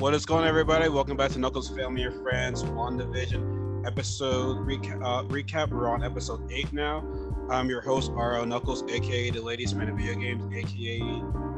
What 0.00 0.14
is 0.14 0.24
going 0.24 0.44
on, 0.44 0.48
everybody? 0.48 0.88
Welcome 0.88 1.18
back 1.18 1.30
to 1.32 1.38
Knuckles 1.38 1.68
Family 1.68 2.04
and 2.04 2.22
Friends 2.22 2.62
WandaVision 2.62 3.86
episode 3.86 4.66
recap. 4.66 5.04
Uh, 5.04 5.24
recap. 5.24 5.68
We're 5.68 5.90
on 5.90 6.02
episode 6.02 6.50
eight 6.50 6.72
now. 6.72 7.04
I'm 7.50 7.68
your 7.68 7.82
host, 7.82 8.10
RL 8.12 8.46
Knuckles, 8.46 8.82
aka 8.90 9.28
the 9.28 9.42
Ladies 9.42 9.74
Man 9.74 9.90
of 9.90 9.98
Video 9.98 10.14
Games, 10.14 10.42
aka 10.56 11.00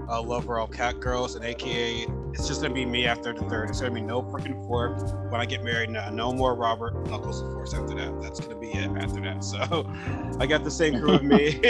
uh, 0.08 0.20
Lover 0.20 0.58
of 0.58 0.72
Cat 0.72 0.98
Girls, 0.98 1.36
and 1.36 1.44
aka 1.44 2.04
it's 2.32 2.48
just 2.48 2.62
gonna 2.62 2.74
be 2.74 2.84
me 2.84 3.06
after 3.06 3.32
the 3.32 3.44
third. 3.48 3.70
It's 3.70 3.80
gonna 3.80 3.94
be 3.94 4.00
no 4.00 4.22
freaking 4.22 4.60
fourth 4.66 5.14
when 5.30 5.40
I 5.40 5.46
get 5.46 5.62
married. 5.62 5.90
Now, 5.90 6.10
no 6.10 6.32
more 6.32 6.56
Robert 6.56 6.94
Knuckles, 7.06 7.40
of 7.42 7.52
course. 7.52 7.74
After 7.74 7.94
that, 7.94 8.20
that's 8.20 8.40
gonna 8.40 8.58
be 8.58 8.72
it. 8.72 8.90
After 9.00 9.20
that, 9.20 9.44
so 9.44 9.88
I 10.40 10.46
got 10.46 10.64
the 10.64 10.70
same 10.72 10.98
crew 10.98 11.12
with 11.12 11.22
me. 11.22 11.60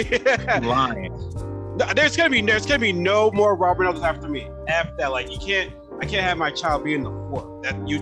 Lying. 0.67 1.13
There's 1.95 2.17
gonna 2.17 2.31
be 2.31 2.41
there's 2.41 2.65
gonna 2.65 2.79
be 2.79 2.93
no 2.93 3.31
more 3.31 3.57
Robert 3.57 3.85
Knuckles 3.85 4.05
after 4.05 4.29
me. 4.29 4.49
After 4.69 4.95
that, 4.97 5.11
like 5.11 5.31
you 5.31 5.39
can't 5.39 5.73
I 6.03 6.05
can't 6.05 6.25
have 6.25 6.37
my 6.37 6.51
child 6.51 6.83
be 6.83 6.95
in 6.95 7.05
the 7.05 7.11
fourth. 7.11 7.63
That 7.63 7.89
you 7.89 8.01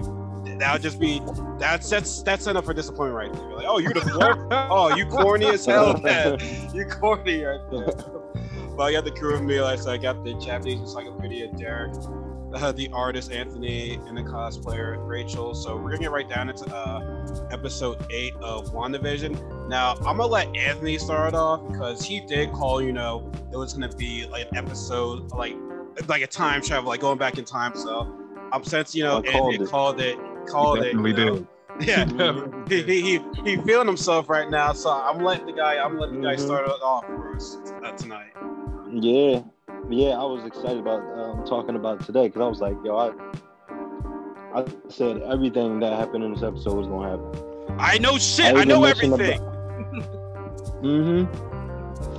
that 0.59 0.73
would 0.73 0.81
just 0.81 0.99
be 0.99 1.21
that's 1.59 1.91
that's 1.91 2.23
that's 2.23 2.47
enough 2.47 2.65
for 2.65 2.73
disappointment 2.73 3.15
right 3.15 3.33
there. 3.33 3.57
Like, 3.57 3.67
oh, 3.69 3.77
you're 3.77 3.93
the 3.93 4.01
fourth? 4.01 4.39
oh, 4.51 4.97
you 4.97 5.05
corny 5.05 5.45
as 5.45 5.67
hell, 5.67 5.99
man. 6.03 6.39
You 6.73 6.87
corny 6.87 7.45
right 7.45 7.61
there. 7.71 7.93
well, 8.71 8.89
I 8.89 8.93
got 8.93 9.05
the 9.05 9.11
crew 9.11 9.35
of 9.35 9.43
me. 9.43 9.61
Like, 9.61 9.81
so 9.81 9.93
I 9.93 9.99
got 9.99 10.25
the 10.25 10.33
Japanese 10.35 10.81
encyclopedia, 10.81 11.49
Derek, 11.49 11.95
uh, 12.55 12.73
the 12.73 12.89
artist 12.91 13.33
Anthony, 13.33 13.97
and 14.07 14.17
the 14.17 14.23
cosplayer 14.23 14.97
Rachel. 15.07 15.55
So 15.55 15.77
we're 15.77 15.91
gonna 15.91 15.98
get 15.98 16.11
right 16.11 16.29
down 16.29 16.48
into 16.48 16.75
uh, 16.75 17.48
episode 17.51 18.03
eight 18.11 18.33
of 18.41 18.73
WandaVision. 18.73 19.69
Now 19.69 19.97
I'm 19.97 20.17
gonna 20.17 20.25
let 20.25 20.57
Anthony 20.57 20.97
start 20.97 21.35
off 21.35 21.71
because 21.71 22.03
he 22.03 22.21
did 22.21 22.51
call. 22.53 22.81
You 22.81 22.95
know, 22.95 23.31
it 23.53 23.59
was 23.59 23.75
gonna 23.75 23.95
be 23.95 24.25
like 24.25 24.48
an 24.53 24.57
episode 24.57 25.33
like 25.33 25.55
like 26.08 26.22
a 26.22 26.27
time 26.27 26.62
travel, 26.62 26.88
like 26.88 27.00
going 27.00 27.19
back 27.19 27.38
in 27.38 27.44
time. 27.44 27.74
So 27.74 28.14
I'm 28.52 28.64
since 28.64 28.94
you 28.94 29.05
know 29.05 29.19
I 29.19 29.22
called 29.22 29.52
Anthony 29.52 29.64
it. 29.64 29.70
called 29.70 30.00
it, 30.00 30.19
called 30.48 30.78
it. 30.78 30.84
Definitely 30.94 31.10
you 31.10 31.16
know, 31.16 31.34
did. 31.36 31.46
Yeah, 31.80 32.05
he, 32.69 32.83
he, 32.83 33.00
he, 33.00 33.20
he 33.44 33.56
feeling 33.62 33.86
himself 33.86 34.28
right 34.28 34.50
now. 34.50 34.72
So 34.74 34.91
I'm 34.91 35.24
letting 35.24 35.46
the 35.46 35.52
guy, 35.52 35.78
I'm 35.83 35.98
letting 35.98 36.20
the 36.20 36.28
guy 36.28 36.34
Mhm. 36.34 36.41
start 36.44 36.66
it 36.66 36.72
off 36.83 37.06
for 37.06 37.34
us 37.34 37.56
uh, 37.83 37.92
tonight. 37.92 38.33
Yeah, 38.92 39.41
yeah, 39.88 40.11
I 40.20 40.24
was 40.24 40.44
excited 40.44 40.78
about 40.78 41.00
um, 41.18 41.44
talking 41.46 41.77
about 41.77 42.02
it 42.02 42.05
today 42.06 42.27
because 42.28 42.42
I 42.42 42.48
was 42.48 42.61
like, 42.61 42.77
yo, 42.84 42.96
I, 42.98 44.61
I 44.61 44.64
said 44.88 45.22
everything 45.22 45.80
that 45.80 45.94
happened 45.98 46.22
in 46.24 46.34
this 46.34 46.42
episode 46.42 46.74
was 46.74 46.86
gonna 46.86 47.08
happen. 47.08 47.78
I 47.78 47.96
know 47.98 48.18
shit. 48.18 48.55
I 48.56 48.61
I, 48.61 48.64
know 48.64 48.86
even 48.86 49.11
mentioned 49.11 49.20
everything. 49.22 50.06
Mm-hmm. 50.83 51.50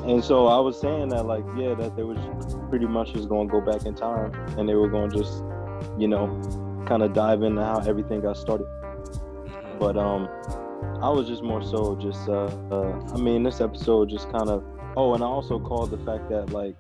And 0.06 0.24
so 0.24 0.48
I 0.48 0.60
was 0.60 0.80
saying 0.80 1.10
that, 1.10 1.26
like, 1.26 1.44
yeah, 1.58 1.76
that 1.76 1.96
they 1.96 2.04
was 2.04 2.18
pretty 2.70 2.88
much 2.88 3.14
just 3.14 3.30
gonna 3.30 3.50
go 3.50 3.62
back 3.62 3.86
in 3.86 3.94
time, 3.94 4.34
and 4.58 4.68
they 4.68 4.76
were 4.76 4.90
gonna 4.90 5.16
just, 5.16 5.44
you 5.98 6.08
know, 6.08 6.28
kind 6.88 7.04
of 7.04 7.14
dive 7.14 7.44
into 7.44 7.64
how 7.64 7.80
everything 7.80 8.22
got 8.22 8.38
started. 8.38 8.68
But 9.80 9.98
um, 9.98 10.28
I 11.02 11.10
was 11.10 11.28
just 11.28 11.44
more 11.44 11.64
so 11.64 11.96
just, 11.96 12.28
uh, 12.28 12.46
uh 12.72 13.14
I 13.14 13.18
mean, 13.18 13.44
this 13.44 13.62
episode 13.62 14.10
just 14.10 14.32
kind 14.32 14.50
of. 14.50 14.64
Oh, 14.98 15.14
and 15.14 15.24
I 15.24 15.28
also 15.28 15.60
called 15.60 15.92
the 15.92 15.98
fact 16.00 16.30
that 16.30 16.52
like 16.52 16.76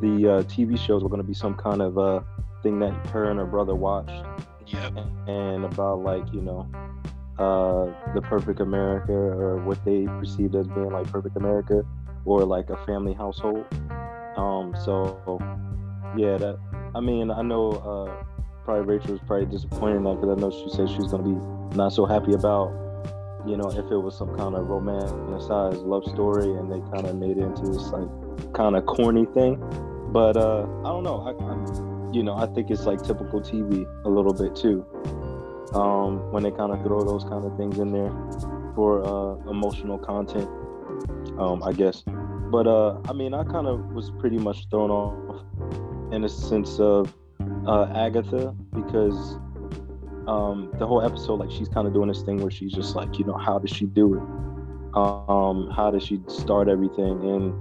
the 0.00 0.38
uh, 0.38 0.42
TV 0.44 0.78
shows 0.78 1.02
were 1.02 1.08
gonna 1.08 1.22
be 1.22 1.34
some 1.34 1.54
kind 1.54 1.82
of 1.82 1.98
uh 1.98 2.20
thing 2.62 2.78
that 2.80 2.92
her 3.08 3.30
and 3.30 3.38
her 3.38 3.46
brother 3.46 3.74
watched 3.74 4.24
Yep. 4.66 4.98
and 5.26 5.64
about 5.64 6.00
like 6.00 6.30
you 6.32 6.42
know 6.42 6.68
uh 7.38 8.12
the 8.14 8.20
perfect 8.20 8.60
america 8.60 9.12
or 9.12 9.56
what 9.64 9.82
they 9.84 10.04
perceived 10.04 10.54
as 10.54 10.66
being 10.66 10.90
like 10.90 11.10
perfect 11.10 11.36
america 11.36 11.84
or 12.24 12.44
like 12.44 12.70
a 12.70 12.76
family 12.86 13.12
household. 13.12 13.64
Um 14.36 14.74
so 14.84 15.38
yeah 16.16 16.38
that 16.38 16.58
i 16.94 17.00
mean 17.00 17.30
i 17.30 17.42
know 17.42 17.70
uh 17.70 18.24
probably 18.64 18.96
rachel 18.96 19.12
was 19.12 19.20
probably 19.26 19.44
disappointed 19.46 19.96
in 19.96 20.04
that 20.04 20.14
because 20.14 20.30
i 20.30 20.40
know 20.40 20.50
she 20.50 20.74
said 20.74 20.88
she's 20.88 21.10
to 21.10 21.18
be 21.18 21.76
not 21.76 21.92
so 21.92 22.06
happy 22.06 22.32
about 22.32 22.72
you 23.46 23.56
know 23.56 23.68
if 23.70 23.90
it 23.90 23.96
was 23.96 24.16
some 24.16 24.34
kind 24.36 24.54
of 24.54 24.66
romanticized 24.66 25.84
love 25.84 26.04
story 26.04 26.50
and 26.54 26.72
they 26.72 26.80
kind 26.90 27.06
of 27.06 27.16
made 27.16 27.36
it 27.36 27.42
into 27.44 27.62
this 27.66 27.88
like 27.90 28.08
kind 28.54 28.76
of 28.76 28.86
corny 28.86 29.26
thing. 29.34 29.56
But 30.12 30.36
uh 30.36 30.62
i 30.62 30.88
don't 30.88 31.02
know. 31.02 31.20
I, 31.20 31.50
I'm 31.50 31.88
you 32.12 32.22
know, 32.22 32.34
I 32.34 32.46
think 32.46 32.70
it's 32.70 32.86
like 32.86 33.02
typical 33.02 33.40
TV 33.40 33.86
a 34.04 34.08
little 34.08 34.32
bit 34.32 34.56
too. 34.56 34.84
Um, 35.74 36.32
when 36.32 36.42
they 36.42 36.50
kind 36.50 36.72
of 36.72 36.82
throw 36.82 37.04
those 37.04 37.24
kind 37.24 37.44
of 37.44 37.56
things 37.56 37.78
in 37.78 37.92
there 37.92 38.10
for 38.74 39.04
uh, 39.04 39.50
emotional 39.50 39.98
content, 39.98 40.48
um, 41.38 41.62
I 41.62 41.72
guess. 41.72 42.02
But 42.50 42.66
uh, 42.66 42.98
I 43.08 43.12
mean, 43.12 43.34
I 43.34 43.44
kind 43.44 43.66
of 43.66 43.92
was 43.92 44.10
pretty 44.18 44.38
much 44.38 44.68
thrown 44.70 44.90
off 44.90 45.42
in 46.12 46.24
a 46.24 46.28
sense 46.28 46.78
of 46.78 47.14
uh, 47.66 47.84
Agatha 47.94 48.54
because 48.74 49.36
um, 50.26 50.70
the 50.78 50.86
whole 50.86 51.02
episode, 51.02 51.40
like, 51.40 51.50
she's 51.50 51.68
kind 51.68 51.86
of 51.86 51.92
doing 51.92 52.08
this 52.08 52.22
thing 52.22 52.38
where 52.38 52.50
she's 52.50 52.72
just 52.72 52.96
like, 52.96 53.18
you 53.18 53.24
know, 53.24 53.36
how 53.36 53.58
does 53.58 53.70
she 53.70 53.86
do 53.86 54.14
it? 54.14 54.22
Um, 54.96 55.70
how 55.74 55.90
does 55.90 56.02
she 56.02 56.20
start 56.28 56.68
everything? 56.68 57.22
And 57.22 57.54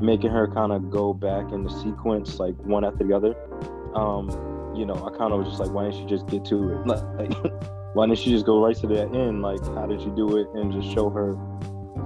making 0.00 0.30
her 0.30 0.46
kind 0.48 0.72
of 0.72 0.90
go 0.90 1.12
back 1.12 1.50
in 1.52 1.64
the 1.64 1.70
sequence, 1.70 2.38
like 2.38 2.56
one 2.64 2.84
after 2.84 3.04
the 3.04 3.14
other 3.14 3.34
um, 3.94 4.28
you 4.74 4.86
know, 4.86 4.94
I 4.94 5.16
kind 5.16 5.32
of 5.32 5.40
was 5.40 5.48
just 5.48 5.60
like, 5.60 5.70
why 5.70 5.84
didn't 5.84 5.98
she 5.98 6.06
just 6.06 6.26
get 6.26 6.44
to 6.46 6.72
it? 6.72 6.86
Like, 6.86 7.94
why 7.94 8.06
didn't 8.06 8.18
she 8.18 8.30
just 8.30 8.46
go 8.46 8.62
right 8.62 8.76
to 8.76 8.86
the 8.86 9.08
end? 9.08 9.42
Like, 9.42 9.64
how 9.74 9.86
did 9.86 10.02
you 10.02 10.10
do 10.14 10.36
it 10.36 10.46
and 10.54 10.72
just 10.72 10.94
show 10.94 11.10
her, 11.10 11.32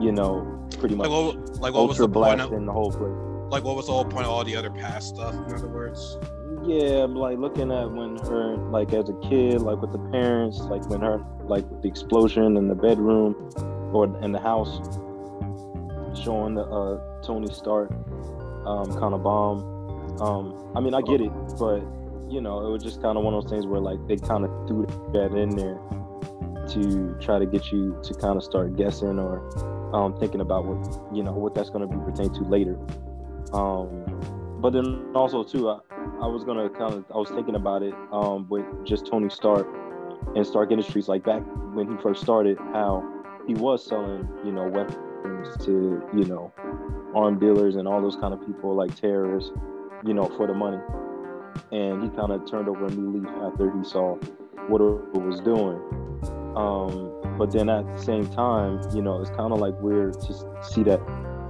you 0.01 0.13
know, 0.13 0.69
pretty 0.79 0.95
much 0.95 1.09
Like 1.09 1.37
what, 1.37 1.57
like 1.61 1.75
what 1.75 1.89
was 1.89 1.99
the 1.99 2.09
point 2.09 2.41
of, 2.41 2.53
in 2.53 2.67
the 2.67 2.73
whole 2.73 2.91
place? 2.93 3.13
like 3.51 3.65
what 3.65 3.77
was 3.77 3.87
the 3.87 3.93
whole 3.93 4.05
point 4.05 4.25
of 4.25 4.33
all 4.33 4.45
the 4.45 4.57
other 4.57 4.71
past 4.71 5.09
stuff? 5.15 5.35
In 5.35 5.53
other 5.55 5.69
words, 5.69 6.17
Yeah, 6.65 7.05
like 7.05 7.39
looking 7.39 7.71
at 7.71 7.91
when 7.91 8.17
her, 8.19 8.57
like 8.57 8.93
as 8.95 9.09
a 9.11 9.29
kid, 9.29 9.61
like 9.61 9.81
with 9.83 9.93
the 9.93 9.99
parents, 10.11 10.59
like 10.61 10.89
when 10.89 11.01
her, 11.03 11.23
like 11.45 11.69
with 11.71 11.83
the 11.83 11.89
explosion 11.89 12.57
in 12.57 12.69
the 12.69 12.75
bedroom 12.75 13.51
or 13.93 14.07
in 14.23 14.33
the 14.33 14.41
house, 14.41 14.81
showing 16.25 16.55
the 16.55 16.63
uh, 16.63 17.23
Tony 17.23 17.53
Stark 17.53 17.91
um, 18.67 18.87
kind 18.99 19.13
of 19.15 19.23
bomb. 19.23 19.61
Um, 20.21 20.73
I 20.75 20.81
mean, 20.81 20.95
I 20.95 21.03
get 21.03 21.21
it, 21.21 21.33
but 21.59 21.81
you 22.31 22.41
know, 22.41 22.67
it 22.67 22.71
was 22.71 22.83
just 22.83 23.03
kind 23.03 23.19
of 23.19 23.25
one 23.25 23.35
of 23.35 23.43
those 23.43 23.51
things 23.51 23.67
where 23.67 23.81
like 23.81 23.99
they 24.09 24.17
kind 24.17 24.45
of 24.45 24.51
threw 24.67 24.87
that 25.13 25.33
in 25.37 25.51
there 25.57 25.79
to 26.69 27.15
try 27.21 27.39
to 27.39 27.45
get 27.45 27.71
you 27.71 27.99
to 28.03 28.15
kind 28.15 28.37
of 28.37 28.43
start 28.45 28.77
guessing 28.77 29.19
or 29.19 29.43
um, 29.93 30.19
thinking 30.19 30.41
about 30.41 30.65
what 30.65 31.15
you 31.15 31.23
know 31.23 31.33
what 31.33 31.55
that's 31.55 31.71
going 31.71 31.89
to 31.89 31.95
be 31.95 32.03
pertained 32.05 32.35
to 32.35 32.43
later. 32.43 32.79
Um, 33.53 34.05
but 34.61 34.73
then 34.73 35.11
also 35.15 35.43
too, 35.43 35.69
I, 35.69 35.81
I 36.21 36.27
was 36.27 36.45
gonna 36.45 36.71
kind 36.71 36.95
of 36.95 37.05
I 37.13 37.19
was 37.19 37.31
thinking 37.31 37.55
about 37.55 37.83
it 37.83 37.95
um, 38.13 38.49
with 38.49 38.65
just 38.85 39.07
Tony 39.07 39.29
Stark 39.29 39.67
and 40.37 40.47
Stark 40.47 40.71
Industries, 40.71 41.09
like 41.09 41.25
back 41.25 41.43
when 41.75 41.91
he 41.91 41.97
first 42.03 42.23
started, 42.23 42.59
how 42.59 43.03
he 43.47 43.55
was 43.55 43.85
selling 43.85 44.29
you 44.45 44.53
know 44.53 44.69
weapons 44.69 45.57
to 45.65 46.03
you 46.15 46.25
know 46.25 46.53
armed 47.15 47.41
dealers 47.41 47.77
and 47.77 47.87
all 47.87 48.01
those 48.01 48.17
kind 48.17 48.33
of 48.33 48.45
people 48.47 48.75
like 48.75 48.95
terrorists, 48.95 49.51
you 50.05 50.15
know, 50.15 50.27
for 50.37 50.47
the 50.47 50.55
money. 50.55 50.79
And 51.71 52.03
he 52.03 52.09
kind 52.11 52.33
of 52.33 52.49
turned 52.51 52.69
over 52.69 52.87
a 52.87 52.91
new 52.91 53.21
leaf 53.21 53.29
after 53.43 53.71
he 53.77 53.85
saw 53.85 54.17
what 54.69 54.81
it 54.81 55.21
was 55.21 55.41
doing. 55.41 55.81
Um, 56.57 57.37
but 57.39 57.51
then 57.51 57.69
at 57.69 57.85
the 57.87 58.03
same 58.03 58.27
time, 58.29 58.81
you 58.95 59.03
know, 59.03 59.21
it's 59.21 59.31
kind 59.31 59.53
of 59.53 59.59
like 59.59 59.79
weird 59.81 60.15
to 60.21 60.35
see 60.63 60.83
that 60.85 61.01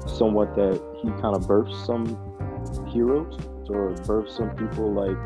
somewhat 0.06 0.54
that 0.54 0.80
he 1.00 1.08
kind 1.20 1.36
of 1.36 1.42
birthed 1.42 1.86
some 1.86 2.06
heroes 2.88 3.34
or 3.68 3.94
birthed 4.06 4.30
some 4.30 4.50
people 4.56 4.92
like, 4.92 5.18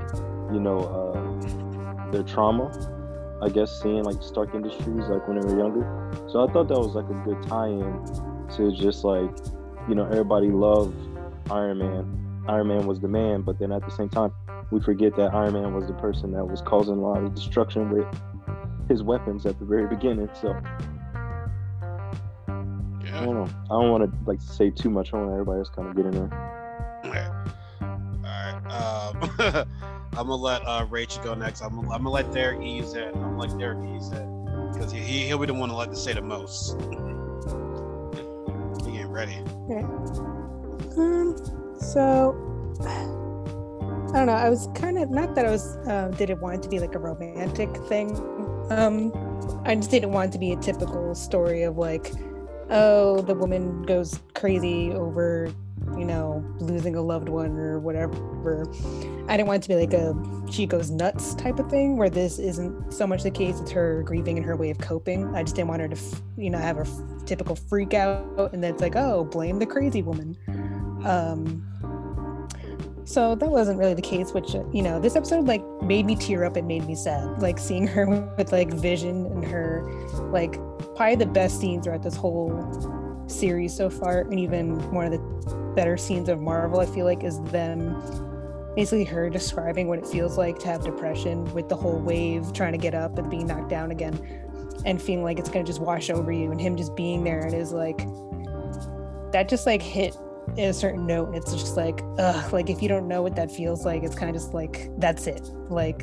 you 0.53 0.61
know, 0.61 0.79
uh, 0.79 2.11
their 2.11 2.23
trauma. 2.23 2.71
I 3.43 3.51
guess 3.51 3.83
seeing 3.83 4.03
like 4.03 4.23
Stark 4.23 4.55
Industries 4.55 5.09
like 5.09 5.29
when 5.29 5.39
they 5.39 5.47
were 5.47 5.59
younger. 5.59 6.11
So 6.31 6.47
I 6.47 6.51
thought 6.51 6.69
that 6.69 6.79
was 6.79 6.95
like 6.95 7.05
a 7.05 7.23
good 7.25 7.43
tie-in 7.47 8.49
to 8.57 8.73
just 8.75 9.05
like 9.05 9.31
you 9.89 9.95
know, 9.95 10.05
everybody 10.05 10.49
loved 10.49 10.97
Iron 11.51 11.79
Man. 11.79 12.45
Iron 12.49 12.69
Man 12.69 12.87
was 12.87 13.01
the 13.01 13.09
man, 13.09 13.43
but 13.43 13.59
then 13.59 13.73
at 13.73 13.85
the 13.85 13.91
same 13.91 14.09
time, 14.09 14.33
we 14.71 14.81
forget 14.81 15.15
that 15.17 15.33
Iron 15.35 15.55
Man 15.55 15.75
was 15.75 15.87
the 15.87 15.95
person 15.95 16.33
that 16.33 16.45
was 16.45 16.61
causing 16.61 16.95
a 16.95 17.01
lot 17.01 17.23
of 17.23 17.35
destruction 17.35 17.91
with 17.91 18.07
his 18.89 19.03
weapons 19.03 19.47
at 19.47 19.59
the 19.59 19.65
very 19.65 19.87
beginning. 19.87 20.29
So 20.41 20.57
I 22.49 23.25
don't 23.25 23.35
know. 23.35 23.49
I 23.65 23.69
don't 23.69 23.91
want 23.91 24.05
to 24.05 24.19
like 24.27 24.41
say 24.41 24.71
too 24.71 24.91
much 24.91 25.13
on 25.13 25.31
everybody 25.33 25.59
else 25.61 25.71
kind 25.71 25.89
of 25.89 25.97
get 25.97 26.07
in 26.07 26.13
there. 26.13 27.01
All 27.05 27.11
right. 27.11 27.47
Um, 28.71 29.67
I'm 30.13 30.27
gonna 30.27 30.37
let 30.37 30.63
uh, 30.67 30.87
Rachel 30.91 31.23
go 31.23 31.35
next. 31.35 31.61
I'm 31.63 31.75
gonna, 31.75 31.91
I'm 31.91 31.99
gonna 31.99 32.11
let 32.11 32.33
Derek 32.33 32.63
ease 32.63 32.95
in. 32.95 33.09
I'm 33.09 33.13
gonna 33.15 33.39
let 33.39 33.59
Derek 33.59 33.79
ease 33.97 34.09
in 34.13 34.71
because 34.73 34.93
he, 34.93 34.99
he 35.01 35.27
he'll 35.27 35.39
be 35.39 35.47
the 35.47 35.55
one 35.55 35.69
to 35.69 35.77
let 35.77 35.91
to 35.91 35.97
say 35.97 36.13
the 36.13 36.23
most. 36.23 36.77
he 38.85 38.99
ain't 38.99 39.09
ready. 39.09 39.37
Um, 40.97 41.37
so 41.79 42.35
I 42.83 44.19
don't 44.19 44.27
know. 44.27 44.33
I 44.33 44.49
was 44.49 44.69
kind 44.75 44.99
of 44.99 45.11
not 45.11 45.35
that 45.35 45.47
I 45.47 45.51
was 45.51 45.77
uh, 45.87 46.09
didn't 46.17 46.41
want 46.41 46.57
it 46.57 46.63
to 46.63 46.69
be 46.69 46.81
like 46.81 46.95
a 46.95 46.99
romantic 46.99 47.75
thing. 47.89 48.11
Um, 48.71 49.13
I 49.65 49.75
just 49.75 49.91
didn't 49.91 50.13
want 50.13 50.31
it 50.31 50.33
to 50.33 50.39
be 50.39 50.53
a 50.53 50.57
typical 50.57 51.15
story 51.15 51.63
of 51.63 51.77
like, 51.77 52.13
oh, 52.71 53.21
the 53.23 53.35
woman 53.35 53.83
goes 53.83 54.19
crazy 54.35 54.91
over 54.93 55.53
you 55.97 56.05
know, 56.05 56.45
losing 56.59 56.97
a 56.97 57.01
loved 57.01 57.29
one 57.29 57.57
or 57.59 57.79
whatever. 57.79 58.67
I 59.29 59.37
didn't 59.37 59.47
want 59.47 59.59
it 59.59 59.63
to 59.63 59.69
be 59.69 59.77
like 59.77 59.93
a 59.93 60.15
she 60.51 60.67
goes 60.67 60.91
nuts 60.91 61.35
type 61.35 61.59
of 61.59 61.71
thing 61.71 61.97
where 61.97 62.11
this 62.11 62.39
isn't 62.39 62.93
so 62.93 63.07
much 63.07 63.23
the 63.23 63.31
case. 63.31 63.61
It's 63.61 63.71
her 63.71 64.03
grieving 64.03 64.37
and 64.37 64.47
her 64.47 64.57
way 64.57 64.71
of 64.71 64.79
coping. 64.79 65.35
I 65.35 65.43
just 65.43 65.57
didn't 65.57 65.69
want 65.69 65.83
her 65.83 65.89
to, 65.89 65.97
you 66.37 66.51
know, 66.51 66.59
have 66.59 66.79
a 66.79 66.83
f- 66.83 67.25
typical 67.25 67.57
freak 67.57 67.95
out 67.95 68.53
and 68.53 68.63
then 68.63 68.73
it's 68.75 68.83
like, 68.83 68.97
oh, 68.97 69.25
blame 69.25 69.59
the 69.59 69.67
crazy 69.67 70.03
woman. 70.03 70.37
Um, 71.05 71.67
so 73.07 73.37
that 73.37 73.49
wasn't 73.49 73.79
really 73.79 73.95
the 73.95 74.03
case, 74.03 74.33
which, 74.33 74.57
uh, 74.57 74.65
you 74.73 74.83
know, 74.83 74.99
this 74.99 75.15
episode 75.15 75.47
like 75.47 75.63
made 75.81 76.05
me 76.07 76.17
tear 76.17 76.45
up 76.45 76.57
and 76.57 76.67
made 76.67 76.85
me 76.87 76.97
sad. 76.97 77.41
Like 77.41 77.57
seeing 77.57 77.87
her 77.87 78.07
with 78.37 78.51
like 78.51 78.73
vision 78.73 79.27
and 79.27 79.45
her, 79.45 79.89
like, 80.33 80.55
probably 80.97 81.15
the 81.15 81.27
best 81.27 81.61
scenes 81.61 81.85
throughout 81.85 82.03
this 82.03 82.17
whole 82.17 83.25
series 83.29 83.77
so 83.77 83.89
far. 83.89 84.23
And 84.23 84.41
even 84.41 84.91
one 84.91 85.07
of 85.07 85.13
the 85.13 85.73
better 85.77 85.97
scenes 85.97 86.29
of 86.29 86.41
Marvel, 86.41 86.81
I 86.81 86.87
feel 86.87 87.05
like, 87.05 87.23
is 87.23 87.41
them 87.43 87.95
basically 88.75 89.05
her 89.05 89.31
describing 89.31 89.87
what 89.87 90.01
it 90.01 90.07
feels 90.07 90.37
like 90.37 90.59
to 90.59 90.67
have 90.67 90.83
depression 90.83 91.45
with 91.55 91.69
the 91.69 91.77
whole 91.77 92.01
wave 92.01 92.53
trying 92.53 92.73
to 92.73 92.79
get 92.79 92.93
up 92.93 93.19
and 93.19 93.31
being 93.31 93.47
knocked 93.47 93.69
down 93.69 93.93
again 93.93 94.15
and 94.85 95.01
feeling 95.01 95.23
like 95.23 95.39
it's 95.39 95.49
going 95.49 95.65
to 95.65 95.69
just 95.69 95.81
wash 95.81 96.11
over 96.11 96.31
you 96.33 96.51
and 96.51 96.61
him 96.61 96.77
just 96.77 96.95
being 96.97 97.25
there 97.25 97.41
and 97.41 97.55
is 97.55 97.73
like 97.73 97.99
that 99.33 99.49
just 99.49 99.65
like 99.65 99.81
hit 99.81 100.15
a 100.59 100.73
certain 100.73 101.07
note 101.07 101.29
and 101.29 101.37
it's 101.37 101.53
just 101.53 101.77
like 101.77 102.03
ugh 102.19 102.53
like 102.53 102.71
if 102.71 102.83
you 102.83 102.89
don't 102.89 103.07
know 103.07 103.23
what 103.23 103.37
that 103.37 103.51
feels 103.51 103.85
like 103.85 104.03
it's 104.03 104.15
kind 104.15 104.35
of 104.35 104.41
just 104.41 104.55
like 104.55 104.91
that's 104.99 105.27
it. 105.27 105.51
Like 105.69 106.03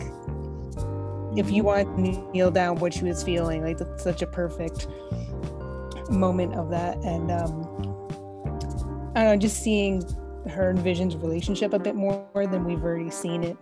if 1.35 1.49
you 1.49 1.63
want 1.63 1.95
to 1.97 2.01
kneel 2.31 2.51
down 2.51 2.77
what 2.77 2.93
she 2.93 3.03
was 3.03 3.23
feeling 3.23 3.63
like 3.63 3.77
that's 3.77 4.03
such 4.03 4.21
a 4.21 4.27
perfect 4.27 4.87
moment 6.09 6.53
of 6.53 6.69
that. 6.69 6.97
And 6.97 7.31
um 7.31 7.69
i 9.15 9.23
don't 9.23 9.33
know 9.33 9.37
just 9.37 9.61
seeing 9.61 10.01
her 10.49 10.71
and 10.71 10.79
vision's 10.79 11.15
relationship 11.15 11.73
a 11.73 11.79
bit 11.79 11.95
more 11.95 12.27
than 12.33 12.65
we've 12.65 12.83
already 12.83 13.09
seen 13.09 13.43
it 13.43 13.57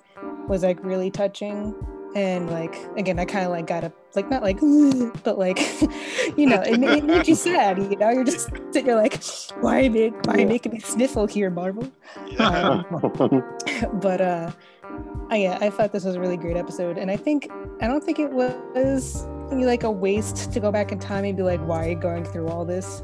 was 0.48 0.64
like 0.64 0.84
really 0.84 1.12
touching 1.12 1.76
and 2.16 2.50
like 2.50 2.76
again 2.98 3.18
i 3.20 3.26
kind 3.26 3.46
of 3.46 3.52
like 3.52 3.66
got 3.68 3.84
a 3.84 3.92
like 4.16 4.30
not 4.30 4.42
like 4.44 4.60
but 5.24 5.38
like 5.38 5.60
you 6.38 6.46
know 6.46 6.62
it, 6.62 6.82
it 6.84 7.04
made 7.06 7.28
you 7.28 7.36
sad 7.50 7.78
you 7.80 7.96
know? 7.96 8.10
You're 8.10 8.24
just 8.26 8.50
sitting 8.72 8.86
there 8.86 8.96
like 8.96 9.24
why 9.62 9.88
make 9.90 10.14
why 10.26 10.40
Yeah. 10.40 10.46
making 10.46 10.74
me 10.74 10.80
sniffle 10.80 11.26
here 11.28 11.50
marvel? 11.50 11.90
Yeah. 12.28 12.84
but 13.94 14.22
uh 14.22 14.52
I, 15.30 15.38
yeah 15.38 15.58
i 15.62 15.70
thought 15.70 15.94
this 15.94 16.04
was 16.04 16.16
a 16.16 16.20
really 16.20 16.36
great 16.38 16.58
episode 16.58 16.98
and 16.98 17.10
i 17.10 17.16
think 17.16 17.50
i 17.82 17.88
don't 17.88 18.04
think 18.04 18.20
it 18.20 18.30
was 18.32 19.26
like 19.52 19.84
a 19.84 19.92
waste 19.92 20.52
to 20.52 20.60
go 20.60 20.72
back 20.72 20.92
in 20.92 21.00
time 21.00 21.24
and 21.24 21.38
be 21.38 21.44
like 21.44 21.62
why 21.62 21.86
are 21.86 21.90
you 21.90 21.96
going 21.96 22.24
through 22.26 22.48
all 22.50 22.66
this? 22.66 23.02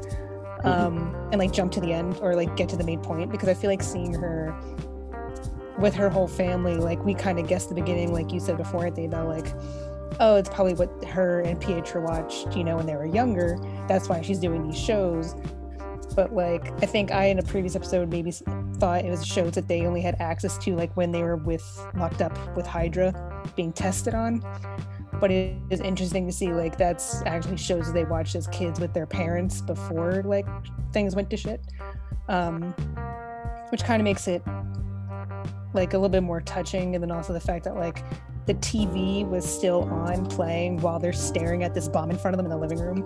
Um 0.64 1.14
and 1.30 1.38
like 1.38 1.52
jump 1.52 1.72
to 1.72 1.80
the 1.80 1.92
end 1.92 2.18
or 2.20 2.34
like 2.34 2.56
get 2.56 2.68
to 2.70 2.76
the 2.76 2.84
main 2.84 3.00
point 3.00 3.30
because 3.30 3.48
i 3.48 3.54
feel 3.54 3.70
like 3.70 3.82
seeing 3.82 4.12
her 4.12 4.54
with 5.78 5.94
her 5.94 6.08
whole 6.08 6.28
family 6.28 6.76
like 6.76 7.02
we 7.04 7.14
kind 7.14 7.38
of 7.38 7.46
guessed 7.46 7.68
the 7.68 7.74
beginning 7.74 8.12
like 8.12 8.32
you 8.32 8.40
said 8.40 8.56
before 8.56 8.86
Anthony, 8.86 9.06
about 9.06 9.28
like 9.28 9.46
oh 10.20 10.36
it's 10.36 10.48
probably 10.48 10.74
what 10.74 11.04
her 11.04 11.40
and 11.40 11.60
pietro 11.60 12.02
watched 12.02 12.56
you 12.56 12.64
know 12.64 12.76
when 12.76 12.86
they 12.86 12.96
were 12.96 13.06
younger. 13.06 13.58
That's 13.86 14.08
why 14.08 14.22
she's 14.22 14.38
doing 14.38 14.68
these 14.68 14.78
shows. 14.78 15.34
But 16.16 16.34
like 16.34 16.72
i 16.82 16.86
think 16.86 17.12
i 17.12 17.26
in 17.26 17.38
a 17.38 17.42
previous 17.42 17.76
episode 17.76 18.08
maybe 18.08 18.32
thought 18.78 19.04
it 19.04 19.10
was 19.10 19.24
shows 19.24 19.52
that 19.52 19.68
they 19.68 19.86
only 19.86 20.00
had 20.00 20.16
access 20.20 20.58
to 20.58 20.74
like 20.74 20.96
when 20.96 21.12
they 21.12 21.22
were 21.22 21.36
with 21.36 21.64
locked 21.96 22.22
up 22.22 22.36
with 22.56 22.66
hydra 22.66 23.12
being 23.54 23.72
tested 23.72 24.14
on. 24.14 24.42
But 25.20 25.30
it 25.30 25.56
is 25.70 25.80
interesting 25.80 26.26
to 26.26 26.32
see 26.32 26.52
like 26.52 26.76
that's 26.76 27.22
actually 27.22 27.56
shows 27.56 27.92
they 27.92 28.04
watched 28.04 28.34
as 28.34 28.48
kids 28.48 28.80
with 28.80 28.92
their 28.94 29.06
parents 29.06 29.60
before 29.60 30.22
like 30.24 30.46
things 30.92 31.14
went 31.14 31.30
to 31.30 31.36
shit. 31.36 31.60
Um 32.28 32.74
which 33.70 33.84
kind 33.84 34.00
of 34.00 34.04
makes 34.04 34.26
it 34.26 34.42
like 35.74 35.92
a 35.92 35.96
little 35.98 36.08
bit 36.08 36.22
more 36.22 36.40
touching 36.40 36.94
and 36.94 37.02
then 37.02 37.10
also 37.10 37.32
the 37.32 37.40
fact 37.40 37.64
that 37.64 37.76
like 37.76 38.02
the 38.46 38.54
tv 38.54 39.28
was 39.28 39.44
still 39.44 39.82
on 39.84 40.24
playing 40.26 40.78
while 40.80 40.98
they're 40.98 41.12
staring 41.12 41.62
at 41.64 41.74
this 41.74 41.86
bomb 41.88 42.10
in 42.10 42.16
front 42.16 42.34
of 42.34 42.38
them 42.38 42.46
in 42.46 42.50
the 42.50 42.56
living 42.56 42.78
room. 42.78 43.02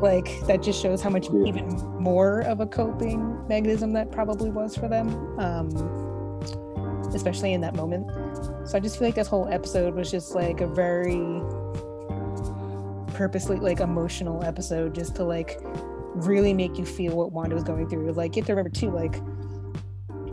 Like 0.00 0.28
that 0.46 0.62
just 0.62 0.80
shows 0.80 1.02
how 1.02 1.10
much 1.10 1.26
Yeah. 1.32 1.46
even 1.46 1.66
more 2.00 2.42
of 2.42 2.60
a 2.60 2.66
coping 2.66 3.46
mechanism 3.48 3.92
that 3.94 4.12
probably 4.12 4.50
was 4.50 4.76
for 4.76 4.88
them 4.88 5.08
um 5.40 5.68
especially 7.14 7.54
in 7.54 7.60
that 7.62 7.74
moment. 7.74 8.06
So 8.68 8.76
i 8.76 8.80
just 8.80 8.98
feel 8.98 9.08
like 9.08 9.14
this 9.14 9.26
whole 9.28 9.48
episode 9.48 9.94
was 9.94 10.10
just 10.10 10.34
like 10.34 10.60
a 10.60 10.66
very 10.66 11.40
purposely 13.14 13.56
like 13.58 13.80
emotional 13.80 14.44
episode 14.44 14.94
just 14.94 15.16
to 15.16 15.24
like 15.24 15.58
really 16.14 16.52
make 16.54 16.78
you 16.78 16.84
feel 16.84 17.16
what 17.16 17.32
wanda 17.32 17.54
was 17.54 17.64
going 17.64 17.88
through. 17.88 18.12
Like 18.12 18.36
you 18.36 18.42
have 18.42 18.46
to 18.46 18.52
remember 18.54 18.70
too 18.70 18.90
like 18.90 19.20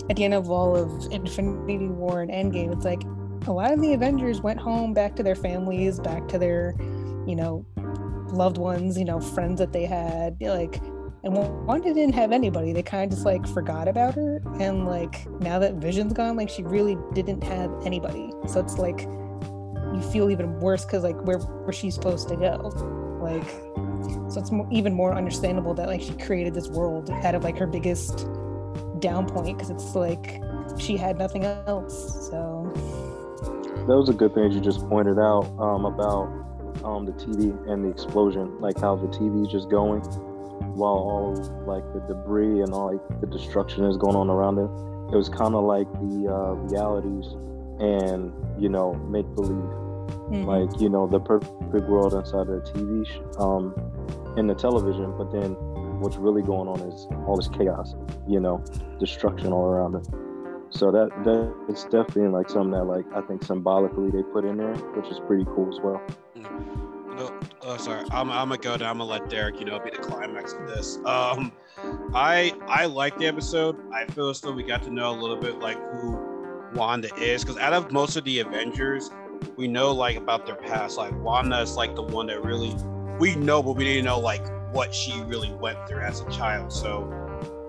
at 0.09 0.15
the 0.15 0.23
end 0.23 0.33
of 0.33 0.49
all 0.49 0.75
of 0.75 1.11
infinity 1.11 1.87
war 1.87 2.21
and 2.21 2.31
endgame 2.31 2.73
it's 2.73 2.85
like 2.85 3.03
a 3.47 3.51
lot 3.51 3.71
of 3.71 3.81
the 3.81 3.93
avengers 3.93 4.41
went 4.41 4.59
home 4.59 4.93
back 4.93 5.15
to 5.15 5.23
their 5.23 5.35
families 5.35 5.99
back 5.99 6.27
to 6.27 6.37
their 6.37 6.75
you 7.27 7.35
know 7.35 7.65
loved 8.35 8.57
ones, 8.57 8.97
you 8.97 9.05
know, 9.05 9.19
friends 9.19 9.59
that 9.59 9.73
they 9.73 9.85
had, 9.85 10.37
like, 10.41 10.77
and 11.23 11.33
Wanda 11.65 11.93
didn't 11.93 12.13
have 12.13 12.31
anybody. 12.31 12.71
They 12.71 12.83
kind 12.83 13.11
of 13.11 13.17
just 13.17 13.25
like 13.25 13.47
forgot 13.47 13.87
about 13.87 14.13
her, 14.13 14.41
and 14.59 14.85
like 14.85 15.27
now 15.41 15.57
that 15.57 15.75
Vision's 15.75 16.13
gone, 16.13 16.35
like 16.35 16.49
she 16.49 16.61
really 16.61 16.97
didn't 17.13 17.43
have 17.43 17.71
anybody. 17.83 18.31
So 18.47 18.59
it's 18.59 18.77
like 18.77 19.01
you 19.01 20.01
feel 20.11 20.29
even 20.29 20.59
worse 20.59 20.85
because 20.85 21.03
like 21.03 21.19
where 21.25 21.39
where 21.39 21.73
she's 21.73 21.95
supposed 21.95 22.27
to 22.29 22.35
go, 22.35 22.57
like. 23.21 23.47
So 24.29 24.39
it's 24.39 24.51
even 24.71 24.93
more 24.93 25.15
understandable 25.15 25.73
that 25.75 25.87
like 25.87 26.01
she 26.01 26.13
created 26.13 26.53
this 26.53 26.67
world 26.67 27.09
out 27.09 27.33
of 27.33 27.43
like 27.43 27.57
her 27.57 27.65
biggest 27.65 28.27
down 28.99 29.27
point 29.27 29.57
because 29.57 29.69
it's 29.69 29.95
like 29.95 30.41
she 30.77 30.97
had 30.97 31.17
nothing 31.17 31.45
else. 31.45 32.29
So 32.29 32.71
that 33.87 33.95
was 33.95 34.09
a 34.09 34.13
good 34.13 34.33
thing 34.33 34.51
you 34.51 34.61
just 34.61 34.87
pointed 34.89 35.19
out 35.19 35.45
um, 35.59 35.85
about 35.85 36.25
um, 36.83 37.05
the 37.05 37.13
TV 37.13 37.51
and 37.69 37.85
the 37.85 37.89
explosion, 37.89 38.59
like 38.59 38.79
how 38.79 38.95
the 38.95 39.07
TV 39.07 39.45
is 39.45 39.51
just 39.51 39.69
going 39.69 40.01
while 40.75 40.93
all 40.93 41.33
like 41.65 41.83
the 41.93 41.99
debris 42.07 42.61
and 42.61 42.73
all 42.73 42.91
like 42.91 43.21
the 43.21 43.27
destruction 43.27 43.85
is 43.85 43.97
going 43.97 44.15
on 44.15 44.29
around 44.29 44.57
it. 44.57 44.69
It 45.13 45.17
was 45.17 45.29
kind 45.29 45.55
of 45.55 45.63
like 45.63 45.91
the 45.93 46.31
uh, 46.31 46.53
realities 46.67 47.25
and 47.79 48.33
you 48.57 48.69
know 48.69 48.93
make 48.93 49.25
believe, 49.35 49.69
mhm. 50.31 50.45
like 50.45 50.81
you 50.81 50.89
know 50.89 51.07
the 51.07 51.19
perfect 51.19 51.87
world 51.87 52.13
inside 52.13 52.49
of 52.49 52.63
the 52.63 52.71
TV 52.71 53.05
sh- 53.05 53.19
um, 53.39 53.73
in 54.37 54.47
the 54.47 54.55
television, 54.55 55.15
but 55.17 55.31
then 55.31 55.55
what's 55.99 56.17
really 56.17 56.41
going 56.41 56.67
on 56.67 56.79
is 56.81 57.07
all 57.27 57.35
this 57.35 57.47
chaos, 57.47 57.95
you 58.27 58.39
know, 58.39 58.63
destruction 58.99 59.51
all 59.51 59.65
around. 59.65 60.05
So 60.69 60.91
that 60.91 61.09
that 61.23 61.55
it's 61.69 61.83
definitely 61.85 62.27
like 62.27 62.49
something 62.49 62.71
that 62.71 62.83
like 62.85 63.05
I 63.13 63.21
think 63.21 63.43
symbolically 63.43 64.11
they 64.11 64.23
put 64.23 64.45
in 64.45 64.57
there, 64.57 64.75
which 64.75 65.07
is 65.11 65.19
pretty 65.27 65.45
cool 65.45 65.69
as 65.73 65.79
well. 65.79 66.01
No, 67.15 67.39
oh, 67.61 67.77
sorry. 67.77 68.05
I'm, 68.11 68.29
I'm 68.29 68.49
gonna 68.49 68.57
go 68.57 68.75
down. 68.75 68.89
I'm 68.89 68.97
gonna 68.97 69.09
let 69.09 69.29
Derek, 69.29 69.57
you 69.59 69.65
know, 69.65 69.79
be 69.79 69.89
the 69.89 69.97
climax 69.97 70.53
of 70.53 70.67
this. 70.67 70.97
Um, 71.05 71.53
I 72.13 72.53
I 72.67 72.87
like 72.87 73.17
the 73.17 73.27
episode. 73.27 73.77
I 73.93 74.05
feel 74.05 74.29
as 74.29 74.41
though 74.41 74.51
we 74.51 74.63
got 74.63 74.83
to 74.83 74.89
know 74.89 75.11
a 75.11 75.17
little 75.17 75.37
bit 75.37 75.59
like 75.59 75.77
who 75.93 76.19
Wanda 76.73 77.09
is, 77.15 77.43
because 77.43 77.57
out 77.57 77.71
of 77.71 77.91
most 77.93 78.17
of 78.17 78.25
the 78.25 78.39
Avengers, 78.39 79.11
we 79.55 79.67
know 79.67 79.93
like 79.93 80.17
about 80.17 80.45
their 80.45 80.55
past. 80.55 80.97
Like 80.97 81.17
Wanda 81.23 81.61
is 81.61 81.77
like 81.77 81.95
the 81.95 82.03
one 82.03 82.27
that 82.27 82.43
really 82.43 82.75
we 83.17 83.35
know, 83.35 83.63
but 83.63 83.77
we 83.77 83.85
didn't 83.85 84.05
know 84.05 84.19
like 84.19 84.45
what 84.75 84.93
she 84.93 85.17
really 85.21 85.51
went 85.53 85.77
through 85.87 86.01
as 86.01 86.19
a 86.19 86.29
child. 86.29 86.71
So, 86.71 87.09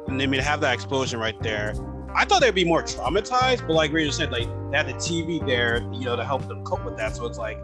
and 0.09 0.21
I 0.21 0.27
mean, 0.27 0.41
to 0.41 0.43
have 0.43 0.61
that 0.61 0.75
explosion 0.75 1.21
right 1.21 1.41
there. 1.41 1.73
I 2.15 2.25
thought 2.25 2.41
they'd 2.41 2.55
be 2.55 2.65
more 2.65 2.83
traumatized, 2.83 3.67
but 3.67 3.75
like 3.75 3.93
Rachel 3.93 4.13
said, 4.13 4.33
like 4.33 4.49
they 4.71 4.77
had 4.77 4.89
the 4.89 4.95
TV 4.95 5.45
there, 5.47 5.83
you 5.93 6.07
know, 6.07 6.17
to 6.17 6.25
help 6.25 6.49
them 6.49 6.65
cope 6.65 6.85
with 6.85 6.97
that. 6.97 7.15
So 7.15 7.27
it's 7.27 7.39
like 7.39 7.59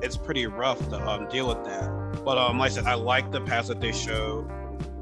it's 0.00 0.16
pretty 0.16 0.46
rough 0.46 0.78
to 0.88 1.08
um, 1.08 1.28
deal 1.28 1.46
with 1.46 1.62
that. 1.64 2.22
But 2.24 2.38
um, 2.38 2.58
like 2.58 2.70
I 2.70 2.74
said, 2.74 2.84
I 2.84 2.94
like 2.94 3.30
the 3.30 3.42
past 3.42 3.68
that 3.68 3.80
they 3.80 3.92
showed. 3.92 4.48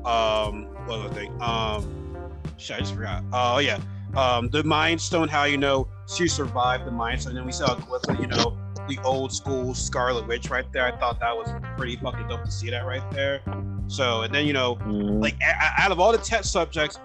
Um, 0.04 0.64
what 0.86 1.08
the 1.08 1.14
thing? 1.14 1.40
Um, 1.40 2.32
shit, 2.56 2.76
I 2.76 2.80
just 2.80 2.94
forgot. 2.94 3.22
Oh 3.32 3.58
yeah, 3.58 3.78
um, 4.16 4.48
the 4.48 4.64
Mind 4.64 5.00
Stone. 5.00 5.28
How 5.28 5.44
you 5.44 5.58
know 5.58 5.86
she 6.08 6.26
survived 6.26 6.84
the 6.84 6.90
Mind 6.90 7.20
Stone? 7.20 7.32
And 7.32 7.38
then 7.38 7.46
we 7.46 7.52
saw 7.52 7.76
a 7.76 8.20
you 8.20 8.26
know 8.26 8.58
the 8.88 8.98
old 9.04 9.32
school 9.32 9.74
Scarlet 9.74 10.26
Witch 10.26 10.50
right 10.50 10.70
there. 10.72 10.84
I 10.86 10.96
thought 10.98 11.20
that 11.20 11.36
was 11.36 11.48
pretty 11.76 11.96
fucking 11.96 12.28
dope 12.28 12.44
to 12.44 12.50
see 12.50 12.70
that 12.70 12.86
right 12.86 13.08
there. 13.12 13.40
So 13.86 14.22
and 14.22 14.34
then 14.34 14.46
you 14.46 14.52
know 14.52 14.76
Mhm. 14.76 15.22
like 15.22 15.34
a- 15.42 15.80
a- 15.80 15.84
out 15.84 15.92
of 15.92 16.00
all 16.00 16.12
the 16.12 16.18
test 16.18 16.52
subjects, 16.52 16.98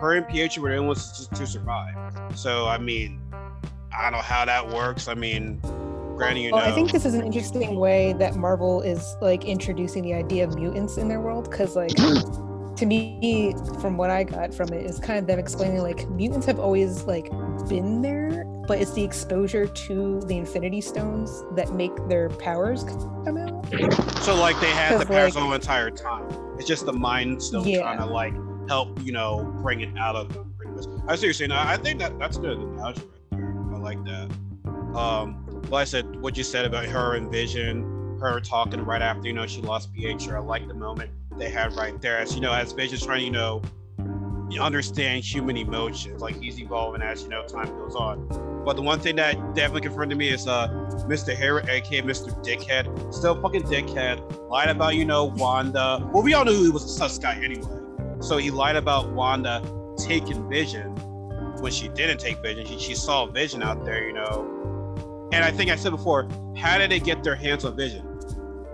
her 0.00 0.14
and 0.14 0.26
Pietro 0.28 0.62
were 0.62 0.70
the 0.70 0.76
only 0.76 0.88
ones 0.88 1.26
to, 1.28 1.34
to 1.34 1.46
survive. 1.46 1.94
So 2.34 2.66
I 2.66 2.78
mean, 2.78 3.20
I 3.96 4.02
don't 4.02 4.12
know 4.12 4.18
how 4.18 4.44
that 4.44 4.68
works. 4.68 5.08
I 5.08 5.14
mean, 5.14 5.60
granted, 6.16 6.40
you 6.40 6.52
well, 6.52 6.60
know. 6.64 6.70
I 6.70 6.74
think 6.74 6.92
this 6.92 7.04
is 7.04 7.14
an 7.14 7.22
interesting 7.24 7.76
way 7.78 8.12
that 8.14 8.36
Marvel 8.36 8.80
is 8.82 9.16
like 9.20 9.44
introducing 9.44 10.02
the 10.02 10.14
idea 10.14 10.44
of 10.44 10.54
mutants 10.54 10.96
in 10.96 11.08
their 11.08 11.20
world 11.20 11.50
because 11.50 11.76
like 11.76 11.90
to 12.76 12.86
me 12.86 13.54
from 13.80 13.96
what 13.98 14.08
I 14.10 14.24
got 14.24 14.54
from 14.54 14.68
it 14.72 14.86
is 14.86 14.98
kind 14.98 15.18
of 15.18 15.26
them 15.26 15.38
explaining 15.38 15.82
like 15.82 16.08
mutants 16.10 16.46
have 16.46 16.58
always 16.58 17.02
like 17.04 17.28
been 17.68 18.00
there 18.00 18.44
but 18.70 18.78
it's 18.80 18.92
the 18.92 19.02
exposure 19.02 19.66
to 19.66 20.20
the 20.26 20.36
infinity 20.36 20.80
stones 20.80 21.42
that 21.56 21.72
make 21.72 21.90
their 22.08 22.28
powers 22.28 22.84
come 22.84 23.36
out 23.36 23.66
So 24.22 24.36
like 24.36 24.60
they 24.60 24.70
had 24.70 25.00
the 25.00 25.06
powers 25.06 25.34
like- 25.34 25.34
the 25.34 25.40
whole 25.40 25.52
entire 25.54 25.90
time. 25.90 26.24
It's 26.56 26.68
just 26.68 26.86
the 26.86 26.92
mind 26.92 27.42
stone 27.42 27.66
Yeah. 27.66 27.80
trying 27.80 27.98
to 27.98 28.06
like 28.06 28.32
help, 28.68 28.96
you 29.02 29.10
know, 29.10 29.42
bring 29.60 29.80
it 29.80 29.98
out 29.98 30.14
of 30.14 30.32
them 30.32 30.54
pretty 30.56 30.70
much. 30.70 30.84
I 31.08 31.16
see 31.16 31.22
what 31.22 31.22
you're 31.22 31.32
saying. 31.32 31.50
I 31.50 31.78
think 31.78 31.98
that 31.98 32.16
that's 32.20 32.38
good 32.38 32.58
analogy 32.58 33.02
right 33.32 33.40
there. 33.40 33.74
I 33.74 33.78
like 33.78 34.04
that. 34.04 34.30
Um, 34.96 35.62
like 35.68 35.80
I 35.82 35.84
said, 35.84 36.20
what 36.20 36.36
you 36.36 36.44
said 36.44 36.64
about 36.64 36.84
her 36.84 37.16
and 37.16 37.28
Vision, 37.28 38.18
her 38.20 38.38
talking 38.38 38.84
right 38.84 39.02
after 39.02 39.26
you 39.26 39.32
know 39.32 39.48
she 39.48 39.62
lost 39.62 39.92
Pietro. 39.92 40.40
I 40.40 40.44
like 40.46 40.68
the 40.68 40.74
moment 40.74 41.10
they 41.36 41.50
had 41.50 41.74
right 41.74 42.00
there. 42.00 42.18
As 42.18 42.36
you 42.36 42.40
know, 42.40 42.52
as 42.52 42.70
Vision's 42.70 43.04
trying 43.04 43.24
you 43.24 43.32
know 43.32 43.62
understand 44.58 45.24
human 45.24 45.56
emotions, 45.56 46.20
like 46.20 46.40
he's 46.40 46.58
evolving 46.58 47.02
as 47.02 47.22
you 47.22 47.28
know 47.28 47.44
time 47.44 47.68
goes 47.78 47.94
on. 47.94 48.26
But 48.64 48.76
the 48.76 48.82
one 48.82 49.00
thing 49.00 49.16
that 49.16 49.34
definitely 49.54 49.82
confronted 49.82 50.18
me 50.18 50.28
is 50.30 50.46
uh 50.46 50.68
Mr. 51.08 51.34
Harry, 51.34 51.62
aka 51.68 52.02
Mr. 52.02 52.32
Dickhead, 52.44 53.14
still 53.14 53.40
fucking 53.40 53.62
dickhead, 53.64 54.48
lied 54.48 54.68
about 54.68 54.96
you 54.96 55.04
know 55.04 55.26
Wanda. 55.26 56.08
Well, 56.12 56.22
we 56.22 56.34
all 56.34 56.44
knew 56.44 56.64
he 56.64 56.70
was 56.70 56.84
a 56.84 56.88
sus 56.88 57.18
guy 57.18 57.40
anyway. 57.42 57.80
So 58.20 58.36
he 58.36 58.50
lied 58.50 58.76
about 58.76 59.12
Wanda 59.12 59.62
taking 59.96 60.48
Vision 60.48 60.94
when 61.60 61.72
she 61.72 61.88
didn't 61.88 62.18
take 62.18 62.40
Vision. 62.42 62.66
She, 62.66 62.78
she 62.78 62.94
saw 62.94 63.26
Vision 63.26 63.62
out 63.62 63.84
there, 63.84 64.06
you 64.06 64.12
know. 64.12 65.28
And 65.32 65.44
I 65.44 65.50
think 65.50 65.70
I 65.70 65.76
said 65.76 65.90
before, 65.90 66.28
how 66.56 66.76
did 66.78 66.90
they 66.90 67.00
get 67.00 67.22
their 67.22 67.36
hands 67.36 67.64
on 67.64 67.76
Vision? 67.76 68.02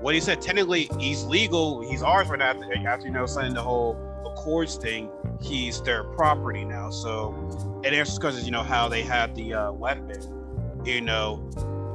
What 0.01 0.15
he 0.15 0.21
said, 0.21 0.41
technically, 0.41 0.89
he's 0.99 1.25
legal. 1.25 1.89
He's 1.89 2.03
ours 2.03 2.29
right 2.29 2.39
now 2.39 2.51
after, 2.51 2.89
after 2.89 3.07
you 3.07 3.13
know 3.13 3.27
signing 3.27 3.55
the 3.55 3.63
whole 3.63 3.97
Accords 4.27 4.77
thing. 4.77 5.11
He's 5.41 5.81
their 5.83 6.05
property 6.05 6.65
now. 6.65 6.91
So 6.91 7.81
it 7.85 7.91
because 7.91 8.45
you 8.45 8.51
know 8.51 8.63
how 8.63 8.89
they 8.89 9.03
had 9.03 9.35
the 9.35 9.55
uh, 9.55 9.73
weapon. 9.73 10.21
You 10.85 11.01
know, 11.01 11.51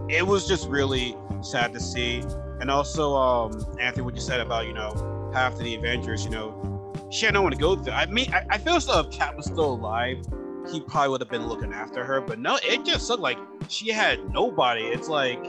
it 0.10 0.26
was 0.26 0.48
just 0.48 0.68
really 0.68 1.16
sad 1.42 1.74
to 1.74 1.80
see. 1.80 2.24
And 2.60 2.70
also, 2.70 3.16
um, 3.16 3.78
Anthony, 3.80 4.04
what 4.04 4.16
you 4.16 4.22
said 4.22 4.40
about 4.40 4.68
you 4.68 4.74
know 4.74 5.32
half 5.34 5.54
of 5.54 5.60
the 5.60 5.76
Avengers, 5.76 6.24
you 6.24 6.30
know, 6.30 6.94
she 7.10 7.26
had 7.26 7.34
no 7.34 7.42
one 7.42 7.52
to 7.52 7.58
go 7.58 7.76
through. 7.76 7.94
I 7.94 8.06
mean, 8.06 8.32
I, 8.34 8.46
I 8.52 8.58
feel 8.58 8.76
as 8.76 8.86
though 8.86 9.00
if 9.00 9.12
Cap 9.12 9.36
was 9.36 9.46
still 9.46 9.74
alive, 9.74 10.26
he 10.72 10.80
probably 10.80 11.10
would 11.10 11.22
have 11.22 11.30
been 11.30 11.48
looking 11.48 11.74
after 11.74 12.04
her. 12.04 12.22
But 12.22 12.40
no, 12.40 12.58
it 12.64 12.86
just 12.86 13.10
looked 13.10 13.22
like 13.22 13.38
she 13.68 13.90
had 13.90 14.32
nobody. 14.32 14.84
It's 14.84 15.10
like, 15.10 15.44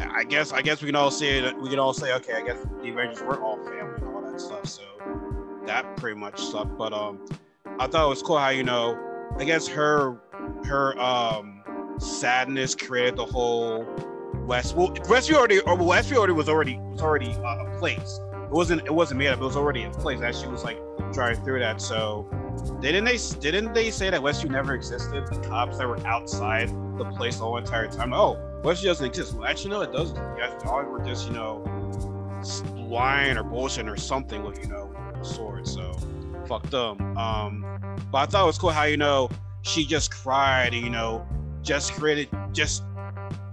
I 0.00 0.24
guess, 0.24 0.52
I 0.52 0.62
guess 0.62 0.82
we 0.82 0.86
can 0.86 0.96
all 0.96 1.10
say. 1.10 1.52
We 1.54 1.70
can 1.70 1.78
all 1.78 1.92
say, 1.94 2.12
okay, 2.14 2.34
I 2.34 2.42
guess 2.42 2.58
the 2.82 2.90
Avengers 2.90 3.22
were 3.22 3.40
all 3.40 3.56
family 3.56 3.94
and 3.96 4.14
all 4.14 4.22
that 4.22 4.40
stuff. 4.40 4.66
So 4.66 4.82
that 5.66 5.96
pretty 5.96 6.18
much 6.18 6.40
sucked. 6.40 6.76
But 6.76 6.92
um, 6.92 7.24
I 7.78 7.86
thought 7.86 8.06
it 8.06 8.08
was 8.08 8.22
cool 8.22 8.38
how 8.38 8.50
you 8.50 8.64
know, 8.64 8.98
I 9.38 9.44
guess 9.44 9.66
her, 9.68 10.20
her 10.64 10.98
um, 11.00 11.62
sadness 11.98 12.74
created 12.74 13.16
the 13.16 13.24
whole 13.24 13.86
West. 14.46 14.76
Well, 14.76 14.88
Westview 14.88 15.34
already, 15.34 15.60
or 15.60 15.76
Westview 15.76 16.16
already 16.16 16.32
was 16.32 16.48
already 16.48 16.78
was 16.78 17.00
already 17.00 17.32
uh, 17.32 17.66
a 17.66 17.78
place. 17.78 18.20
It 18.32 18.50
wasn't. 18.50 18.82
It 18.86 18.94
wasn't 18.94 19.18
made 19.18 19.28
up. 19.28 19.40
It 19.40 19.44
was 19.44 19.56
already 19.56 19.82
in 19.82 19.92
place 19.92 20.20
as 20.20 20.40
she 20.40 20.46
was 20.46 20.64
like 20.64 20.78
driving 21.12 21.42
through 21.44 21.60
that. 21.60 21.80
So 21.80 22.28
didn't 22.80 23.04
they? 23.04 23.18
Didn't 23.40 23.72
they 23.72 23.90
say 23.90 24.10
that 24.10 24.20
Westview 24.20 24.50
never 24.50 24.74
existed? 24.74 25.26
The 25.26 25.40
cops 25.48 25.78
that 25.78 25.88
were 25.88 26.04
outside 26.06 26.68
the 26.98 27.04
place 27.16 27.36
the 27.36 27.44
whole 27.44 27.56
entire 27.56 27.88
time. 27.88 28.12
Oh, 28.12 28.38
Westview 28.62 28.84
doesn't 28.84 29.06
exist. 29.06 29.34
Well, 29.34 29.46
actually, 29.46 29.70
no, 29.70 29.80
it 29.82 29.92
doesn't. 29.92 30.16
You 30.16 30.36
guys 30.38 30.60
all 30.66 30.82
were 30.84 31.04
just 31.04 31.26
you 31.26 31.34
know 31.34 31.62
lying 32.76 33.38
or 33.38 33.42
bullshit 33.42 33.88
or 33.88 33.96
something 33.96 34.42
with 34.44 34.58
you 34.58 34.66
know 34.66 34.93
swords. 35.24 35.72
So 35.72 35.96
fuck 36.46 36.68
them. 36.70 37.16
Um, 37.16 37.64
but 38.10 38.18
I 38.18 38.26
thought 38.26 38.44
it 38.44 38.46
was 38.46 38.58
cool 38.58 38.70
how 38.70 38.84
you 38.84 38.96
know 38.96 39.30
she 39.62 39.84
just 39.86 40.10
cried 40.10 40.74
and 40.74 40.84
you 40.84 40.90
know 40.90 41.26
just 41.62 41.92
created 41.94 42.28
just 42.52 42.82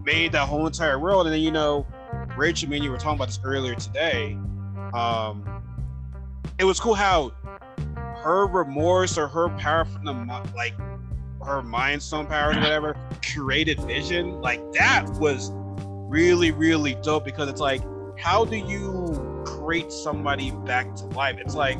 made 0.04 0.32
that 0.34 0.48
whole 0.48 0.68
entire 0.68 1.00
world 1.00 1.28
and 1.28 1.34
then 1.34 1.42
you 1.42 1.52
know 1.52 1.86
Rachel, 2.38 2.74
and 2.74 2.84
you 2.84 2.92
were 2.92 2.98
talking 2.98 3.18
about 3.18 3.28
this 3.28 3.40
earlier 3.44 3.76
today. 3.76 4.38
Um, 4.94 5.46
it 6.58 6.64
was 6.64 6.80
cool 6.80 6.94
how 6.94 7.32
her 8.24 8.48
remorse 8.48 9.18
or 9.18 9.28
her 9.28 9.50
power 9.58 9.86
from 9.86 10.06
the 10.06 10.14
like 10.56 10.74
her 11.44 11.62
mind 11.62 12.02
stone 12.04 12.28
powers 12.28 12.58
or 12.58 12.62
whatever 12.62 12.96
created 13.34 13.80
vision. 13.82 14.42
Like 14.42 14.60
that 14.74 15.10
was 15.20 15.52
really 15.54 16.52
really 16.52 16.96
dope 16.96 17.26
because 17.26 17.50
it's 17.50 17.62
like 17.62 17.82
how 18.18 18.46
do 18.46 18.58
you 18.58 19.31
create 19.72 19.90
somebody 19.90 20.52
back 20.52 20.94
to 20.96 21.06
life? 21.06 21.38
It's 21.40 21.56
like 21.56 21.80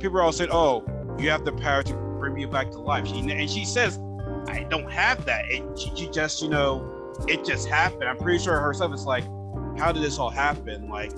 people 0.00 0.16
are 0.16 0.22
all 0.22 0.32
saying, 0.32 0.48
"Oh, 0.50 0.82
you 1.18 1.28
have 1.28 1.44
the 1.44 1.52
power 1.52 1.82
to 1.82 1.92
bring 2.18 2.32
me 2.32 2.46
back 2.46 2.70
to 2.70 2.78
life," 2.78 3.06
she, 3.06 3.18
and 3.18 3.50
she 3.50 3.66
says, 3.66 3.98
"I 4.48 4.66
don't 4.70 4.90
have 4.90 5.22
that." 5.26 5.44
It, 5.50 5.62
she, 5.78 5.92
she 5.94 6.08
just 6.10 6.40
you 6.40 6.48
know 6.48 7.14
it 7.28 7.44
just 7.44 7.68
happened. 7.68 8.04
I'm 8.04 8.16
pretty 8.16 8.42
sure 8.42 8.58
herself 8.58 8.94
is 8.94 9.04
like, 9.04 9.24
how 9.78 9.92
did 9.92 10.02
this 10.02 10.18
all 10.18 10.30
happen? 10.30 10.88
Like, 10.88 11.12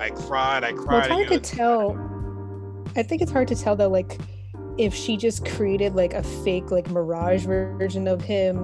I 0.00 0.10
cried, 0.10 0.64
I 0.64 0.72
Well, 0.72 0.84
cried. 0.84 0.98
it's 1.04 1.08
hard 1.12 1.28
to 1.28 1.38
tell. 1.38 2.82
I 2.96 3.04
think 3.04 3.22
it's 3.22 3.30
hard 3.30 3.46
to 3.46 3.54
tell 3.54 3.76
though, 3.76 3.88
like 3.88 4.18
if 4.78 4.92
she 4.92 5.16
just 5.16 5.46
created 5.46 5.94
like 5.94 6.12
a 6.12 6.24
fake, 6.24 6.72
like 6.72 6.90
mirage 6.90 7.44
version 7.46 8.08
of 8.08 8.20
him 8.20 8.56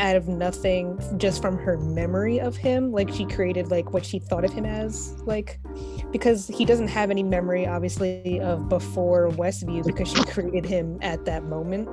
out 0.00 0.16
of 0.16 0.26
nothing, 0.26 0.98
just 1.18 1.42
from 1.42 1.58
her 1.58 1.76
memory 1.78 2.40
of 2.40 2.56
him. 2.56 2.90
Like 2.90 3.10
she 3.10 3.26
created 3.26 3.70
like 3.70 3.92
what 3.92 4.04
she 4.04 4.18
thought 4.18 4.44
of 4.44 4.52
him 4.52 4.64
as, 4.64 5.22
like 5.24 5.60
because 6.10 6.48
he 6.48 6.64
doesn't 6.64 6.88
have 6.88 7.10
any 7.10 7.22
memory, 7.22 7.66
obviously, 7.66 8.40
of 8.40 8.68
before 8.68 9.28
Westview 9.30 9.84
because 9.84 10.08
she 10.08 10.24
created 10.24 10.64
him 10.64 10.98
at 11.02 11.24
that 11.26 11.44
moment. 11.44 11.88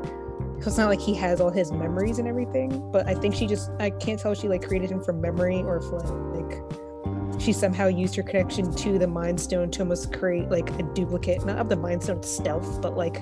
So 0.62 0.70
it's 0.70 0.78
not 0.78 0.88
like 0.88 1.02
he 1.02 1.14
has 1.16 1.40
all 1.40 1.52
his 1.52 1.72
memories 1.72 2.18
and 2.18 2.28
everything, 2.28 2.92
but 2.92 3.06
I 3.08 3.14
think 3.14 3.36
she 3.36 3.46
just 3.46 3.70
I 3.80 3.92
can't 3.92 4.20
tell 4.20 4.32
if 4.32 4.40
she 4.40 4.48
like 4.48 4.66
created 4.66 4.90
him 4.90 5.04
from 5.04 5.22
memory 5.22 5.62
or 5.62 5.78
if 5.78 5.86
like 6.34 7.42
she 7.42 7.54
somehow 7.54 7.88
used 7.88 8.16
her 8.16 8.24
connection 8.24 8.74
to 8.74 8.98
the 8.98 9.08
Mind 9.08 9.40
Stone 9.40 9.72
to 9.72 9.82
almost 9.82 10.14
create 10.14 10.50
like 10.50 10.70
a 10.80 10.84
duplicate, 10.94 11.46
not 11.46 11.58
of 11.58 11.70
the 11.70 11.76
Mind 11.76 12.02
Stone 12.02 12.24
stealth, 12.24 12.82
but 12.82 12.96
like 12.96 13.22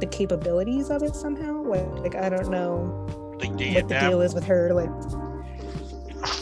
the 0.00 0.08
capabilities 0.10 0.90
of 0.90 1.02
it 1.02 1.14
somehow. 1.14 1.62
Like, 1.62 1.88
like 2.00 2.14
I 2.16 2.28
don't 2.28 2.50
know 2.50 3.17
Like, 3.40 3.50
yeah, 3.60 3.74
what 3.74 3.88
the 3.88 3.94
that, 3.94 4.08
deal 4.10 4.20
is 4.20 4.34
with 4.34 4.44
her. 4.44 4.72
Like, 4.74 4.90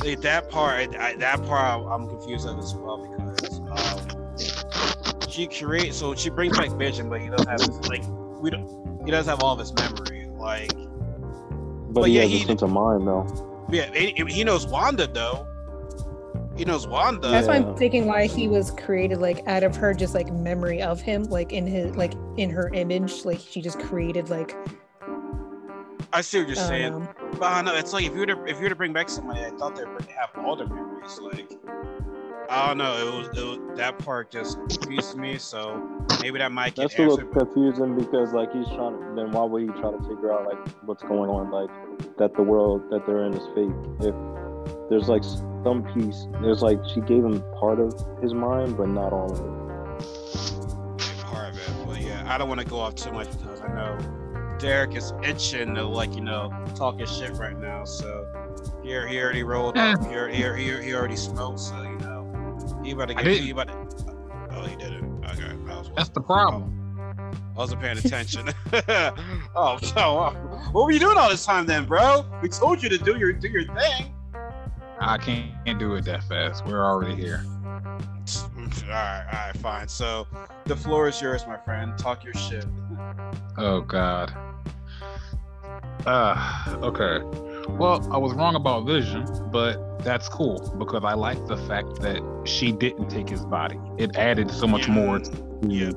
like, 0.05 0.21
that 0.23 0.49
part, 0.51 0.97
I, 0.97 1.15
that 1.17 1.43
part, 1.45 1.61
I'm- 1.61 1.87
I'm 1.87 2.09
confused 2.09 2.47
of 2.49 2.59
as 2.59 2.75
well 2.75 2.99
because 2.99 3.61
um, 3.61 5.29
she 5.29 5.47
creates, 5.47 5.97
so 5.97 6.15
she 6.15 6.31
brings 6.31 6.57
back 6.57 6.71
Vision, 6.71 7.09
but 7.09 7.21
he 7.21 7.29
doesn't 7.29 7.49
have 7.49 7.61
his 7.61 7.79
like 7.89 8.03
we 8.41 8.51
don't, 8.51 9.03
he 9.05 9.11
doesn't 9.11 9.29
have 9.31 9.43
all 9.43 9.53
of 9.53 9.59
his 9.59 9.73
memory. 9.75 10.27
Like, 10.31 10.73
But, 10.73 12.01
But 12.01 12.03
he 12.09 12.17
yeah, 12.17 12.23
has 12.23 12.31
he- 12.31 12.43
a 12.43 12.47
sense 12.47 12.63
of 12.63 12.71
mind 12.71 13.07
though. 13.07 13.67
yeah, 13.71 13.93
he, 13.95 14.13
he 14.29 14.45
knows 14.45 14.67
Wanda 14.67 15.07
though. 15.07 15.47
He 16.57 16.65
knows 16.65 16.87
Wanda. 16.87 17.29
that's 17.29 17.47
why 17.49 17.57
I'm 17.57 17.77
thinking 17.77 18.07
why 18.07 18.27
he 18.27 18.49
was 18.49 18.71
created 18.71 19.19
like 19.19 19.47
out 19.47 19.63
of 19.63 19.77
her 19.77 19.93
just 19.93 20.15
like 20.15 20.33
memory 20.33 20.81
of 20.81 21.03
him, 21.03 21.25
like 21.25 21.53
in 21.53 21.67
his 21.67 21.95
like 21.97 22.15
in 22.39 22.49
her 22.49 22.71
image, 22.73 23.27
like 23.27 23.41
she 23.41 23.61
just 23.61 23.79
created 23.79 24.31
like 24.31 24.57
I 26.13 26.21
see 26.21 26.39
what 26.41 26.49
you're 26.49 26.59
I 26.59 26.61
don't 26.61 26.69
saying. 26.69 27.09
But 27.33 27.43
I 27.43 27.55
don't 27.57 27.65
know. 27.67 27.75
It's 27.79 27.93
like 27.93 28.05
if 28.07 28.13
you 28.13 28.21
were 28.21 28.27
to 28.27 28.45
if 28.45 28.57
you 28.57 28.65
were 28.65 28.69
to 28.71 28.75
bring 28.77 28.93
back 28.93 29.09
somebody, 29.09 29.41
I 29.41 29.51
thought 29.51 29.77
they'd 29.77 29.87
have 29.87 30.31
all 30.45 30.57
their 30.57 30.67
memories. 30.69 31.19
Like 31.21 31.51
I 32.49 32.69
don't 32.69 32.79
know. 32.79 32.97
It 32.97 33.19
was, 33.29 33.39
it 33.39 33.45
was 33.45 33.77
that 33.79 33.99
part 33.99 34.31
just 34.31 34.59
confused 34.69 35.17
me. 35.17 35.37
So 35.39 35.83
maybe 36.23 36.39
that 36.39 36.53
might 36.53 36.75
get 36.75 36.83
That's 36.83 36.95
a 36.95 36.99
little 37.03 37.15
answered. 37.21 37.33
but- 37.35 37.53
confusing 37.53 37.97
because 37.97 38.33
like 38.33 38.53
he's 38.53 38.67
trying 38.69 38.99
to 38.99 39.13
then 39.17 39.33
why 39.33 39.45
would 39.45 39.63
he 39.63 39.69
try 39.81 39.91
to 39.91 39.99
figure 40.09 40.33
out 40.33 40.47
like 40.47 40.69
what's 40.85 41.03
going 41.03 41.29
on 41.31 41.51
like 41.51 41.71
that 42.19 42.35
the 42.35 42.43
world 42.43 42.83
that 42.91 43.05
they're 43.07 43.25
in 43.25 43.35
is 43.35 43.47
fake 43.55 44.07
if 44.07 44.15
there's 44.91 45.09
like 45.09 45.25
some 45.65 45.83
piece 45.95 46.27
there's 46.43 46.63
like 46.63 46.79
she 46.95 47.01
gave 47.01 47.25
him 47.25 47.43
part 47.59 47.81
of 47.81 47.93
his 48.23 48.33
mind 48.35 48.77
but 48.77 48.89
not 48.89 49.13
all 49.13 49.31
of 49.33 49.39
it. 49.41 50.99
part 51.25 51.53
of 51.53 51.59
it. 51.59 51.87
But 51.87 52.01
yeah, 52.01 52.23
I 52.33 52.39
don't 52.39 52.49
want 52.49 52.61
to 52.61 52.67
go 52.67 52.79
off 52.79 52.95
too 52.95 53.11
much 53.13 53.31
because 53.39 53.61
I 53.61 53.69
know 53.75 53.99
Derek 54.59 54.95
is 54.95 55.13
itching 55.23 55.75
to 55.75 55.85
like 55.85 56.15
you 56.15 56.21
know 56.21 56.53
talk 56.75 56.99
his 56.99 57.15
shit 57.15 57.33
right 57.33 57.59
now. 57.59 57.85
So 57.85 58.27
here 58.83 59.07
he 59.07 59.21
already 59.21 59.43
rolled 59.43 59.77
up. 59.77 60.05
Here 60.07 60.29
here 60.29 60.57
he, 60.57 60.71
he 60.83 60.95
already 60.95 61.17
smoked. 61.17 61.61
So 61.61 61.83
you 61.83 61.99
know 61.99 62.81
he 62.85 62.93
about 62.93 63.09
to 63.09 63.15
get 63.15 63.27
he 63.27 63.51
about 63.51 63.69
to. 63.69 64.17
Oh, 64.53 64.63
he 64.63 64.77
did 64.77 64.93
it. 64.93 65.05
Okay, 65.31 65.55
was 65.57 65.91
That's 65.97 66.09
the 66.11 66.21
problem. 66.21 66.73
I 67.57 67.59
wasn't 67.59 67.81
paying 67.81 67.99
attention. 67.99 68.49
oh, 69.55 69.79
so 69.83 70.19
uh, 70.19 70.35
what 70.73 70.85
were 70.85 70.91
you 70.91 70.99
doing 70.99 71.17
all 71.17 71.29
this 71.29 71.45
time 71.45 71.67
then, 71.67 71.85
bro? 71.85 72.25
We 72.43 72.49
told 72.49 72.83
you 72.83 72.89
to 72.89 72.99
do 72.99 73.17
your 73.19 73.33
do 73.33 73.49
your 73.49 73.65
thing. 73.65 74.15
I 74.99 75.19
can't, 75.19 75.53
can't 75.65 75.79
do 75.79 75.95
it 75.95 76.05
that 76.07 76.25
fast. 76.25 76.65
We're 76.67 76.85
already 76.85 77.15
here. 77.15 77.45
All 78.85 78.89
right, 78.91 79.25
all 79.33 79.47
right, 79.47 79.57
fine. 79.59 79.89
So 79.89 80.27
the 80.65 80.77
floor 80.77 81.09
is 81.09 81.21
yours, 81.21 81.47
my 81.47 81.57
friend. 81.59 81.97
Talk 81.99 82.25
your 82.25 82.35
shit. 82.35 82.65
Oh 83.57 83.81
God. 83.81 84.33
Uh, 86.07 86.79
okay. 86.83 87.19
Well, 87.71 88.07
I 88.13 88.17
was 88.17 88.33
wrong 88.35 88.55
about 88.55 88.87
Vision, 88.87 89.27
but 89.51 89.99
that's 90.05 90.29
cool 90.29 90.75
because 90.79 91.03
I 91.05 91.15
like 91.15 91.45
the 91.47 91.57
fact 91.57 92.01
that 92.01 92.21
she 92.45 92.71
didn't 92.73 93.09
take 93.09 93.29
his 93.29 93.45
body. 93.45 93.79
It 93.99 94.17
added 94.17 94.51
so 94.51 94.67
much 94.69 94.87
Yeah. 94.87 94.95
more 94.95 95.19
to 95.19 95.31
Yeah. 95.69 95.91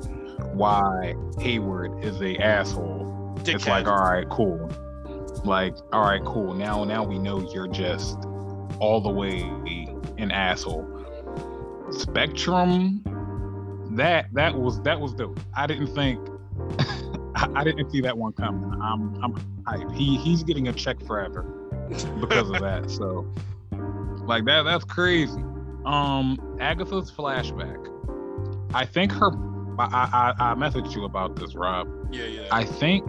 why 0.52 1.14
Hayward 1.38 2.04
is 2.04 2.20
a 2.20 2.36
asshole. 2.38 3.36
It's 3.46 3.66
like, 3.68 3.86
all 3.86 4.02
right, 4.02 4.28
cool. 4.28 4.68
Like, 5.44 5.74
all 5.92 6.02
right, 6.02 6.22
cool. 6.24 6.54
Now, 6.54 6.82
now 6.84 7.04
we 7.04 7.18
know 7.18 7.40
you're 7.52 7.68
just 7.68 8.18
all 8.80 9.00
the 9.00 9.08
way 9.10 9.40
an 10.18 10.30
asshole. 10.32 10.86
Spectrum, 11.90 13.02
that 13.92 14.32
that 14.32 14.54
was 14.54 14.80
that 14.82 15.00
was 15.00 15.14
dope. 15.14 15.40
I 15.54 15.66
didn't 15.66 15.88
think 15.88 16.20
I, 17.34 17.48
I 17.54 17.64
didn't 17.64 17.90
see 17.90 18.00
that 18.02 18.16
one 18.16 18.32
coming. 18.32 18.80
I'm 18.80 19.22
I'm 19.22 19.34
hyped. 19.64 19.94
He 19.94 20.16
he's 20.18 20.42
getting 20.42 20.68
a 20.68 20.72
check 20.72 21.00
forever 21.04 21.42
because 22.20 22.50
of 22.50 22.60
that. 22.60 22.90
So 22.90 23.26
like 24.24 24.44
that 24.44 24.62
that's 24.62 24.84
crazy. 24.84 25.42
Um 25.84 26.56
Agatha's 26.60 27.10
flashback. 27.10 27.86
I 28.74 28.84
think 28.86 29.12
her 29.12 29.30
I, 29.78 30.34
I 30.38 30.50
I 30.50 30.54
messaged 30.54 30.94
you 30.94 31.04
about 31.04 31.36
this, 31.36 31.54
Rob. 31.54 31.88
Yeah, 32.12 32.24
yeah. 32.26 32.48
I 32.52 32.64
think 32.64 33.04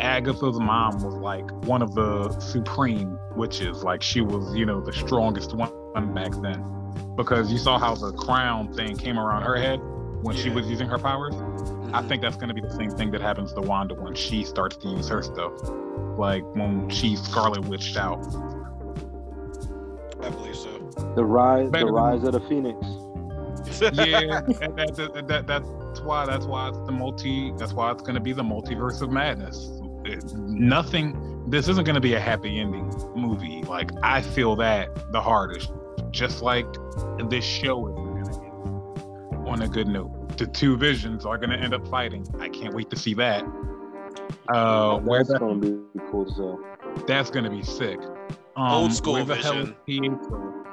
Agatha's 0.00 0.58
mom 0.58 1.02
was 1.02 1.14
like 1.14 1.50
one 1.64 1.82
of 1.82 1.94
the 1.94 2.38
supreme 2.38 3.18
witches. 3.34 3.82
Like 3.82 4.02
she 4.02 4.20
was, 4.20 4.54
you 4.54 4.66
know, 4.66 4.80
the 4.80 4.92
strongest 4.92 5.54
one 5.54 6.14
back 6.14 6.32
then. 6.42 6.75
Because 7.16 7.50
you 7.52 7.58
saw 7.58 7.78
how 7.78 7.94
the 7.94 8.12
crown 8.12 8.72
thing 8.74 8.96
came 8.96 9.18
around 9.18 9.42
her 9.42 9.56
head 9.56 9.80
when 10.22 10.36
she 10.36 10.50
was 10.50 10.66
using 10.68 10.88
her 10.88 10.98
powers. 10.98 11.34
I 11.92 12.02
Mhm. 12.02 12.08
think 12.08 12.22
that's 12.22 12.36
going 12.36 12.48
to 12.48 12.54
be 12.54 12.60
the 12.60 12.70
same 12.70 12.90
thing 12.90 13.10
that 13.12 13.20
happens 13.20 13.52
to 13.54 13.60
Wanda 13.60 13.94
when 13.94 14.14
she 14.14 14.44
starts 14.44 14.76
to 14.78 14.88
use 14.88 15.08
her 15.08 15.22
stuff. 15.22 15.52
Like 16.18 16.42
when 16.54 16.88
she's 16.90 17.20
Scarlet 17.22 17.64
Witched 17.66 17.96
out. 17.96 18.24
I 20.22 20.30
believe 20.30 20.56
so. 20.56 20.70
The 21.14 21.24
rise, 21.24 21.70
Better 21.70 21.86
the 21.86 21.92
than- 21.92 21.94
rise 21.94 22.22
of 22.24 22.32
the 22.32 22.40
phoenix. 22.40 22.78
Yeah, 23.80 23.90
that, 23.96 24.92
that, 24.96 25.12
that, 25.14 25.26
that, 25.28 25.46
that's 25.46 26.00
why 26.00 26.24
that's 26.26 26.46
why 26.46 26.68
it's 26.68 26.78
the 26.86 26.92
multi. 26.92 27.52
That's 27.58 27.72
why 27.72 27.90
it's 27.90 28.02
going 28.02 28.14
to 28.14 28.20
be 28.20 28.32
the 28.32 28.42
multiverse 28.42 29.02
of 29.02 29.10
madness. 29.10 29.70
It- 30.04 30.32
nothing. 30.34 31.44
This 31.48 31.68
isn't 31.68 31.84
going 31.84 31.94
to 31.94 32.00
be 32.00 32.14
a 32.14 32.20
happy 32.20 32.58
ending 32.58 32.92
movie. 33.14 33.62
Like 33.62 33.90
I 34.02 34.20
feel 34.22 34.56
that 34.56 35.12
the 35.12 35.20
hardest. 35.20 35.70
Just 36.16 36.40
like 36.40 36.66
this 37.28 37.44
show 37.44 37.88
is 37.88 37.94
going 37.94 38.24
to 38.24 38.30
end 38.40 39.46
on 39.46 39.62
a 39.62 39.68
good 39.68 39.86
note. 39.86 40.38
The 40.38 40.46
two 40.46 40.78
visions 40.78 41.26
are 41.26 41.36
going 41.36 41.50
to 41.50 41.58
end 41.58 41.74
up 41.74 41.86
fighting. 41.88 42.26
I 42.40 42.48
can't 42.48 42.72
wait 42.72 42.88
to 42.88 42.96
see 42.96 43.12
that. 43.14 43.44
Uh, 44.48 44.98
where 45.00 45.20
That's 45.20 45.32
the 45.32 45.38
gonna 45.38 45.56
be 45.56 45.78
cool 46.10 46.24
to 46.24 46.32
sell. 46.32 46.60
That's 47.06 47.30
gonna 47.30 47.50
be 47.50 47.62
sick. 47.62 47.98
Um, 48.56 48.72
Old 48.72 48.94
school 48.94 49.12
where 49.14 49.24
the 49.24 49.36
hell 49.36 49.58
is 49.58 49.68
Vision. 49.86 50.18
Pietro? 50.18 50.64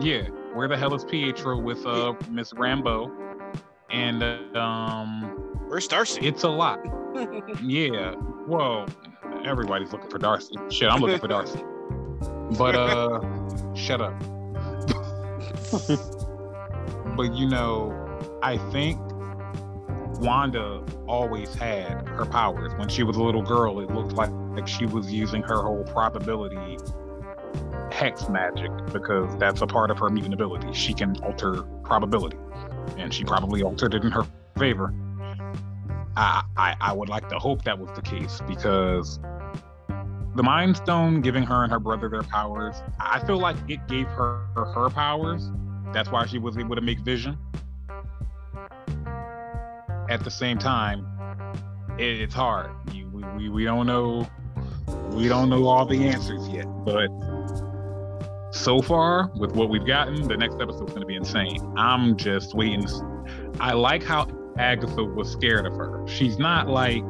Yeah, 0.00 0.22
where 0.54 0.66
the 0.66 0.76
hell 0.76 0.92
is 0.94 1.04
Pietro 1.04 1.58
with 1.60 1.86
uh 1.86 2.14
Miss 2.28 2.52
Rambeau? 2.52 3.12
And 3.90 4.22
uh, 4.22 4.58
um, 4.58 5.22
Where's 5.68 5.86
Darcy? 5.86 6.26
it's 6.26 6.42
a 6.42 6.48
lot. 6.48 6.80
Yeah. 7.62 8.16
Well, 8.48 8.86
everybody's 9.44 9.92
looking 9.92 10.10
for 10.10 10.18
Darcy. 10.18 10.56
Shit, 10.68 10.90
I'm 10.90 11.00
looking 11.00 11.20
for 11.20 11.28
Darcy. 11.28 11.62
But 12.58 12.74
uh, 12.74 13.20
shut 13.74 14.00
up. 14.00 14.20
but 17.16 17.34
you 17.34 17.48
know, 17.48 17.92
I 18.42 18.58
think 18.70 18.98
Wanda 20.20 20.82
always 21.06 21.54
had 21.54 22.06
her 22.08 22.24
powers. 22.24 22.72
When 22.76 22.88
she 22.88 23.02
was 23.02 23.16
a 23.16 23.22
little 23.22 23.42
girl, 23.42 23.80
it 23.80 23.90
looked 23.90 24.12
like, 24.12 24.30
like 24.56 24.68
she 24.68 24.86
was 24.86 25.12
using 25.12 25.42
her 25.42 25.62
whole 25.62 25.84
probability 25.84 26.78
hex 27.90 28.28
magic 28.28 28.70
because 28.92 29.36
that's 29.38 29.60
a 29.62 29.66
part 29.66 29.90
of 29.90 29.98
her 29.98 30.10
mutant 30.10 30.34
ability. 30.34 30.72
She 30.72 30.94
can 30.94 31.16
alter 31.22 31.62
probability, 31.84 32.38
and 32.96 33.14
she 33.14 33.24
probably 33.24 33.62
altered 33.62 33.94
it 33.94 34.02
in 34.02 34.10
her 34.10 34.26
favor. 34.58 34.92
I, 36.16 36.42
I 36.56 36.76
I 36.80 36.92
would 36.92 37.08
like 37.08 37.28
to 37.28 37.38
hope 37.38 37.64
that 37.64 37.78
was 37.78 37.90
the 37.94 38.02
case 38.02 38.40
because 38.46 39.18
the 40.34 40.42
Mind 40.42 40.76
Stone 40.76 41.20
giving 41.20 41.44
her 41.44 41.62
and 41.62 41.72
her 41.72 41.78
brother 41.78 42.08
their 42.08 42.22
powers, 42.22 42.82
I 42.98 43.24
feel 43.24 43.38
like 43.38 43.56
it 43.68 43.86
gave 43.86 44.06
her 44.08 44.44
her, 44.54 44.64
her 44.64 44.90
powers. 44.90 45.50
That's 45.94 46.10
why 46.10 46.26
she 46.26 46.38
was 46.38 46.58
able 46.58 46.74
to 46.74 46.82
make 46.82 46.98
vision. 46.98 47.38
At 50.10 50.22
the 50.22 50.30
same 50.30 50.58
time, 50.58 51.06
it, 51.98 52.20
it's 52.20 52.34
hard. 52.34 52.70
You, 52.92 53.08
we, 53.08 53.22
we 53.36 53.48
we 53.48 53.64
don't 53.64 53.86
know 53.86 54.26
we 55.12 55.28
don't 55.28 55.48
know 55.48 55.66
all 55.66 55.86
the 55.86 56.08
answers 56.08 56.48
yet, 56.48 56.66
but 56.84 57.08
so 58.50 58.82
far 58.82 59.30
with 59.36 59.52
what 59.52 59.68
we've 59.68 59.86
gotten, 59.86 60.26
the 60.28 60.36
next 60.36 60.60
episode's 60.60 60.90
going 60.90 61.02
to 61.02 61.06
be 61.06 61.16
insane. 61.16 61.60
I'm 61.76 62.16
just 62.16 62.54
waiting. 62.54 62.86
I 63.60 63.72
like 63.72 64.02
how 64.02 64.28
Agatha 64.58 65.04
was 65.04 65.30
scared 65.30 65.66
of 65.66 65.74
her. 65.74 66.06
She's 66.06 66.38
not 66.38 66.68
like 66.68 67.02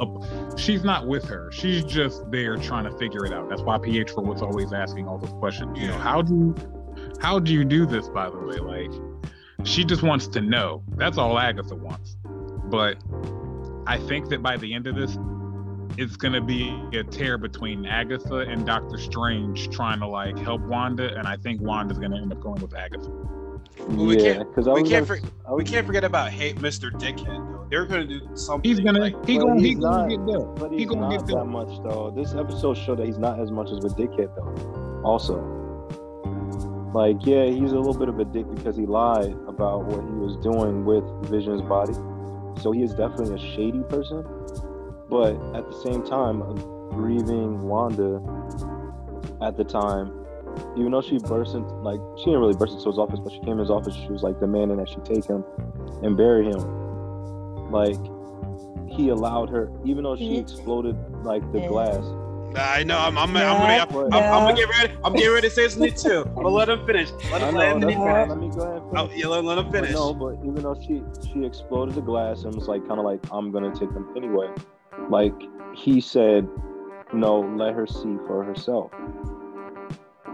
a, 0.00 0.56
she's 0.56 0.84
not 0.84 1.06
with 1.06 1.24
her. 1.24 1.50
She's 1.52 1.84
just 1.84 2.30
there 2.30 2.56
trying 2.56 2.84
to 2.84 2.96
figure 2.98 3.24
it 3.24 3.32
out. 3.32 3.48
That's 3.48 3.62
why 3.62 3.78
Pietro 3.78 4.22
was 4.22 4.42
always 4.42 4.72
asking 4.72 5.08
all 5.08 5.18
those 5.18 5.32
questions. 5.34 5.78
You 5.78 5.88
know, 5.88 5.98
how 5.98 6.22
do 6.22 6.54
how 7.20 7.38
do 7.38 7.52
you 7.52 7.64
do 7.64 7.86
this 7.86 8.08
by 8.08 8.28
the 8.30 8.38
way? 8.38 8.56
Like 8.58 8.92
she 9.66 9.84
just 9.84 10.02
wants 10.02 10.26
to 10.28 10.40
know. 10.40 10.82
That's 10.96 11.18
all 11.18 11.38
Agatha 11.38 11.74
wants. 11.74 12.16
But 12.64 12.96
I 13.86 13.98
think 13.98 14.28
that 14.30 14.42
by 14.42 14.56
the 14.56 14.72
end 14.72 14.86
of 14.86 14.94
this, 14.94 15.18
it's 15.98 16.16
gonna 16.16 16.40
be 16.40 16.70
a 16.94 17.02
tear 17.04 17.36
between 17.36 17.84
Agatha 17.84 18.36
and 18.38 18.64
Doctor 18.64 18.96
Strange 18.96 19.68
trying 19.70 19.98
to 20.00 20.06
like 20.06 20.38
help 20.38 20.62
Wanda, 20.62 21.16
and 21.18 21.26
I 21.26 21.36
think 21.36 21.60
Wanda's 21.60 21.98
gonna 21.98 22.20
end 22.22 22.32
up 22.32 22.40
going 22.40 22.62
with 22.62 22.74
Agatha. 22.74 23.10
Well, 23.88 24.06
we 24.06 24.22
yeah, 24.22 24.34
can't- 24.34 24.56
we 24.56 24.82
can't 24.82 25.06
gonna, 25.08 25.20
for- 25.20 25.54
We 25.56 25.64
can't 25.64 25.86
forget 25.86 26.04
about 26.04 26.30
Hate 26.30 26.56
Mr. 26.56 26.90
Dickhead 26.92 27.26
though. 27.26 27.66
They're 27.70 27.86
gonna 27.86 28.06
do 28.06 28.20
something. 28.34 28.68
He's 28.68 28.80
gonna 28.80 29.00
like, 29.00 29.26
he 29.26 29.36
gonna 29.38 29.60
he 29.60 29.68
he's 29.70 29.78
gonna 29.78 30.02
not- 30.02 30.08
get 30.10 30.26
there. 30.26 30.40
But 30.46 30.70
He 30.72 30.78
he's 30.78 30.86
gonna 30.88 31.00
not 31.02 31.10
get 31.10 31.26
there. 31.26 31.36
that 31.36 31.44
much 31.46 31.68
though. 31.82 32.12
This 32.14 32.34
episode 32.34 32.76
showed 32.76 32.98
that 32.98 33.06
he's 33.06 33.18
not 33.18 33.38
as 33.40 33.50
much 33.50 33.70
as 33.70 33.80
with 33.80 33.96
dickhead 33.96 34.34
though. 34.36 35.02
Also, 35.04 35.38
like 36.92 37.24
yeah, 37.24 37.46
he's 37.46 37.72
a 37.72 37.78
little 37.78 37.94
bit 37.94 38.08
of 38.08 38.18
a 38.18 38.24
dick 38.24 38.46
because 38.54 38.76
he 38.76 38.86
lied 38.86 39.32
about 39.46 39.84
what 39.84 40.02
he 40.02 40.10
was 40.10 40.36
doing 40.42 40.84
with 40.84 41.04
Vision's 41.30 41.62
body. 41.62 41.94
So 42.60 42.72
he 42.72 42.82
is 42.82 42.92
definitely 42.94 43.34
a 43.34 43.54
shady 43.54 43.82
person. 43.84 44.24
But 45.08 45.34
at 45.54 45.66
the 45.66 45.80
same 45.82 46.04
time, 46.04 46.40
grieving 46.90 47.62
Wanda 47.62 48.20
at 49.40 49.56
the 49.56 49.64
time, 49.64 50.26
even 50.76 50.92
though 50.92 51.02
she 51.02 51.18
burst 51.18 51.54
into 51.54 51.72
like 51.76 52.00
she 52.18 52.26
didn't 52.26 52.40
really 52.40 52.56
burst 52.56 52.74
into 52.74 52.88
his 52.90 52.98
office, 52.98 53.20
but 53.20 53.32
she 53.32 53.40
came 53.40 53.52
in 53.54 53.58
his 53.58 53.70
office. 53.70 53.94
She 53.94 54.08
was 54.08 54.22
like 54.22 54.40
demanding 54.40 54.78
that 54.78 54.88
she 54.88 54.96
take 54.96 55.24
him 55.24 55.44
and 56.02 56.16
bury 56.16 56.46
him. 56.46 56.60
Like 57.70 57.98
he 58.90 59.08
allowed 59.10 59.48
her, 59.50 59.70
even 59.84 60.04
though 60.04 60.16
she 60.16 60.36
exploded 60.36 60.96
like 61.22 61.42
the 61.52 61.60
glass. 61.68 62.04
I 62.56 62.82
know. 62.82 62.98
I'm. 62.98 63.16
I'm. 63.16 63.30
I'm, 63.30 63.36
Yeah, 63.36 63.86
gonna. 63.86 64.06
I'm, 64.06 64.12
I'm, 64.12 64.22
I'm 64.22 64.42
gonna 64.44 64.56
get 64.56 64.68
ready. 64.68 64.94
I'm 65.04 65.12
getting 65.14 65.32
ready 65.32 65.48
to 65.48 65.54
say 65.54 65.68
something 65.68 65.94
too. 65.94 66.22
I'm 66.26 66.34
gonna 66.34 66.48
let 66.48 66.68
him 66.68 66.84
finish. 66.86 67.10
Let 67.30 67.42
I 67.42 67.48
him. 67.48 67.54
know. 67.54 67.60
Let 67.60 67.76
him 67.76 67.80
finish. 67.80 68.28
Let 68.28 68.38
me 68.38 68.50
go 68.50 68.62
ahead. 68.62 68.82
And 68.82 68.98
Oh, 68.98 69.10
yeah, 69.14 69.26
let, 69.28 69.44
let 69.44 69.58
him 69.58 69.64
But 69.66 69.72
finish. 69.72 69.92
no, 69.92 70.12
but 70.14 70.36
even 70.44 70.62
though 70.62 70.76
she 70.86 71.02
she 71.32 71.44
exploded 71.44 71.94
the 71.94 72.00
glass 72.00 72.42
and 72.42 72.54
was 72.54 72.66
like 72.66 72.86
kind 72.88 72.98
of 72.98 73.04
like 73.06 73.20
I'm 73.30 73.52
gonna 73.52 73.70
take 73.72 73.90
him 73.92 74.06
anyway, 74.16 74.48
like 75.08 75.34
he 75.74 76.00
said, 76.00 76.48
no, 77.12 77.40
let 77.40 77.74
her 77.74 77.86
see 77.86 78.16
for 78.26 78.42
herself. 78.44 78.90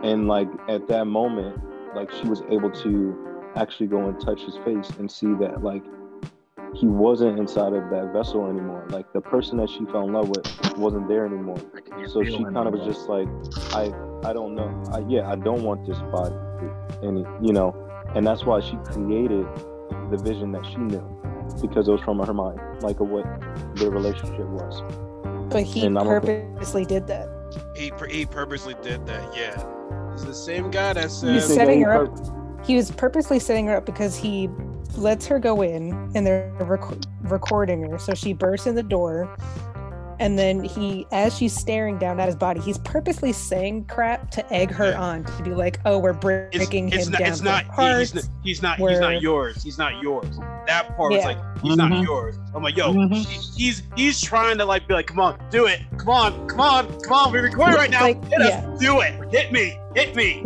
And 0.03 0.29
like 0.29 0.49
at 0.69 0.89
that 0.89 1.07
moment, 1.07 1.59
like 1.95 2.11
she 2.13 2.29
was 2.29 2.43
able 2.51 2.71
to 2.71 3.53
actually 3.57 3.87
go 3.87 4.07
and 4.07 4.21
touch 4.21 4.43
his 4.43 4.57
face 4.65 4.91
and 4.99 5.11
see 5.11 5.33
that 5.35 5.63
like 5.63 5.83
he 6.75 6.87
wasn't 6.87 7.39
inside 7.39 7.73
of 7.73 7.91
that 7.91 8.13
vessel 8.13 8.49
anymore. 8.49 8.87
Like 8.91 9.13
the 9.13 9.21
person 9.21 9.59
that 9.59 9.71
she 9.71 9.85
fell 9.87 10.07
in 10.07 10.13
love 10.13 10.29
with 10.29 10.77
wasn't 10.77 11.09
there 11.09 11.27
anymore. 11.27 11.59
So 12.09 12.23
she 12.25 12.35
him 12.37 12.53
kind 12.53 12.69
of 12.69 12.75
was 12.75 12.85
just 12.85 13.09
like, 13.09 13.29
I 13.75 13.93
I 14.29 14.33
don't 14.33 14.55
know. 14.55 14.83
I, 14.93 15.01
yeah, 15.09 15.31
I 15.31 15.37
don't 15.37 15.63
want 15.63 15.87
this 15.87 15.99
body, 16.13 16.35
and 17.03 17.27
you 17.47 17.53
know, 17.53 17.75
and 18.15 18.27
that's 18.27 18.45
why 18.45 18.61
she 18.61 18.77
created 18.85 19.47
the 20.11 20.19
vision 20.19 20.53
that 20.53 20.65
she 20.67 20.77
knew 20.77 21.17
because 21.61 21.89
it 21.89 21.93
was 21.93 22.01
from 22.01 22.19
her 22.19 22.35
mind, 22.35 22.61
like 22.83 23.01
of 23.01 23.09
what 23.09 23.25
their 23.77 23.91
relationship 23.91 24.47
was. 24.47 24.83
But 25.51 25.63
he 25.63 25.87
And 25.87 25.99
I 25.99 26.05
don't 26.05 26.21
purposely 26.21 26.85
did 26.85 27.07
that. 27.07 27.29
He, 27.77 27.91
pur- 27.91 28.07
he 28.09 28.27
purposely 28.27 28.75
did 28.83 29.07
that. 29.07 29.37
Yeah. 29.37 29.65
It's 30.13 30.25
the 30.25 30.35
same 30.35 30.71
guy 30.71 30.95
that 30.95 31.05
He's 31.05 31.23
You 31.23 31.41
said. 31.41 31.47
think 31.47 31.49
that 31.49 31.55
setting 31.55 31.79
he 31.79 31.85
her 31.85 32.07
pur- 32.09 32.63
He 32.65 32.77
was 32.77 32.91
purposely 32.91 33.39
setting 33.39 33.67
her 33.67 33.77
up 33.77 33.87
because 33.87 34.17
he 34.17 34.49
lets 34.97 35.27
her 35.27 35.39
go 35.39 35.63
in 35.63 35.93
and 36.15 36.27
they're 36.27 36.53
rec- 36.61 36.99
recording 37.23 37.83
her. 37.91 37.99
So 37.99 38.15
she 38.15 38.33
bursts 38.33 38.67
in 38.67 38.75
the 38.75 38.83
door. 38.83 39.35
And 40.19 40.39
then 40.39 40.65
he, 40.65 41.07
as 41.13 41.37
she's 41.37 41.55
staring 41.55 41.99
down 41.99 42.19
at 42.21 42.25
his 42.25 42.37
body, 42.37 42.59
he's 42.61 42.79
purposely 42.79 43.35
saying 43.35 43.85
crap 43.85 44.31
to 44.31 44.51
egg 44.51 44.71
her 44.71 44.93
Yeah. 44.93 44.99
on 45.03 45.25
to 45.25 45.43
be 45.43 45.51
like, 45.53 45.79
"Oh, 45.85 45.99
we're 45.99 46.15
breaking 46.15 46.89
it's 46.91 47.05
him 47.05 47.13
not. 47.13 47.19
down 47.19 47.29
It's 47.33 47.43
not. 47.43 47.65
He, 47.65 47.71
parts." 47.71 48.13
he's 48.13 48.15
not. 48.15 48.25
He's 48.43 48.63
not. 48.63 48.79
He's 48.79 48.99
not 48.99 49.21
yours. 49.21 49.63
He's 49.63 49.77
not 49.77 50.03
yours. 50.03 50.39
That 50.67 50.97
part 50.97 51.13
was 51.13 51.23
like 51.23 51.37
he's 51.63 51.77
not 51.77 51.91
Mhm. 51.93 52.03
yours. 52.03 52.39
I'm 52.55 52.63
like, 52.63 52.79
yo, 52.79 52.95
Mhm. 52.95 53.13
he- 53.15 53.63
he's 53.63 53.83
he's 53.95 54.19
trying 54.23 54.57
to 54.57 54.65
like 54.65 54.89
be 54.89 54.95
like, 54.95 55.07
come 55.07 55.21
on, 55.21 55.37
do 55.51 55.67
it. 55.67 55.81
Come 55.99 56.09
on, 56.09 56.49
come 56.49 56.61
on, 56.63 57.01
come 57.03 57.13
on. 57.13 57.33
We're 57.33 57.43
recording 57.43 57.77
right 57.77 57.91
now. 57.91 58.01
Like, 58.01 58.25
Hit 58.25 58.41
us. 58.41 58.81
Do 58.81 59.01
it. 59.01 59.13
Hit 59.31 59.53
me. 59.53 59.79
Hit 59.95 60.17
me. 60.17 60.43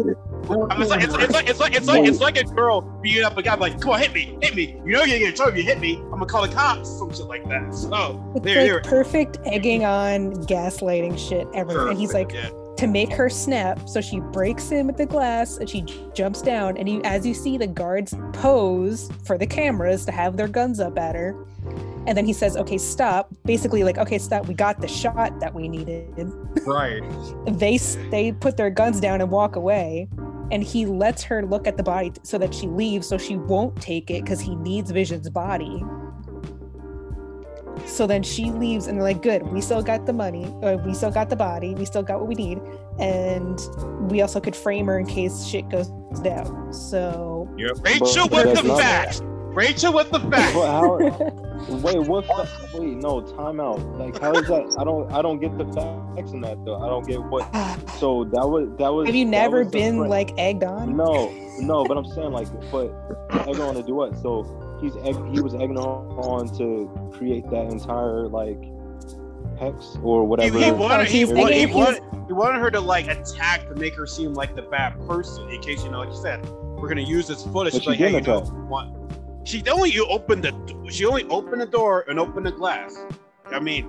I'm 0.49 0.79
just 0.79 0.91
like, 0.91 1.03
it's, 1.03 1.15
it's 1.15 1.33
like 1.33 1.49
it's 1.49 1.61
like 1.61 1.75
it's 1.77 1.87
like 1.87 2.07
it's 2.07 2.21
like 2.21 2.37
a 2.39 2.45
girl 2.45 2.81
beating 3.03 3.25
up 3.25 3.37
a 3.37 3.43
guy 3.43 3.55
like, 3.55 3.81
come 3.81 3.93
on, 3.93 4.01
hit 4.01 4.13
me, 4.13 4.37
hit 4.41 4.55
me. 4.55 4.81
You 4.85 4.93
know 4.93 4.99
you're 5.05 5.07
gonna 5.07 5.19
get 5.19 5.29
in 5.31 5.35
trouble 5.35 5.53
if 5.53 5.59
you 5.59 5.65
hit 5.65 5.81
me. 5.81 5.97
I'm 5.97 6.11
gonna 6.11 6.27
call 6.27 6.43
the 6.47 6.53
cops, 6.53 6.89
some 6.99 7.13
shit 7.13 7.27
like 7.27 7.47
that. 7.49 7.75
So 7.75 8.33
It's 8.35 8.45
there, 8.45 8.57
like 8.57 8.65
here. 8.65 8.81
perfect 8.83 9.39
egging 9.47 9.85
on, 9.85 10.35
gaslighting 10.47 11.19
shit 11.19 11.47
ever. 11.55 11.91
And 11.91 11.99
he's 11.99 12.15
like, 12.15 12.33
yeah. 12.33 12.51
To 12.81 12.87
make 12.87 13.13
her 13.13 13.29
snap. 13.29 13.87
So 13.87 14.01
she 14.01 14.21
breaks 14.21 14.73
in 14.73 14.87
with 14.87 14.97
the 14.97 15.05
glass 15.05 15.59
and 15.59 15.69
she 15.69 15.85
jumps 16.15 16.41
down. 16.41 16.79
And 16.79 16.89
you, 16.89 17.03
as 17.05 17.27
you 17.27 17.35
see, 17.35 17.59
the 17.59 17.67
guards 17.67 18.15
pose 18.33 19.11
for 19.27 19.37
the 19.37 19.47
cameras 19.47 20.07
to 20.07 20.13
have 20.13 20.39
their 20.39 20.49
guns 20.49 20.81
up 20.81 20.99
at 20.99 21.15
her. 21.15 21.37
and 22.07 22.17
then 22.17 22.25
he 22.25 22.33
says, 22.33 22.57
"Okay, 22.57 22.79
stop." 22.79 23.29
Basically, 23.45 23.85
like, 23.85 23.99
"Okay, 23.99 24.17
stop. 24.17 24.49
We 24.49 24.55
got 24.55 24.81
the 24.81 24.89
shot 24.89 25.39
that 25.41 25.55
we 25.55 25.69
needed." 25.69 26.33
Right. 26.65 27.03
they 27.47 27.77
they 28.11 28.33
put 28.33 28.57
their 28.57 28.71
guns 28.71 29.01
down 29.01 29.21
and 29.21 29.31
walk 29.31 29.57
away, 29.57 30.09
and 30.51 30.65
he 30.65 30.87
lets 30.87 31.23
her 31.25 31.45
look 31.45 31.67
at 31.67 31.77
the 31.77 31.83
body 31.83 32.13
so 32.23 32.39
that 32.39 32.55
she 32.55 32.67
leaves, 32.67 33.07
so 33.07 33.19
she 33.19 33.37
won't 33.37 33.77
take 33.83 34.11
it 34.11 34.25
because 34.25 34.41
he 34.41 34.57
needs 34.57 34.91
Vision's 34.91 35.29
body. 35.29 35.85
So 37.87 38.07
then 38.07 38.23
she 38.23 38.51
leaves, 38.51 38.87
and 38.87 38.97
they're 38.97 39.05
like, 39.05 39.23
"Good, 39.23 39.43
we 39.53 39.61
still 39.61 39.83
got 39.83 40.07
the 40.07 40.13
money, 40.13 40.47
or 40.63 40.77
we 40.77 40.95
still 40.95 41.11
got 41.11 41.29
the 41.31 41.37
body, 41.37 41.75
we 41.75 41.85
still 41.85 42.03
got 42.03 42.19
what 42.21 42.29
we 42.29 42.35
need, 42.35 42.61
and 42.99 43.59
we 44.11 44.23
also 44.23 44.41
could 44.41 44.55
frame 44.57 44.87
her 44.87 44.99
in 44.99 45.07
case 45.07 45.45
shit 45.45 45.69
goes 45.69 45.89
down." 46.23 46.73
So 46.73 47.49
Rachel 47.85 48.29
But 48.29 48.47
with 48.47 48.55
that's 48.55 48.63
the 48.63 48.69
not- 48.69 48.81
facts. 48.81 49.23
Rachel 49.55 49.93
with 49.93 50.11
the 50.11 50.21
facts. 50.21 50.55
But 50.55 50.67
how? 50.67 50.97
wait, 51.69 51.99
what? 51.99 52.27
fa- 52.27 52.49
Wait, 52.75 52.97
no, 52.97 53.21
time 53.21 53.61
out. 53.61 53.81
Like, 53.99 54.19
how 54.21 54.33
is 54.33 54.47
that? 54.49 54.77
I 54.79 54.85
don't. 54.85 55.11
I 55.13 55.23
don't 55.23 55.41
get 55.41 55.57
the 55.59 55.65
facts 55.67 56.33
in 56.33 56.41
that 56.43 56.65
though. 56.65 56.77
I 56.77 56.89
don't 56.89 57.07
get 57.07 57.23
what. 57.23 57.43
So 57.99 58.25
that 58.25 58.49
was 58.49 58.71
that 58.79 58.89
was. 58.93 59.07
have 59.07 59.15
you 59.15 59.25
never 59.25 59.65
been 59.65 59.99
like 59.99 60.33
egged 60.39 60.65
on? 60.65 60.97
No, 60.97 61.31
no, 61.59 61.85
but 61.85 61.97
I'm 61.97 62.07
saying 62.07 62.31
like, 62.31 62.49
but 62.71 62.93
egging 63.31 63.61
on 63.61 63.75
to 63.75 63.83
do 63.83 63.95
what? 63.95 64.17
So 64.19 64.79
he's 64.81 64.97
egg, 64.99 65.17
he 65.33 65.41
was 65.41 65.55
egging 65.55 65.79
on, 65.79 66.07
on 66.19 66.49
to 66.59 67.11
create 67.17 67.45
that 67.51 67.67
entire 67.67 68.29
like 68.29 68.63
hex 69.59 69.97
or 70.03 70.25
whatever. 70.25 70.59
Oh, 70.59 70.61
he 70.61 70.71
wanted, 70.73 71.09
he, 71.09 71.19
he's 71.19 71.29
wa- 71.29 71.47
he, 71.49 71.67
wanted, 71.67 72.03
he 72.27 72.33
wanted 72.33 72.61
her 72.61 72.71
to 72.71 72.81
like 72.81 73.09
attack 73.09 73.69
to 73.69 73.75
make 73.75 73.95
her 73.95 74.07
seem 74.07 74.33
like 74.33 74.55
the 74.55 74.63
bad 74.63 74.99
person. 75.07 75.49
In 75.51 75.61
case 75.61 75.85
you 75.85 75.91
know, 75.91 75.99
like 75.99 76.09
you 76.09 76.17
said, 76.17 76.49
we're 76.49 76.89
gonna 76.89 77.03
use 77.03 77.29
this 77.29 77.45
footage. 77.45 77.75
But 77.75 77.87
like, 77.87 77.99
she 77.99 78.05
hey, 78.05 78.13
you 78.13 78.21
know, 78.21 78.39
attack. 78.39 78.53
What? 79.59 79.67
She 79.67 79.71
only 79.71 79.91
you 79.91 80.07
opened 80.07 80.45
the 80.45 80.91
she 80.91 81.05
only 81.07 81.25
opened 81.25 81.61
the 81.61 81.67
door 81.67 82.05
and 82.09 82.19
opened 82.19 82.47
the 82.47 82.53
glass. 82.53 82.97
I 83.47 83.61
mean, 83.61 83.89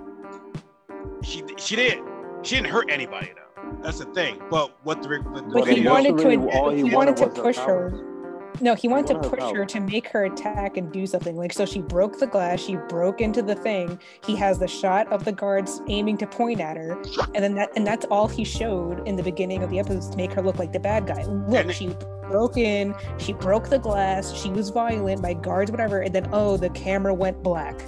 she 1.24 1.44
she 1.58 1.76
didn't 1.76 2.08
she 2.44 2.56
didn't 2.56 2.72
hurt 2.72 2.90
anybody 2.90 3.32
though. 3.36 3.78
That's 3.82 4.00
the 4.00 4.06
thing. 4.06 4.42
But 4.50 4.78
what 4.84 5.02
the, 5.02 5.10
the, 5.10 5.42
the 5.42 5.50
But 5.54 5.68
he 5.68 5.88
wanted 5.88 6.18
to. 6.18 6.28
Really, 6.28 6.52
all 6.52 6.70
he, 6.70 6.84
he 6.84 6.96
wanted 6.96 7.18
to 7.18 7.24
wanted 7.24 7.38
her 7.38 7.44
push 7.44 7.58
her. 7.58 8.11
Powers. 8.54 8.62
No, 8.62 8.76
he 8.76 8.88
wanted 8.88 9.22
to 9.22 9.30
push 9.30 9.44
her 9.54 9.66
to 9.66 9.80
make 9.80 10.08
her 10.08 10.26
attack 10.26 10.78
and 10.78 10.92
do 10.92 11.06
something. 11.08 11.36
Like 11.36 11.54
so, 11.54 11.66
she 11.66 11.82
broke 11.82 12.20
the 12.20 12.28
glass. 12.28 12.60
She 12.60 12.76
broke 12.90 13.22
into 13.22 13.42
the 13.42 13.56
thing. 13.56 14.00
He 14.26 14.36
has 14.36 14.60
the 14.60 14.68
shot 14.68 15.12
of 15.12 15.26
the 15.26 15.32
guards 15.32 15.82
aiming 15.88 16.18
to 16.18 16.28
point 16.28 16.60
at 16.62 16.78
her, 16.78 17.02
and 17.36 17.44
then 17.44 17.56
that 17.56 17.70
and 17.76 17.86
that's 17.86 18.06
all 18.06 18.28
he 18.28 18.44
showed 18.44 19.08
in 19.08 19.16
the 19.16 19.24
beginning 19.24 19.64
of 19.64 19.70
the 19.70 19.80
episode 19.80 20.12
to 20.12 20.18
make 20.18 20.34
her 20.34 20.42
look 20.42 20.60
like 20.60 20.72
the 20.74 20.80
bad 20.80 21.08
guy. 21.08 21.24
Look, 21.24 21.66
And 21.66 21.74
she 21.74 21.96
broke 22.30 22.58
in. 22.58 22.96
She 23.18 23.34
broke 23.34 23.70
the 23.70 23.80
glass. 23.80 24.34
She 24.34 24.50
was 24.50 24.70
violent. 24.70 25.22
My 25.22 25.34
guards, 25.34 25.72
whatever. 25.72 26.02
And 26.02 26.14
then 26.14 26.30
oh, 26.32 26.58
the 26.58 26.70
camera 26.70 27.14
went 27.14 27.42
black. 27.44 27.82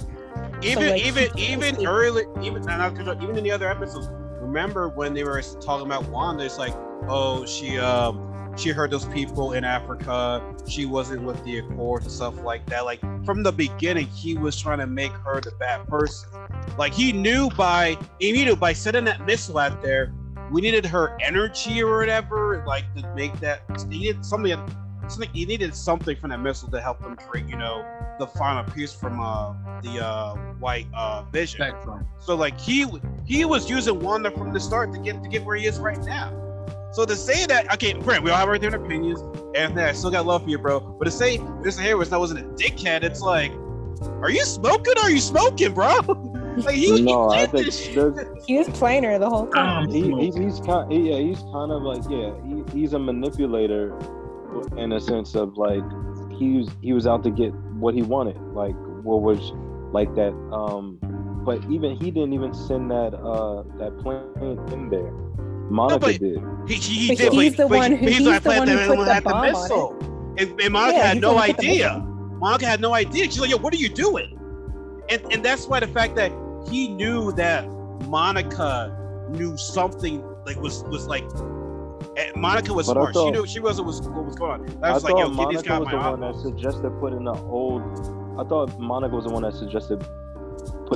even 0.62 0.90
like, 0.90 1.04
even 1.04 1.38
even 1.38 1.86
early 1.86 2.24
even 2.42 2.62
and 2.68 2.82
I 2.82 2.90
could- 2.90 3.22
even 3.22 3.36
in 3.36 3.44
the 3.44 3.50
other 3.50 3.68
episodes 3.68 4.08
remember 4.40 4.88
when 4.88 5.12
they 5.14 5.24
were 5.24 5.42
talking 5.60 5.86
about 5.86 6.06
wanda 6.08 6.44
it's 6.44 6.58
like 6.58 6.72
oh 7.08 7.44
she 7.44 7.78
um 7.78 8.33
she 8.56 8.70
heard 8.70 8.90
those 8.90 9.06
people 9.06 9.52
in 9.52 9.64
africa 9.64 10.42
she 10.68 10.86
wasn't 10.86 11.22
with 11.22 11.42
the 11.44 11.58
accords 11.58 12.04
and 12.04 12.12
stuff 12.12 12.40
like 12.42 12.64
that 12.66 12.84
like 12.84 13.00
from 13.24 13.42
the 13.42 13.52
beginning 13.52 14.06
he 14.08 14.36
was 14.36 14.60
trying 14.60 14.78
to 14.78 14.86
make 14.86 15.12
her 15.12 15.40
the 15.40 15.52
bad 15.58 15.86
person 15.88 16.28
like 16.78 16.92
he 16.92 17.12
knew 17.12 17.48
by 17.50 17.96
he 18.18 18.32
knew 18.32 18.56
by 18.56 18.72
sending 18.72 19.04
that 19.04 19.24
missile 19.26 19.58
out 19.58 19.82
there 19.82 20.12
we 20.50 20.60
needed 20.60 20.84
her 20.84 21.16
energy 21.20 21.82
or 21.82 21.98
whatever 21.98 22.62
like 22.66 22.84
to 22.94 23.14
make 23.14 23.32
that 23.40 23.62
he 23.90 23.98
needed 23.98 24.24
something 24.24 24.52
something 25.08 25.28
he 25.32 25.44
needed 25.44 25.74
something 25.74 26.16
from 26.16 26.30
that 26.30 26.40
missile 26.40 26.70
to 26.70 26.80
help 26.80 27.00
them 27.02 27.16
create 27.16 27.48
you 27.48 27.56
know 27.56 27.84
the 28.18 28.26
final 28.26 28.64
piece 28.72 28.92
from 28.92 29.20
uh 29.20 29.52
the 29.82 30.04
uh 30.04 30.34
white 30.58 30.86
uh 30.94 31.22
vision 31.32 31.60
Spectrum. 31.60 32.06
so 32.20 32.34
like 32.34 32.58
he 32.58 32.86
he 33.24 33.44
was 33.44 33.68
using 33.68 34.00
Wanda 34.00 34.30
from 34.30 34.52
the 34.52 34.60
start 34.60 34.92
to 34.92 34.98
get 34.98 35.22
to 35.22 35.28
get 35.28 35.44
where 35.44 35.56
he 35.56 35.66
is 35.66 35.78
right 35.78 35.98
now. 36.04 36.30
So 36.94 37.04
to 37.04 37.16
say 37.16 37.44
that 37.46 37.72
okay, 37.74 37.94
Brent, 37.94 38.22
we 38.22 38.30
all 38.30 38.36
have 38.36 38.48
our 38.48 38.56
different 38.56 38.86
opinions, 38.86 39.20
and 39.56 39.78
I 39.80 39.90
still 39.92 40.12
got 40.12 40.26
love 40.26 40.44
for 40.44 40.50
you, 40.50 40.58
bro. 40.58 40.78
But 40.78 41.06
to 41.06 41.10
say 41.10 41.38
Mr. 41.38 41.80
Harris 41.80 42.10
that 42.10 42.20
wasn't 42.20 42.40
a 42.40 42.44
dickhead, 42.54 43.02
it's 43.02 43.20
like, 43.20 43.50
are 44.22 44.30
you 44.30 44.44
smoking? 44.44 44.94
Or 44.98 45.06
are 45.06 45.10
you 45.10 45.18
smoking, 45.18 45.74
bro? 45.74 45.98
like 46.56 46.76
he, 46.76 47.02
No, 47.02 47.30
he 47.30 47.38
I 47.40 47.46
think 47.46 47.66
this 47.66 47.84
shit. 47.84 47.94
there's, 47.96 48.46
He 48.46 48.58
was 48.58 48.68
playing 48.68 49.02
her 49.02 49.18
the 49.18 49.28
whole 49.28 49.48
time. 49.48 49.90
He, 49.90 50.12
he's 50.20 50.36
he's 50.36 50.60
kind 50.60 50.92
yeah 50.92 51.18
he's 51.18 51.40
kind 51.52 51.72
of 51.72 51.82
like 51.82 52.02
yeah 52.08 52.32
he, 52.46 52.78
he's 52.78 52.92
a 52.92 52.98
manipulator 52.98 53.92
in 54.76 54.92
a 54.92 55.00
sense 55.00 55.34
of 55.34 55.56
like 55.56 55.82
he 56.38 56.58
was 56.58 56.68
he 56.80 56.92
was 56.92 57.08
out 57.08 57.24
to 57.24 57.30
get 57.30 57.52
what 57.74 57.94
he 57.94 58.02
wanted 58.02 58.40
like 58.54 58.76
what 59.02 59.20
was 59.20 59.52
like 59.92 60.14
that 60.14 60.32
um 60.52 60.98
but 61.44 61.58
even 61.70 61.96
he 61.96 62.10
didn't 62.10 62.32
even 62.32 62.54
send 62.54 62.88
that 62.90 63.14
uh 63.14 63.62
that 63.78 63.98
plane 63.98 64.58
in 64.72 64.88
there 64.90 65.12
monica 65.70 65.98
but 65.98 66.18
did 66.18 66.42
He, 66.66 66.74
he, 66.74 67.08
he 67.08 67.14
did, 67.14 67.32
he's 67.32 67.56
but, 67.56 67.62
the 67.64 67.68
but 67.68 67.76
one 67.78 67.90
who- 67.92 67.96
he's 68.06 68.18
he's 68.18 68.26
like, 68.26 68.42
the 68.42 68.48
one 68.50 68.68
who 68.68 68.86
put 68.86 69.04
the 69.04 69.14
had 69.14 69.24
the 69.24 69.30
bomb 69.30 69.38
on 69.40 69.44
it. 69.48 69.52
missile. 69.52 69.96
And, 70.38 70.60
and 70.60 70.72
Monica 70.72 70.96
Yeah, 70.98 71.06
had 71.06 71.20
no 71.20 71.28
the 71.30 71.34
one 71.34 71.46
who 71.48 71.54
put 71.54 71.60
the 71.62 71.70
idea. 71.70 72.06
Monica 72.40 72.66
had 72.66 72.80
no 72.80 72.94
idea. 72.94 73.24
She's 73.24 73.38
like, 73.38 73.50
yo, 73.50 73.56
what 73.58 73.72
are 73.72 73.76
you 73.76 73.88
doing? 73.88 74.38
And 75.10 75.22
and 75.32 75.44
that's 75.44 75.66
why 75.66 75.80
the 75.80 75.86
fact 75.88 76.16
that 76.16 76.32
he 76.70 76.88
knew 76.88 77.32
that 77.32 77.66
Monica 78.08 78.96
knew 79.30 79.56
something 79.56 80.22
like 80.46 80.56
was 80.60 80.82
was 80.84 81.06
like 81.06 81.24
eh, 82.16 82.30
Monica 82.34 82.72
was 82.72 82.86
But 82.86 82.96
I 82.98 83.10
smart. 83.12 83.14
she 83.14 83.30
knew 83.30 83.46
she 83.46 83.60
wasn't 83.60 83.86
was 83.86 84.00
what 84.02 84.24
was 84.24 84.34
going 84.36 84.60
on. 84.62 84.78
I 84.82 84.88
i 84.90 84.92
was 84.94 85.02
thought 85.02 85.12
like, 85.12 85.20
yo, 85.20 85.28
kid, 85.28 85.56
these 85.58 85.66
monica 85.68 85.78
was 85.80 85.86
my 85.86 85.92
the 85.92 86.10
one 86.10 86.20
that 86.20 86.40
suggested 86.40 86.90
putting 87.00 87.24
the 87.24 87.32
old 87.32 87.82
i 88.38 88.44
thought 88.44 88.78
monica 88.80 89.14
was 89.14 89.24
the 89.24 89.30
one 89.30 89.42
that 89.42 89.54
suggested 89.54 89.98
putting 90.00 90.23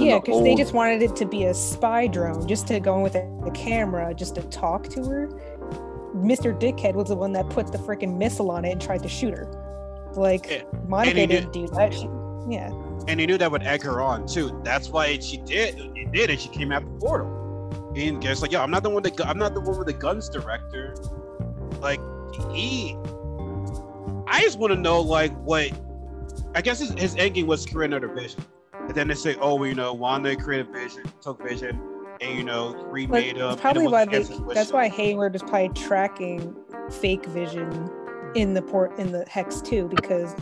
Yeah, 0.00 0.18
because 0.18 0.42
they 0.42 0.54
just 0.54 0.72
wanted 0.72 1.02
it 1.02 1.16
to 1.16 1.26
be 1.26 1.44
a 1.44 1.54
spy 1.54 2.06
drone, 2.06 2.46
just 2.46 2.66
to 2.68 2.80
go 2.80 2.96
in 2.96 3.02
with 3.02 3.14
a, 3.14 3.26
a 3.46 3.50
camera, 3.52 4.14
just 4.14 4.34
to 4.36 4.42
talk 4.42 4.88
to 4.88 5.04
her. 5.04 5.28
Mr. 6.14 6.58
Dickhead 6.58 6.94
was 6.94 7.08
the 7.08 7.16
one 7.16 7.32
that 7.32 7.48
put 7.50 7.70
the 7.70 7.78
freaking 7.78 8.16
missile 8.16 8.50
on 8.50 8.64
it 8.64 8.72
and 8.72 8.80
tried 8.80 9.02
to 9.02 9.08
shoot 9.08 9.36
her. 9.36 9.46
Like 10.14 10.50
Yeah, 10.50 10.62
Monica 10.86 11.20
he 11.20 11.26
didn't 11.26 11.52
do 11.52 11.68
that. 11.68 11.92
She, 11.94 12.08
yeah, 12.48 12.72
and 13.06 13.20
he 13.20 13.26
knew 13.26 13.38
that 13.38 13.50
would 13.50 13.62
egg 13.62 13.82
her 13.82 14.00
on 14.00 14.26
too. 14.26 14.60
That's 14.64 14.88
why 14.88 15.18
she 15.18 15.38
did. 15.38 15.78
It 15.96 16.12
did, 16.12 16.30
and 16.30 16.40
she 16.40 16.48
came 16.48 16.72
out 16.72 16.84
the 16.84 17.06
portal. 17.06 17.92
And 17.96 18.24
it's 18.24 18.42
like, 18.42 18.52
yo, 18.52 18.62
I'm 18.62 18.70
not 18.70 18.82
the 18.82 18.90
one 18.90 19.02
that 19.02 19.20
I'm 19.26 19.38
not 19.38 19.54
the 19.54 19.60
one 19.60 19.78
with 19.78 19.86
the 19.86 19.92
guns 19.92 20.28
director. 20.28 20.94
Like 21.80 22.00
he, 22.52 22.96
I 24.26 24.40
just 24.42 24.58
want 24.58 24.72
to 24.72 24.78
know 24.78 25.00
like 25.00 25.32
what. 25.42 25.70
I 26.54 26.62
guess 26.62 26.78
his, 26.78 26.92
his 26.92 27.14
end 27.16 27.34
game 27.34 27.46
was 27.46 27.64
to 27.66 27.72
create 27.72 27.88
another 27.88 28.08
vision, 28.08 28.42
and 28.88 28.96
then 28.96 29.08
they 29.08 29.14
say, 29.14 29.36
oh, 29.36 29.54
well, 29.54 29.68
you 29.68 29.74
know, 29.74 29.92
Wanda 29.92 30.34
created 30.34 30.72
Vision, 30.72 31.04
took 31.20 31.42
Vision, 31.46 31.80
and 32.20 32.36
you 32.36 32.42
know, 32.42 32.72
but 32.72 32.90
remade 32.90 33.36
him. 33.36 33.50
it's 33.50 33.56
it 33.56 33.60
probably 33.60 33.86
why 33.86 34.06
they, 34.06 34.22
that's 34.54 34.72
why 34.72 34.88
Hayward 34.88 35.36
is 35.36 35.42
probably 35.42 35.68
tracking 35.70 36.56
fake 36.90 37.26
Vision 37.26 37.90
in 38.34 38.54
the 38.54 38.62
port 38.62 38.98
in 38.98 39.12
the 39.12 39.24
hex 39.28 39.60
too, 39.60 39.88
because 39.94 40.34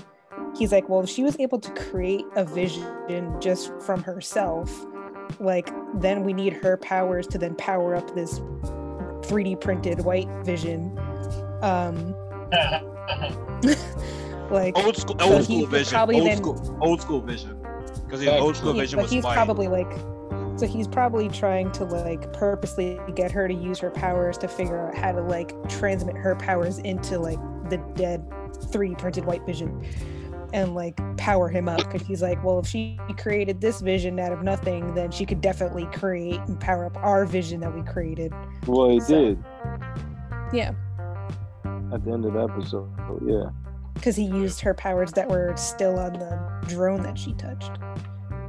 he's 0.56 0.72
like, 0.72 0.88
well, 0.88 1.00
if 1.00 1.10
she 1.10 1.22
was 1.22 1.38
able 1.40 1.58
to 1.58 1.70
create 1.72 2.24
a 2.36 2.44
vision 2.44 3.40
just 3.40 3.72
from 3.80 4.02
herself, 4.02 4.86
like 5.40 5.70
then 6.00 6.24
we 6.24 6.32
need 6.32 6.52
her 6.52 6.76
powers 6.76 7.26
to 7.28 7.38
then 7.38 7.54
power 7.56 7.94
up 7.94 8.14
this 8.14 8.38
3D 8.38 9.60
printed 9.60 10.00
white 10.04 10.28
vision. 10.44 10.96
Um, 11.62 12.14
like 14.50 14.76
old 14.76 14.96
school, 14.96 15.16
old 15.20 15.46
he 15.46 15.56
school 15.56 15.66
Vision, 15.66 15.98
old 15.98 16.10
then- 16.10 16.36
school, 16.36 16.78
old 16.80 17.00
school 17.00 17.20
Vision, 17.20 17.55
because 18.06 18.20
his 18.20 18.28
Yeah, 18.28 18.38
old 18.38 18.56
school 18.56 18.72
he- 18.72 18.80
Vision 18.80 18.96
but 18.98 19.02
was 19.04 19.10
he's 19.12 19.24
white. 19.24 19.34
probably 19.34 19.68
like 19.68 19.90
so 20.56 20.66
he's 20.66 20.88
probably 20.88 21.28
trying 21.28 21.70
to 21.72 21.84
like 21.84 22.32
purposely 22.32 22.98
get 23.14 23.30
her 23.30 23.46
to 23.46 23.52
use 23.52 23.78
her 23.78 23.90
powers 23.90 24.38
to 24.38 24.48
figure 24.48 24.88
out 24.88 24.94
how 24.96 25.12
to 25.12 25.20
like 25.20 25.52
transmit 25.68 26.16
her 26.16 26.34
powers 26.34 26.78
into 26.78 27.18
like 27.18 27.38
the 27.68 27.76
dead 27.94 28.24
3D 28.72 28.96
printed 28.96 29.26
white 29.26 29.44
vision 29.44 29.84
and 30.54 30.74
like 30.74 30.98
power 31.18 31.48
him 31.50 31.68
up. 31.68 31.78
Because 31.78 32.06
he's 32.06 32.22
like 32.22 32.42
well 32.42 32.58
if 32.60 32.66
she 32.66 32.98
created 33.18 33.60
this 33.60 33.82
vision 33.82 34.18
out 34.18 34.32
of 34.32 34.42
nothing 34.42 34.94
then 34.94 35.10
she 35.10 35.26
could 35.26 35.42
definitely 35.42 35.86
create 35.92 36.40
and 36.46 36.58
power 36.58 36.86
up 36.86 36.96
our 36.98 37.26
vision 37.26 37.60
that 37.60 37.74
we 37.74 37.82
created. 37.82 38.32
Well 38.66 38.88
he 38.90 39.00
So- 39.00 39.14
did. 39.14 39.44
yeah. 40.54 40.72
At 41.92 42.02
the 42.04 42.12
end 42.12 42.24
of 42.24 42.32
the 42.32 42.42
episode 42.44 42.88
yeah 43.26 43.50
because 43.96 44.14
he 44.14 44.24
used 44.24 44.60
her 44.60 44.74
powers 44.74 45.12
that 45.12 45.28
were 45.28 45.56
still 45.56 45.98
on 45.98 46.12
the 46.12 46.38
drone 46.68 47.02
that 47.02 47.18
she 47.18 47.32
touched. 47.34 47.72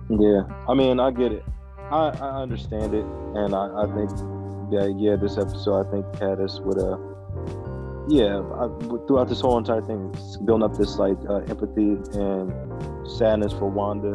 Yeah, 0.10 0.44
I 0.68 0.74
mean, 0.74 1.00
I 1.00 1.12
get 1.12 1.32
it. 1.32 1.44
I, 1.90 2.10
I 2.20 2.42
understand 2.42 2.94
it, 2.94 3.06
and 3.36 3.56
I, 3.56 3.84
I 3.84 3.86
think 3.96 4.10
that 4.72 4.96
yeah, 4.98 5.16
this 5.16 5.38
episode 5.38 5.88
I 5.88 5.92
think 5.92 6.06
had 6.20 6.40
us 6.40 6.60
with 6.60 6.78
a 6.78 7.00
yeah 8.10 8.40
I, 8.40 8.68
throughout 9.08 9.30
this 9.30 9.42
whole 9.42 9.58
entire 9.58 9.82
thing, 9.82 10.12
it's 10.14 10.38
building 10.38 10.64
up 10.64 10.78
this 10.78 10.98
like 10.98 11.18
uh, 11.30 11.38
empathy 11.48 11.98
and 12.20 12.52
sadness 13.10 13.54
for 13.54 13.70
Wanda, 13.70 14.12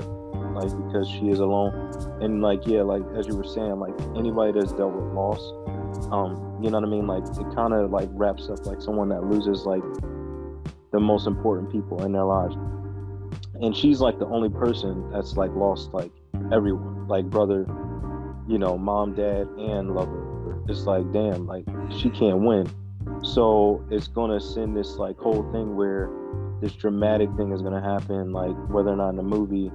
like 0.54 0.70
because 0.86 1.08
she 1.08 1.28
is 1.28 1.40
alone, 1.40 1.72
and 2.20 2.42
like 2.42 2.66
yeah, 2.66 2.82
like 2.82 3.02
as 3.16 3.26
you 3.26 3.36
were 3.36 3.44
saying, 3.44 3.80
like 3.80 3.94
anybody 4.16 4.52
that's 4.52 4.72
dealt 4.72 4.92
with 4.92 5.12
loss, 5.14 5.40
um, 6.12 6.58
you 6.62 6.70
know 6.70 6.78
what 6.78 6.88
I 6.88 6.90
mean, 6.90 7.06
like 7.06 7.24
it 7.24 7.54
kind 7.54 7.72
of 7.72 7.90
like 7.90 8.08
wraps 8.12 8.50
up 8.50 8.66
like 8.66 8.82
someone 8.82 9.08
that 9.08 9.24
loses 9.24 9.64
like 9.64 9.82
the 10.92 11.00
most 11.00 11.26
important 11.26 11.70
people 11.72 12.04
in 12.04 12.12
their 12.12 12.24
lives 12.24 12.56
and 13.62 13.76
she's 13.76 14.00
like 14.00 14.18
the 14.18 14.26
only 14.26 14.48
person 14.48 15.08
that's 15.10 15.36
like 15.36 15.50
lost 15.54 15.94
like 15.94 16.10
everyone, 16.52 17.06
like 17.06 17.24
brother, 17.26 17.66
you 18.48 18.58
know, 18.58 18.76
mom, 18.76 19.14
dad, 19.14 19.46
and 19.56 19.94
lover. 19.94 20.62
It's 20.68 20.82
like, 20.82 21.10
damn, 21.12 21.46
like 21.46 21.64
she 21.96 22.10
can't 22.10 22.40
win. 22.40 22.68
So 23.22 23.84
it's 23.90 24.08
gonna 24.08 24.40
send 24.40 24.76
this 24.76 24.96
like 24.96 25.16
whole 25.16 25.50
thing 25.52 25.76
where 25.76 26.10
this 26.60 26.72
dramatic 26.72 27.28
thing 27.36 27.52
is 27.52 27.62
gonna 27.62 27.80
happen, 27.80 28.32
like 28.32 28.56
whether 28.68 28.90
or 28.90 28.96
not 28.96 29.10
in 29.10 29.16
the 29.16 29.22
movie, 29.22 29.70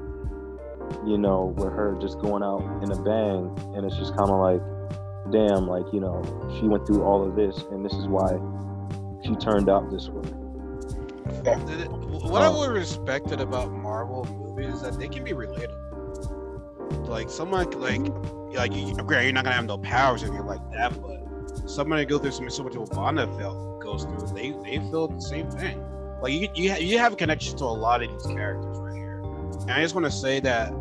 you 1.06 1.18
know, 1.18 1.54
with 1.58 1.72
her 1.72 1.98
just 2.02 2.20
going 2.20 2.44
out 2.44 2.62
in 2.84 2.92
a 2.92 3.02
bang, 3.02 3.58
and 3.76 3.86
it's 3.86 3.96
just 3.96 4.16
kind 4.18 4.30
of 4.30 4.40
like, 4.40 4.62
damn, 5.32 5.66
like 5.68 5.86
you 5.94 6.02
know, 6.02 6.22
she 6.60 6.68
went 6.68 6.86
through 6.86 7.04
all 7.04 7.26
of 7.26 7.36
this, 7.36 7.64
and 7.72 7.86
this 7.86 7.94
is 7.94 8.08
why 8.08 8.38
she 9.24 9.36
turned 9.36 9.70
out 9.70 9.90
this 9.90 10.10
way. 10.10 10.47
What 12.30 12.42
I 12.42 12.50
would 12.50 12.72
respected 12.72 13.42
about 13.42 13.72
Marvel 13.72 14.26
movies 14.26 14.76
is 14.76 14.82
that 14.82 15.00
they 15.00 15.08
can 15.08 15.24
be 15.24 15.32
relatable. 15.32 17.08
Like 17.08 17.30
someone 17.30 17.70
like 17.72 18.02
like 18.54 18.74
you, 18.74 18.94
great, 18.96 19.26
you're 19.26 19.34
not 19.34 19.44
gonna 19.44 19.56
have 19.56 19.66
no 19.66 19.78
powers 19.78 20.24
or 20.24 20.28
anything 20.28 20.46
like 20.46 20.72
that, 20.72 20.94
but 21.02 21.70
somebody 21.70 22.06
go 22.06 22.18
through 22.18 22.32
something 22.32 22.50
so 22.50 22.64
much 22.64 22.76
what 22.76 22.94
Wanda 22.96 23.28
felt 23.38 23.82
goes 23.82 24.04
through, 24.04 24.28
they 24.34 24.52
they 24.64 24.78
feel 24.90 25.08
the 25.08 25.20
same 25.20 25.50
thing. 25.52 25.84
Like 26.22 26.34
you 26.34 26.48
you, 26.56 26.72
ha- 26.72 26.80
you 26.80 26.98
have 26.98 27.14
a 27.14 27.16
connection 27.16 27.58
to 27.58 27.64
a 27.64 27.66
lot 27.66 28.04
of 28.04 28.12
these 28.12 28.26
characters 28.26 28.78
right 28.80 28.96
here, 28.96 29.22
and 29.62 29.72
I 29.72 29.82
just 29.82 29.96
want 29.96 30.06
to 30.06 30.12
say 30.12 30.40
that 30.42 30.72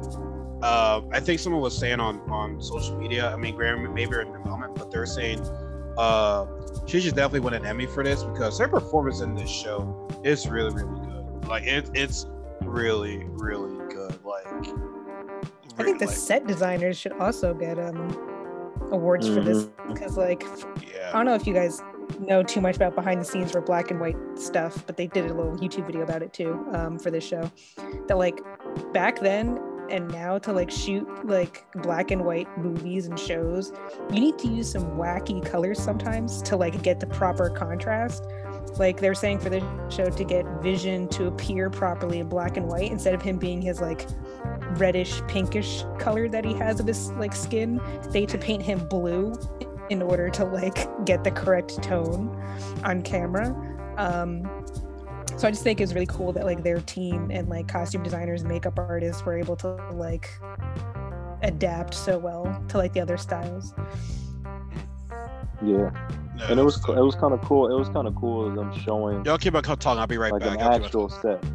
uh, 0.63 1.03
I 1.13 1.21
think 1.21 1.41
someone 1.41 1.61
was 1.61 1.77
saying 1.77 2.01
on 2.01 2.21
on 2.31 2.61
social 2.61 2.97
media. 2.97 3.33
I 3.33 3.37
mean, 3.37 3.55
Graham 3.55 3.83
maybe 3.95 4.17
in 4.17 4.33
the 4.33 4.39
moment, 4.39 4.75
but 4.75 4.91
they're 4.91 5.07
saying 5.07 5.41
uh, 5.99 6.47
she 6.87 7.01
should 7.01 7.15
definitely 7.15 7.41
win 7.41 7.55
an 7.55 7.67
Emmy 7.67 7.87
for 7.87 8.03
this 8.03 8.23
because 8.23 8.59
her 8.59 8.69
performance 8.69 9.21
in 9.21 9.35
this 9.35 9.51
show 9.51 10.09
is 10.25 10.49
really 10.49 10.75
really 10.75 11.07
good. 11.07 11.45
Like 11.47 11.65
it, 11.65 11.91
it's 11.95 12.27
really 12.63 13.25
really 13.25 13.77
good. 13.93 14.19
Like 14.25 14.47
I 15.79 15.83
think 15.83 15.99
the 15.99 16.07
like, 16.07 16.17
set 16.17 16.47
designers 16.47 16.97
should 16.99 17.13
also 17.13 17.53
get 17.55 17.79
um 17.79 18.11
awards 18.93 19.29
for 19.29 19.41
this 19.41 19.69
because 19.89 20.17
like 20.17 20.45
I 20.45 21.13
don't 21.13 21.27
know 21.27 21.35
if 21.35 21.47
you 21.47 21.55
guys 21.55 21.83
know 22.21 22.43
too 22.43 22.61
much 22.61 22.77
about 22.77 22.95
behind 22.95 23.21
the 23.21 23.25
scenes 23.25 23.53
for 23.53 23.61
black 23.61 23.91
and 23.91 24.01
white 24.01 24.17
stuff, 24.37 24.85
but 24.87 24.97
they 24.97 25.07
did 25.09 25.31
a 25.31 25.35
little 25.35 25.57
YouTube 25.57 25.87
video 25.87 26.03
about 26.03 26.23
it 26.23 26.33
too 26.33 26.67
um, 26.73 26.99
for 26.99 27.11
this 27.11 27.25
show. 27.25 27.51
That 28.07 28.17
like 28.17 28.41
back 28.93 29.21
then 29.21 29.59
and 29.91 30.11
now 30.11 30.39
to 30.39 30.53
like 30.53 30.71
shoot 30.71 31.07
like 31.27 31.65
black 31.83 32.11
and 32.11 32.25
white 32.25 32.49
movies 32.59 33.07
and 33.07 33.19
shows, 33.19 33.73
you 34.13 34.21
need 34.21 34.39
to 34.39 34.49
use 34.49 34.71
some 34.71 34.97
wacky 34.97 35.45
colors 35.45 35.83
sometimes 35.83 36.43
to 36.43 36.57
like 36.57 36.83
get 36.83 37.01
the 37.01 37.07
proper 37.07 37.51
contrast. 37.51 38.25
Like 38.79 39.01
they're 39.01 39.15
saying 39.15 39.39
for 39.41 39.49
the 39.49 39.61
show 39.89 40.11
to 40.11 40.25
get 40.25 40.45
Vision 40.63 41.09
to 41.09 41.27
appear 41.27 41.71
properly 41.71 42.19
in 42.19 42.29
black 42.29 42.57
and 42.57 42.67
white 42.69 42.91
instead 42.91 43.15
of 43.15 43.23
him 43.23 43.39
being 43.39 43.63
his 43.63 43.81
like 43.81 44.07
reddish 44.73 45.23
pinkish 45.29 45.85
color 45.99 46.29
that 46.29 46.45
he 46.45 46.53
has 46.55 46.81
of 46.81 46.87
his 46.87 47.11
like 47.13 47.35
skin, 47.35 47.81
they 48.11 48.27
to 48.27 48.39
paint 48.39 48.63
him 48.63 48.87
blue 48.89 49.35
in 49.89 50.03
order 50.03 50.29
to 50.29 50.45
like 50.45 50.89
get 51.05 51.25
the 51.25 51.31
correct 51.31 51.83
tone 51.83 52.29
on 52.85 53.03
camera. 53.03 53.55
Um, 53.97 54.49
so 55.37 55.47
I 55.49 55.51
just 55.51 55.63
think 55.63 55.81
it's 55.81 55.93
really 55.93 56.07
cool 56.07 56.33
that 56.33 56.45
like 56.45 56.63
their 56.63 56.81
team 56.81 57.31
and 57.31 57.49
like 57.49 57.69
costume 57.69 58.03
designers, 58.03 58.45
makeup 58.45 58.79
artists 58.79 59.25
were 59.25 59.39
able 59.39 59.57
to 59.57 59.69
like 59.93 60.29
adapt 61.43 61.95
so 61.95 62.19
well 62.19 62.63
to 62.69 62.79
like 62.79 62.93
the 62.93 63.01
other 63.01 63.17
styles. 63.17 63.75
Yeah, 65.63 65.91
No, 66.37 66.45
and 66.51 66.61
it 66.61 66.63
was 66.63 66.83
so- 66.83 66.93
it 66.93 67.01
was 67.03 67.15
kind 67.15 67.33
of 67.33 67.41
cool. 67.43 67.69
It 67.75 67.79
was 67.79 67.89
kind 67.89 68.07
of 68.07 68.15
cool 68.15 68.51
them 68.55 68.73
showing 68.81 69.25
Y'all 69.25 69.39
keep 69.39 69.55
on 69.55 69.63
talking. 69.63 69.87
I'll 69.99 70.07
be 70.07 70.19
right 70.19 70.33
like 70.33 70.43
back. 70.43 70.55
an 70.55 70.61
Y'all 70.61 70.75
actual 70.75 71.09
set. 71.09 71.43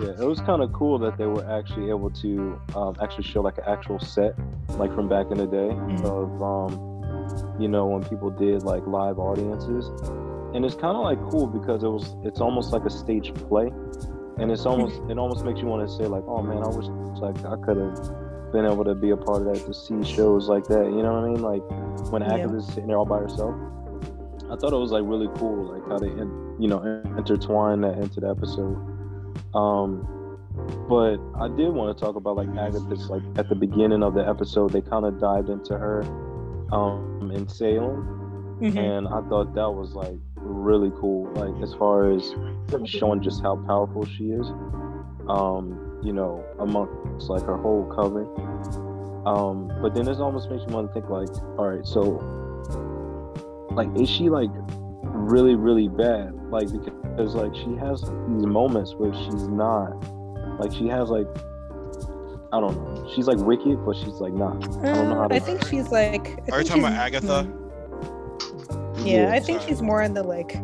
Yeah, 0.00 0.08
it 0.18 0.26
was 0.26 0.40
kind 0.40 0.62
of 0.62 0.72
cool 0.72 0.98
that 1.00 1.18
they 1.18 1.26
were 1.26 1.44
actually 1.48 1.90
able 1.90 2.10
to 2.10 2.58
um, 2.74 2.96
actually 3.02 3.24
show 3.24 3.42
like 3.42 3.58
an 3.58 3.64
actual 3.68 4.00
set, 4.00 4.34
like 4.70 4.92
from 4.94 5.06
back 5.06 5.26
in 5.30 5.36
the 5.36 5.46
day 5.46 5.68
Mhm. 5.68 6.02
of, 6.04 6.42
um, 6.42 7.60
you 7.60 7.68
know, 7.68 7.86
when 7.86 8.02
people 8.02 8.30
did 8.30 8.62
like 8.62 8.84
live 8.86 9.18
audiences, 9.18 9.90
and 10.54 10.64
it's 10.64 10.74
kind 10.74 10.96
of 10.96 11.02
like 11.02 11.18
cool 11.30 11.46
because 11.46 11.82
it 11.82 11.88
was 11.88 12.14
it's 12.24 12.40
almost 12.40 12.72
like 12.72 12.84
a 12.84 12.90
stage 12.90 13.32
play, 13.34 13.70
and 14.38 14.50
it's 14.50 14.66
almost 14.66 15.00
it 15.10 15.18
almost 15.18 15.44
makes 15.44 15.60
you 15.60 15.66
want 15.66 15.86
to 15.88 15.94
say 15.96 16.06
like, 16.06 16.24
oh 16.26 16.42
man, 16.42 16.62
I 16.62 16.68
wish 16.68 16.86
like 17.20 17.38
I 17.44 17.56
could 17.64 17.76
have 17.76 18.52
been 18.52 18.66
able 18.66 18.84
to 18.84 18.94
be 18.94 19.10
a 19.10 19.16
part 19.16 19.46
of 19.46 19.54
that 19.54 19.64
to 19.66 19.72
see 19.74 20.02
shows 20.04 20.48
like 20.48 20.64
that. 20.64 20.84
You 20.84 21.02
know 21.02 21.12
what 21.14 21.24
I 21.24 21.28
mean? 21.28 21.42
Like 21.42 22.10
when 22.12 22.22
Yeah. 22.22 22.34
Agatha's 22.34 22.66
sitting 22.68 22.88
there 22.88 22.98
all 22.98 23.06
by 23.06 23.18
herself. 23.20 23.54
I 24.50 24.56
thought 24.56 24.74
it 24.74 24.76
was 24.76 24.90
like 24.92 25.04
really 25.06 25.28
cool, 25.36 25.72
like 25.72 25.88
how 25.88 25.98
they, 25.98 26.08
you 26.08 26.68
know, 26.68 26.82
intertwine 27.16 27.80
that 27.80 27.96
into 27.96 28.20
the 28.20 28.28
episode. 28.28 28.76
Um, 29.54 30.06
but 30.86 31.16
I 31.40 31.48
did 31.48 31.70
want 31.72 31.96
to 31.96 32.04
talk 32.04 32.16
about 32.16 32.36
like 32.36 32.48
Agatha's 32.58 33.08
like 33.08 33.22
at 33.38 33.48
the 33.48 33.54
beginning 33.54 34.02
of 34.02 34.12
the 34.12 34.28
episode, 34.28 34.72
they 34.72 34.82
kind 34.82 35.06
of 35.06 35.18
dived 35.18 35.48
into 35.48 35.78
her 35.78 36.02
um, 36.70 37.30
in 37.34 37.48
Salem, 37.48 38.58
Mhm. 38.60 38.76
and 38.76 39.08
I 39.08 39.22
thought 39.28 39.54
that 39.54 39.70
was 39.70 39.94
like 39.94 40.18
really 40.42 40.90
cool. 41.00 41.30
Like 41.34 41.62
as 41.62 41.74
far 41.74 42.10
as 42.10 42.34
showing 42.88 43.22
just 43.22 43.42
how 43.42 43.56
powerful 43.66 44.04
she 44.06 44.24
is, 44.30 44.46
um, 45.28 46.00
you 46.02 46.12
know, 46.12 46.44
amongst 46.58 47.28
like 47.28 47.42
her 47.44 47.56
whole 47.56 47.84
coven. 47.94 48.26
Um, 49.26 49.70
but 49.80 49.94
then 49.94 50.04
this 50.04 50.18
almost 50.18 50.50
makes 50.50 50.66
me 50.66 50.74
want 50.74 50.88
to 50.88 50.92
think 50.92 51.08
like, 51.08 51.28
all 51.58 51.68
right, 51.68 51.86
so 51.86 52.18
like, 53.72 53.88
is 53.98 54.08
she 54.10 54.28
like 54.28 54.50
really, 55.02 55.54
really 55.54 55.88
bad? 55.88 56.34
Like 56.50 56.68
because 56.72 57.34
like 57.34 57.54
she 57.54 57.76
has 57.76 58.00
these 58.02 58.46
moments 58.46 58.94
where 58.94 59.14
she's 59.14 59.46
not, 59.48 59.90
like 60.58 60.72
she 60.72 60.88
has 60.88 61.08
like, 61.08 61.26
I 62.52 62.60
don't 62.60 62.74
know, 62.76 63.10
she's 63.14 63.26
like 63.28 63.38
wicked, 63.38 63.84
but 63.86 63.96
she's 63.96 64.20
like 64.20 64.32
not. 64.34 64.56
I 64.84 64.92
don't 64.92 65.08
know 65.08 65.14
how 65.14 65.22
Uh, 65.24 65.28
to. 65.28 65.34
I 65.36 65.38
think 65.38 65.66
she's 65.68 65.90
like. 65.90 66.38
I 66.50 66.56
Are 66.56 66.58
you 66.60 66.64
talking 66.66 66.82
about 66.84 66.92
she's- 67.10 67.22
Agatha? 67.22 67.58
Yeah, 69.04 69.32
I 69.32 69.40
think 69.40 69.62
she's 69.62 69.82
more 69.82 70.02
on 70.02 70.14
the 70.14 70.22
like 70.22 70.56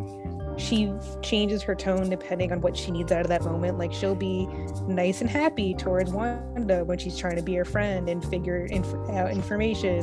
she 0.57 0.91
changes 1.21 1.63
her 1.63 1.73
tone 1.75 2.09
depending 2.09 2.51
on 2.51 2.59
what 2.59 2.75
she 2.75 2.91
needs 2.91 3.11
out 3.11 3.21
of 3.21 3.27
that 3.29 3.43
moment. 3.43 3.77
Like 3.77 3.93
she'll 3.93 4.15
be 4.15 4.45
nice 4.87 5.21
and 5.21 5.29
happy 5.29 5.73
towards 5.73 6.11
Wanda 6.11 6.83
when 6.83 6.97
she's 6.97 7.17
trying 7.17 7.37
to 7.37 7.41
be 7.43 7.55
her 7.55 7.65
friend 7.65 8.09
and 8.09 8.23
figure 8.25 8.65
inf- 8.65 9.09
out 9.11 9.31
information, 9.31 10.01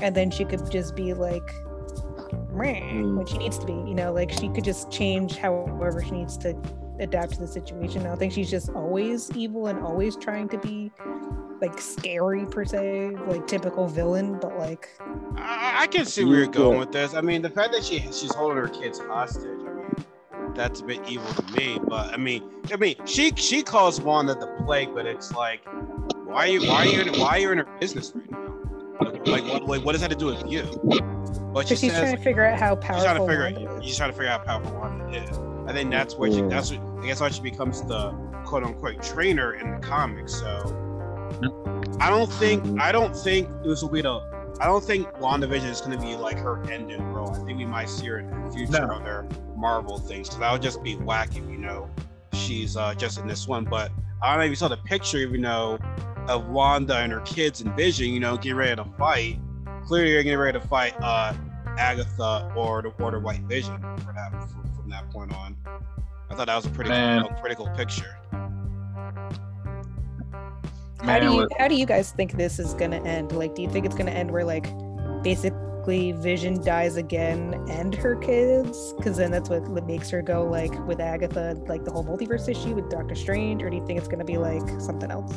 and 0.00 0.14
then 0.14 0.30
she 0.30 0.44
could 0.44 0.70
just 0.70 0.96
be 0.96 1.12
like 1.14 1.42
Mm. 2.54 3.16
when 3.16 3.26
she 3.26 3.38
needs 3.38 3.58
to 3.58 3.66
be. 3.66 3.72
You 3.72 3.94
know, 3.94 4.12
like 4.12 4.30
she 4.30 4.48
could 4.48 4.64
just 4.64 4.90
change 4.90 5.36
however 5.36 6.02
she 6.02 6.12
needs 6.12 6.36
to 6.38 6.56
adapt 7.00 7.32
to 7.32 7.40
the 7.40 7.48
situation. 7.48 8.02
I 8.02 8.04
don't 8.04 8.18
think 8.18 8.32
she's 8.32 8.50
just 8.50 8.70
always 8.70 9.30
evil 9.36 9.66
and 9.66 9.80
always 9.80 10.16
trying 10.16 10.48
to 10.50 10.58
be 10.58 10.92
like 11.66 11.80
scary 11.80 12.44
per 12.44 12.64
se, 12.64 13.16
like 13.26 13.46
typical 13.46 13.86
villain, 13.88 14.38
but 14.38 14.58
like 14.58 14.88
I, 15.36 15.82
I 15.82 15.86
can 15.86 16.04
see 16.04 16.24
where 16.24 16.34
you're 16.36 16.44
Yeah. 16.44 16.50
going 16.50 16.78
with 16.78 16.92
this. 16.92 17.14
I 17.14 17.20
mean, 17.22 17.40
the 17.42 17.50
fact 17.50 17.72
that 17.72 17.82
she 17.84 18.00
she's 18.12 18.34
holding 18.34 18.58
her 18.58 18.68
kids 18.68 18.98
hostage. 18.98 19.46
I 19.46 19.72
mean, 19.72 20.54
that's 20.54 20.80
a 20.80 20.84
bit 20.84 21.00
evil 21.08 21.32
to 21.32 21.42
me. 21.42 21.80
But 21.88 22.12
I 22.12 22.16
mean, 22.18 22.42
I 22.72 22.76
mean, 22.76 22.96
she 23.06 23.32
she 23.36 23.62
calls 23.62 24.00
Wanda 24.00 24.34
the 24.34 24.46
plague, 24.64 24.90
but 24.94 25.06
it's 25.06 25.32
like, 25.32 25.62
why 26.26 26.44
are 26.44 26.46
you 26.48 26.62
why 26.64 26.84
are 26.84 26.86
you 26.86 27.00
in, 27.00 27.08
why 27.18 27.30
are 27.30 27.38
you 27.38 27.52
in 27.52 27.58
her 27.58 27.68
business 27.80 28.12
right 28.14 28.30
now? 28.30 28.38
Like, 29.24 29.44
what 29.46 29.66
like, 29.66 29.84
what 29.84 29.92
does 29.92 30.02
that 30.02 30.10
have 30.10 30.18
to 30.18 30.24
do 30.24 30.26
with 30.26 30.44
you? 30.46 30.64
But 31.54 31.66
she 31.66 31.76
she's 31.76 31.92
says 31.92 32.00
trying 32.00 32.16
to 32.16 32.22
figure 32.22 32.44
out 32.44 32.58
how 32.58 32.74
she's 32.76 32.84
trying 33.04 33.16
to 33.16 33.24
powerful 33.24 33.26
figure 33.26 33.44
Wanda 33.44 33.76
is. 33.78 33.84
she's 33.86 33.96
trying 33.96 34.10
to 34.10 34.16
figure 34.16 34.30
out 34.30 34.46
how 34.46 34.58
powerful 34.60 34.78
Wanda 34.80 35.22
is. 35.22 35.38
I 35.66 35.72
think 35.72 35.90
that's 35.90 36.14
what 36.14 36.32
she 36.34 36.42
that's 36.42 36.70
what 36.72 36.80
I 37.02 37.06
guess 37.06 37.20
why 37.20 37.30
she 37.30 37.40
becomes 37.40 37.80
the 37.82 38.10
quote 38.44 38.64
unquote 38.64 39.02
trainer 39.02 39.54
in 39.54 39.70
the 39.70 39.78
comics. 39.78 40.34
So 40.34 40.83
I 42.00 42.10
don't 42.10 42.30
think. 42.32 42.80
I 42.80 42.92
don't 42.92 43.14
think 43.16 43.48
this 43.64 43.82
will 43.82 43.88
be 43.90 44.02
the 44.02 44.20
I 44.60 44.66
don't 44.66 44.84
think 44.84 45.08
WandaVision 45.14 45.68
is 45.68 45.80
going 45.80 45.98
to 45.98 46.04
be 46.04 46.14
like 46.14 46.38
her 46.38 46.62
ending 46.70 47.02
role. 47.12 47.30
I 47.30 47.44
think 47.44 47.58
we 47.58 47.66
might 47.66 47.88
see 47.88 48.06
her 48.06 48.20
in 48.20 48.44
the 48.44 48.50
future 48.52 48.86
No. 48.86 48.96
of 48.96 49.04
their 49.04 49.26
Marvel 49.56 49.98
things 49.98 50.28
because 50.28 50.40
that 50.40 50.52
would 50.52 50.62
just 50.62 50.82
be 50.82 50.96
wacky, 50.96 51.36
you 51.50 51.58
know. 51.58 51.90
She's 52.34 52.76
uh, 52.76 52.94
just 52.94 53.18
in 53.18 53.26
this 53.26 53.48
one, 53.48 53.64
but 53.64 53.90
I 54.22 54.30
don't 54.30 54.38
know 54.38 54.44
if 54.44 54.50
you 54.50 54.56
saw 54.56 54.68
the 54.68 54.76
picture, 54.76 55.18
you 55.18 55.38
know, 55.38 55.78
of 56.28 56.48
Wanda 56.48 56.96
and 56.98 57.12
her 57.12 57.20
kids 57.20 57.60
and 57.62 57.74
Vision, 57.74 58.08
you 58.10 58.20
know, 58.20 58.36
getting 58.36 58.54
ready 58.54 58.76
to 58.76 58.84
fight. 58.96 59.38
Clearly, 59.86 60.12
they're 60.12 60.22
getting 60.22 60.38
ready 60.38 60.58
to 60.58 60.66
fight 60.66 60.94
uh, 61.00 61.34
Agatha 61.76 62.52
or 62.56 62.80
the 62.82 62.90
the 62.90 63.18
White 63.18 63.42
Vision 63.42 63.80
that 64.14 64.30
from, 64.50 64.74
from 64.74 64.90
that 64.90 65.10
point 65.10 65.32
on. 65.34 65.56
I 66.30 66.34
thought 66.34 66.46
that 66.46 66.56
was 66.56 66.66
a 66.66 66.70
pretty 66.70 66.90
Man. 66.90 67.22
cool, 67.22 67.36
pretty 67.40 67.56
cool 67.56 67.70
picture. 67.76 68.16
How 71.04 71.18
do 71.18 71.26
you 71.26 71.32
look, 71.32 71.50
how 71.58 71.68
do 71.68 71.74
you 71.74 71.86
guys 71.86 72.10
think 72.12 72.32
this 72.32 72.58
is 72.58 72.74
gonna 72.74 73.02
end? 73.04 73.32
Like, 73.32 73.54
do 73.54 73.62
you 73.62 73.68
think 73.70 73.84
it's 73.86 73.94
gonna 73.94 74.10
end 74.10 74.30
where 74.30 74.44
like 74.44 74.66
basically 75.22 76.12
Vision 76.12 76.62
dies 76.62 76.96
again 76.96 77.62
and 77.68 77.94
her 77.94 78.16
kids? 78.16 78.94
Because 78.96 79.16
then 79.18 79.30
that's 79.30 79.48
what, 79.50 79.62
what 79.68 79.86
makes 79.86 80.08
her 80.10 80.22
go 80.22 80.44
like 80.44 80.72
with 80.86 81.00
Agatha, 81.00 81.56
like 81.66 81.84
the 81.84 81.90
whole 81.90 82.04
multiverse 82.04 82.48
issue 82.48 82.74
with 82.74 82.88
Doctor 82.90 83.14
Strange, 83.14 83.62
or 83.62 83.70
do 83.70 83.76
you 83.76 83.86
think 83.86 83.98
it's 83.98 84.08
gonna 84.08 84.24
be 84.24 84.38
like 84.38 84.62
something 84.80 85.10
else? 85.10 85.32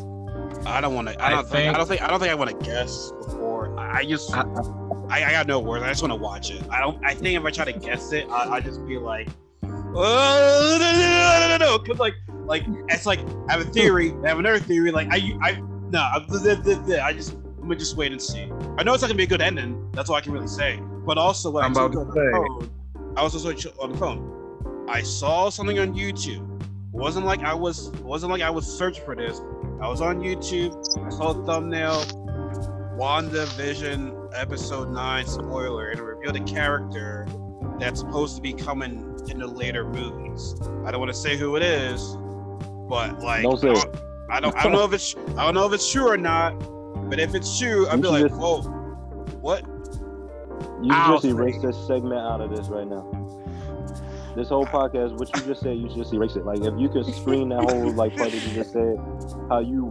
I 0.66 0.80
don't 0.82 0.96
want 0.96 1.10
to. 1.10 1.22
I 1.22 1.28
I 1.28 1.30
don't 1.32 1.44
think, 1.44 1.52
think- 1.52 1.74
I 1.76 1.78
don't 1.78 1.88
think. 1.88 2.02
I 2.02 2.08
don't 2.08 2.20
think 2.20 2.32
I 2.32 2.36
want 2.36 2.50
to 2.50 2.66
guess 2.66 3.12
before. 3.24 3.78
I, 3.78 4.00
I 4.00 4.06
just. 4.06 4.34
I- 4.34 4.46
I, 5.10 5.24
I 5.24 5.32
got 5.32 5.48
no 5.48 5.58
words. 5.60 5.84
I 5.86 5.88
just 5.88 6.02
want 6.02 6.12
to 6.12 6.18
watch 6.18 6.52
it. 6.52 6.62
I 6.70 6.82
don't. 6.82 7.02
I 7.06 7.14
think 7.14 7.40
if 7.40 7.46
I 7.46 7.50
try 7.50 7.64
to 7.64 7.72
guess 7.72 8.12
it, 8.12 8.28
I, 8.30 8.56
I 8.56 8.60
just 8.60 8.86
be 8.86 8.98
like, 8.98 9.30
oh, 9.64 10.78
no, 10.78 10.92
no, 10.92 11.00
no, 11.00 11.40
no, 11.40 11.58
no, 11.58 11.66
no, 11.66 11.80
because 11.80 11.98
like, 11.98 12.14
like 12.48 12.64
it's 12.90 13.06
like 13.06 13.20
I 13.48 13.54
have 13.54 13.62
a 13.62 13.70
theory. 13.70 14.14
I 14.24 14.30
have 14.30 14.40
another 14.40 14.60
theory. 14.60 14.92
Like 14.92 15.08
I, 15.12 15.38
I, 15.42 15.52
No, 15.92 16.00
I, 16.00 16.26
th- 16.30 16.64
th- 16.64 16.86
th- 16.86 17.00
I 17.00 17.14
just 17.14 17.34
I'm 17.34 17.62
gonna 17.62 17.76
just 17.76 17.96
wait 17.98 18.12
and 18.12 18.22
see. 18.22 18.50
I 18.78 18.84
know 18.84 18.94
it's 18.94 19.02
not 19.02 19.08
gonna 19.10 19.16
be 19.16 19.24
a 19.24 19.28
good 19.28 19.42
ending. 19.42 19.92
That's 19.94 20.10
all 20.10 20.16
I 20.16 20.22
can 20.22 20.32
really 20.34 20.48
say. 20.48 20.80
But 21.06 21.18
also, 21.18 21.52
when 21.52 21.64
I'm 21.64 21.78
I 21.78 21.86
about 21.86 21.94
to 21.94 22.00
on 22.00 22.08
say. 22.14 22.20
the 22.22 22.32
phone, 22.32 23.14
I 23.18 23.24
was 23.24 23.34
also 23.36 23.72
on 23.82 23.92
the 23.92 23.98
phone. 23.98 24.86
I 24.90 25.02
saw 25.02 25.50
something 25.50 25.78
on 25.80 25.94
YouTube. 25.94 26.44
It 26.62 27.00
wasn't 27.00 27.26
like 27.26 27.42
I 27.44 27.54
was 27.54 27.88
it 27.90 28.02
wasn't 28.04 28.32
like 28.32 28.42
I 28.42 28.50
was 28.50 28.66
searching 28.66 29.04
for 29.06 29.16
this. 29.16 29.40
I 29.82 29.88
was 29.88 30.02
on 30.02 30.20
YouTube. 30.22 30.74
I 31.06 31.10
saw 31.10 31.32
a 31.32 31.46
thumbnail. 31.46 32.04
WandaVision 32.98 34.32
episode 34.34 34.92
nine 34.92 35.26
spoiler, 35.28 35.90
and 35.90 36.00
it 36.00 36.04
revealed 36.04 36.36
a 36.36 36.44
character 36.44 37.28
that's 37.80 38.00
supposed 38.00 38.36
to 38.36 38.42
be 38.42 38.54
coming 38.54 39.16
in 39.30 39.38
the 39.38 39.46
later 39.48 39.84
movies. 39.86 40.56
I 40.84 40.90
don't 40.92 41.00
want 41.00 41.12
to 41.12 41.18
say 41.18 41.38
who 41.38 41.56
it 41.58 41.62
is, 41.64 42.18
but 42.88 43.20
like 43.20 43.44
Don't 43.44 43.60
say 43.60 43.70
I 43.70 43.74
don't, 43.74 43.96
I 44.30 44.40
don't 44.40 44.58
I 44.58 44.64
don't 44.64 44.72
know 44.74 44.84
if 44.86 44.94
it's 44.94 45.16
I 45.38 45.46
don't 45.46 45.54
know 45.56 45.66
if 45.68 45.74
it's 45.74 45.92
true 45.92 46.08
or 46.10 46.18
not. 46.18 46.52
But 47.10 47.20
if 47.20 47.34
it's 47.36 47.58
true, 47.58 47.88
I'd 47.88 48.02
be 48.02 48.08
like, 48.10 48.28
just- 48.28 48.36
whoa, 48.36 48.62
what? 49.40 49.64
You 50.82 50.90
just 50.92 51.26
erase 51.26 51.62
this 51.62 51.78
segment 51.88 52.20
out 52.20 52.42
of 52.42 52.50
this 52.56 52.68
right 52.68 52.88
now. 52.88 53.06
This 54.36 54.50
whole 54.50 54.66
podcast, 54.66 55.18
what 55.18 55.36
you 55.36 55.42
just 55.46 55.62
said, 55.62 55.78
you 55.78 55.90
just 55.90 56.14
erase 56.14 56.36
it. 56.36 56.46
Like 56.46 56.60
if 56.60 56.74
you 56.78 56.90
could 56.90 57.06
screen 57.16 57.50
that 57.50 57.62
whole 57.72 57.92
like 57.94 58.16
part 58.16 58.32
that 58.32 58.44
you 58.44 58.54
just 58.54 58.74
said, 58.74 58.98
how 59.50 59.60
you 59.60 59.86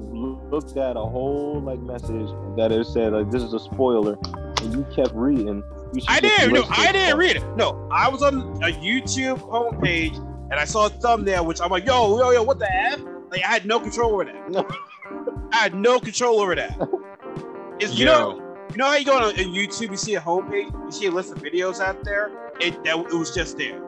looked 0.51 0.77
at 0.77 0.97
a 0.97 1.01
whole 1.01 1.61
like 1.61 1.81
message 1.81 2.29
that 2.57 2.71
it 2.71 2.87
said 2.87 3.13
like 3.13 3.31
this 3.31 3.43
is 3.43 3.55
a 3.55 3.59
spoiler, 3.59 4.17
and 4.63 4.73
you 4.73 4.87
kept 4.95 5.13
reading. 5.15 5.65
You 5.95 6.03
I 6.07 6.21
didn't. 6.21 6.53
No, 6.53 6.65
I 6.71 6.93
didn't 6.93 7.07
part. 7.13 7.19
read 7.19 7.37
it. 7.37 7.57
No, 7.57 7.89
I 7.91 8.09
was 8.09 8.23
on 8.23 8.35
a 8.63 8.71
YouTube 8.73 9.39
homepage 9.41 10.15
and 10.51 10.55
I 10.55 10.65
saw 10.65 10.87
a 10.87 10.91
thumbnail, 10.91 11.45
which 11.47 11.61
I'm 11.61 11.71
like, 11.71 11.87
yo, 11.87 12.19
yo, 12.19 12.31
yo, 12.31 12.43
what 12.43 12.59
the 12.59 12.71
f? 12.73 13.01
Like 13.31 13.43
I 13.45 13.49
had 13.49 13.67
no 13.67 13.81
control 13.81 14.13
over 14.15 14.25
that. 14.25 14.51
No. 14.51 14.67
I 15.53 15.57
had 15.57 15.75
no 15.75 15.99
control 16.01 16.41
over 16.41 16.55
that. 16.55 16.77
It's 17.79 17.99
you 17.99 18.07
know, 18.07 18.37
you 18.71 18.77
know 18.77 18.87
how 18.87 18.97
you 18.97 19.05
go 19.05 19.17
on, 19.17 19.25
on 19.25 19.33
YouTube, 19.35 19.91
you 19.91 19.97
see 19.97 20.15
a 20.15 20.21
homepage, 20.21 20.73
you 20.85 20.91
see 20.93 21.07
a 21.07 21.11
list 21.11 21.33
of 21.33 21.39
videos 21.43 21.81
out 21.81 22.03
there, 22.05 22.31
it 22.61 22.83
that 22.85 22.97
it 22.99 23.13
was 23.13 23.35
just 23.35 23.57
there. 23.59 23.81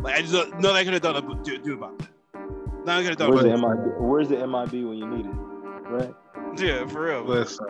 Like 0.00 0.16
I 0.16 0.20
just 0.22 0.32
don't- 0.32 0.60
nothing 0.60 0.76
I 0.76 0.84
could 0.84 0.92
have 0.94 1.02
done 1.02 1.16
about, 1.16 1.44
do, 1.44 1.58
do 1.58 1.74
about 1.74 1.98
that. 1.98 2.08
Nothing 2.84 2.88
I 2.88 2.96
could 3.02 3.08
have 3.08 3.18
done 3.18 3.30
Where's 3.30 3.44
about 3.44 3.76
the 3.76 3.86
MIB? 3.86 3.94
Where's 3.98 4.28
the 4.28 4.36
MIB 4.46 4.72
when 4.88 4.98
you 4.98 5.06
need 5.08 5.26
it? 5.26 5.32
Right? 5.88 6.14
Yeah, 6.58 6.86
for 6.86 7.02
real. 7.02 7.24
Listen, 7.24 7.66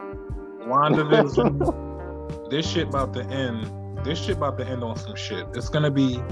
WandaVision, 0.66 2.51
this 2.51 2.71
shit 2.71 2.88
about 2.88 3.12
to 3.14 3.25
end. 3.25 3.71
This 4.05 4.19
shit 4.23 4.37
about 4.37 4.59
to 4.59 4.66
end 4.66 4.85
on 4.85 4.97
some 4.97 5.16
shit. 5.16 5.47
It's 5.55 5.69
gonna 5.69 5.90
be, 5.90 6.23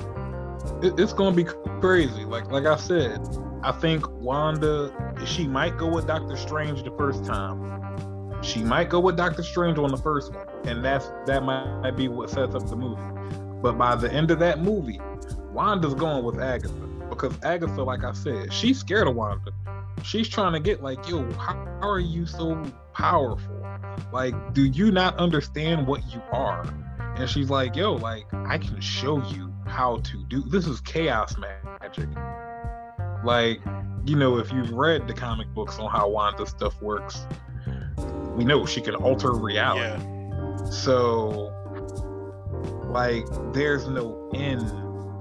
it- 0.83 0.99
it's 0.99 1.13
gonna 1.13 1.37
be 1.37 1.45
crazy. 1.81 2.25
Like, 2.25 2.51
like 2.51 2.67
I 2.67 2.77
said, 2.77 3.21
I 3.63 3.73
think 3.73 4.07
Wanda, 4.21 4.91
she 5.25 5.47
might 5.47 5.79
go 5.79 5.87
with 5.89 6.07
Doctor 6.07 6.37
Strange 6.37 6.83
the 6.83 6.91
first 6.93 7.25
time. 7.25 8.43
She 8.43 8.63
might 8.63 8.91
go 8.91 9.01
with 9.01 9.17
Doctor 9.17 9.43
Strange 9.43 9.79
on 9.79 9.91
the 9.91 9.97
first 9.97 10.35
one, 10.35 10.47
and 10.65 10.85
that's 10.85 11.11
that 11.27 11.43
might, 11.43 11.93
be 11.97 12.09
what 12.09 12.29
sets 12.29 12.55
up 12.55 12.67
the 12.69 12.77
movie. 12.77 13.01
But 13.63 13.79
by 13.79 13.97
the 13.97 14.13
end 14.13 14.31
of 14.31 14.39
that 14.41 14.61
movie, 14.63 15.01
Wanda's 15.53 15.95
going 15.95 16.25
with 16.25 16.39
Agatha 16.39 16.75
because 17.09 17.33
Agatha, 17.43 17.83
like 17.83 18.05
I 18.05 18.13
said, 18.13 18.53
she's 18.53 18.79
scared 18.79 19.09
of 19.09 19.15
Wanda. 19.15 19.53
She's 20.03 20.29
trying 20.29 20.53
to 20.53 20.61
get 20.61 20.83
like, 20.83 21.09
yo, 21.09 21.25
how, 21.33 21.55
how 21.81 21.89
are 21.89 22.01
you 22.01 22.27
so 22.27 22.63
powerful? 22.93 23.65
Like, 24.13 24.35
do 24.53 24.65
you 24.65 24.91
not 24.91 25.17
understand 25.17 25.87
what 25.87 26.03
you 26.13 26.21
are? 26.33 26.67
And 27.17 27.31
she's 27.31 27.49
like, 27.49 27.77
yo, 27.77 27.95
like, 27.95 28.27
I 28.35 28.59
can 28.59 28.81
show 28.81 29.23
you 29.29 29.54
how 29.67 29.99
to 29.99 30.25
do 30.25 30.43
this 30.43 30.67
is 30.67 30.81
chaos 30.81 31.37
magic. 31.37 32.09
Like, 33.25 33.61
you 34.05 34.17
know, 34.17 34.39
if 34.39 34.53
you've 34.53 34.73
read 34.73 35.09
the 35.09 35.15
comic 35.15 35.49
books 35.55 35.79
on 35.79 35.91
how 35.91 36.09
Wanda 36.09 36.47
stuff 36.47 36.81
works, 36.83 37.27
we 38.37 38.45
know 38.45 38.67
she 38.67 38.81
can 38.81 38.95
alter 38.95 39.33
reality. 39.33 39.81
yeah. 39.81 40.65
So, 40.67 41.51
like, 42.87 43.25
there's 43.53 43.89
no 43.89 44.31
end 44.35 44.71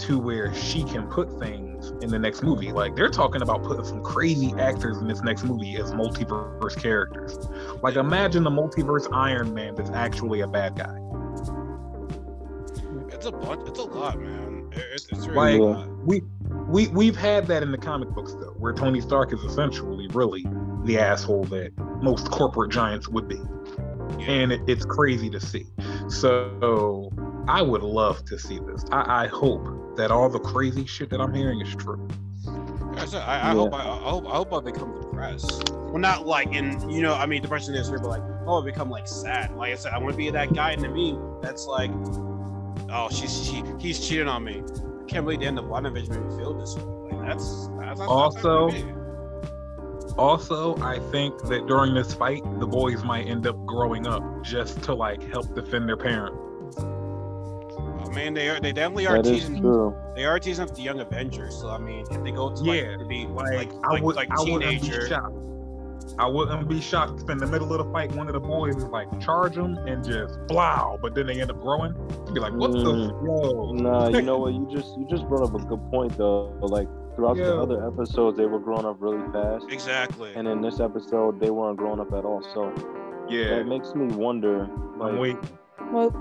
to 0.01 0.19
where 0.19 0.53
she 0.53 0.84
can 0.84 1.08
put 1.08 1.39
things 1.39 1.93
in 2.01 2.10
the 2.10 2.19
next 2.19 2.43
movie. 2.43 2.71
Like, 2.71 2.95
they're 2.95 3.10
talking 3.10 3.41
about 3.41 3.63
putting 3.63 3.86
some 3.86 4.03
crazy 4.03 4.53
actors 4.60 4.97
in 4.97 5.08
this 5.08 5.21
next 5.21 5.43
movie 5.43 5.77
as 5.77 5.91
multiverse 5.91 6.75
characters. 6.82 7.38
Like, 7.82 7.95
imagine 7.95 8.43
the 8.43 8.49
multiverse 8.49 9.08
Iron 9.13 9.53
Man 9.53 9.75
that's 9.75 9.91
actually 9.91 10.41
a 10.41 10.47
bad 10.47 10.75
guy. 10.75 10.97
It's 13.25 13.29
a 13.29 13.31
bunch. 13.31 13.69
It's 13.69 13.79
a 13.79 13.83
lot, 13.83 14.19
man. 14.19 14.69
It's, 14.73 15.05
it's 15.09 15.27
really 15.27 15.57
Like, 15.57 15.59
a 15.62 15.63
lot. 15.63 16.05
we 16.05 16.23
we 16.67 16.88
we've 16.89 17.15
had 17.15 17.47
that 17.47 17.63
in 17.63 17.71
the 17.71 17.77
comic 17.77 18.09
books 18.09 18.33
though, 18.33 18.53
where 18.59 18.73
Tony 18.73 18.99
Stark 18.99 19.31
is 19.31 19.39
essentially 19.43 20.07
really 20.09 20.45
the 20.83 20.99
asshole 20.99 21.45
that 21.45 21.71
most 22.01 22.29
corporate 22.31 22.69
giants 22.71 23.07
would 23.07 23.29
be. 23.29 23.39
Yeah. 24.19 24.25
and 24.27 24.51
it, 24.51 24.62
it's 24.67 24.83
crazy 24.86 25.29
to 25.29 25.39
see. 25.39 25.65
So 26.09 27.12
I 27.47 27.62
would 27.62 27.81
love 27.81 28.25
to 28.25 28.38
see 28.38 28.59
this. 28.59 28.83
I, 28.91 29.23
I 29.23 29.27
hope 29.27 29.95
that 29.95 30.12
all 30.12 30.29
the 30.29 30.39
crazy 30.39 30.86
shit 30.86 31.09
that 31.12 31.21
I'm 31.21 31.33
hearing 31.33 31.62
is 31.62 31.73
true. 31.75 32.05
I, 32.97 33.05
said, 33.05 33.21
I, 33.21 33.39
I 33.39 33.47
Yeah. 33.47 33.53
hope 33.53 33.73
I, 33.73 33.77
I 33.79 34.09
hope 34.09 34.25
I 34.27 34.31
hope 34.36 34.53
I 34.53 34.59
become 34.59 34.99
depressed. 35.01 35.71
Well, 35.71 35.97
not 35.99 36.27
like 36.27 36.53
in 36.53 36.89
you 36.89 37.01
know 37.01 37.13
I 37.13 37.25
mean 37.25 37.41
depression 37.41 37.73
is 37.73 37.89
real, 37.89 38.01
but 38.01 38.09
like 38.09 38.23
oh 38.47 38.62
I 38.62 38.65
become 38.65 38.89
like 38.89 39.07
sad. 39.07 39.55
Like 39.55 39.71
I 39.71 39.75
said, 39.75 39.93
I 39.93 39.97
want 39.97 40.12
to 40.12 40.17
be 40.17 40.29
that 40.29 40.53
guy 40.53 40.73
in 40.73 40.81
the 40.81 40.89
meme 40.89 41.39
that's 41.41 41.65
like, 41.67 41.91
oh 42.93 43.10
she's 43.10 43.45
she 43.45 43.63
he's 43.79 44.06
cheating 44.06 44.27
on 44.27 44.43
me. 44.43 44.63
I 44.63 45.06
can't 45.06 45.25
believe 45.25 45.39
the 45.39 45.47
end 45.47 45.60
of 45.60 45.65
WandaVision 45.65 46.10
made 46.10 46.21
me 46.21 46.38
feel 46.38 46.53
this 46.53 46.75
way. 46.75 46.84
Like 47.17 47.27
that's 47.27 47.67
that's, 47.79 47.99
that's 47.99 48.01
Also- 48.01 48.69
that's 48.69 48.82
how 48.82 48.89
it 48.89 48.95
be. 48.95 49.03
Also, 50.17 50.77
I 50.77 50.99
think 51.12 51.41
that 51.43 51.65
during 51.65 51.95
this 51.95 52.13
fight, 52.13 52.43
the 52.60 52.67
boys 52.67 53.03
might 53.03 53.25
end 53.27 53.47
up 53.47 53.56
growing 53.65 54.06
up 54.06 54.23
just 54.43 54.84
to 54.84 54.93
like 54.93 55.23
help 55.32 55.56
defend 55.56 55.89
their 55.89 55.97
parent. 55.97 56.36
Oh 56.77 58.12
man, 58.13 58.36
they 58.36 58.49
are 58.49 58.60
they 58.60 58.71
definitely 58.71 59.08
are 59.08 59.21
That 59.21 59.32
is 59.32 59.45
teasing 59.45 59.63
they 60.15 60.25
are 60.25 60.39
teasing 60.39 60.69
up 60.69 60.75
the 60.75 60.84
young 60.84 60.99
Avengers. 60.99 61.56
So 61.56 61.69
I 61.69 61.79
mean, 61.79 62.06
if 62.12 62.23
they 62.23 62.32
go 62.32 62.53
to 62.56 62.63
Yeah, 62.63 62.91
like 62.91 62.99
to 62.99 63.06
be 63.06 63.25
Like, 63.25 63.53
like 63.56 63.71
I 63.84 63.99
would, 63.99 64.15
like 64.15 64.29
I 64.29 64.39
wouldn't 64.41 64.62
be 64.62 64.79
teenager. 64.79 65.08
Shocked. 66.09 66.15
I 66.19 66.27
wouldn't 66.27 66.67
be 66.69 66.79
shocked 66.81 67.21
if 67.23 67.29
in 67.29 67.37
the 67.37 67.47
middle 67.47 67.71
of 67.73 67.85
the 67.85 67.91
fight, 67.91 68.11
one 68.13 68.27
of 68.27 68.33
the 68.33 68.39
boys 68.39 68.75
is 68.75 68.83
like 68.85 69.07
charge 69.19 69.55
them 69.55 69.77
and 69.87 70.03
just 70.03 70.37
blow, 70.47 70.97
but 71.01 71.15
then 71.15 71.27
they 71.27 71.39
end 71.41 71.51
up 71.51 71.61
growing. 71.61 71.93
You'd 72.25 72.33
be 72.35 72.39
like, 72.39 72.53
what 72.53 72.71
the 72.71 72.77
Mm. 72.77 73.25
yo? 73.25 73.71
Nah, 73.73 74.07
you 74.09 74.21
know 74.21 74.37
what? 74.39 74.53
You 74.53 74.67
just 74.71 74.97
you 74.97 75.05
just 75.09 75.27
brought 75.27 75.43
up 75.47 75.53
a 75.55 75.63
good 75.65 75.81
point 75.91 76.17
though. 76.17 76.53
Like 76.61 76.87
throughout 77.15 77.37
Yeah. 77.37 77.45
the 77.45 77.61
other 77.61 77.87
episodes, 77.87 78.37
they 78.37 78.45
were 78.45 78.59
growing 78.59 78.85
up 78.85 78.97
really 78.99 79.21
fast, 79.31 79.65
Exactly. 79.69 80.31
and 80.35 80.47
in 80.47 80.61
this 80.61 80.79
episode, 80.79 81.39
they 81.39 81.51
weren't 81.51 81.77
growing 81.77 81.99
up 81.99 82.11
at 82.13 82.25
all. 82.25 82.41
So 82.53 82.73
Yeah, 83.29 83.57
it 83.59 83.67
makes 83.67 83.93
me 83.95 84.07
wonder, 84.15 84.63
I'm 84.63 84.99
like, 84.99 85.19
waiting. 85.19 85.49
Well, 85.91 86.11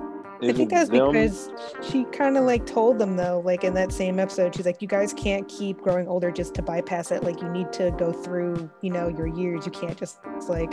I 0.42 0.52
think 0.52 0.72
it 0.72 0.74
that's 0.74 0.90
because 0.90 1.50
she 1.88 2.04
kind 2.06 2.36
of 2.36 2.44
like 2.44 2.66
told 2.66 2.98
them 2.98 3.16
though, 3.16 3.40
like 3.44 3.64
in 3.64 3.74
that 3.74 3.92
same 3.92 4.18
episode, 4.18 4.54
she's 4.54 4.66
like, 4.66 4.82
"You 4.82 4.88
guys 4.88 5.12
can't 5.12 5.46
keep 5.48 5.80
growing 5.80 6.08
older 6.08 6.30
just 6.30 6.54
to 6.54 6.62
bypass 6.62 7.10
it. 7.10 7.22
Like 7.22 7.40
you 7.40 7.48
need 7.48 7.72
to 7.74 7.92
go 7.92 8.12
through, 8.12 8.70
you 8.80 8.90
know, 8.90 9.08
your 9.08 9.28
years. 9.28 9.66
You 9.66 9.72
can't 9.72 9.96
just 9.96 10.18
like 10.48 10.72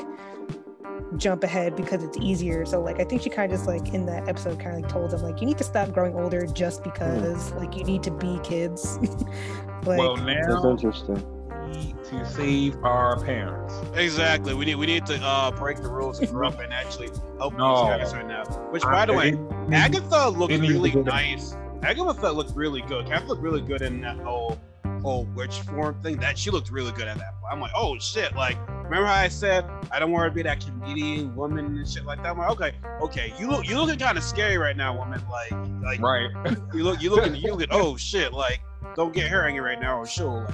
jump 1.17 1.43
ahead 1.43 1.75
because 1.75 2.03
it's 2.03 2.17
easier." 2.17 2.65
So 2.65 2.81
like, 2.81 2.99
I 2.99 3.03
think 3.03 3.21
she 3.21 3.29
kind 3.29 3.51
of 3.51 3.57
just 3.57 3.67
like 3.67 3.93
in 3.93 4.05
that 4.07 4.27
episode, 4.27 4.59
kind 4.59 4.75
of 4.75 4.81
like 4.81 4.91
told 4.91 5.11
them 5.11 5.21
like, 5.21 5.39
"You 5.39 5.47
need 5.47 5.57
to 5.59 5.63
stop 5.63 5.91
growing 5.91 6.15
older 6.15 6.45
just 6.47 6.83
hmm. 6.83 6.89
because 6.89 7.51
like 7.53 7.75
you 7.75 7.83
need 7.83 8.03
to 8.03 8.11
be 8.11 8.39
kids." 8.43 8.97
like, 9.85 9.99
well, 9.99 10.15
That's 10.15 10.65
interesting. 10.65 11.38
Need 11.71 12.03
to 12.05 12.25
save 12.25 12.75
our 12.83 13.23
parents. 13.23 13.73
Exactly. 13.95 14.53
We 14.53 14.65
need 14.65 14.75
we 14.75 14.85
need 14.85 15.05
to 15.07 15.15
uh 15.23 15.51
break 15.51 15.77
the 15.77 15.89
rules 15.89 16.19
and 16.19 16.29
grow 16.29 16.47
up 16.47 16.59
and 16.59 16.73
actually 16.73 17.09
help 17.37 17.55
No. 17.57 17.85
these 17.97 18.03
guys 18.03 18.13
right 18.13 18.27
now. 18.27 18.43
Which 18.71 18.83
by 18.83 19.05
the 19.05 19.13
way, 19.13 19.37
Agatha 19.71 20.29
looked 20.29 20.53
it 20.53 20.61
needs 20.61 20.73
to 20.73 20.79
really 20.81 21.03
nice. 21.03 21.55
Agatha 21.83 22.31
looked 22.31 22.55
really 22.55 22.81
good. 22.81 23.05
Kathy 23.07 23.27
looked 23.27 23.41
really 23.41 23.61
good 23.61 23.81
in 23.81 24.01
that 24.01 24.17
whole 24.17 24.59
whole 25.01 25.25
witch 25.35 25.61
form 25.61 25.95
thing. 26.01 26.17
That 26.17 26.37
she 26.37 26.49
looked 26.51 26.71
really 26.71 26.91
good 26.91 27.07
at 27.07 27.17
that. 27.17 27.35
I'm 27.49 27.59
like, 27.59 27.71
oh 27.75 27.97
shit! 27.99 28.35
Like, 28.35 28.57
remember 28.67 29.05
how 29.05 29.13
I 29.13 29.27
said 29.27 29.65
I 29.91 29.99
don't 29.99 30.11
want 30.11 30.31
to 30.31 30.35
be 30.35 30.43
that 30.43 30.63
comedian 30.63 31.35
woman 31.35 31.65
and 31.65 31.87
shit 31.87 32.05
like 32.05 32.21
that? 32.23 32.29
I'm 32.31 32.37
like, 32.37 32.51
okay, 32.51 32.73
okay. 33.01 33.33
You 33.39 33.49
look 33.49 33.67
you 33.67 33.79
looking 33.79 33.99
kind 33.99 34.17
of 34.17 34.23
scary 34.23 34.57
right 34.57 34.77
now, 34.77 34.97
woman. 34.97 35.21
Like, 35.29 35.51
like 35.81 36.01
right. 36.01 36.29
you 36.73 36.83
look 36.83 37.01
you 37.01 37.09
looking 37.09 37.35
you 37.35 37.51
looking. 37.51 37.69
Oh 37.71 37.97
shit! 37.97 38.33
Like, 38.33 38.61
don't 38.95 39.13
get 39.13 39.27
her 39.29 39.47
angry 39.47 39.61
right 39.61 39.79
now, 39.79 39.99
or 39.99 40.05
she'll 40.07 40.45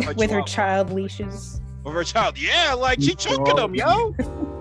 like, 0.00 0.16
with 0.16 0.30
her 0.30 0.40
off. 0.40 0.46
child 0.46 0.90
leashes. 0.90 1.60
With 1.84 1.94
her 1.94 2.04
child, 2.04 2.38
yeah, 2.38 2.72
like 2.74 3.00
she 3.02 3.14
choking 3.14 3.56
them, 3.56 3.74
yo. 3.74 4.14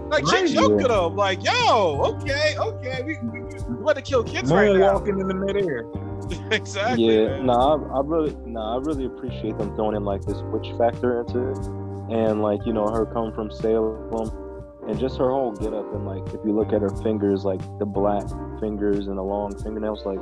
Like 0.10 0.26
Right. 0.28 0.48
she 0.48 0.54
choking 0.56 0.78
them, 0.90 1.16
like 1.16 1.44
yo, 1.44 2.02
okay, 2.04 2.56
okay, 2.58 3.02
we 3.04 3.18
we, 3.24 3.40
we 3.42 3.76
want 3.82 3.96
to 3.96 4.02
kill 4.02 4.24
kids 4.24 4.52
right 4.52 4.70
Moon 4.70 4.82
now. 4.82 4.94
walking 4.94 5.20
in 5.20 5.28
the 5.28 5.34
midair. 5.34 5.86
exactly. 6.52 7.06
Yeah, 7.06 7.28
man. 7.30 7.46
nah, 7.48 7.76
I, 7.76 8.00
I 8.00 8.02
really, 8.04 8.36
nah, 8.46 8.76
I 8.76 8.80
really 8.80 9.06
appreciate 9.06 9.58
them 9.58 9.76
throwing 9.76 9.96
in 9.96 10.04
like 10.04 10.22
this 10.24 10.38
witch 10.52 10.68
factor 10.78 11.22
into 11.22 11.52
it, 11.52 11.66
and 12.12 12.42
like 12.42 12.66
you 12.66 12.74
know 12.74 12.88
her 12.88 13.06
coming 13.06 13.34
from 13.34 13.52
Salem, 13.52 14.32
and 14.88 15.00
just 15.00 15.18
her 15.18 15.30
whole 15.30 15.52
get 15.52 15.74
up 15.74 15.94
and 15.94 16.06
like 16.06 16.26
if 16.34 16.40
you 16.46 16.54
look 16.54 16.74
at 16.74 16.82
her 16.82 16.96
fingers, 17.02 17.46
like 17.46 17.62
the 17.80 17.86
black 17.86 18.28
fingers 18.60 19.08
and 19.08 19.18
the 19.18 19.24
long 19.24 19.58
fingernails, 19.64 20.06
like 20.06 20.20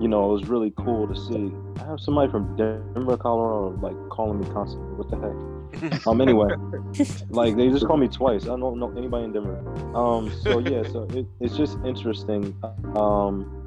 you 0.00 0.08
know, 0.08 0.28
it 0.28 0.32
was 0.32 0.48
really 0.48 0.72
cool 0.76 1.08
to 1.08 1.16
see. 1.16 1.52
I 1.80 1.86
have 1.86 2.00
somebody 2.00 2.30
from 2.30 2.54
Denver, 2.56 3.16
Colorado, 3.16 3.78
like 3.80 3.96
calling 4.10 4.40
me 4.40 4.46
constantly. 4.50 4.94
What 4.94 5.10
the 5.10 5.16
heck? 5.16 6.06
um. 6.06 6.20
Anyway, 6.20 6.50
like 7.30 7.56
they 7.56 7.68
just 7.68 7.86
called 7.86 8.00
me 8.00 8.08
twice. 8.08 8.44
I 8.44 8.56
don't 8.56 8.78
know 8.78 8.92
anybody 8.96 9.24
in 9.24 9.32
Denver. 9.32 9.58
Um. 9.96 10.32
So 10.42 10.58
yeah. 10.58 10.82
So 10.90 11.04
it, 11.10 11.26
it's 11.40 11.56
just 11.56 11.78
interesting. 11.84 12.54
Um. 12.94 13.65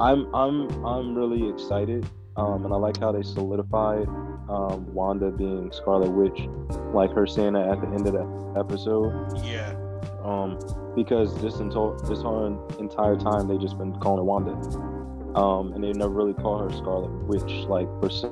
I'm 0.00 0.32
I'm 0.34 0.84
I'm 0.84 1.14
really 1.14 1.48
excited. 1.48 2.06
Um. 2.36 2.64
And 2.64 2.72
I 2.74 2.76
like 2.76 2.98
how 2.98 3.12
they 3.12 3.22
solidified 3.22 4.06
um 4.48 4.92
Wanda 4.94 5.30
being 5.30 5.72
Scarlet 5.72 6.10
Witch, 6.10 6.48
like 6.92 7.12
her 7.12 7.26
saying 7.26 7.54
that 7.54 7.68
at 7.68 7.80
the 7.80 7.88
end 7.88 8.06
of 8.06 8.12
that 8.12 8.54
episode. 8.60 9.12
Yeah. 9.44 9.74
Um. 10.22 10.58
Because 10.94 11.34
this 11.40 11.56
entire 11.60 11.96
this 12.08 12.20
whole 12.22 12.66
entire 12.78 13.16
time 13.16 13.48
they 13.48 13.58
just 13.58 13.76
been 13.78 13.94
calling 14.00 14.18
her 14.18 14.24
Wanda 14.24 14.52
um, 15.36 15.74
and 15.74 15.84
they 15.84 15.92
never 15.92 16.10
really 16.12 16.32
call 16.32 16.58
her 16.58 16.70
Scarlet 16.70 17.10
Witch 17.26 17.52
like 17.68 17.86
per 18.00 18.08
se. 18.08 18.28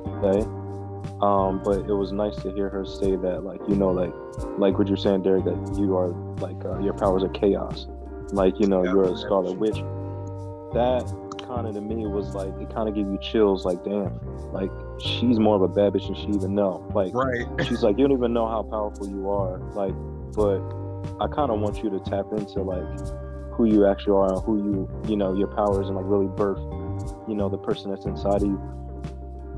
Um, 1.20 1.60
but 1.62 1.80
it 1.80 1.92
was 1.92 2.12
nice 2.12 2.34
to 2.36 2.50
hear 2.52 2.70
her 2.70 2.86
say 2.86 3.14
that, 3.16 3.44
like 3.44 3.60
you 3.68 3.76
know, 3.76 3.90
like 3.90 4.12
like 4.58 4.78
what 4.78 4.88
you're 4.88 4.96
saying, 4.96 5.22
Derrick, 5.22 5.44
that 5.44 5.76
you 5.78 5.96
are 5.98 6.08
like 6.40 6.64
uh, 6.64 6.78
your 6.80 6.94
powers 6.94 7.22
are 7.22 7.28
chaos, 7.28 7.86
like 8.32 8.58
you 8.58 8.66
know, 8.66 8.82
Yeah. 8.84 8.92
you're 8.92 9.12
a 9.12 9.16
Scarlet 9.18 9.58
Witch. 9.58 9.76
That 10.72 11.04
kind 11.54 11.66
of 11.68 11.74
to 11.74 11.80
me 11.80 12.06
was 12.06 12.34
like 12.34 12.52
it 12.60 12.74
kind 12.74 12.88
of 12.88 12.94
gave 12.94 13.06
you 13.06 13.18
chills, 13.20 13.64
like 13.64 13.82
damn, 13.84 14.18
like 14.52 14.70
she's 15.00 15.38
more 15.38 15.56
of 15.56 15.62
a 15.62 15.68
bad 15.68 15.92
bitch 15.92 16.06
than 16.06 16.14
she 16.14 16.36
even 16.36 16.54
know. 16.54 16.84
Like 16.94 17.14
Right. 17.14 17.46
she's 17.66 17.82
like, 17.82 17.98
you 17.98 18.06
don't 18.06 18.16
even 18.16 18.32
know 18.32 18.48
how 18.48 18.62
powerful 18.62 19.08
you 19.08 19.30
are. 19.30 19.58
Like, 19.74 19.94
but 20.34 20.60
I 21.22 21.28
kind 21.28 21.50
of 21.50 21.60
want 21.60 21.82
you 21.82 21.90
to 21.90 22.00
tap 22.00 22.26
into 22.32 22.62
like 22.62 22.84
who 23.52 23.66
you 23.66 23.86
actually 23.86 24.14
are 24.14 24.32
and 24.32 24.42
who 24.42 24.56
you, 24.56 25.08
you 25.08 25.16
know, 25.16 25.34
your 25.34 25.48
powers 25.48 25.88
and 25.88 25.96
like 25.96 26.06
really 26.08 26.26
birth, 26.26 26.58
you 27.28 27.34
know, 27.34 27.48
the 27.48 27.58
person 27.58 27.90
that's 27.90 28.04
inside 28.04 28.42
of 28.42 28.48
you. 28.48 28.60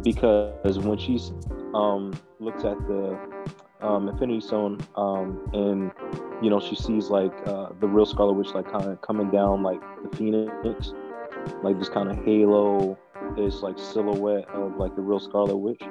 Because 0.03 0.79
when 0.79 0.99
she's 0.99 1.33
um 1.75 2.13
looks 2.39 2.65
at 2.65 2.79
the 2.87 3.19
um 3.81 4.09
Infinity 4.09 4.41
Stone 4.41 4.81
um 4.97 5.49
and 5.53 5.91
you 6.43 6.51
know 6.51 6.61
she 6.61 6.77
sees 6.77 7.09
like 7.11 7.33
uh 7.47 7.71
the 7.81 7.89
real 7.89 8.07
Scarlet 8.07 8.35
Witch 8.35 8.49
like 8.55 8.71
kind 8.71 8.85
of 8.85 9.01
coming 9.03 9.31
down 9.31 9.63
like 9.63 9.81
the 10.03 10.17
Phoenix, 10.17 10.93
like 11.63 11.79
this 11.79 11.89
kind 11.89 12.11
of 12.11 12.17
halo, 12.25 12.99
this 13.37 13.63
like 13.63 13.79
silhouette 13.79 14.49
of 14.51 14.77
like 14.77 14.95
the 14.97 15.03
real 15.03 15.21
Scarlet 15.21 15.57
Witch. 15.57 15.83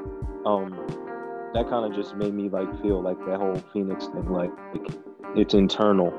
Um, 0.46 0.72
that 1.54 1.70
kind 1.70 1.86
of 1.86 1.96
just 1.96 2.16
made 2.16 2.34
me 2.34 2.50
like 2.50 2.70
feel 2.82 3.02
like 3.02 3.18
that 3.26 3.40
whole 3.40 3.56
Phoenix 3.74 4.08
thing, 4.08 4.28
like, 4.30 4.52
like 4.74 4.88
it's 5.36 5.54
internal, 5.54 6.14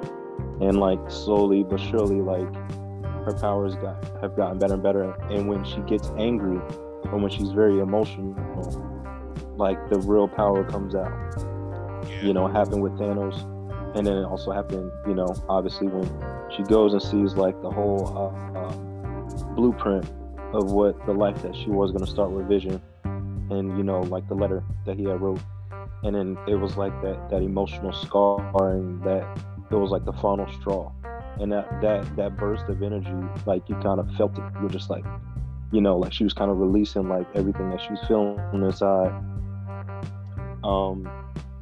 and 0.61 0.80
like 0.80 0.99
slowly 1.11 1.62
but 1.62 1.78
surely, 1.78 2.20
like 2.20 2.53
her 3.24 3.37
powers 3.41 3.74
got 3.76 4.03
have 4.20 4.37
gotten 4.37 4.59
better 4.59 4.74
and 4.74 4.82
better. 4.82 5.12
And 5.30 5.49
when 5.49 5.64
she 5.64 5.80
gets 5.80 6.11
angry, 6.16 6.59
or 7.12 7.18
when 7.18 7.30
she's 7.30 7.53
very 7.53 7.80
emotional, 7.80 8.34
like 9.57 9.89
the 9.91 9.99
real 10.01 10.28
power 10.28 10.64
comes 10.64 10.95
out. 10.95 11.12
Yeah. 12.09 12.22
You 12.22 12.32
know, 12.32 12.47
happened 12.47 12.82
with 12.82 12.93
Thanos, 12.93 13.43
and 13.97 14.07
then 14.07 14.16
it 14.16 14.24
also 14.24 14.53
happened, 14.53 14.91
you 15.07 15.14
know, 15.14 15.34
obviously 15.49 15.89
when 15.89 16.09
she 16.55 16.62
goes 16.62 16.93
and 16.93 17.03
sees 17.03 17.34
like 17.34 17.61
the 17.62 17.70
whole 17.70 18.07
uh, 18.16 18.59
um, 18.59 18.86
blueprint 19.43 20.05
of 20.53 20.72
what 20.72 21.05
the 21.07 21.12
life 21.12 21.43
that 21.43 21.55
she 21.55 21.68
was 21.68 21.91
going 21.91 22.05
to 22.05 22.11
start 22.11 22.30
with 22.30 22.47
Vision, 22.49 22.80
and 23.05 23.76
you 23.76 23.84
know, 23.84 24.01
like 24.03 24.28
the 24.28 24.34
letter 24.34 24.62
that 24.84 24.97
he 24.97 25.05
had 25.05 25.20
wrote, 25.20 25.41
and 26.03 26.14
then 26.14 26.39
it 26.47 26.55
was 26.55 26.76
like 26.76 26.93
that 27.03 27.30
that 27.30 27.43
emotional 27.43 27.93
scarring 27.93 29.01
that 29.01 29.39
it 29.70 29.74
was 29.74 29.91
like 29.91 30.05
the 30.05 30.12
final 30.14 30.51
straw, 30.61 30.93
and 31.41 31.53
that 31.53 31.80
that 31.80 32.16
that 32.16 32.37
burst 32.37 32.64
of 32.68 32.82
energy, 32.82 33.12
like 33.47 33.68
you 33.68 33.74
kind 33.76 34.01
of 34.01 34.11
felt 34.16 34.37
it. 34.39 34.45
You're 34.61 34.70
just 34.70 34.91
like, 34.91 35.05
you 35.72 35.80
know, 35.80 35.97
like 35.99 36.12
she 36.12 36.24
was 36.24 36.32
kind 36.32 36.51
of 36.51 36.59
releasing 36.59 37.09
like 37.09 37.26
everything 37.34 37.70
that 37.70 37.80
she 37.80 37.91
was 37.91 38.01
feeling 38.07 38.39
inside. 38.53 39.12
Um, 40.64 41.09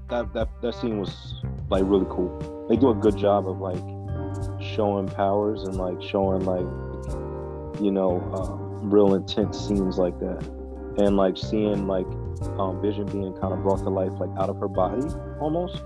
that 0.08 0.32
that 0.34 0.48
that 0.62 0.74
scene 0.74 0.98
was 0.98 1.34
like 1.70 1.82
really 1.86 2.06
cool. 2.08 2.66
They 2.68 2.76
do 2.76 2.90
a 2.90 2.94
good 2.94 3.16
job 3.16 3.48
of 3.48 3.58
like 3.60 3.82
showing 4.60 5.08
powers 5.08 5.62
and 5.64 5.76
like 5.76 6.00
showing 6.02 6.44
like 6.44 6.66
you 7.80 7.90
know 7.90 8.20
um, 8.32 8.90
real 8.90 9.14
intense 9.14 9.66
scenes 9.66 9.98
like 9.98 10.18
that, 10.20 10.42
and 10.98 11.16
like 11.16 11.36
seeing 11.36 11.86
like 11.86 12.06
um, 12.58 12.80
Vision 12.80 13.06
being 13.06 13.32
kind 13.34 13.52
of 13.52 13.62
brought 13.62 13.78
to 13.78 13.90
life 13.90 14.12
like 14.18 14.30
out 14.38 14.50
of 14.50 14.58
her 14.58 14.68
body 14.68 15.02
almost. 15.40 15.82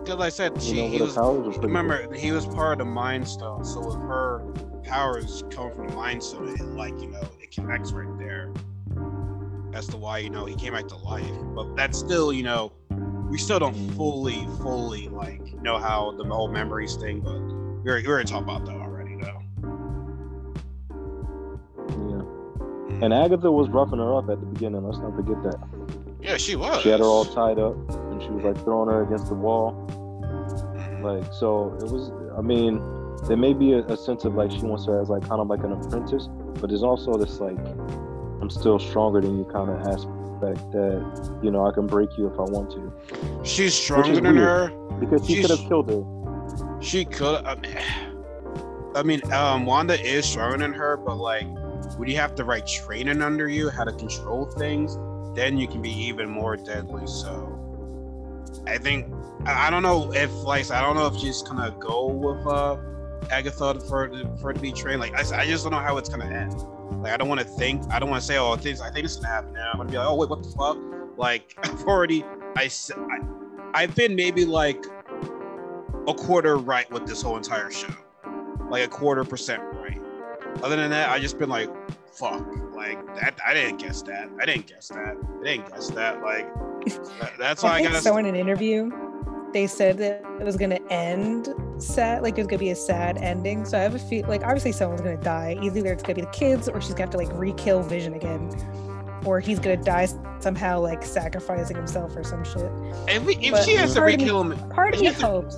Because 0.00 0.16
like 0.16 0.26
I 0.26 0.28
said, 0.30 0.54
You 0.56 0.60
she 0.60 0.82
know, 0.82 0.88
he 0.88 1.02
was 1.02 1.16
was 1.16 1.58
remember 1.58 2.12
he 2.14 2.32
was 2.32 2.46
part 2.46 2.80
of 2.80 2.86
the 2.86 2.92
Mind 2.92 3.26
Stone, 3.26 3.64
so 3.64 3.86
with 3.86 3.96
her 3.96 4.40
powers 4.84 5.44
come 5.50 5.72
from 5.72 5.88
the 5.88 5.94
Mind 5.94 6.22
Stone, 6.22 6.48
it 6.48 6.62
like 6.62 6.98
you 7.00 7.08
know 7.08 7.22
it 7.40 7.50
connects 7.50 7.92
right 7.92 8.18
there. 8.18 8.52
That's 9.70 9.86
the 9.86 9.96
why 9.96 10.18
you 10.18 10.30
know 10.30 10.44
he 10.44 10.54
came 10.54 10.74
back 10.74 10.88
to 10.88 10.96
life, 10.96 11.24
but 11.54 11.76
that's 11.76 11.98
still 11.98 12.32
you 12.32 12.42
know 12.42 12.72
we 13.30 13.38
still 13.38 13.58
don't 13.58 13.74
fully 13.92 14.46
fully 14.60 15.08
like 15.08 15.54
know 15.62 15.78
how 15.78 16.12
the 16.18 16.24
whole 16.24 16.48
memories 16.48 16.96
thing, 16.96 17.20
but 17.20 17.40
we 17.82 17.90
are 17.90 17.96
we 17.96 18.06
were 18.06 18.22
talking 18.24 18.44
about 18.44 18.66
that 18.66 18.81
And 23.00 23.12
Agatha 23.12 23.50
was 23.50 23.68
roughing 23.68 23.98
her 23.98 24.14
up 24.16 24.28
at 24.30 24.40
the 24.40 24.46
beginning. 24.46 24.84
Let's 24.84 24.98
not 24.98 25.14
forget 25.16 25.42
that. 25.44 25.58
Yeah, 26.20 26.36
she 26.36 26.54
was. 26.56 26.82
She 26.82 26.88
had 26.90 27.00
her 27.00 27.06
all 27.06 27.24
tied 27.24 27.58
up, 27.58 27.74
and 27.90 28.22
she 28.22 28.28
was 28.28 28.44
like 28.44 28.62
throwing 28.64 28.88
her 28.90 29.02
against 29.02 29.26
the 29.28 29.34
wall. 29.34 29.72
Mhm. 29.90 31.02
Like 31.02 31.32
so, 31.32 31.76
it 31.80 31.90
was. 31.90 32.12
I 32.36 32.42
mean, 32.42 32.80
there 33.26 33.36
may 33.36 33.52
be 33.54 33.72
a, 33.72 33.78
a 33.86 33.96
sense 33.96 34.24
of 34.24 34.34
like 34.34 34.50
she 34.52 34.62
wants 34.62 34.86
her 34.86 35.00
as 35.00 35.08
like 35.08 35.22
kind 35.28 35.40
of 35.40 35.48
like 35.48 35.64
an 35.64 35.72
apprentice, 35.72 36.28
but 36.60 36.68
there's 36.70 36.82
also 36.84 37.14
this 37.14 37.40
like 37.40 37.58
I'm 38.40 38.50
still 38.50 38.78
stronger 38.78 39.20
than 39.20 39.36
you 39.38 39.44
kind 39.44 39.68
of 39.70 39.80
aspect 39.80 40.70
that 40.72 41.38
you 41.42 41.50
know 41.50 41.66
I 41.66 41.72
can 41.72 41.86
break 41.86 42.16
you 42.18 42.26
if 42.28 42.38
I 42.38 42.42
want 42.42 42.70
to 42.72 42.92
She's 43.44 43.74
stronger 43.74 44.20
than 44.20 44.36
her. 44.36 44.68
because 45.00 45.26
she 45.26 45.40
could 45.40 45.50
have 45.50 45.60
killed 45.68 45.88
her. 45.90 46.80
She 46.80 47.04
could. 47.04 47.44
I 47.44 47.54
mean, 47.56 47.76
I 48.94 49.02
mean, 49.02 49.32
um, 49.32 49.66
Wanda 49.66 50.00
is 50.00 50.24
stronger 50.26 50.58
than 50.58 50.72
her, 50.72 50.96
but 50.98 51.16
like, 51.16 51.46
when 51.96 52.08
you 52.08 52.16
have 52.16 52.36
the 52.36 52.44
right 52.44 52.66
training 52.66 53.22
under 53.22 53.48
you, 53.48 53.70
how 53.70 53.84
to 53.84 53.92
control 53.92 54.46
things, 54.46 54.98
then 55.36 55.58
you 55.58 55.66
can 55.66 55.82
be 55.82 55.90
even 55.90 56.28
more 56.28 56.56
deadly. 56.56 57.06
So, 57.06 57.58
I 58.66 58.78
think 58.78 59.12
I 59.46 59.70
don't 59.70 59.82
know 59.82 60.12
if 60.12 60.30
like 60.44 60.70
I 60.70 60.80
don't 60.80 60.96
know 60.96 61.06
if 61.06 61.16
she's 61.16 61.42
gonna 61.42 61.74
go 61.78 62.06
with 62.06 62.46
uh 62.46 62.76
Agatha 63.30 63.80
for 63.80 64.08
for 64.38 64.48
her 64.48 64.52
to 64.52 64.60
be 64.60 64.72
trained. 64.72 65.00
Like 65.00 65.14
I, 65.14 65.42
I 65.42 65.46
just 65.46 65.64
don't 65.64 65.72
know 65.72 65.78
how 65.78 65.96
it's 65.96 66.08
gonna 66.08 66.26
end. 66.26 66.54
Like 67.02 67.12
I 67.12 67.16
don't 67.16 67.28
want 67.28 67.40
to 67.40 67.46
think. 67.46 67.82
I 67.90 67.98
don't 67.98 68.10
want 68.10 68.20
to 68.20 68.26
say, 68.26 68.38
oh, 68.38 68.54
things. 68.56 68.80
I 68.80 68.90
think 68.90 69.04
it's 69.04 69.16
gonna 69.16 69.28
happen. 69.28 69.54
Now 69.54 69.70
I'm 69.72 69.78
gonna 69.78 69.90
be 69.90 69.98
like, 69.98 70.06
oh 70.06 70.14
wait, 70.14 70.30
what 70.30 70.42
the 70.42 70.50
fuck? 70.50 70.78
Like 71.16 71.56
I've 71.62 71.82
already. 71.84 72.24
I, 72.56 72.70
I 72.94 73.18
I've 73.74 73.94
been 73.94 74.14
maybe 74.14 74.44
like 74.44 74.84
a 76.06 76.14
quarter 76.14 76.56
right 76.56 76.90
with 76.90 77.06
this 77.06 77.22
whole 77.22 77.36
entire 77.36 77.70
show. 77.70 77.94
Like 78.68 78.84
a 78.84 78.88
quarter 78.88 79.24
percent 79.24 79.62
right. 79.74 80.01
Other 80.62 80.76
than 80.76 80.90
that, 80.90 81.10
I 81.10 81.18
just 81.18 81.38
been 81.38 81.48
like, 81.50 81.68
fuck. 82.12 82.44
Like 82.74 83.04
that 83.16 83.38
I 83.46 83.54
didn't 83.54 83.78
guess 83.78 84.02
that. 84.02 84.28
I 84.40 84.46
didn't 84.46 84.66
guess 84.66 84.88
that. 84.88 85.16
I 85.40 85.44
didn't 85.44 85.68
guess 85.70 85.88
that. 85.90 86.22
Like 86.22 86.52
that- 87.20 87.32
that's 87.38 87.64
all 87.64 87.70
I 87.70 87.76
I, 87.78 87.82
gotta 87.82 88.00
so 88.00 88.16
in 88.16 88.26
an 88.26 88.34
interview, 88.34 88.90
they 89.52 89.66
said 89.66 89.98
that 89.98 90.24
it 90.40 90.44
was 90.44 90.56
gonna 90.56 90.80
end 90.90 91.48
sad, 91.78 92.22
like 92.22 92.34
it 92.38 92.40
was 92.40 92.46
gonna 92.48 92.58
be 92.58 92.70
a 92.70 92.74
sad 92.76 93.18
ending. 93.18 93.64
So 93.64 93.78
I 93.78 93.82
have 93.82 93.94
a 93.94 93.98
feel 93.98 94.26
like 94.26 94.42
obviously 94.42 94.72
someone's 94.72 95.00
gonna 95.02 95.16
die. 95.16 95.58
Either 95.62 95.92
it's 95.92 96.02
gonna 96.02 96.14
be 96.16 96.20
the 96.22 96.26
kids, 96.28 96.68
or 96.68 96.80
she's 96.80 96.90
gonna 96.90 97.02
have 97.02 97.10
to 97.10 97.18
like 97.18 97.30
re-kill 97.34 97.82
Vision 97.82 98.14
again, 98.14 98.50
or 99.24 99.38
he's 99.38 99.58
gonna 99.60 99.76
die 99.76 100.08
somehow, 100.40 100.80
like 100.80 101.04
sacrificing 101.04 101.76
himself 101.76 102.16
or 102.16 102.24
some 102.24 102.42
shit. 102.44 102.70
if, 103.08 103.22
we, 103.24 103.36
if 103.36 103.64
she 103.64 103.74
has 103.74 103.94
to 103.94 104.00
part 104.00 104.12
of 104.14 104.18
me- 104.18 104.24
re-kill 104.24 104.40
him 104.50 104.68
Part 104.70 104.94
of 104.94 105.00
me 105.00 105.06
to- 105.08 105.14
hopes. 105.14 105.56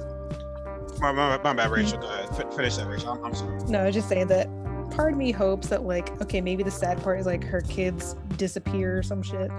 my, 1.01 1.11
my, 1.13 1.39
my 1.43 1.53
bad, 1.55 1.71
Rachel. 1.71 1.99
Go 2.03 2.07
ahead. 2.09 2.29
F- 2.39 2.55
finish 2.55 2.77
that, 2.77 2.87
Rachel. 2.87 3.11
I'm, 3.13 3.25
I'm 3.25 3.35
sorry. 3.35 3.59
No, 3.69 3.81
I 3.81 3.87
was 3.87 3.95
just 3.95 4.09
saying 4.09 4.27
that 4.29 4.49
part 4.91 5.13
of 5.13 5.19
me 5.19 5.33
hopes 5.33 5.69
that 5.69 5.85
like 5.85 6.21
okay, 6.23 6.41
maybe 6.41 6.63
the 6.63 6.71
sad 6.71 7.03
part 7.03 7.21
is 7.21 7.27
like 7.27 7.45
her 7.45 7.61
kids 7.63 8.17
disappear 8.37 8.99
or 8.99 9.03
some 9.03 9.23
shit. 9.23 9.51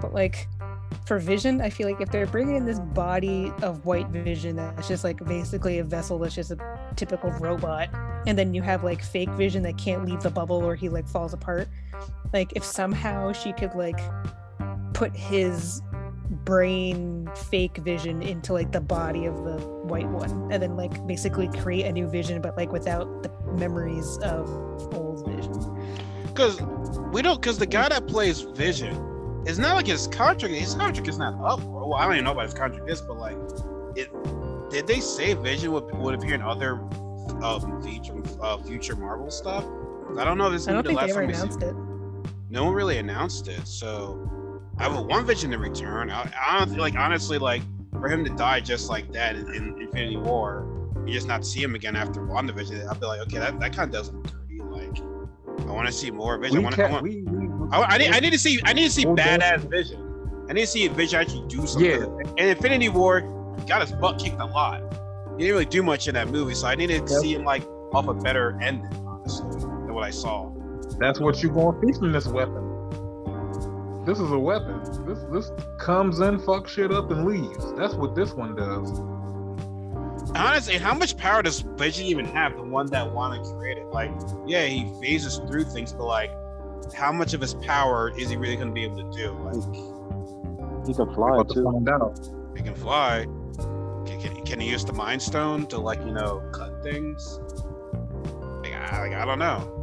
But 0.00 0.14
like 0.14 0.48
for 1.06 1.18
Vision, 1.18 1.60
I 1.60 1.70
feel 1.70 1.88
like 1.88 2.00
if 2.00 2.10
they're 2.10 2.26
bringing 2.26 2.56
in 2.56 2.64
this 2.64 2.80
body 2.80 3.52
of 3.62 3.84
white 3.84 4.08
Vision 4.08 4.56
that's 4.56 4.88
just 4.88 5.04
like 5.04 5.24
basically 5.24 5.78
a 5.78 5.84
vessel 5.84 6.18
that's 6.18 6.34
just 6.34 6.50
a 6.50 6.58
typical 6.96 7.30
robot, 7.32 7.88
and 8.26 8.38
then 8.38 8.54
you 8.54 8.62
have 8.62 8.84
like 8.84 9.02
fake 9.02 9.30
Vision 9.30 9.62
that 9.62 9.78
can't 9.78 10.04
leave 10.04 10.20
the 10.22 10.30
bubble 10.30 10.64
or 10.64 10.74
he 10.74 10.88
like 10.88 11.08
falls 11.08 11.32
apart. 11.32 11.68
Like 12.32 12.52
if 12.54 12.64
somehow 12.64 13.32
she 13.32 13.52
could 13.52 13.74
like 13.74 14.00
put 14.94 15.14
his 15.14 15.80
brain 16.30 17.28
fake 17.50 17.78
vision 17.78 18.22
into 18.22 18.52
like 18.52 18.70
the 18.72 18.80
body 18.80 19.26
of 19.26 19.44
the 19.44 19.56
white 19.84 20.08
one 20.08 20.30
and 20.52 20.62
then 20.62 20.76
like 20.76 21.06
basically 21.06 21.48
create 21.48 21.86
a 21.86 21.92
new 21.92 22.06
vision 22.06 22.42
but 22.42 22.56
like 22.56 22.70
without 22.70 23.22
the 23.22 23.30
memories 23.52 24.18
of 24.18 24.48
old 24.94 25.26
vision 25.26 25.52
Because 26.26 26.60
we 27.12 27.22
don't. 27.22 27.40
Because 27.40 27.58
the 27.58 27.66
guy 27.66 27.88
that 27.88 28.06
plays 28.06 28.40
Vision, 28.40 29.42
it's 29.46 29.58
not 29.58 29.74
like 29.74 29.86
his 29.86 30.06
contract. 30.06 30.54
His 30.54 30.74
contract 30.74 31.08
is 31.08 31.18
not 31.18 31.34
up. 31.44 31.60
Well, 31.62 31.94
I 31.94 32.04
don't 32.04 32.14
even 32.14 32.24
know 32.24 32.32
about 32.32 32.44
his 32.44 32.54
contract 32.54 32.88
is, 32.88 33.00
but 33.00 33.16
like, 33.16 33.36
it. 33.96 34.10
Did 34.70 34.86
they 34.86 35.00
say 35.00 35.34
Vision 35.34 35.72
would, 35.72 35.94
would 35.96 36.14
appear 36.14 36.34
in 36.34 36.42
other 36.42 36.74
um, 37.42 37.82
future 37.82 38.22
uh, 38.40 38.58
future 38.58 38.96
Marvel 38.96 39.30
stuff? 39.30 39.64
I 40.16 40.24
don't 40.24 40.38
know 40.38 40.46
if 40.46 40.52
this 40.52 40.60
is 40.62 40.66
the 40.66 40.92
last 40.92 41.14
time 41.14 41.26
we 41.26 41.34
see. 41.34 41.40
announced 41.40 41.62
it. 41.62 41.74
No 42.50 42.64
one 42.64 42.74
really 42.74 42.98
announced 42.98 43.48
it, 43.48 43.66
so 43.66 44.30
I 44.78 44.88
would 44.88 45.06
want 45.06 45.26
Vision 45.26 45.50
to 45.50 45.58
return. 45.58 46.10
I, 46.10 46.30
I 46.46 46.58
don't 46.58 46.70
feel 46.70 46.80
like 46.80 46.94
honestly, 46.96 47.38
like 47.38 47.62
for 47.92 48.08
him 48.08 48.24
to 48.24 48.30
die 48.30 48.60
just 48.60 48.88
like 48.88 49.12
that 49.12 49.34
in, 49.36 49.52
in 49.54 49.80
Infinity 49.80 50.16
War, 50.16 50.92
you 51.06 51.12
just 51.12 51.26
not 51.26 51.44
see 51.44 51.62
him 51.62 51.74
again 51.74 51.96
after 51.96 52.20
WandaVision. 52.20 52.88
I'd 52.88 53.00
be 53.00 53.06
like, 53.06 53.20
okay, 53.22 53.38
that, 53.38 53.58
that 53.60 53.74
kind 53.74 53.88
of 53.88 53.92
does 53.92 54.08
him 54.08 54.22
dirty. 54.22 54.60
Like, 54.60 54.98
I 55.66 55.72
want 55.72 55.86
to 55.86 55.92
see 55.92 56.10
more 56.10 56.38
Vision. 56.38 56.64
I 56.64 56.68
We 56.76 56.82
I, 56.84 56.90
want, 56.90 57.02
we, 57.02 57.22
we, 57.22 57.48
I, 57.72 57.82
I 57.82 57.98
need, 57.98 58.10
I 58.12 58.20
need 58.20 58.32
to 58.32 58.38
see, 58.38 58.60
I 58.64 58.72
need 58.72 58.84
to 58.84 58.90
see 58.90 59.04
badass 59.04 59.68
Vision. 59.68 60.04
I 60.48 60.52
need 60.52 60.62
to 60.62 60.66
see 60.66 60.86
Vision 60.88 61.20
actually 61.20 61.46
do 61.48 61.66
something. 61.66 61.90
Yeah. 61.90 62.04
And 62.38 62.40
Infinity 62.50 62.88
War 62.88 63.20
got 63.66 63.80
his 63.82 63.92
butt 63.92 64.18
kicked 64.20 64.40
a 64.40 64.44
lot. 64.46 64.80
He 65.36 65.44
didn't 65.44 65.52
really 65.54 65.64
do 65.66 65.82
much 65.82 66.08
in 66.08 66.14
that 66.14 66.28
movie, 66.28 66.54
so 66.54 66.66
I 66.68 66.74
needed 66.74 67.06
to 67.06 67.12
Yep. 67.14 67.22
see 67.22 67.34
him 67.34 67.44
like 67.44 67.66
off 67.92 68.06
a 68.08 68.14
better 68.14 68.58
ending, 68.62 68.92
honestly, 69.06 69.48
than 69.60 69.92
what 69.94 70.04
I 70.04 70.10
saw. 70.10 70.50
That's 70.98 71.20
what 71.20 71.42
you're 71.42 71.52
gonna 71.52 71.78
see 71.86 71.98
from 71.98 72.12
this 72.12 72.26
weapon. 72.26 72.67
This 74.08 74.20
is 74.20 74.30
a 74.30 74.38
weapon. 74.38 74.80
This 75.06 75.18
this 75.30 75.52
comes 75.78 76.20
in, 76.20 76.38
fucks 76.40 76.68
shit 76.68 76.90
up, 76.90 77.10
and 77.10 77.26
leaves. 77.26 77.74
That's 77.74 77.92
what 77.92 78.14
this 78.14 78.32
one 78.32 78.56
does. 78.56 78.90
Honestly, 80.34 80.78
how 80.78 80.94
much 80.94 81.14
power 81.18 81.42
does 81.42 81.60
Vision 81.60 82.06
even 82.06 82.24
have? 82.24 82.56
The 82.56 82.62
one 82.62 82.86
that 82.86 83.12
Wanda 83.12 83.44
created. 83.58 83.84
Like, 83.88 84.10
yeah, 84.46 84.64
he 84.64 84.90
phases 85.02 85.36
through 85.46 85.64
things, 85.64 85.92
but 85.92 86.06
like, 86.06 86.30
how 86.94 87.12
much 87.12 87.34
of 87.34 87.42
his 87.42 87.52
power 87.52 88.10
is 88.18 88.30
he 88.30 88.36
really 88.36 88.56
going 88.56 88.68
to 88.68 88.72
be 88.74 88.84
able 88.84 88.96
to 88.96 89.10
do? 89.14 89.30
Like, 89.44 90.86
He 90.86 90.94
can 90.94 91.12
fly 91.14 91.34
About 91.34 91.48
to 91.50 91.54
too. 91.56 91.64
find 91.64 91.86
out. 91.90 92.30
he 92.56 92.62
can 92.62 92.74
fly. 92.74 93.26
Can, 94.06 94.20
can, 94.22 94.46
can 94.46 94.60
he 94.60 94.70
use 94.70 94.86
the 94.86 94.94
Mind 94.94 95.20
Stone 95.20 95.66
to 95.66 95.78
like 95.78 95.98
you 96.00 96.12
know 96.12 96.42
cut 96.54 96.82
things? 96.82 97.40
Like, 98.62 98.72
I, 98.72 99.02
like, 99.02 99.12
I 99.12 99.26
don't 99.26 99.38
know. 99.38 99.74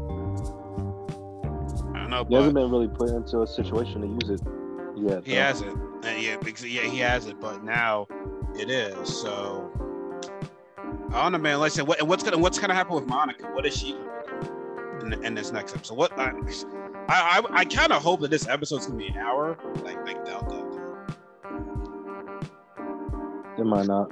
I 2.05 2.09
know, 2.09 2.23
He 2.23 2.29
but 2.29 2.35
hasn't 2.37 2.55
been 2.55 2.69
really 2.71 2.87
put 2.87 3.09
into 3.09 3.41
a 3.41 3.47
situation 3.47 4.01
to 4.01 4.07
use 4.07 4.39
it 4.39 4.47
yet. 4.95 5.25
he 5.25 5.33
hasn't. 5.33 5.75
Uh, 6.05 6.09
yeah, 6.09 6.37
because, 6.37 6.65
yeah, 6.65 6.83
he 6.83 6.99
has 6.99 7.25
it, 7.27 7.39
but 7.39 7.63
now 7.63 8.07
it 8.57 8.69
is. 8.69 9.09
So 9.21 9.71
I 11.11 11.23
don't 11.23 11.31
know, 11.31 11.37
man. 11.37 11.59
Like 11.59 11.71
I 11.71 11.75
said, 11.75 11.87
what, 11.87 12.01
what's 12.03 12.23
gonna 12.23 12.37
what's 12.37 12.59
gonna 12.59 12.73
happen 12.73 12.93
with 12.95 13.07
Monica? 13.07 13.47
What 13.53 13.65
is 13.65 13.75
she 13.75 13.93
gonna 13.93 14.99
do 14.99 15.05
in, 15.07 15.25
in 15.25 15.33
this 15.35 15.51
next 15.51 15.75
episode? 15.75 15.97
What 15.97 16.17
I 16.19 16.31
I, 17.07 17.39
I, 17.39 17.41
I 17.59 17.65
kind 17.65 17.91
of 17.91 18.01
hope 18.01 18.21
that 18.21 18.31
this 18.31 18.47
episode's 18.47 18.85
gonna 18.87 18.99
be 18.99 19.07
an 19.07 19.17
hour. 19.17 19.57
Like 19.83 19.97
like 20.05 20.23
doubt 20.25 20.49
that. 20.49 20.65
It 23.57 23.65
might 23.65 23.87
not. 23.87 24.11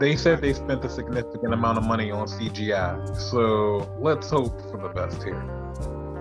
They 0.00 0.16
said 0.16 0.40
they 0.40 0.52
spent 0.52 0.84
a 0.84 0.88
significant 0.90 1.54
amount 1.54 1.78
of 1.78 1.84
money 1.86 2.10
on 2.10 2.26
CGI, 2.26 3.16
so 3.16 3.88
let's 4.00 4.28
hope 4.30 4.60
for 4.70 4.78
the 4.78 4.88
best 4.88 5.22
here. 5.22 5.42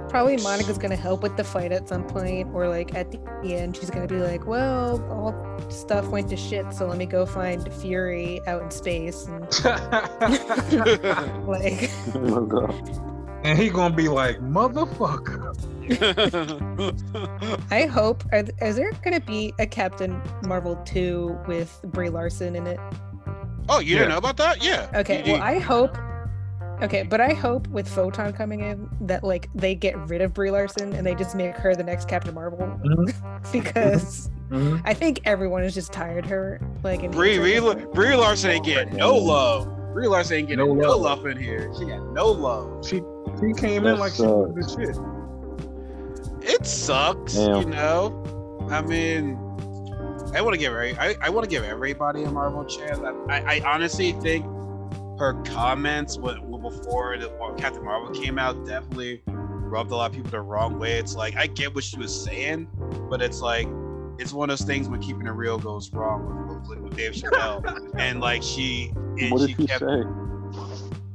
Probably 0.09 0.37
Monica's 0.37 0.77
gonna 0.77 0.95
help 0.95 1.21
with 1.23 1.35
the 1.35 1.43
fight 1.43 1.71
at 1.71 1.89
some 1.89 2.03
point, 2.05 2.47
or 2.53 2.67
like 2.69 2.95
at 2.95 3.11
the 3.11 3.19
end, 3.43 3.75
she's 3.75 3.89
gonna 3.89 4.07
be 4.07 4.15
like, 4.17 4.45
"Well, 4.47 5.03
all 5.11 5.35
stuff 5.69 6.07
went 6.07 6.29
to 6.29 6.37
shit, 6.37 6.71
so 6.73 6.87
let 6.87 6.97
me 6.97 7.05
go 7.05 7.25
find 7.25 7.71
Fury 7.73 8.39
out 8.47 8.61
in 8.61 8.71
space." 8.71 9.25
And 9.25 9.41
like, 11.47 11.89
and 13.43 13.59
he 13.59 13.69
gonna 13.69 13.95
be 13.95 14.07
like, 14.07 14.39
motherfucker. 14.39 15.53
I 17.71 17.85
hope. 17.85 18.23
Are, 18.31 18.43
is 18.61 18.75
there 18.75 18.91
gonna 19.03 19.19
be 19.19 19.53
a 19.59 19.67
Captain 19.67 20.19
Marvel 20.43 20.75
two 20.85 21.37
with 21.47 21.79
Brie 21.85 22.09
Larson 22.09 22.55
in 22.55 22.67
it? 22.67 22.79
oh, 23.67 23.79
you 23.79 23.93
Yeah. 23.93 23.99
didn't 23.99 24.11
know 24.11 24.17
about 24.17 24.37
that? 24.37 24.63
Yeah. 24.63 24.87
Okay, 24.95 25.25
You- 25.25 25.33
well, 25.33 25.41
I 25.41 25.59
hope. 25.59 25.95
Okay, 26.81 27.03
but 27.03 27.21
I 27.21 27.33
hope 27.33 27.67
with 27.69 27.87
Photon 27.87 28.33
coming 28.33 28.59
in 28.61 28.89
that 29.01 29.23
like 29.23 29.49
they 29.55 29.75
get 29.75 29.97
rid 30.09 30.21
of 30.21 30.33
Brie 30.33 30.51
Larson 30.51 30.93
and 30.93 31.05
they 31.07 31.15
just 31.15 31.33
make 31.35 31.55
her 31.55 31.73
the 31.75 31.83
next 31.83 32.07
Captain 32.07 32.33
Marvel 32.33 32.59
Mhm. 32.83 33.51
because 33.51 34.29
Mhm. 34.49 34.81
I 34.85 34.93
think 34.93 35.21
everyone 35.25 35.63
is 35.63 35.73
just 35.73 35.91
tired 35.93 36.25
of 36.25 36.29
her. 36.29 36.59
Like, 36.83 37.01
and 37.03 37.11
Brie, 37.13 37.37
hates 37.37 37.63
her. 37.65 37.73
Brie, 37.75 37.85
Brie 37.93 38.15
Larson 38.15 38.51
ain't 38.51 38.65
getting 38.65 38.95
no 38.95 39.15
love. 39.15 39.67
Brie 39.93 40.07
Larson 40.07 40.37
ain't 40.37 40.47
getting 40.49 40.65
No 40.67 40.73
no, 40.73 40.97
love. 40.97 41.19
love 41.23 41.25
in 41.27 41.37
here. 41.41 41.71
She 41.79 41.85
got 41.85 42.11
no 42.11 42.27
love. 42.27 42.85
She 42.85 43.01
she 43.39 43.53
came 43.53 43.85
in 43.85 43.97
like 43.97 44.13
That's, 44.13 44.17
she 44.17 44.23
was 44.25 44.75
the 44.75 44.83
shit. 46.43 46.49
It 46.53 46.65
sucks, 46.65 47.33
Damn. 47.35 47.61
you 47.61 47.65
know. 47.69 48.67
I 48.69 48.81
mean, 48.81 49.35
I 50.35 50.41
want 50.41 50.53
to 50.53 50.57
give 50.59 50.73
every, 50.73 50.97
I, 50.97 51.15
I 51.21 51.29
want 51.29 51.43
to 51.45 51.49
give 51.49 51.63
everybody 51.63 52.23
a 52.23 52.31
Marvel 52.31 52.65
chance. 52.65 52.99
I, 52.99 53.11
I, 53.37 53.55
I 53.55 53.61
honestly 53.65 54.11
think 54.13 54.45
her 55.17 55.33
comments 55.45 56.17
when, 56.17 56.35
when 56.49 56.54
before 56.69 57.17
the, 57.17 57.29
when 57.29 57.55
Captain 57.57 57.83
Marvel 57.83 58.09
came 58.09 58.37
out 58.39 58.65
definitely 58.65 59.21
rubbed 59.27 59.91
a 59.91 59.95
lot 59.95 60.09
of 60.09 60.15
people 60.15 60.31
the 60.31 60.41
wrong 60.41 60.79
way. 60.79 60.93
It's 60.93 61.15
like 61.15 61.35
I 61.35 61.47
get 61.47 61.73
what 61.73 61.83
she 61.83 61.97
was 61.97 62.23
saying, 62.23 62.67
but 63.09 63.21
it's 63.21 63.41
like 63.41 63.67
it's 64.17 64.33
one 64.33 64.49
of 64.49 64.57
those 64.57 64.65
things 64.65 64.87
when 64.87 65.01
keeping 65.01 65.27
it 65.27 65.31
real 65.31 65.57
goes 65.57 65.91
wrong 65.91 66.47
with, 66.47 66.69
with, 66.69 66.79
with 66.79 66.97
Dave 66.97 67.13
Chappelle, 67.13 67.93
and 67.99 68.19
like 68.19 68.41
she 68.41 68.91
and 69.19 69.31
What 69.31 69.41
she 69.41 69.47
did 69.47 69.57
he 69.57 69.67
kept 69.67 69.81
say? 69.81 70.03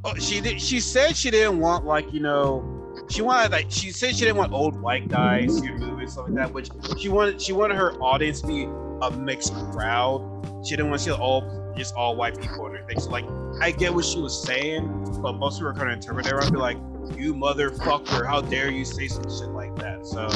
Oh, 0.04 0.14
she 0.18 0.40
did. 0.40 0.60
She 0.60 0.80
said 0.80 1.16
she 1.16 1.30
didn't 1.30 1.58
want 1.58 1.84
like 1.84 2.12
you 2.12 2.20
know, 2.20 3.04
she 3.10 3.22
wanted 3.22 3.52
like 3.52 3.66
she 3.68 3.90
said 3.90 4.14
she 4.14 4.24
didn't 4.24 4.36
want 4.36 4.52
old 4.52 4.80
white 4.80 5.08
guys 5.08 5.60
to 5.60 5.72
movies 5.72 5.88
and 5.88 6.10
stuff 6.10 6.24
like 6.26 6.34
that. 6.36 6.52
Which 6.52 6.70
she 6.98 7.08
wanted. 7.08 7.40
She 7.40 7.52
wanted 7.52 7.76
her 7.76 7.92
audience 7.94 8.40
to 8.42 8.46
be 8.46 8.64
a 9.02 9.10
mixed 9.10 9.54
crowd. 9.72 10.26
She 10.64 10.76
didn't 10.76 10.90
want 10.90 11.00
to 11.00 11.04
see 11.06 11.12
all 11.12 11.72
just 11.76 11.94
all 11.94 12.16
white 12.16 12.40
people 12.40 12.66
in 12.66 12.74
her 12.74 12.86
thing. 12.86 13.00
So 13.00 13.10
like, 13.10 13.24
I 13.60 13.70
get 13.72 13.94
what 13.94 14.04
she 14.04 14.18
was 14.18 14.42
saying, 14.42 15.20
but 15.20 15.34
most 15.34 15.56
people 15.58 15.68
are 15.68 15.72
going 15.72 15.88
to 15.88 15.92
interpret 15.92 16.26
it 16.26 16.32
and 16.32 16.50
be 16.50 16.58
like, 16.58 16.78
"You 17.16 17.34
motherfucker! 17.34 18.26
How 18.26 18.40
dare 18.40 18.70
you 18.70 18.84
say 18.84 19.06
some 19.06 19.24
shit 19.24 19.50
like 19.50 19.76
that?" 19.76 20.06
So, 20.06 20.28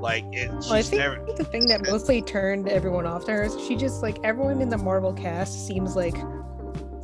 like, 0.00 0.24
it. 0.32 0.50
She's 0.56 0.66
Well, 0.66 0.74
I 0.74 0.82
think 0.82 1.00
never. 1.00 1.24
the 1.36 1.44
thing 1.44 1.66
that 1.66 1.86
mostly 1.88 2.20
turned 2.20 2.68
everyone 2.68 3.06
off 3.06 3.26
to 3.26 3.32
her 3.32 3.42
is 3.44 3.56
she 3.66 3.76
just 3.76 4.02
like 4.02 4.18
everyone 4.24 4.60
in 4.60 4.68
the 4.68 4.78
Marvel 4.78 5.12
cast 5.12 5.66
seems 5.68 5.94
like 5.94 6.16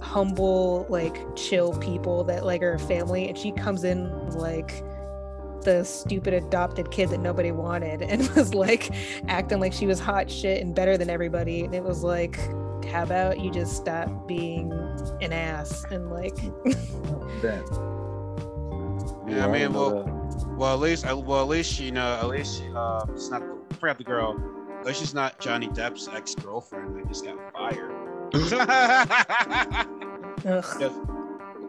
humble, 0.00 0.86
like 0.88 1.16
chill 1.36 1.72
people 1.78 2.24
that 2.24 2.44
like 2.44 2.62
are 2.62 2.74
a 2.74 2.78
family, 2.78 3.28
and 3.28 3.38
she 3.38 3.52
comes 3.52 3.84
in 3.84 4.10
like 4.30 4.82
the 5.62 5.82
stupid 5.84 6.34
adopted 6.34 6.90
kid 6.90 7.08
that 7.10 7.18
nobody 7.20 7.50
wanted 7.52 8.02
and 8.10 8.28
was 8.30 8.54
like 8.54 8.90
acting 9.28 9.60
like 9.60 9.72
she 9.72 9.86
was 9.86 9.98
hot 10.00 10.30
shit 10.30 10.60
and 10.60 10.74
better 10.74 10.98
than 10.98 11.08
everybody, 11.08 11.62
and 11.62 11.74
it 11.76 11.84
was 11.84 12.02
like. 12.02 12.40
How 12.84 13.02
about 13.02 13.40
you 13.40 13.50
just 13.50 13.76
stop 13.76 14.26
being 14.28 14.72
an 15.20 15.32
ass 15.32 15.84
and 15.90 16.10
like 16.10 16.36
That. 17.42 17.64
Yeah, 19.26 19.46
I 19.46 19.48
I 19.48 19.52
mean, 19.52 19.72
well, 19.72 20.04
that. 20.04 20.46
Well, 20.56 20.74
at 20.74 20.80
least, 20.80 21.06
uh, 21.06 21.16
well, 21.16 21.42
at 21.42 21.48
least 21.48 21.80
you 21.80 21.90
know, 21.92 22.14
at 22.14 22.28
least 22.28 22.58
she, 22.60 22.68
uh, 22.74 23.04
it's 23.10 23.30
not. 23.30 23.42
I 23.42 23.74
forgot 23.74 23.98
the 23.98 24.04
girl. 24.04 24.36
At 24.80 24.86
least 24.86 25.00
she's 25.00 25.14
not 25.14 25.38
Johnny 25.40 25.68
Depp's 25.68 26.08
ex 26.08 26.34
girlfriend 26.34 26.96
that 26.96 27.08
just 27.08 27.24
got 27.24 27.36
fired. 27.52 27.90
ugh. 28.34 29.86
Just- 30.78 30.98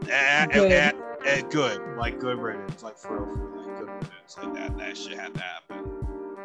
eh, 0.09 0.45
Good. 0.47 0.71
eh, 0.71 0.91
eh, 1.25 1.41
good, 1.49 1.81
like 1.97 2.19
good 2.19 2.37
riddance, 2.37 2.83
like 2.83 2.97
for 2.97 3.23
real, 3.25 3.35
for 3.35 3.47
real, 3.47 3.67
like 3.67 3.77
good 3.79 3.89
riddance, 3.89 4.37
like 4.41 4.53
that. 4.55 4.77
That 4.77 4.97
shit 4.97 5.17
had 5.17 5.33
to 5.33 5.39
happen. 5.39 5.85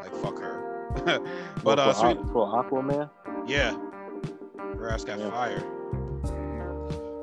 Like 0.00 0.14
fuck 0.16 0.38
her. 0.38 0.88
but 1.04 1.22
Well, 1.64 1.80
uh, 1.80 1.92
for, 1.92 2.00
sweet, 2.00 2.18
Aqu- 2.18 2.32
for 2.32 2.64
Aquaman, 2.64 3.10
yeah, 3.46 3.76
her 4.78 4.88
ass 4.90 5.04
got 5.04 5.18
Yeah. 5.18 5.30
fired. 5.30 5.64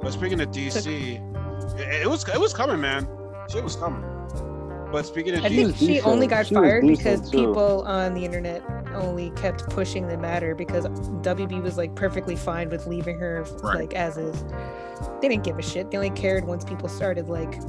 But 0.01 0.11
speaking 0.13 0.39
of 0.41 0.51
DC, 0.51 1.15
it, 1.77 2.01
it 2.03 2.09
was 2.09 2.27
it 2.27 2.39
was 2.39 2.53
coming, 2.53 2.79
man. 2.79 3.07
Shit 3.49 3.63
was 3.63 3.75
coming. 3.75 4.03
But 4.91 5.05
speaking 5.05 5.33
of 5.35 5.43
I 5.43 5.49
DC, 5.49 5.55
think 5.55 5.67
was 5.67 5.77
she 5.79 6.01
only 6.01 6.27
got 6.27 6.47
She 6.47 6.55
fired 6.55 6.85
because 6.87 7.29
too. 7.29 7.47
people 7.47 7.81
on 7.83 8.13
the 8.13 8.23
internet 8.23 8.63
only 8.95 9.31
kept 9.31 9.69
pushing 9.69 10.07
the 10.07 10.17
matter 10.17 10.55
because 10.55 10.85
WB 10.87 11.61
was 11.61 11.77
like 11.77 11.93
perfectly 11.95 12.35
fine 12.37 12.69
with 12.69 12.87
leaving 12.87 13.19
her 13.19 13.45
Right. 13.61 13.79
like 13.79 13.93
as 13.95 14.17
is. 14.17 14.45
They 15.21 15.27
didn't 15.27 15.43
give 15.43 15.59
a 15.59 15.61
shit. 15.61 15.91
They 15.91 15.97
only 15.97 16.09
cared 16.11 16.45
once 16.45 16.63
people 16.63 16.87
started 16.87 17.27
like 17.27 17.59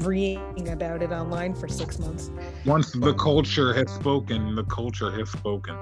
reading 0.00 0.68
about 0.68 1.02
it 1.02 1.10
online 1.12 1.54
for 1.54 1.66
six 1.68 1.98
months. 1.98 2.30
Once 2.64 2.92
the 2.92 3.14
culture 3.14 3.72
has 3.74 3.90
spoken, 3.92 4.54
the 4.54 4.64
culture 4.64 5.10
has 5.10 5.30
spoken. 5.30 5.76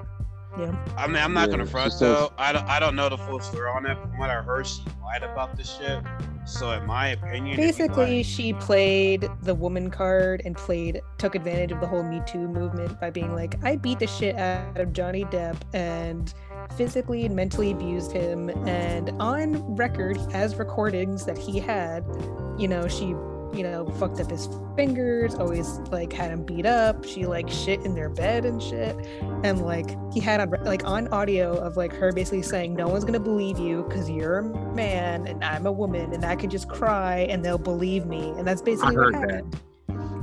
I 0.97 1.07
mean, 1.07 1.17
I'm 1.17 1.33
not 1.33 1.49
Yeah, 1.49 1.57
gonna 1.57 1.65
front 1.65 1.93
says- 1.93 1.99
though. 1.99 2.31
I 2.37 2.51
don't, 2.53 2.65
I 2.67 2.79
don't 2.79 2.95
know 2.95 3.09
the 3.09 3.17
full 3.17 3.39
story 3.39 3.69
on 3.69 3.85
it. 3.85 3.97
From 3.99 4.17
what 4.17 4.29
I 4.29 4.35
heard, 4.41 4.67
she 4.67 4.83
lied 5.03 5.23
about 5.23 5.55
this 5.57 5.77
shit. 5.79 5.99
So, 6.45 6.71
in 6.71 6.85
my 6.85 7.07
opinion, 7.09 7.55
Basically, 7.55 8.17
lie- 8.17 8.21
she 8.21 8.53
played 8.53 9.29
the 9.43 9.55
woman 9.55 9.89
card 9.89 10.41
and 10.45 10.55
played 10.55 11.01
took 11.17 11.35
advantage 11.35 11.71
of 11.71 11.79
the 11.79 11.87
whole 11.87 12.03
Me 12.03 12.21
Too 12.27 12.47
movement 12.47 12.99
by 12.99 13.09
being 13.09 13.33
like, 13.33 13.55
I 13.63 13.77
beat 13.77 13.99
the 13.99 14.07
shit 14.07 14.35
out 14.35 14.77
of 14.77 14.91
Johnny 14.93 15.23
Depp 15.25 15.55
and 15.73 16.33
physically 16.77 17.25
and 17.25 17.35
mentally 17.35 17.71
abused 17.71 18.11
him. 18.11 18.49
And 18.67 19.09
on 19.21 19.75
record, 19.75 20.17
as 20.33 20.55
recordings 20.55 21.25
that 21.25 21.37
he 21.37 21.59
had, 21.59 22.03
you 22.57 22.67
know, 22.67 22.87
she, 22.87 23.15
you 23.53 23.63
know, 23.63 23.85
fucked 23.99 24.19
up 24.19 24.29
his 24.31 24.49
fingers, 24.75 25.35
always 25.35 25.67
like 25.91 26.11
had 26.11 26.31
him 26.31 26.43
beat 26.43 26.65
up. 26.65 27.05
She 27.05 27.25
like 27.25 27.49
shit 27.49 27.81
in 27.85 27.93
their 27.95 28.09
bed 28.09 28.45
and 28.45 28.61
shit. 28.61 28.95
And 29.43 29.61
like 29.61 29.95
he 30.13 30.19
had 30.19 30.39
on 30.39 30.49
like 30.63 30.83
on 30.85 31.07
audio 31.09 31.53
of 31.57 31.77
like 31.77 31.93
her 31.93 32.11
basically 32.11 32.41
saying, 32.41 32.73
No 32.75 32.87
one's 32.87 33.03
gonna 33.05 33.19
believe 33.19 33.59
you 33.59 33.83
because 33.87 34.09
you're 34.09 34.39
a 34.39 34.73
man 34.73 35.27
and 35.27 35.43
I'm 35.43 35.65
a 35.65 35.71
woman 35.71 36.13
and 36.13 36.25
I 36.25 36.35
can 36.35 36.49
just 36.49 36.67
cry 36.69 37.19
and 37.29 37.43
they'll 37.45 37.57
believe 37.57 38.05
me. 38.05 38.29
And 38.37 38.47
that's 38.47 38.61
basically 38.61 38.97
what 38.97 39.13
heard 39.13 39.29
that. 39.29 39.31
happened. 39.35 39.59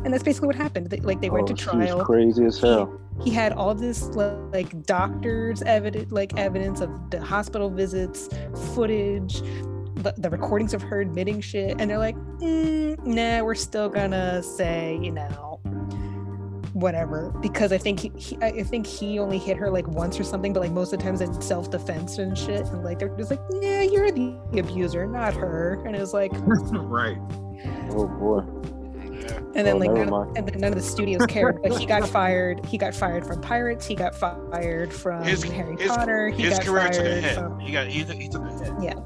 and 0.04 0.12
that's 0.12 0.22
basically 0.24 0.46
what 0.48 0.56
happened. 0.56 0.92
Like 1.04 1.20
they 1.20 1.30
went 1.30 1.50
Oh, 1.50 1.54
to 1.54 1.60
she 1.60 1.66
was 1.76 1.86
trial. 1.88 2.04
crazy 2.04 2.44
as 2.44 2.58
hell. 2.58 3.00
He 3.22 3.30
had 3.30 3.52
all 3.52 3.74
this 3.74 4.02
like 4.16 4.86
doctors 4.86 5.60
evidence, 5.62 6.10
like 6.10 6.36
evidence 6.38 6.80
of 6.80 7.10
the 7.10 7.20
hospital 7.22 7.68
visits, 7.68 8.28
footage, 8.74 9.42
the, 10.02 10.14
the 10.18 10.30
recordings 10.30 10.74
of 10.74 10.82
her 10.82 11.00
admitting 11.00 11.40
shit, 11.40 11.76
and 11.78 11.90
they're 11.90 11.98
like, 11.98 12.16
mm, 12.38 12.98
nah, 13.06 13.42
we're 13.44 13.54
still 13.54 13.88
gonna 13.88 14.42
say, 14.42 14.98
you 15.02 15.10
know, 15.12 15.60
whatever, 16.72 17.32
because 17.40 17.72
I 17.72 17.78
think 17.78 18.00
he, 18.00 18.12
he, 18.16 18.36
I 18.40 18.62
think 18.62 18.86
he 18.86 19.18
only 19.18 19.38
hit 19.38 19.56
her 19.56 19.70
like 19.70 19.86
once 19.88 20.18
or 20.20 20.24
something, 20.24 20.52
but 20.52 20.60
like 20.60 20.70
most 20.72 20.92
of 20.92 20.98
the 20.98 21.04
times 21.04 21.20
in 21.20 21.40
self 21.42 21.70
defense 21.70 22.18
and 22.18 22.36
shit, 22.36 22.66
and 22.66 22.84
like 22.84 22.98
they're 22.98 23.14
just 23.16 23.30
like, 23.30 23.40
yeah, 23.60 23.82
you're 23.82 24.10
the 24.10 24.36
abuser, 24.58 25.06
not 25.06 25.34
her, 25.34 25.82
and 25.86 25.94
it 25.96 26.00
was 26.00 26.14
like, 26.14 26.30
right. 26.34 27.18
Oh 27.90 28.06
boy. 28.06 28.44
And 29.54 29.66
then 29.66 29.74
Oh, 29.74 29.78
like 29.78 29.90
none, 29.90 30.10
mind. 30.10 30.36
and 30.38 30.48
then 30.48 30.60
none 30.60 30.72
of 30.72 30.78
the 30.78 30.84
studios 30.84 31.26
cared 31.26 31.60
but 31.62 31.76
he 31.78 31.84
got 31.84 32.08
fired 32.08 32.64
he 32.64 32.78
got 32.78 32.94
fired 32.94 33.26
from 33.26 33.40
pirates 33.40 33.84
he 33.86 33.94
got 33.94 34.14
fired 34.14 34.92
from 34.92 35.22
His- 35.24 35.42
harry 35.42 35.76
his- 35.76 35.88
potter 35.90 36.28
he 36.30 36.44
His 36.44 36.58
got 36.58 36.64
career 36.66 36.88
took 36.88 36.94
a 37.00 37.04
fired 37.04 37.24
hit. 37.24 37.34
from 37.34 37.58
He 37.60 37.72
got 37.72 37.86
he, 37.88 38.04
took- 38.04 38.16
he 38.16 38.28
took 38.28 38.42
a 38.44 38.80
hit. 38.80 38.96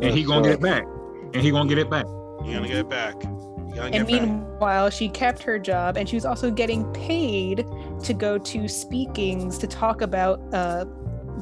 And 0.00 0.14
he 0.16 0.22
gonna 0.24 0.42
get 0.44 0.54
it 0.54 0.60
back. 0.60 0.84
And 1.34 1.36
he 1.36 1.50
gonna 1.50 1.68
get 1.68 1.78
it 1.78 1.90
back. 1.90 2.06
You 2.44 2.54
gonna 2.54 2.68
get 2.68 2.78
it 2.78 2.88
back. 2.88 3.14
And 3.24 3.92
get 3.92 3.92
back. 3.92 4.06
meanwhile 4.06 4.90
she 4.90 5.08
kept 5.08 5.42
her 5.44 5.58
job 5.58 5.96
and 5.96 6.08
she 6.08 6.16
was 6.16 6.24
also 6.24 6.50
getting 6.50 6.90
paid 6.92 7.64
to 8.02 8.12
go 8.14 8.36
to 8.38 8.66
speakings 8.66 9.56
to 9.58 9.66
talk 9.68 10.00
about 10.00 10.40
uh 10.52 10.84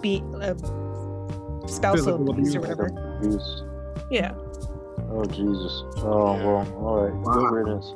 be 0.03 0.23
uh, 0.41 0.55
spousal 1.67 2.19
Physical 2.19 2.31
abuse 2.31 2.55
or 2.57 2.61
whatever 2.61 2.87
Abuse. 3.19 3.65
yeah 4.11 4.35
Oh 5.09 5.25
Jesus. 5.25 5.85
Oh 5.99 6.37
Yeah. 6.37 6.45
well. 6.47 6.85
All 6.85 7.07
right. 7.07 7.15
Wow. 7.15 7.33
Good 7.33 7.51
riddance. 7.53 7.93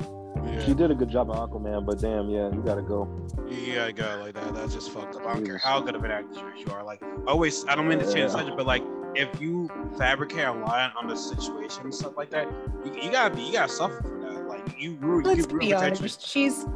Yeah. 0.46 0.64
She 0.64 0.74
did 0.74 0.90
a 0.90 0.94
good 0.94 1.08
job 1.10 1.28
on 1.30 1.36
Aquaman, 1.48 1.84
but 1.84 1.98
damn, 1.98 2.30
yeah, 2.30 2.48
you 2.54 2.62
gotta 2.64 2.82
go. 2.82 3.08
Yeah, 3.48 3.86
I 3.86 3.92
gotta 3.92 4.22
like 4.22 4.34
that. 4.34 4.54
That's 4.54 4.72
just 4.72 4.90
fucked 4.92 5.16
up. 5.16 5.26
I 5.26 5.34
don't 5.34 5.44
care 5.44 5.58
how 5.58 5.80
good 5.80 5.96
of 5.96 6.04
an 6.04 6.12
actress 6.12 6.38
you 6.64 6.72
are. 6.72 6.84
Like 6.84 7.02
always, 7.26 7.66
I 7.66 7.74
don't 7.74 7.88
mean 7.88 7.98
to 7.98 8.04
change 8.04 8.16
Yeah. 8.18 8.26
the 8.26 8.30
subject, 8.32 8.56
but 8.56 8.66
like 8.66 8.84
if 9.14 9.40
you 9.40 9.68
fabricate 9.98 10.44
a 10.46 10.52
lie 10.52 10.90
on 10.96 11.06
the 11.08 11.16
situation 11.16 11.82
and 11.84 11.94
stuff 11.94 12.16
like 12.16 12.30
that, 12.30 12.48
you, 12.84 12.94
you 13.02 13.10
gotta 13.10 13.34
be, 13.34 13.42
you 13.42 13.52
gotta 13.52 13.72
suffer 13.72 14.02
for 14.02 14.18
that. 14.20 14.46
Like 14.48 14.80
you 14.80 14.96
ruin, 15.00 15.24
you 15.24 15.30
let's 15.34 15.46
ruin 15.52 15.58
be 15.68 15.72
potential. 15.72 16.02
honest 16.02 16.26
she's 16.26 16.66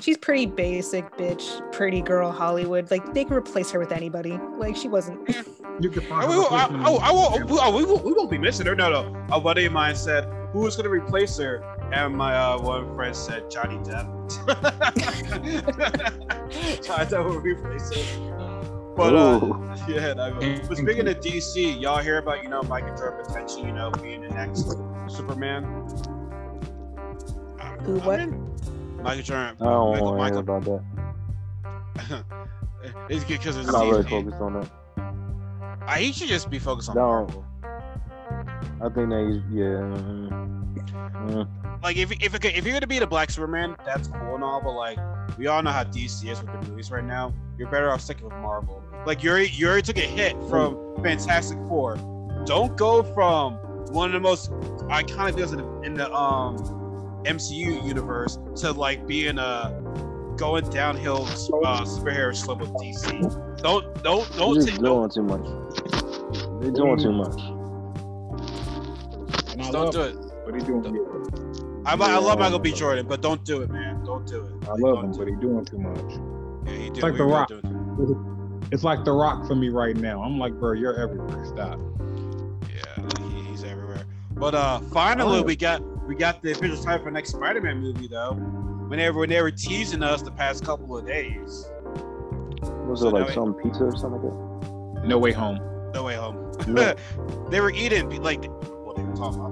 she's 0.00 0.16
pretty 0.16 0.46
basic 0.46 1.10
bitch 1.16 1.60
pretty 1.72 2.00
girl 2.00 2.30
hollywood 2.30 2.88
like 2.90 3.12
they 3.12 3.24
can 3.24 3.34
replace 3.34 3.70
her 3.72 3.78
with 3.80 3.90
anybody 3.92 4.38
like 4.56 4.76
she 4.76 4.88
wasn't 4.88 5.18
You 5.80 5.90
could 5.90 6.04
I, 6.04 6.06
find 6.06 6.28
we, 6.30 6.36
a 6.36 6.38
I, 6.38 6.42
I, 6.42 6.68
replacement 6.68 7.02
I, 7.02 7.12
won't- 7.12 7.36
in- 7.36 7.46
we, 7.48 7.58
oh, 7.60 7.76
we, 7.76 7.84
won't- 7.84 8.04
we 8.04 8.12
won't 8.12 8.30
be 8.30 8.38
missing 8.38 8.66
her. 8.66 8.74
No, 8.76 8.90
no. 8.90 9.26
A 9.32 9.40
buddy 9.40 9.64
of 9.66 9.72
mine 9.72 9.94
said, 9.96 10.24
"Who's 10.52 10.76
gonna 10.76 10.88
replace 10.88 11.36
her?" 11.38 11.62
And 11.92 12.16
my 12.16 12.34
uh, 12.34 12.58
one 12.60 12.94
friend 12.94 13.14
said, 13.14 13.50
"Johnny 13.50 13.76
Depp." 13.78 14.06
Johnny 16.84 17.04
Depp 17.06 17.24
will 17.24 17.40
replace 17.40 17.92
her. 17.94 18.41
But 18.96 19.14
uh, 19.16 19.40
yeah, 19.88 20.14
I 20.18 20.32
mean, 20.38 20.60
but 20.68 20.76
speaking 20.76 21.08
of 21.08 21.20
DC, 21.20 21.80
y'all 21.80 21.98
hear 22.02 22.18
about 22.18 22.42
you 22.42 22.48
know 22.50 22.62
Michael 22.62 22.96
Jordan 22.96 23.24
potentially 23.26 23.66
you 23.66 23.72
know 23.72 23.90
being 23.90 24.20
the 24.20 24.28
next 24.28 24.68
Superman? 25.08 25.64
Who, 27.84 27.98
what? 28.00 28.28
Michael 29.02 29.22
Jordan. 29.22 29.56
I 29.60 29.64
don't 29.64 29.90
Michael, 29.92 30.14
want 30.14 30.34
to 30.34 30.34
hear 30.34 30.34
Michael. 30.34 30.38
about 30.38 30.64
that. 32.04 32.24
it's 33.08 33.24
because 33.24 33.56
it's 33.56 33.68
I'm 33.68 33.72
not 33.72 33.86
really 33.90 34.08
focused 34.08 34.40
on 34.40 34.60
that. 34.60 34.70
Uh, 35.86 35.94
he 35.94 36.12
should 36.12 36.28
just 36.28 36.48
be 36.50 36.58
focused 36.58 36.90
on 36.90 36.96
No. 36.96 37.06
Marvel. 37.06 37.44
I 38.80 38.88
think 38.88 39.10
that 39.10 39.26
he's 39.28 39.42
yeah. 39.56 39.82
mm, 39.82 40.28
mm. 41.26 41.61
Like 41.82 41.96
if 41.96 42.12
if 42.12 42.34
it, 42.34 42.44
if 42.44 42.64
you're 42.64 42.74
gonna 42.74 42.86
be 42.86 42.98
the 42.98 43.06
Black 43.06 43.30
Superman, 43.30 43.76
that's 43.84 44.08
cool 44.08 44.34
and 44.34 44.44
all, 44.44 44.60
but 44.62 44.72
like 44.72 44.98
we 45.38 45.46
all 45.46 45.62
know 45.62 45.70
how 45.70 45.84
DC 45.84 46.28
is 46.28 46.40
with 46.42 46.52
the 46.52 46.68
movies 46.68 46.90
right 46.90 47.04
now. 47.04 47.32
You're 47.58 47.68
better 47.68 47.90
off 47.90 48.00
sticking 48.00 48.24
with 48.24 48.34
Marvel. 48.34 48.82
Like 49.06 49.22
you 49.22 49.30
already 49.30 49.64
already 49.64 49.82
took 49.82 49.98
a 49.98 50.00
hit 50.00 50.36
from 50.48 50.96
Fantastic 51.02 51.58
Four. 51.68 51.96
Don't 52.46 52.76
go 52.76 53.02
from 53.02 53.54
one 53.92 54.06
of 54.06 54.12
the 54.12 54.20
most 54.20 54.50
iconic 54.88 55.34
villains 55.34 55.52
in 55.52 55.58
the, 55.58 55.80
in 55.82 55.94
the 55.94 56.12
um 56.12 56.56
MCU 57.24 57.84
universe 57.84 58.38
to 58.56 58.72
like 58.72 59.06
being 59.06 59.38
a 59.38 59.80
going 60.36 60.68
downhill 60.70 61.24
uh, 61.24 61.84
superhero 61.84 62.34
slope 62.34 62.60
with 62.60 62.70
DC. 62.74 63.60
Don't 63.62 64.02
don't 64.02 64.36
don't 64.36 64.54
just 64.54 64.68
take 64.68 64.80
no, 64.80 65.06
doing 65.06 65.10
too 65.10 65.22
much. 65.22 65.44
They're 66.60 66.70
doing 66.70 66.98
too 66.98 67.12
much. 67.12 67.40
And 69.52 69.72
don't 69.72 69.92
do 69.92 70.02
it. 70.02 70.16
But 70.44 70.54
he 70.54 70.60
doing 70.60 70.82
good. 70.82 71.41
I, 71.84 71.94
I 71.94 72.18
love 72.18 72.38
Michael 72.38 72.58
B. 72.58 72.72
Jordan, 72.72 73.06
but 73.06 73.20
don't 73.22 73.44
do 73.44 73.62
it, 73.62 73.70
man. 73.70 74.04
Don't 74.04 74.26
do 74.26 74.42
it. 74.44 74.68
I 74.68 74.72
love 74.72 75.02
don't 75.02 75.04
him, 75.06 75.12
but 75.12 75.28
he's 75.28 75.38
doing 75.38 75.64
too 75.64 75.78
much. 75.78 75.98
it. 75.98 76.20
Yeah, 76.72 76.78
he 76.84 76.90
did. 76.90 77.02
like 77.02 77.12
we 77.12 77.18
The 77.18 77.24
Rock. 77.24 77.48
doing- 77.48 78.68
It's 78.70 78.84
like 78.84 79.04
the 79.04 79.12
rock 79.12 79.46
for 79.46 79.54
me 79.54 79.68
right 79.68 79.96
now. 79.96 80.22
I'm 80.22 80.38
like, 80.38 80.54
bro, 80.54 80.72
you're 80.72 80.98
everywhere. 80.98 81.44
Stop. 81.46 81.78
Yeah, 82.68 83.28
he, 83.28 83.42
he's 83.50 83.64
everywhere. 83.64 84.04
But 84.32 84.54
uh, 84.54 84.80
finally, 84.92 85.40
Oh. 85.40 85.42
we 85.42 85.56
got 85.56 85.82
we 86.06 86.14
got 86.14 86.42
the 86.42 86.52
official 86.52 86.76
title 86.82 87.00
for 87.00 87.04
the 87.06 87.10
next 87.12 87.30
Spider-Man 87.30 87.78
movie, 87.78 88.08
though. 88.08 88.32
Whenever 88.88 89.20
when 89.20 89.28
they 89.28 89.40
were 89.42 89.50
teasing 89.50 90.02
us 90.02 90.22
the 90.22 90.30
past 90.30 90.64
couple 90.64 90.96
of 90.96 91.06
days, 91.06 91.68
Was 92.86 93.00
So 93.00 93.08
it 93.08 93.14
like 93.14 93.30
it- 93.30 93.34
some 93.34 93.54
pizza 93.54 93.84
or 93.84 93.96
something 93.96 94.22
like 94.22 94.32
that? 95.02 95.06
No 95.08 95.18
way 95.18 95.32
home. 95.32 95.58
no 95.94 96.04
way 96.04 96.14
home. 96.14 96.52
No. 96.68 96.94
they 97.50 97.60
were 97.60 97.70
eating 97.72 98.22
like 98.22 98.40
well, 98.42 98.94
they 98.96 99.02
were 99.02 99.14
talking 99.16 99.38
about 99.40 99.51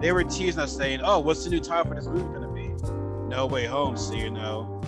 they 0.00 0.12
were 0.12 0.24
teasing 0.24 0.60
us 0.60 0.76
saying, 0.76 1.00
"Oh, 1.02 1.18
what's 1.20 1.44
the 1.44 1.50
new 1.50 1.60
title 1.60 1.86
for 1.86 1.94
this 1.94 2.06
movie 2.06 2.22
gonna 2.32 2.48
be?" 2.52 2.68
No 3.28 3.46
way 3.46 3.66
home. 3.66 3.96
So 3.96 4.14
you 4.14 4.30
know, 4.30 4.80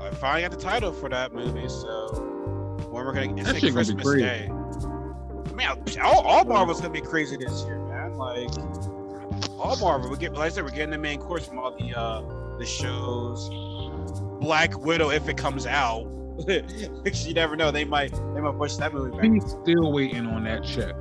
I 0.00 0.14
finally 0.16 0.42
got 0.42 0.50
the 0.50 0.56
title 0.56 0.92
for 0.92 1.08
that 1.08 1.32
movie. 1.32 1.68
So 1.68 2.78
when 2.90 3.04
we're 3.04 3.12
gonna, 3.12 3.34
it's 3.36 3.44
That 3.44 3.54
like 3.54 3.62
shit 3.62 3.74
gonna 3.74 3.94
be 3.94 4.02
Christmas. 4.02 4.22
Day. 4.22 4.48
Man, 5.54 5.82
all, 6.02 6.20
all 6.20 6.44
Marvel's 6.44 6.80
gonna 6.80 6.92
be 6.92 7.00
crazy 7.00 7.36
this 7.36 7.64
year, 7.64 7.78
man. 7.78 8.14
Like 8.14 8.50
all 9.58 9.76
Marvel, 9.76 10.10
we 10.10 10.16
get 10.16 10.32
like 10.34 10.46
I 10.46 10.48
said, 10.48 10.64
we're 10.64 10.70
getting 10.70 10.90
the 10.90 10.98
main 10.98 11.20
course 11.20 11.46
from 11.46 11.58
all 11.58 11.76
the 11.76 11.94
uh 11.98 12.22
the 12.58 12.66
shows. 12.66 13.48
Black 14.40 14.76
Widow, 14.78 15.10
if 15.10 15.28
it 15.28 15.36
comes 15.36 15.66
out, 15.66 16.04
you 16.48 17.34
never 17.34 17.54
know. 17.56 17.70
They 17.70 17.84
might 17.84 18.12
they 18.12 18.40
might 18.40 18.56
push 18.56 18.76
that 18.76 18.92
movie 18.92 19.16
back. 19.16 19.30
He's 19.30 19.50
still 19.50 19.92
waiting 19.92 20.26
on 20.26 20.44
that 20.44 20.64
check. 20.64 20.94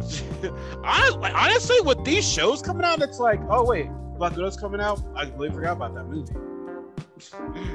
I 0.84 1.10
honestly, 1.34 1.80
with 1.82 2.04
these 2.04 2.28
shows 2.28 2.60
coming 2.62 2.84
out, 2.84 3.00
it's 3.02 3.18
like, 3.18 3.40
oh 3.48 3.64
wait, 3.64 3.88
Black 4.18 4.34
Widow's 4.36 4.56
coming 4.56 4.80
out. 4.80 5.00
I 5.14 5.24
completely 5.26 5.54
forgot 5.56 5.76
about 5.76 5.94
that 5.94 6.04
movie. 6.08 6.32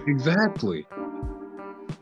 Exactly. 0.08 0.86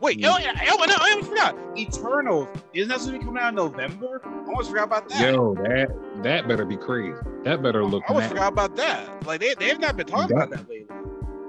Wait, 0.00 0.24
oh, 0.24 0.38
yeah, 0.38 0.52
oh, 0.70 0.84
no, 0.86 0.94
I 0.96 1.10
almost 1.12 1.28
forgot. 1.30 1.56
Eternals 1.76 2.48
isn't 2.72 2.88
that 2.88 3.00
supposed 3.00 3.06
to 3.14 3.18
be 3.18 3.24
coming 3.24 3.42
out 3.42 3.48
in 3.48 3.54
November? 3.56 4.20
I 4.24 4.44
almost 4.48 4.70
forgot 4.70 4.84
about 4.84 5.08
that. 5.08 5.32
Yo, 5.32 5.54
that 5.54 5.88
that 6.22 6.46
better 6.46 6.64
be 6.64 6.76
crazy. 6.76 7.18
That 7.44 7.62
better 7.62 7.84
look 7.84 8.04
I 8.04 8.08
almost 8.08 8.24
mad. 8.24 8.30
forgot 8.30 8.52
about 8.52 8.76
that. 8.76 9.26
Like 9.26 9.40
they 9.40 9.54
they've 9.54 9.78
not 9.78 9.96
been 9.96 10.06
talking 10.06 10.36
That- 10.36 10.48
about 10.48 10.58
that 10.58 10.68
lately. 10.70 10.86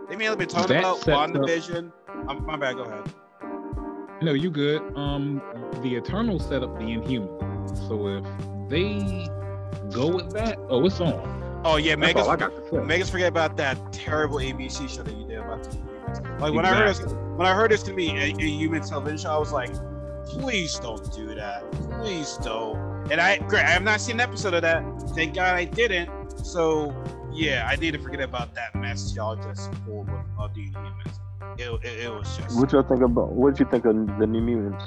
They 0.10 0.16
mainly 0.16 0.38
been 0.38 0.48
talking 0.48 0.78
about 0.78 0.98
sets 0.98 1.10
up- 1.10 1.30
WandaVision. 1.30 1.92
I'm 2.28 2.44
my 2.46 2.58
bad. 2.58 2.76
Go 2.78 2.84
ahead. 2.84 3.14
No, 4.24 4.34
you 4.34 4.50
good. 4.50 4.82
Um, 4.98 5.42
the 5.84 5.96
Eternal 5.96 6.40
setup 6.40 6.78
the 6.80 6.86
human. 6.86 7.30
So 7.88 8.08
if 8.08 8.26
they 8.70 9.28
go 9.92 10.16
with 10.16 10.32
that, 10.32 10.58
oh, 10.70 10.86
it's 10.86 11.00
on. 11.00 11.62
Oh 11.66 11.76
yeah, 11.76 11.96
That's 11.96 12.00
Megan's 12.00 12.28
all 12.28 12.34
I 12.34 12.36
got 12.38 12.56
to 12.56 12.70
say. 12.70 12.86
Megan's 12.86 13.10
forget 13.10 13.28
about 13.28 13.58
that 13.58 13.92
terrible 13.92 14.38
ABC 14.38 14.90
show 14.90 15.04
that 15.04 15.16
you 15.16 15.28
did 15.28 15.40
about 15.40 15.64
the 15.64 15.78
Inhumans. 15.78 16.40
Like 16.40 16.54
when 16.54 16.66
I 16.66 16.74
heard 16.74 16.90
this, 16.90 17.02
when 17.02 17.46
I 17.46 17.54
heard 17.54 17.72
it's 17.72 17.84
gonna 17.84 17.96
be 17.96 18.10
a, 18.12 18.34
a 18.34 18.48
human 18.48 18.82
television 18.82 19.18
show, 19.18 19.32
I 19.32 19.38
was 19.38 19.52
like, 19.52 19.74
please 20.26 20.80
don't 20.80 21.12
do 21.14 21.36
that. 21.36 21.70
Please 22.00 22.38
don't. 22.38 22.78
And 23.12 23.20
I, 23.20 23.40
great, 23.40 23.66
I 23.66 23.70
have 23.72 23.84
not 23.84 24.00
seen 24.00 24.16
an 24.16 24.22
episode 24.22 24.54
of 24.54 24.62
that. 24.62 24.84
Thank 25.16 25.36
God 25.36 25.56
I 25.56 25.66
didn't. 25.66 26.10
So 26.46 26.96
yeah, 27.34 27.68
I 27.70 27.76
need 27.76 27.92
to 27.92 28.00
forget 28.00 28.22
about 28.22 28.56
that 28.56 28.74
mess 28.76 29.14
y'all 29.16 29.36
just 29.36 29.72
pulled 29.84 30.08
with 30.08 30.22
uh, 30.40 30.48
the 30.54 30.72
Inhumans. 30.72 31.20
It, 31.60 31.86
it, 31.86 32.06
it 32.06 32.10
was 32.10 32.38
just. 32.38 32.50
that? 32.50 32.56
What 32.56 32.72
y'all 32.72 32.84
think 32.84 33.02
about? 33.02 33.34
What 33.34 33.56
did 33.56 33.60
you 33.60 33.70
think 33.70 33.86
of 33.86 33.96
the 34.18 34.28
New 34.28 34.42
Mutants? 34.42 34.86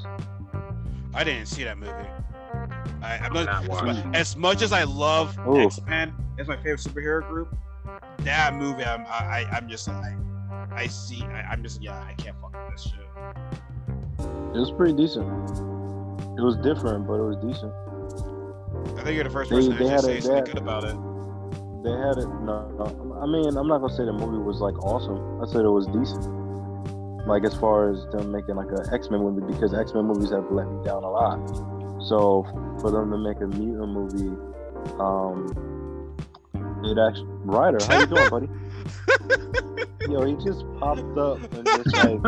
I 1.14 1.22
didn't 1.22 1.47
see 1.47 1.64
that 1.64 1.76
movie. 1.76 1.93
I, 3.03 3.18
I'm 3.18 3.32
not, 3.32 3.46
Not 3.46 3.62
as, 3.64 3.68
watching. 3.68 4.14
as 4.14 4.36
much 4.36 4.62
as 4.62 4.72
I 4.72 4.84
love 4.84 5.36
X 5.57 5.80
Men, 5.86 6.14
it's 6.38 6.48
my 6.48 6.57
favorite 6.57 6.80
superhero 6.80 7.26
group. 7.28 7.55
That 8.18 8.55
movie, 8.55 8.84
I'm, 8.84 9.00
I, 9.07 9.44
I, 9.44 9.48
I'm 9.53 9.68
just, 9.68 9.88
like, 9.88 10.14
I 10.72 10.86
see, 10.86 11.22
I, 11.24 11.42
I'm 11.50 11.62
just, 11.62 11.82
yeah, 11.82 12.00
I 12.03 12.14
can't 12.14 12.36
fuck 12.40 12.53
with 12.53 12.74
this 12.76 12.84
shit. 12.84 14.26
It 14.55 14.59
was 14.59 14.70
pretty 14.70 14.94
decent. 14.94 15.26
It 16.38 16.42
was 16.42 16.57
different, 16.62 17.07
but 17.07 17.14
it 17.14 17.24
was 17.24 17.36
decent. 17.42 17.72
I 18.98 19.05
think 19.05 19.16
you're 19.16 19.24
the 19.24 19.30
first 19.30 19.50
They- 19.50 19.57
person 19.57 19.72
they 19.76 19.84
to 19.84 19.90
had 19.90 20.00
say 20.00 20.18
a- 20.18 20.22
something 20.22 20.44
good 20.44 20.59
about 20.59 20.84
it. 20.84 20.96
They 21.82 21.90
had 21.90 22.16
it. 22.18 22.28
No, 22.46 22.70
no, 22.78 23.18
I 23.20 23.26
mean, 23.26 23.57
I'm 23.57 23.66
not 23.66 23.80
gonna 23.80 23.92
say 23.92 24.05
the 24.05 24.12
movie 24.12 24.38
was 24.38 24.61
like 24.61 24.78
awesome. 24.84 25.42
I 25.42 25.46
said 25.50 25.64
it 25.64 25.68
was 25.70 25.86
decent. 25.88 26.22
Like 27.26 27.42
as 27.44 27.55
far 27.57 27.90
as 27.90 28.07
them 28.12 28.30
making 28.30 28.55
like 28.55 28.70
an 28.70 28.86
X 28.94 29.11
Men 29.11 29.20
movie, 29.20 29.42
because 29.53 29.74
X 29.74 29.92
Men 29.92 30.05
movies 30.05 30.30
have 30.30 30.46
let 30.53 30.68
me 30.70 30.84
down 30.84 31.03
a 31.03 31.11
lot. 31.11 31.38
So 32.09 32.44
for 32.80 32.90
them 32.90 33.11
to 33.11 33.18
make 33.18 33.40
a 33.40 33.46
mutant 33.46 33.88
movie, 33.92 34.36
um, 34.98 35.46
It 36.84 36.98
actually, 36.98 37.26
Ryder, 37.44 37.78
how 37.86 38.00
you 38.00 38.07
doing, 38.07 38.28
buddy? 38.30 38.48
Yo, 40.11 40.24
he 40.26 40.34
just 40.44 40.64
popped 40.80 41.16
up 41.16 41.38
and 41.55 41.64
just 41.64 41.96
like 41.96 42.20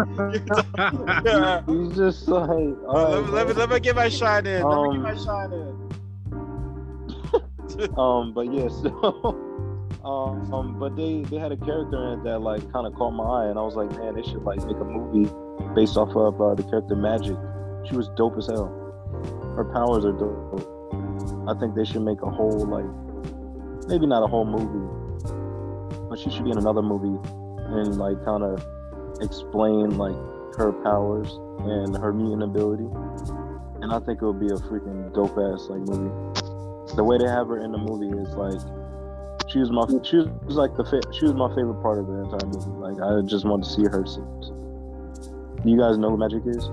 Yeah. 1.24 1.62
he's 1.66 1.96
just 1.96 2.28
like, 2.28 2.46
all 2.48 2.94
right, 2.94 3.08
let, 3.08 3.24
me, 3.24 3.30
let, 3.32 3.46
me, 3.48 3.52
let 3.54 3.68
me 3.70 3.80
get 3.80 3.96
my 3.96 4.08
shine 4.08 4.46
in. 4.46 4.62
Let 4.62 4.82
me 4.82 4.88
get 4.90 4.96
Um, 4.96 5.02
my 5.02 5.14
shine 5.16 5.52
in. 5.52 5.74
um, 7.98 8.32
but 8.32 8.52
yeah, 8.52 8.68
so 8.68 9.36
um, 10.04 10.52
um, 10.54 10.78
but 10.78 10.94
they 10.94 11.22
they 11.22 11.38
had 11.38 11.50
a 11.50 11.56
character 11.56 12.12
in 12.12 12.20
it 12.20 12.24
that 12.24 12.38
like 12.40 12.60
kind 12.72 12.86
of 12.86 12.94
caught 12.94 13.10
my 13.10 13.24
eye, 13.24 13.46
and 13.46 13.58
I 13.58 13.62
was 13.62 13.74
like, 13.74 13.90
man, 13.98 14.14
they 14.14 14.22
should 14.22 14.44
like 14.44 14.64
make 14.64 14.76
a 14.76 14.84
movie 14.84 15.28
based 15.74 15.96
off 15.96 16.10
of 16.14 16.40
uh, 16.40 16.54
the 16.54 16.62
character 16.62 16.94
Magik. 16.94 17.36
She 17.88 17.96
was 17.96 18.08
dope 18.16 18.36
as 18.38 18.46
hell. 18.46 18.83
Her 19.56 19.64
powers 19.72 20.04
are 20.04 20.12
dope. 20.12 21.48
I 21.48 21.58
think 21.58 21.74
they 21.74 21.84
should 21.84 22.02
make 22.02 22.22
a 22.22 22.30
whole 22.30 22.66
like, 22.66 23.88
maybe 23.88 24.06
not 24.06 24.22
a 24.22 24.26
whole 24.26 24.44
movie, 24.44 24.88
but 26.08 26.18
she 26.18 26.30
should 26.30 26.44
be 26.44 26.50
in 26.50 26.58
another 26.58 26.82
movie 26.82 27.18
and 27.58 27.96
like 27.96 28.22
kind 28.24 28.42
of 28.42 28.64
explain 29.20 29.96
like 29.96 30.16
her 30.56 30.72
powers 30.84 31.30
and 31.60 31.96
her 31.96 32.12
mutant 32.12 32.42
ability. 32.42 32.88
And 33.82 33.92
I 33.92 33.98
think 34.00 34.22
it 34.22 34.26
would 34.26 34.40
be 34.40 34.46
a 34.46 34.56
freaking 34.56 35.12
dope 35.14 35.36
ass 35.38 35.68
like 35.68 35.80
movie 35.80 36.10
the 36.96 37.02
way 37.02 37.18
they 37.18 37.26
have 37.26 37.48
her 37.48 37.58
in 37.58 37.72
the 37.72 37.78
movie 37.78 38.06
is 38.18 38.34
like 38.36 38.60
she 39.50 39.58
was 39.58 39.70
my 39.70 39.84
she 40.02 40.18
was 40.46 40.56
like 40.56 40.76
the 40.76 40.84
fa- 40.84 41.02
she 41.12 41.24
was 41.24 41.34
my 41.34 41.48
favorite 41.54 41.80
part 41.82 41.98
of 41.98 42.06
the 42.06 42.14
entire 42.22 42.46
movie. 42.46 42.70
Like 42.78 42.98
I 43.02 43.20
just 43.26 43.44
wanted 43.44 43.64
to 43.64 43.70
see 43.70 43.84
her 43.84 44.06
scenes. 44.06 44.50
Do 45.62 45.70
you 45.70 45.78
guys 45.78 45.98
know 45.98 46.10
who 46.10 46.16
Magik 46.16 46.46
is? 46.46 46.64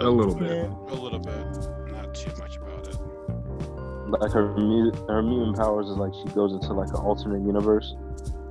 a 0.00 0.08
little 0.08 0.34
bit. 0.34 0.50
Yeah. 0.50 0.94
A 0.94 0.96
little 0.96 1.18
bit. 1.18 1.69
Like 4.18 4.32
her 4.32 4.54
mu- 4.56 4.92
her 5.08 5.22
mutant 5.22 5.56
powers 5.56 5.88
is 5.88 5.96
like 5.96 6.12
she 6.14 6.34
goes 6.34 6.52
into 6.52 6.72
like 6.72 6.88
an 6.88 6.96
alternate 6.96 7.46
universe, 7.46 7.94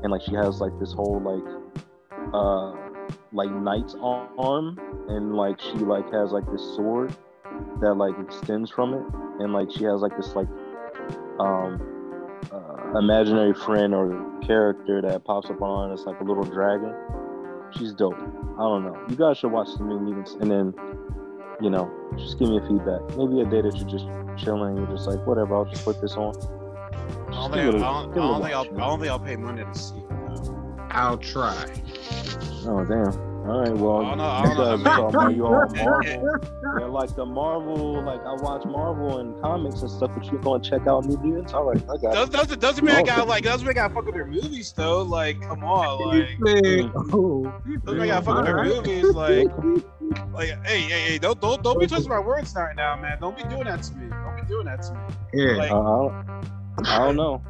and 0.04 0.12
like 0.12 0.22
she 0.22 0.34
has 0.36 0.62
like 0.62 0.72
this 0.80 0.94
whole 0.94 1.20
like 1.20 2.34
uh 2.34 2.72
like 3.32 3.52
knight's 3.52 3.96
arm, 4.02 4.80
and 5.10 5.36
like 5.36 5.60
she 5.60 5.78
like 5.78 6.12
has 6.14 6.32
like 6.32 6.50
this 6.52 6.62
sword 6.76 7.16
that 7.82 7.96
like 7.96 8.14
extends 8.20 8.72
from 8.72 8.94
it, 8.94 9.04
and 9.40 9.54
like 9.54 9.70
she 9.72 9.84
has 9.84 10.02
like 10.02 10.16
this 10.16 10.36
like 10.36 10.48
um 11.40 11.82
uh, 12.52 12.98
imaginary 12.98 13.54
friend 13.54 13.94
or 13.94 14.40
character 14.42 15.02
that 15.02 15.24
pops 15.26 15.50
up 15.50 15.62
on. 15.62 15.92
It's 15.92 16.06
like 16.06 16.20
a 16.22 16.24
little 16.24 16.44
dragon. 16.44 16.94
She's 17.78 17.94
dope. 17.94 18.18
I 18.18 18.62
don't 18.64 18.84
know. 18.84 18.98
You 19.10 19.16
guys 19.16 19.38
should 19.38 19.52
watch 19.52 19.70
the 19.78 19.84
new 19.84 20.00
mutants, 20.00 20.36
and 20.36 20.50
then 20.50 20.74
you 21.62 21.70
know 21.70 21.92
just 22.18 22.40
give 22.40 22.50
me 22.50 22.58
a 22.58 22.62
feedback. 22.62 23.02
Maybe 23.18 23.42
a 23.42 23.46
day 23.46 23.62
that 23.62 23.76
you're 23.78 23.88
just 23.90 24.06
chilling, 24.44 24.78
you're 24.78 24.88
just 24.88 25.08
like 25.08 25.26
whatever. 25.28 25.56
I'll 25.56 25.66
just 25.66 25.84
put 25.86 26.00
this 26.02 26.14
on. 26.14 26.36
I 27.30 27.32
don't 27.32 27.52
think, 27.52 27.76
it 27.76 27.76
a- 27.76 27.78
I 27.78 27.80
don't, 27.80 28.12
I 28.12 28.14
give 28.14 28.16
it 28.16 28.18
a 28.18 28.28
don't 28.28 28.42
think 28.42 28.54
I'll, 28.56 28.62
I 28.62 28.88
don't 28.90 29.00
think 29.00 29.12
I'll 29.12 29.20
pay 29.20 29.36
money 29.36 29.64
to 29.64 29.80
see 29.80 29.98
it. 29.98 30.06
I'll 30.92 31.18
try. 31.18 31.66
Oh 32.66 32.84
damn. 32.86 33.30
All 33.48 33.62
right, 33.62 33.74
well, 33.74 34.16
know, 34.16 34.24
I 34.24 34.44
you 34.44 34.50
know, 34.50 34.78
guys 34.78 34.86
I 34.86 34.92
are 34.92 35.12
talking 35.12 35.16
about 35.16 35.36
you 35.36 35.46
all 35.46 35.52
Marvel. 35.52 36.40
Yeah, 36.80 36.86
like 36.86 37.16
the 37.16 37.26
Marvel, 37.26 38.04
like 38.04 38.20
I 38.24 38.34
watch 38.34 38.64
Marvel 38.66 39.20
and 39.20 39.42
comics 39.42 39.82
and 39.82 39.90
stuff, 39.90 40.12
but 40.14 40.26
you 40.26 40.38
going 40.40 40.62
to 40.62 40.70
check 40.70 40.86
out 40.86 41.06
New 41.06 41.18
Mutants? 41.18 41.54
All 41.54 41.64
right, 41.64 41.82
I 41.84 41.98
got 41.98 42.14
Does, 42.14 42.28
it. 42.30 42.32
doesn't, 42.34 42.60
doesn't 42.60 42.86
mean 42.86 42.96
I 42.96 43.02
Oh, 43.02 43.06
got 43.06 43.28
like 43.28 43.44
doesn't 43.46 43.66
mean 43.66 43.72
I 43.72 43.74
got 43.88 43.94
fuck 43.94 44.06
with 44.06 44.14
their 44.14 44.28
movies 44.28 44.72
though. 44.76 45.02
Like, 45.02 45.42
come 45.42 45.64
on, 45.64 46.08
like 46.10 46.92
oh, 47.14 47.44
doesn't 47.86 47.86
mean 47.88 48.02
I 48.02 48.08
got 48.08 48.26
fuck 48.26 48.36
with 48.38 48.46
their 48.46 48.64
movies. 48.64 49.06
Like, 49.16 49.48
like, 50.34 50.50
hey, 50.66 50.82
hey, 50.82 51.02
hey, 51.12 51.18
don't 51.18 51.40
don't 51.42 51.62
don't 51.64 51.80
be 51.80 51.88
twisting 51.88 52.10
my 52.10 52.20
words 52.20 52.54
right 52.56 52.76
now, 52.76 52.96
man. 52.96 53.18
Don't 53.20 53.36
be 53.38 53.44
doing 53.44 53.64
that 53.66 53.84
to 53.84 53.96
me. 53.96 54.10
Don't 54.10 54.36
be 54.42 54.48
doing 54.48 54.66
that 54.66 54.82
to 54.84 54.94
me. 54.94 55.00
Yeah, 55.34 55.52
Like, 55.58 55.72
Uh, 55.72 56.08
I, 56.86 56.98
don't, 57.00 57.16
know. 57.16 57.42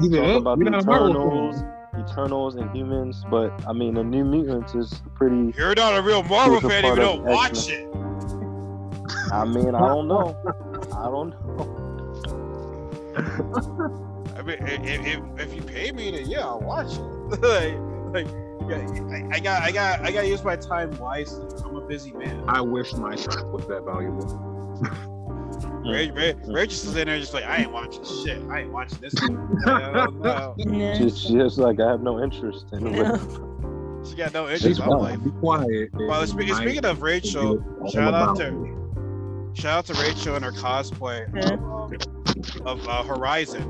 He's 0.00 0.10
Talk 0.10 0.36
about 0.40 0.58
the 0.58 0.64
not 0.70 0.82
a 0.82 0.86
Marvel 0.86 1.10
Eternals. 1.10 1.62
Eternals, 1.98 2.54
and 2.56 2.70
Inhumans, 2.70 3.28
but 3.30 3.52
I 3.68 3.72
mean, 3.74 3.94
the 3.94 4.02
New 4.04 4.24
Mutants 4.24 4.74
is 4.74 5.02
pretty. 5.14 5.52
you're 5.58 5.74
not 5.74 5.98
a 5.98 6.02
real 6.02 6.22
Marvel 6.22 6.60
fan 6.60 6.84
if 6.84 6.96
you 6.96 6.96
part 6.96 6.98
don't 6.98 7.22
watch 7.24 7.68
it. 7.68 7.86
I 9.32 9.44
mean, 9.44 9.74
I 9.74 9.80
don't 9.88 10.08
know. 10.08 10.36
I 10.96 11.04
don't 11.10 11.30
know. 11.30 11.78
I 14.36 14.42
mean, 14.42 14.56
i- 14.62 14.80
i- 14.80 15.06
if, 15.06 15.20
if 15.38 15.54
you 15.54 15.62
pay 15.62 15.92
me, 15.92 16.10
then 16.12 16.26
yeah, 16.28 16.46
I'll 16.46 16.60
watch 16.60 16.92
it. 16.94 17.00
like, 17.42 17.76
like, 18.14 18.26
yeah, 18.26 18.51
I, 18.70 19.28
I 19.32 19.40
got, 19.40 19.62
I 19.62 19.70
got, 19.72 20.00
I 20.00 20.10
got 20.12 20.22
to 20.22 20.28
use 20.28 20.42
my 20.44 20.56
time 20.56 20.96
wisely. 20.98 21.46
I'm 21.64 21.76
a 21.76 21.80
busy 21.86 22.12
man. 22.12 22.44
I 22.48 22.60
wish 22.60 22.92
my 22.94 23.14
time 23.16 23.50
was 23.52 23.66
that 23.68 23.84
valuable. 23.84 24.26
Rage, 25.84 26.12
Rage, 26.14 26.36
Rage 26.46 26.72
is 26.72 26.96
in 26.96 27.06
there 27.08 27.18
just 27.18 27.34
like, 27.34 27.44
I 27.44 27.58
ain't 27.58 27.72
watching 27.72 28.04
shit. 28.04 28.40
I 28.50 28.60
ain't 28.60 28.72
watching 28.72 28.98
this. 29.00 29.14
movie. 29.28 29.62
Hell 29.64 30.12
no. 30.12 30.54
Nah. 30.58 30.94
She's 30.94 31.24
just 31.24 31.58
like, 31.58 31.80
I 31.80 31.90
have 31.90 32.02
no 32.02 32.22
interest 32.22 32.66
in 32.72 32.86
it. 32.86 32.92
No. 32.92 34.02
She 34.08 34.16
got 34.16 34.32
no 34.32 34.48
She's 34.50 34.64
interest. 34.64 34.80
I'm 34.80 34.88
quiet. 34.88 35.00
like, 35.20 35.24
Be 35.24 35.30
quiet. 35.30 35.90
well, 35.94 36.26
speaking, 36.26 36.54
My- 36.54 36.60
speaking 36.62 36.84
of 36.84 37.02
Rachel, 37.02 37.62
shout 37.92 38.14
out 38.14 38.36
to 38.36 38.50
me. 38.52 38.70
shout 39.54 39.78
out 39.78 39.94
to 39.94 40.02
Rachel 40.02 40.36
and 40.36 40.44
her 40.44 40.52
cosplay 40.52 41.28
Yeah. 41.34 41.54
of, 41.54 41.60
um, 41.62 42.66
of 42.66 42.88
uh, 42.88 43.02
Horizon. 43.04 43.68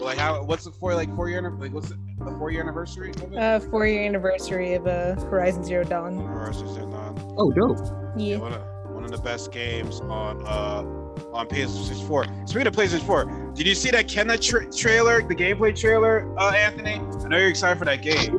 Like 0.00 0.18
how? 0.18 0.42
What's 0.42 0.64
the 0.64 0.72
four 0.72 0.94
like 0.94 1.14
four 1.14 1.28
year 1.28 1.40
like 1.58 1.72
what's 1.72 1.90
it, 1.90 1.96
the 2.18 2.32
four 2.38 2.50
year 2.50 2.62
anniversary 2.62 3.10
of 3.10 3.22
it? 3.22 3.36
Uh, 3.38 3.60
four 3.60 3.86
year 3.86 4.04
anniversary 4.04 4.74
of 4.74 4.86
uh, 4.86 5.14
Horizon 5.26 5.64
Zero 5.64 5.84
Dawn. 5.84 6.16
Horizon 6.26 6.72
Zero 6.72 6.86
Dawn. 6.90 7.34
Oh, 7.38 7.50
dope. 7.50 7.78
Yeah, 8.16 8.36
Yeah. 8.36 8.38
one 8.38 8.52
of 8.52 8.62
one 8.94 9.04
of 9.04 9.10
the 9.10 9.18
best 9.18 9.52
games 9.52 10.00
on 10.02 10.44
uh 10.46 10.84
on 11.32 11.46
PS4. 11.46 12.48
Speaking 12.48 12.66
of 12.66 12.74
PlayStation 12.74 13.06
4, 13.06 13.52
did 13.54 13.66
you 13.66 13.74
see 13.74 13.90
that 13.90 14.06
Kena 14.08 14.40
tra- 14.40 14.70
trailer, 14.72 15.22
the 15.22 15.34
gameplay 15.34 15.78
trailer, 15.78 16.26
uh, 16.38 16.50
Anthony? 16.52 16.94
I 16.94 17.28
know 17.28 17.36
you're 17.38 17.48
excited 17.48 17.78
for 17.78 17.84
that 17.84 18.02
game. 18.02 18.38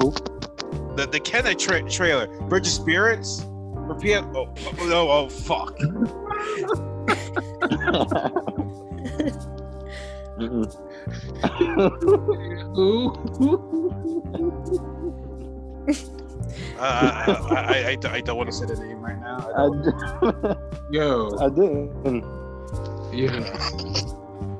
Who? 0.00 0.12
The 0.96 1.06
the 1.10 1.20
Kena 1.20 1.58
tra- 1.58 1.88
trailer, 1.90 2.26
Bridge 2.48 2.66
of 2.66 2.72
Spirits 2.72 3.42
for 3.42 3.94
PS. 4.00 4.24
Oh, 4.34 4.48
oh, 4.56 4.74
oh, 4.80 5.10
oh 5.10 5.28
fuck. 5.28 5.76
Mm-mm. 10.38 11.82
Uh, 16.78 16.80
I, 16.80 17.56
I, 17.56 17.98
I, 18.10 18.14
I, 18.14 18.20
don't- 18.20 18.36
want 18.36 18.48
to 18.50 18.52
say 18.56 18.66
the 18.66 18.76
name 18.76 19.00
right 19.00 19.18
now. 19.20 19.38
I 19.56 19.62
I, 19.62 19.66
don't- 19.66 20.42
d- 20.42 20.96
Yo, 20.96 21.36
I 21.38 21.48
didn't. 21.48 22.22
yeah. 23.12 23.40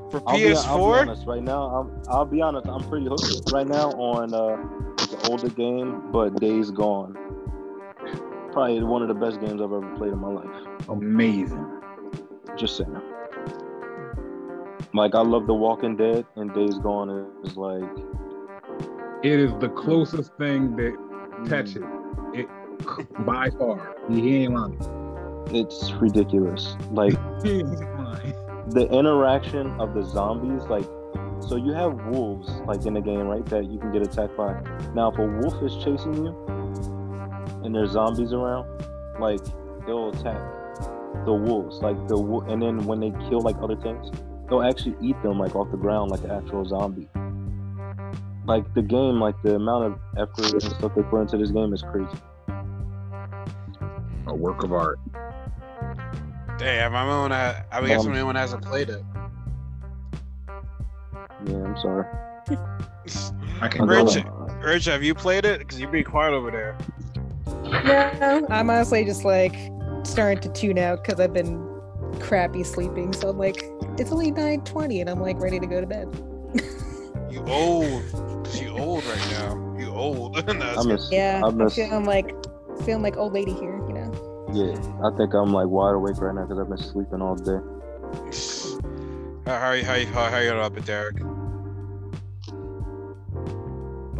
for 0.09 0.21
I'll 0.27 0.37
be, 0.37 0.47
I'll 0.47 0.53
be 0.53 0.53
PS4, 0.55 1.01
honest. 1.01 1.27
Right 1.27 1.43
now, 1.43 1.63
I'm, 1.63 2.01
I'll 2.09 2.25
be 2.25 2.41
honest. 2.41 2.67
I'm 2.67 2.83
pretty 2.89 3.07
hooked 3.07 3.51
right 3.51 3.67
now 3.67 3.91
on 3.91 4.33
uh, 4.33 4.55
an 4.55 5.31
older 5.31 5.49
game, 5.49 6.11
but 6.11 6.39
Days 6.39 6.71
Gone. 6.71 7.17
Probably 8.51 8.83
one 8.83 9.01
of 9.01 9.07
the 9.07 9.13
best 9.15 9.39
games 9.39 9.53
I've 9.61 9.71
ever 9.73 9.95
played 9.95 10.13
in 10.13 10.19
my 10.19 10.29
life. 10.29 10.49
Amazing. 10.89 11.81
Just 12.57 12.77
saying. 12.77 13.01
Like 14.93 15.15
I 15.15 15.21
love 15.21 15.47
The 15.47 15.53
Walking 15.55 15.95
Dead, 15.95 16.25
and 16.35 16.53
Days 16.53 16.77
Gone 16.77 17.09
is 17.43 17.57
like 17.57 17.83
It 19.23 19.39
is 19.39 19.51
the 19.59 19.69
closest 19.69 20.33
thing 20.37 20.75
that 20.75 20.95
touches 21.49 21.83
it 22.33 22.47
by 23.25 23.49
far. 23.51 23.95
He 24.09 24.43
ain't 24.43 24.53
lying. 24.53 25.47
it's 25.51 25.91
ridiculous. 25.93 26.75
Like 26.91 27.13
He 27.43 27.59
ain't 27.59 27.79
lying. 27.97 28.35
the 28.69 28.87
interaction 28.91 29.67
of 29.79 29.93
the 29.95 30.03
zombies, 30.03 30.63
like 30.63 30.85
so 31.39 31.55
you 31.57 31.73
have 31.73 31.93
wolves 32.05 32.49
like 32.67 32.85
in 32.85 32.93
the 32.93 33.01
game, 33.01 33.27
right? 33.27 33.45
That 33.47 33.65
you 33.65 33.79
can 33.79 33.91
get 33.91 34.01
attacked 34.03 34.37
by. 34.37 34.53
Now, 34.93 35.11
if 35.11 35.17
a 35.17 35.25
wolf 35.25 35.61
is 35.63 35.75
chasing 35.83 36.13
you 36.25 36.29
and 37.63 37.73
there's 37.73 37.91
zombies 37.91 38.31
around, 38.31 38.67
like 39.19 39.41
they'll 39.85 40.09
attack 40.09 40.39
the 41.25 41.33
wolves, 41.33 41.79
like 41.81 41.97
the 42.07 42.17
and 42.47 42.61
then 42.61 42.85
when 42.85 42.99
they 42.99 43.11
kill 43.29 43.41
like 43.41 43.57
other 43.61 43.75
things, 43.75 44.09
they'll 44.53 44.61
actually 44.61 44.95
eat 45.01 45.19
them 45.23 45.39
like 45.39 45.55
off 45.55 45.71
the 45.71 45.77
ground 45.77 46.11
like 46.11 46.23
an 46.23 46.29
actual 46.29 46.63
zombie. 46.63 47.09
Like 48.45 48.71
the 48.75 48.83
game, 48.83 49.19
like 49.19 49.41
the 49.41 49.55
amount 49.55 49.85
of 49.85 49.99
effort 50.15 50.53
and 50.53 50.61
stuff 50.61 50.93
they 50.95 51.01
put 51.01 51.21
into 51.21 51.37
this 51.37 51.49
game 51.49 51.73
is 51.73 51.81
crazy. 51.81 52.15
A 54.27 54.35
work 54.35 54.63
of 54.63 54.71
art. 54.71 54.99
damn, 56.59 56.95
I'm 56.95 57.09
on. 57.09 57.31
I, 57.31 57.63
I 57.71 57.85
guess 57.87 58.05
Um, 58.05 58.13
anyone 58.13 58.35
hasn't 58.35 58.63
played 58.63 58.89
it. 58.89 59.01
Yeah, 61.47 61.55
I'm 61.55 61.77
sorry. 61.77 62.05
I 63.59 63.67
can 63.69 63.87
Rich, 63.87 64.23
go. 64.23 64.47
Rich, 64.63 64.85
have 64.85 65.01
you 65.03 65.15
played 65.15 65.45
it? 65.45 65.59
Because 65.59 65.79
you're 65.79 65.89
being 65.89 66.03
quiet 66.03 66.33
over 66.33 66.51
there. 66.51 66.77
No, 68.19 68.45
I'm 68.49 68.69
honestly 68.69 69.03
just 69.03 69.25
like 69.25 69.55
starting 70.03 70.39
to 70.41 70.49
tune 70.49 70.77
out 70.77 71.03
because 71.03 71.19
I've 71.19 71.33
been 71.33 71.57
crappy 72.19 72.63
sleeping. 72.63 73.13
So 73.13 73.29
I'm 73.29 73.37
like, 73.37 73.63
it's 73.97 74.11
only 74.11 74.31
9:20, 74.31 75.01
and 75.01 75.09
I'm 75.09 75.19
like 75.19 75.39
ready 75.39 75.59
to 75.59 75.67
go 75.67 75.81
to 75.81 75.87
bed. 75.87 76.07
You 77.29 77.43
old. 77.47 78.03
Cause 78.45 78.61
you 78.61 78.69
old 78.77 79.03
right 79.05 79.31
now. 79.31 79.75
You 79.79 79.89
old. 79.89 80.35
That's- 80.45 80.77
I 80.77 80.83
miss. 80.83 81.09
Yeah, 81.11 81.41
I 81.43 81.47
I'm 81.47 81.69
feeling 81.69 82.05
like 82.05 82.33
feeling 82.85 83.01
like 83.01 83.17
old 83.17 83.33
lady 83.33 83.53
here. 83.53 83.77
You 83.87 83.93
know. 83.93 84.49
Yeah, 84.53 84.75
I 85.03 85.15
think 85.17 85.33
I'm 85.33 85.51
like 85.51 85.67
wide 85.67 85.95
awake 85.95 86.17
right 86.21 86.35
now 86.35 86.45
because 86.45 86.59
I've 86.59 86.69
been 86.69 86.77
sleeping 86.77 87.21
all 87.21 87.35
day. 87.35 87.59
how, 89.45 89.59
how, 89.59 89.83
how, 89.83 89.93
you 89.95 90.05
how, 90.07 90.29
how 90.29 90.37
you 90.37 90.51
up, 90.51 90.85
Derrick? 90.85 91.17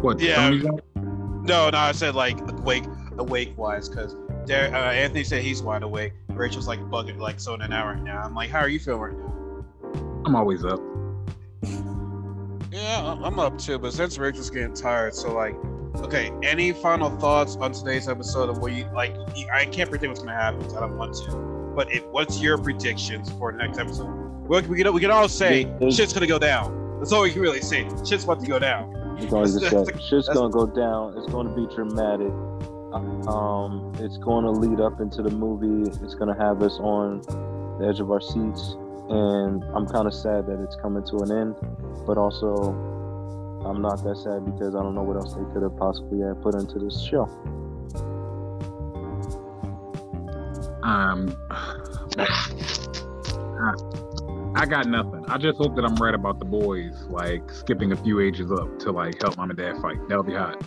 What? 0.02 0.20
Yeah. 0.20 0.50
No, 0.50 1.70
no, 1.70 1.78
I 1.78 1.92
said 1.92 2.14
like 2.14 2.40
awake, 2.50 2.84
awake 3.18 3.56
wise, 3.56 3.88
because 3.88 4.16
there. 4.46 4.74
Uh, 4.74 4.92
Anthony 4.92 5.24
said 5.24 5.42
he's 5.42 5.62
wide 5.62 5.82
awake. 5.82 6.14
Rachel's 6.30 6.66
like 6.66 6.80
bugging, 6.80 7.18
like 7.18 7.38
zoning 7.38 7.72
out 7.72 7.86
right 7.86 8.02
now. 8.02 8.20
I'm 8.22 8.34
like, 8.34 8.50
how 8.50 8.58
are 8.60 8.68
you 8.68 8.80
feeling 8.80 9.00
right 9.00 9.16
now? 9.16 9.43
I'm 10.24 10.34
always 10.36 10.64
up. 10.64 10.80
Yeah, 12.70 13.02
I- 13.02 13.26
I'm 13.26 13.38
up 13.38 13.58
too, 13.58 13.78
but 13.78 13.92
since 13.92 14.18
Rachel's 14.18 14.50
getting 14.50 14.74
tired, 14.74 15.14
so 15.14 15.32
like, 15.34 15.54
okay, 15.96 16.32
any 16.42 16.72
final 16.72 17.10
thoughts 17.18 17.56
on 17.56 17.72
today's 17.72 18.08
episode 18.08 18.48
of 18.48 18.58
what 18.58 18.72
you 18.72 18.86
like? 18.94 19.14
I 19.52 19.64
can't 19.66 19.88
predict 19.90 20.08
what's 20.10 20.20
gonna 20.20 20.34
happen. 20.34 20.62
'cause 20.62 20.74
I 20.76 20.80
don't 20.80 20.96
want 20.96 21.14
to. 21.14 21.72
But 21.76 21.92
if, 21.92 22.04
what's 22.06 22.40
your 22.40 22.58
predictions 22.58 23.30
for 23.32 23.52
the 23.52 23.58
next 23.58 23.78
episode? 23.78 24.08
Well, 24.48 24.62
we 24.62 24.82
can 24.82 24.92
we 24.92 25.00
can 25.00 25.10
all 25.10 25.28
say 25.28 25.66
Yeah. 25.80 25.90
shit's 25.90 26.12
gonna 26.12 26.26
go 26.26 26.38
down. 26.38 26.98
That's 26.98 27.12
all 27.12 27.22
we 27.22 27.30
can 27.30 27.42
really 27.42 27.60
say. 27.60 27.88
Shit's 28.04 28.24
about 28.24 28.40
to 28.40 28.46
go 28.46 28.58
down. 28.58 28.92
It's 29.18 29.26
going 29.30 29.46
to 29.46 29.52
That's- 29.60 29.86
say, 29.88 30.00
shit's 30.08 30.28
gonna 30.28 30.48
go 30.50 30.66
down. 30.66 31.14
It's 31.16 31.30
going 31.30 31.48
to 31.48 31.54
be 31.54 31.72
dramatic. 31.74 32.32
Um, 33.28 33.92
it's 33.98 34.16
going 34.18 34.44
to 34.44 34.50
lead 34.52 34.80
up 34.80 35.00
into 35.00 35.20
the 35.22 35.30
movie. 35.30 35.88
It's 35.90 36.14
going 36.14 36.32
to 36.32 36.40
have 36.40 36.62
us 36.62 36.78
on 36.78 37.22
the 37.80 37.86
edge 37.88 37.98
of 37.98 38.10
our 38.12 38.20
seats, 38.20 38.76
and 39.08 39.64
I'm 39.74 39.86
kind 39.86 40.06
of 40.06 40.14
sad 40.14 40.46
that 40.46 40.60
it's 40.62 40.76
coming 40.76 41.04
to 41.04 41.18
an 41.18 41.32
end. 41.32 41.56
But 42.06 42.18
also, 42.18 42.72
I'm 43.64 43.80
not 43.80 44.02
that 44.04 44.16
sad 44.16 44.44
because 44.44 44.74
I 44.74 44.82
don't 44.82 44.94
know 44.94 45.02
what 45.02 45.16
else 45.16 45.34
they 45.34 45.44
could 45.52 45.62
have 45.62 45.76
possibly 45.76 46.20
put 46.42 46.54
into 46.54 46.78
this 46.78 47.02
show. 47.02 47.24
Um, 50.82 51.34
I 54.54 54.66
got 54.66 54.86
nothing. 54.86 55.24
I 55.28 55.38
just 55.38 55.56
hope 55.58 55.74
that 55.76 55.84
I'm 55.84 55.96
right 55.96 56.14
about 56.14 56.38
the 56.38 56.44
boys, 56.44 57.04
like 57.08 57.50
skipping 57.50 57.92
a 57.92 57.96
few 57.96 58.20
ages 58.20 58.52
up 58.52 58.78
to 58.80 58.92
like 58.92 59.20
help 59.20 59.36
mom 59.36 59.50
and 59.50 59.58
dad 59.58 59.78
fight. 59.80 59.96
That'll 60.08 60.22
be 60.22 60.34
hot. 60.34 60.60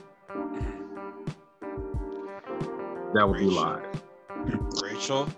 That 3.14 3.28
would 3.28 3.38
be 3.38 3.46
live. 3.46 3.86
Rachel. 4.84 5.30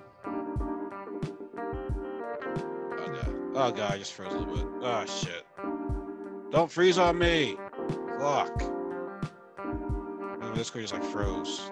Oh 3.61 3.71
god, 3.71 3.91
I 3.91 3.97
just 3.97 4.13
froze 4.13 4.33
a 4.33 4.37
little 4.37 4.55
bit. 4.55 4.65
Oh 4.83 5.05
shit. 5.05 5.45
Don't 6.49 6.71
freeze 6.71 6.97
on 6.97 7.17
me. 7.17 7.57
Fuck. 8.17 8.57
This 10.55 10.69
guy 10.69 10.79
just 10.79 10.93
like 10.93 11.03
froze. 11.03 11.69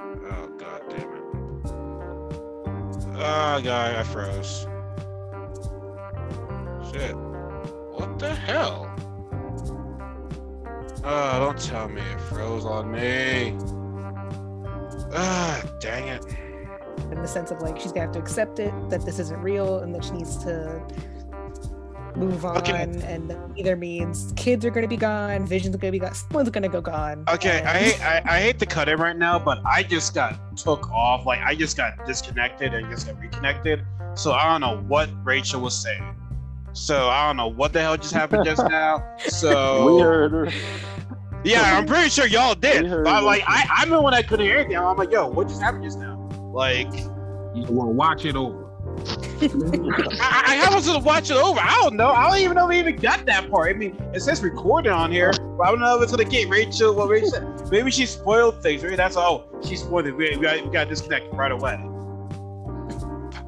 Oh 0.00 0.48
god 0.56 0.82
damn 0.88 1.12
it. 1.12 1.22
Oh 3.16 3.60
god, 3.64 3.96
I 3.96 4.04
froze. 4.04 4.68
Shit. 6.92 7.16
What 7.16 8.16
the 8.20 8.32
hell? 8.32 8.94
Oh, 11.02 11.40
don't 11.40 11.60
tell 11.60 11.88
me 11.88 12.00
it 12.00 12.20
froze 12.20 12.64
on 12.64 12.92
me. 12.92 13.56
Ah, 15.12 15.60
dang 15.80 16.06
it. 16.06 16.24
in 17.10 17.20
the 17.20 17.26
sense 17.26 17.50
of 17.50 17.60
like 17.60 17.76
she's 17.76 17.90
gonna 17.90 18.06
have 18.06 18.12
to 18.12 18.20
accept 18.20 18.60
it 18.60 18.72
that 18.88 19.04
this 19.04 19.18
isn't 19.18 19.42
real 19.42 19.80
and 19.80 19.92
that 19.92 20.04
she 20.04 20.12
needs 20.12 20.36
to 20.44 20.80
move 22.16 22.44
on 22.44 22.56
Okay. 22.58 22.82
and 22.82 23.28
that 23.30 23.38
either 23.56 23.74
means 23.76 24.32
kids 24.36 24.64
are 24.64 24.70
gonna 24.70 24.86
be 24.88 24.96
gone 24.96 25.46
vision's 25.46 25.74
are 25.74 25.78
gonna 25.78 25.90
be 25.92 25.98
gone 25.98 26.14
someone's 26.14 26.48
gonna 26.50 26.68
go 26.68 26.80
gone 26.80 27.24
Okay, 27.28 27.58
and- 27.58 27.68
I 27.68 27.72
hate 27.78 28.00
I, 28.06 28.22
I 28.36 28.40
hate 28.40 28.58
to 28.60 28.66
cut 28.66 28.88
it 28.88 28.96
right 28.98 29.16
now, 29.16 29.38
but 29.38 29.60
I 29.66 29.82
just 29.82 30.14
got 30.14 30.56
took 30.56 30.90
off. 30.90 31.26
Like 31.26 31.40
I 31.40 31.54
just 31.54 31.76
got 31.76 32.06
disconnected 32.06 32.72
and 32.74 32.88
just 32.90 33.06
got 33.06 33.18
reconnected. 33.20 33.84
So 34.14 34.32
I 34.32 34.44
don't 34.50 34.60
know 34.60 34.82
what 34.86 35.08
Rachel 35.24 35.60
was 35.60 35.74
saying. 35.76 36.14
So 36.72 37.08
I 37.08 37.26
don't 37.26 37.36
know 37.36 37.48
what 37.48 37.72
the 37.72 37.80
hell 37.80 37.96
just 37.96 38.14
happened 38.14 38.44
just 38.44 38.62
now. 38.68 39.16
So 39.26 39.96
we 39.96 40.02
heard 40.02 40.30
her. 40.32 40.48
yeah, 41.44 41.76
I'm 41.76 41.86
pretty 41.86 42.10
sure 42.10 42.26
y'all 42.26 42.54
did. 42.54 42.82
We 42.84 42.88
heard 42.88 43.04
But 43.04 43.24
like 43.24 43.42
I, 43.46 43.66
I'm 43.70 43.90
the 43.90 44.00
one 44.00 44.12
that 44.12 44.28
couldn't 44.28 44.46
hear 44.46 44.58
anything. 44.58 44.76
I'm 44.76 44.96
like, 44.96 45.10
yo, 45.10 45.26
what 45.28 45.48
just 45.48 45.60
happened 45.60 45.84
just 45.84 45.98
now? 45.98 46.28
Like 46.52 46.92
You 46.94 47.64
will 47.68 47.92
watch 47.92 48.24
it 48.24 48.36
over. 48.36 48.63
I, 50.20 50.44
I 50.46 50.68
I 50.70 50.74
was 50.74 50.86
gonna 50.86 51.04
watch 51.04 51.30
it 51.30 51.36
over. 51.36 51.60
I 51.60 51.78
don't 51.82 51.96
know. 51.96 52.10
I 52.10 52.28
don't 52.28 52.38
even 52.38 52.54
know 52.54 52.64
if 52.64 52.70
we 52.70 52.78
even 52.78 52.96
got 52.96 53.26
that 53.26 53.50
part. 53.50 53.74
I 53.74 53.78
mean, 53.78 53.96
it 54.14 54.20
says 54.20 54.42
recorded 54.42 54.90
on 54.92 55.12
here, 55.12 55.32
but 55.32 55.66
I 55.66 55.70
don't 55.70 55.80
know 55.80 55.96
if 55.96 56.02
it's 56.02 56.12
gonna 56.12 56.24
get 56.24 56.48
Rachel. 56.48 56.94
What 56.94 57.08
Rachel. 57.08 57.40
Maybe 57.70 57.90
she 57.90 58.06
spoiled 58.06 58.62
things. 58.62 58.82
Maybe 58.82 58.96
that's 58.96 59.16
all. 59.16 59.48
She 59.64 59.76
spoiled 59.76 60.06
it. 60.06 60.12
We, 60.12 60.36
we, 60.36 60.42
got, 60.42 60.64
we 60.64 60.70
got 60.70 60.88
disconnected 60.88 61.34
right 61.34 61.52
away. 61.52 61.76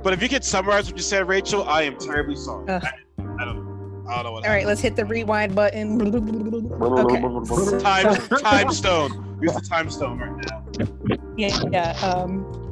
But 0.03 0.13
if 0.13 0.23
you 0.23 0.29
could 0.29 0.45
summarize 0.45 0.87
what 0.87 0.97
you 0.97 1.03
said, 1.03 1.27
Rachel, 1.27 1.65
I 1.65 1.83
am 1.83 1.97
terribly 1.97 2.37
sorry. 2.37 2.69
I, 2.69 2.91
I 3.39 3.45
don't. 3.45 3.67
I 4.09 4.15
don't 4.15 4.25
know 4.25 4.33
what. 4.33 4.47
all 4.47 4.53
right 4.53 4.67
let's 4.67 4.81
hit 4.81 4.95
the 4.95 5.05
rewind 5.05 5.53
button 5.57 6.01
okay. 6.01 7.79
Time 7.81 8.15
time 8.39 8.71
stone. 8.71 9.39
Use 9.43 9.53
the 9.53 9.61
time 9.61 9.91
stone 9.91 10.21
right 10.21 10.47
now. 10.49 10.65
yeah 11.37 11.61
yeah 11.73 11.91
um 12.07 12.66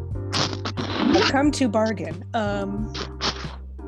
come 1.31 1.51
to 1.51 1.69
bargain 1.69 2.25
um 2.35 2.93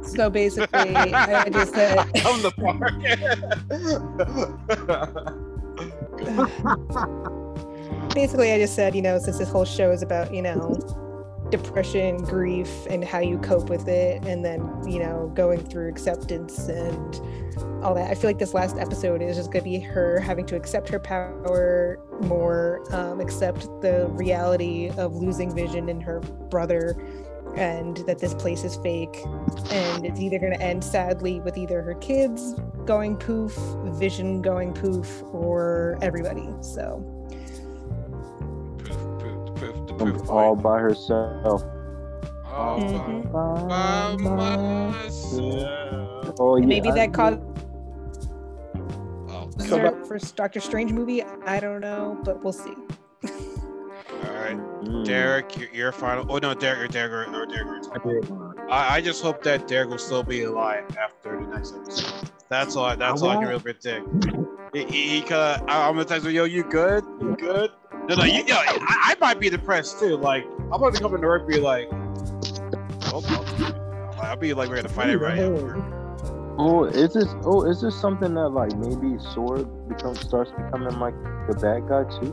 so 0.03 0.31
basically 0.31 0.97
i 1.15 1.49
just 1.53 1.75
said 1.75 1.99
I'm 1.99 2.43
the 2.43 2.53
part. 2.53 2.93
basically 8.15 8.53
i 8.53 8.59
just 8.59 8.75
said 8.75 8.95
you 8.95 9.03
know 9.03 9.19
since 9.19 9.39
this 9.39 9.49
whole 9.49 9.65
show 9.65 9.91
is 9.91 10.03
about 10.03 10.33
you 10.33 10.43
know 10.43 10.79
depression 11.51 12.19
grief 12.25 12.87
and 12.91 13.05
how 13.05 13.19
you 13.19 13.39
cope 13.39 13.69
with 13.69 13.89
it 13.89 14.25
and 14.25 14.45
then 14.45 14.61
you 14.89 14.99
know 14.99 15.31
going 15.35 15.65
through 15.65 15.89
acceptance 15.89 16.69
and 16.69 17.21
all 17.85 17.95
that. 17.95 18.11
I 18.11 18.15
feel 18.15 18.29
like 18.29 18.39
this 18.39 18.55
last 18.55 18.77
episode 18.79 19.23
is 19.23 19.37
just 19.37 19.53
going 19.53 19.65
to 19.65 19.71
be 19.71 19.79
her 19.79 20.19
having 20.21 20.47
to 20.47 20.57
accept 20.57 20.89
her 20.89 20.99
power 20.99 22.01
more 22.23 22.83
um, 22.95 23.21
accept 23.21 23.63
the 23.81 24.09
reality 24.11 24.91
of 24.97 25.15
losing 25.15 25.55
vision 25.55 25.89
in 25.89 26.01
her 26.01 26.21
brother 26.51 26.97
and 27.57 27.99
that 27.99 28.19
this 28.19 28.35
place 28.35 28.65
is 28.65 28.77
fake 28.77 29.17
and 29.71 30.05
it's 30.05 30.21
either 30.21 30.39
going 30.39 30.53
to 30.53 30.61
end 30.61 30.83
sadly 30.83 31.41
with 31.41 31.57
either 31.57 31.81
her 31.81 31.95
kids 31.95 32.55
going 32.85 33.17
poof 33.17 33.57
vision 33.99 34.43
going 34.43 34.75
poof 34.75 35.23
or 35.33 35.99
everybody 36.03 36.49
so 36.61 37.16
all 40.01 40.55
point. 40.55 40.63
by 40.63 40.79
herself. 40.81 41.63
All 42.53 42.79
Mhm. 42.81 43.33
by 43.33 44.17
By 44.23 44.33
myself. 44.93 46.35
Oh, 46.39 46.57
yeah. 46.57 46.67
maybe 46.67 46.91
that 46.91 47.13
caused 47.13 47.41
Oh, 49.29 49.51
So 49.59 49.79
her 49.79 50.05
first 50.05 50.37
Doctor 50.37 50.61
Strange 50.61 50.93
movie. 50.93 51.23
I 51.23 51.61
don't 51.61 51.81
know, 51.81 52.19
but 52.25 52.43
we'll 52.43 52.53
see. 52.53 52.71
all 53.25 54.33
right. 54.33 54.57
Mm. 54.85 55.05
Derrick, 55.05 55.57
your, 55.59 55.69
your 55.71 55.93
final. 55.93 56.25
Oh 56.31 56.39
no, 56.39 56.55
Derrick 56.55 56.85
or 56.85 56.89
Derrick 56.89 57.29
or, 57.29 57.43
or 57.43 57.47
Derrick. 57.47 57.67
Or 57.67 57.77
I 57.77 57.99
Tom. 57.99 58.09
did 58.21 58.31
mine. 58.31 58.55
I, 58.71 58.97
I 58.97 59.01
just 59.01 59.23
hope 59.23 59.43
that 59.43 59.67
Derrick 59.69 59.89
will 59.91 59.99
still 59.99 60.23
be 60.23 60.45
alive 60.45 60.85
after 60.99 61.41
the 61.41 61.47
next 61.47 61.75
episode. 61.75 62.31
That's 62.49 62.77
all. 62.77 62.97
That's 62.97 63.23
all 63.23 63.31
I 63.31 63.37
can 63.37 63.49
really 63.49 63.61
predict. 63.61 64.07
He, 64.73 64.85
he, 64.85 65.09
he 65.09 65.21
kinda, 65.21 65.63
I, 65.69 65.89
I'm 65.89 65.95
gonna 65.95 66.05
text 66.05 66.27
him, 66.27 66.33
yo, 66.33 66.45
you 66.45 66.63
good? 66.63 67.05
You 67.21 67.35
good? 67.39 67.71
No, 68.09 68.15
no, 68.15 68.25
you, 68.25 68.45
yo, 68.47 68.55
I, 68.55 68.79
I 69.05 69.17
might 69.21 69.41
be 69.41 69.51
depressed 69.51 69.99
too. 69.99 70.17
Like, 70.17 70.45
I'm 70.45 70.75
about 70.75 70.95
to 70.95 71.01
come 71.01 71.15
into 71.15 71.27
work, 71.27 71.43
and 71.43 71.51
be 71.51 71.59
like, 71.59 71.89
oh, 71.91 73.15
oh. 73.15 73.21
hold 73.21 73.63
on. 73.63 74.17
I'll 74.21 74.37
be 74.37 74.55
like, 74.55 74.69
we're 74.69 74.77
gonna 74.77 74.89
fight 74.89 75.11
it 75.11 75.19
right 75.19 75.39
work. 75.51 75.83
Oh, 76.59 76.85
is 76.85 77.15
this? 77.15 77.27
Oh, 77.43 77.65
is 77.65 77.83
this 77.83 78.01
something 78.01 78.35
that 78.35 78.49
like 78.51 78.75
maybe 78.77 79.19
Sword 79.35 79.89
becomes 79.89 80.21
starts 80.21 80.51
becoming 80.53 80.99
like 80.99 81.15
the 81.49 81.55
bad 81.61 81.89
guy 81.89 82.05
too? 82.21 82.33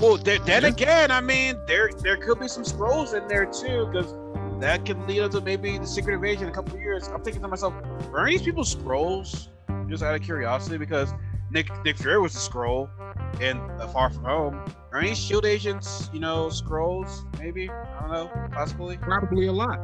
Well, 0.00 0.16
then, 0.16 0.40
then 0.44 0.64
again, 0.64 1.10
I 1.10 1.20
mean, 1.20 1.56
there 1.66 1.90
there 2.02 2.16
could 2.16 2.40
be 2.40 2.48
some 2.48 2.64
Skrulls 2.64 3.14
in 3.14 3.28
there 3.28 3.46
too, 3.46 3.86
because 3.86 4.14
that 4.60 4.84
could 4.84 4.98
lead 5.06 5.20
up 5.20 5.30
to 5.30 5.40
maybe 5.40 5.78
the 5.78 5.86
secret 5.86 6.14
invasion 6.14 6.44
in 6.44 6.48
a 6.48 6.52
couple 6.52 6.74
of 6.74 6.80
years. 6.80 7.08
I'm 7.08 7.22
thinking 7.22 7.42
to 7.42 7.48
myself, 7.48 7.72
are 8.12 8.26
these 8.26 8.42
people 8.42 8.64
Skrulls? 8.64 9.48
Just 9.88 10.02
out 10.02 10.14
of 10.14 10.22
curiosity, 10.22 10.76
because 10.76 11.12
Nick 11.50 11.68
Nick 11.84 11.96
Fury 11.98 12.18
was 12.20 12.34
a 12.34 12.50
Skrull 12.50 12.88
in 13.40 13.58
uh, 13.80 13.88
Far 13.88 14.10
From 14.10 14.24
Home. 14.24 14.64
Are 14.92 14.98
any 15.00 15.14
Shield 15.14 15.44
agents, 15.44 16.08
you 16.12 16.20
know, 16.20 16.46
Skrulls? 16.46 17.24
Maybe 17.38 17.68
I 17.70 18.00
don't 18.00 18.10
know, 18.10 18.48
possibly. 18.52 18.96
Probably 18.98 19.46
a 19.46 19.52
lot. 19.52 19.80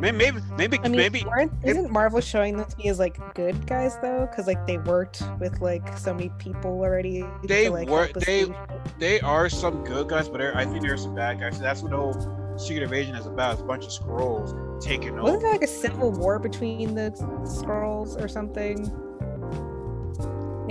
Maybe 0.00 0.16
maybe 0.16 0.40
maybe 0.56 0.78
I 0.82 0.88
mean, 0.88 0.96
maybe. 0.96 1.24
isn't 1.64 1.90
Marvel 1.92 2.20
showing 2.20 2.56
them 2.56 2.66
to 2.68 2.76
me 2.76 2.88
as 2.88 2.98
like 2.98 3.18
good 3.34 3.66
guys 3.66 3.96
though? 4.02 4.26
Because 4.28 4.46
like 4.48 4.66
they 4.66 4.78
worked 4.78 5.22
with 5.38 5.60
like 5.60 5.96
so 5.96 6.12
many 6.12 6.30
people 6.38 6.70
already. 6.72 7.24
They 7.44 7.64
to, 7.66 7.70
like, 7.70 7.88
were- 7.88 8.08
they- 8.14 8.52
They 8.98 9.20
are 9.20 9.48
some 9.48 9.84
good 9.84 10.08
guys, 10.08 10.28
but 10.28 10.40
I 10.40 10.64
think 10.64 10.82
there 10.82 10.94
are 10.94 10.96
some 10.96 11.14
bad 11.14 11.38
guys. 11.40 11.56
So 11.56 11.62
that's 11.62 11.82
what 11.82 11.90
the 11.92 11.96
whole 11.98 12.56
Secret 12.58 12.82
Invasion 12.82 13.14
is 13.14 13.26
about. 13.26 13.52
It's 13.54 13.62
a 13.62 13.64
bunch 13.64 13.84
of 13.84 13.90
Skrulls 13.90 14.80
taking 14.82 15.10
over. 15.12 15.22
Wasn't 15.22 15.42
there 15.42 15.52
like 15.52 15.62
a 15.62 15.66
civil 15.68 16.10
war 16.10 16.38
between 16.40 16.94
the 16.94 17.10
Skrulls 17.44 18.20
or 18.22 18.26
something? 18.28 18.90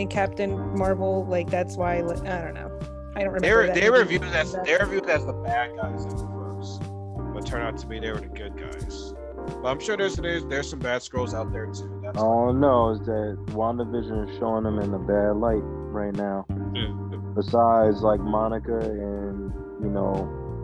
In 0.02 0.08
Captain 0.08 0.76
Marvel, 0.76 1.28
like 1.28 1.48
that's 1.52 1.78
why. 1.78 2.02
Like, 2.02 2.26
I 2.26 2.42
don't 2.42 2.56
know. 2.56 2.72
I 3.16 3.24
don't 3.24 3.34
remember. 3.34 3.40
They 3.42 3.54
were 3.54 3.68
that 3.68 3.76
they 3.76 3.90
were 3.92 4.04
viewed 4.04 4.24
as 4.24 4.54
they 4.66 4.76
were 4.76 4.88
viewed 4.88 5.08
as 5.08 5.24
the 5.28 5.34
bad 5.34 5.76
guys 5.78 6.08
at 6.08 6.12
first, 6.12 6.82
but 7.36 7.46
turned 7.46 7.64
out 7.64 7.78
to 7.78 7.86
be 7.86 8.00
they 8.00 8.10
were 8.12 8.20
the 8.20 8.26
good 8.26 8.58
guys. 8.58 9.14
But 9.62 9.68
I'm 9.68 9.80
sure 9.80 9.98
there's 9.98 10.16
there's, 10.16 10.44
there's 10.46 10.68
some 10.72 10.80
bad 10.80 11.02
Skrulls 11.02 11.36
out 11.36 11.54
there 11.54 11.68
too. 11.68 12.02
That's 12.04 12.18
All 12.18 12.50
I 12.50 12.54
know 12.54 12.90
is 12.90 13.00
that 13.02 13.38
WandaVision 13.50 14.28
is 14.28 14.40
showing 14.40 14.64
them 14.64 14.80
in 14.80 14.92
a 14.92 15.00
bad 15.00 15.36
light. 15.36 15.62
right 15.62 16.16
now. 16.16 16.48
Yeah. 16.74 16.88
Besides 17.36 18.02
like 18.02 18.20
Monica 18.22 18.80
and 18.80 19.54
you 19.84 19.92
know 19.92 20.14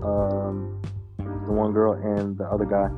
um, 0.04 0.82
the 1.46 1.52
one 1.52 1.74
girl 1.74 1.94
and 1.94 2.40
the 2.40 2.46
other 2.46 2.66
guy. 2.66 2.90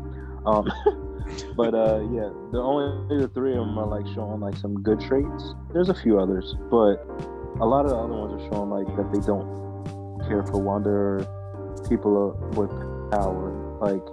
Um, 0.45 0.71
but 1.55 1.73
uh, 1.73 1.99
yeah, 2.11 2.29
the 2.51 2.59
only 2.59 3.17
the 3.17 3.27
three 3.29 3.51
of 3.51 3.65
them 3.65 3.77
are 3.77 3.87
like 3.87 4.05
showing 4.13 4.39
like 4.39 4.55
some 4.55 4.81
good 4.81 4.99
traits. 4.99 5.53
There's 5.73 5.89
a 5.89 5.93
few 5.93 6.19
others, 6.19 6.55
but 6.69 7.05
a 7.59 7.65
lot 7.65 7.85
of 7.85 7.91
the 7.91 7.97
other 7.97 8.13
ones 8.13 8.41
are 8.41 8.53
showing 8.53 8.69
like 8.69 8.87
that 8.95 9.11
they 9.11 9.19
don't 9.25 9.59
care 10.27 10.43
for 10.43 10.57
Wanda 10.61 10.89
or 10.89 11.27
people 11.87 12.37
with 12.55 12.69
power. 13.11 13.51
Like 13.81 14.03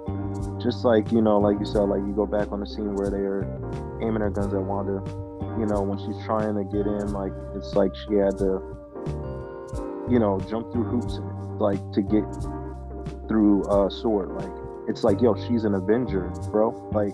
just 0.62 0.84
like 0.84 1.12
you 1.12 1.20
know, 1.20 1.38
like 1.38 1.58
you 1.58 1.66
said, 1.66 1.82
like 1.82 2.00
you 2.00 2.12
go 2.14 2.26
back 2.26 2.52
on 2.52 2.60
the 2.60 2.66
scene 2.66 2.94
where 2.94 3.10
they 3.10 3.24
are 3.24 3.44
aiming 4.02 4.20
their 4.20 4.30
guns 4.30 4.54
at 4.54 4.62
Wanda. 4.62 5.02
You 5.58 5.66
know, 5.66 5.80
when 5.82 5.98
she's 5.98 6.24
trying 6.24 6.54
to 6.56 6.64
get 6.64 6.86
in, 6.86 7.12
like 7.12 7.32
it's 7.54 7.74
like 7.74 7.94
she 7.94 8.14
had 8.14 8.36
to, 8.38 8.60
you 10.10 10.18
know, 10.18 10.40
jump 10.48 10.72
through 10.72 10.84
hoops, 10.84 11.18
like 11.58 11.80
to 11.92 12.02
get 12.02 12.24
through 13.28 13.64
uh 13.64 13.88
sword. 13.88 14.30
Like 14.32 14.55
it's 14.88 15.04
like, 15.04 15.20
yo, 15.20 15.34
she's 15.46 15.64
an 15.64 15.74
Avenger, 15.74 16.28
bro. 16.50 16.70
Like, 16.92 17.12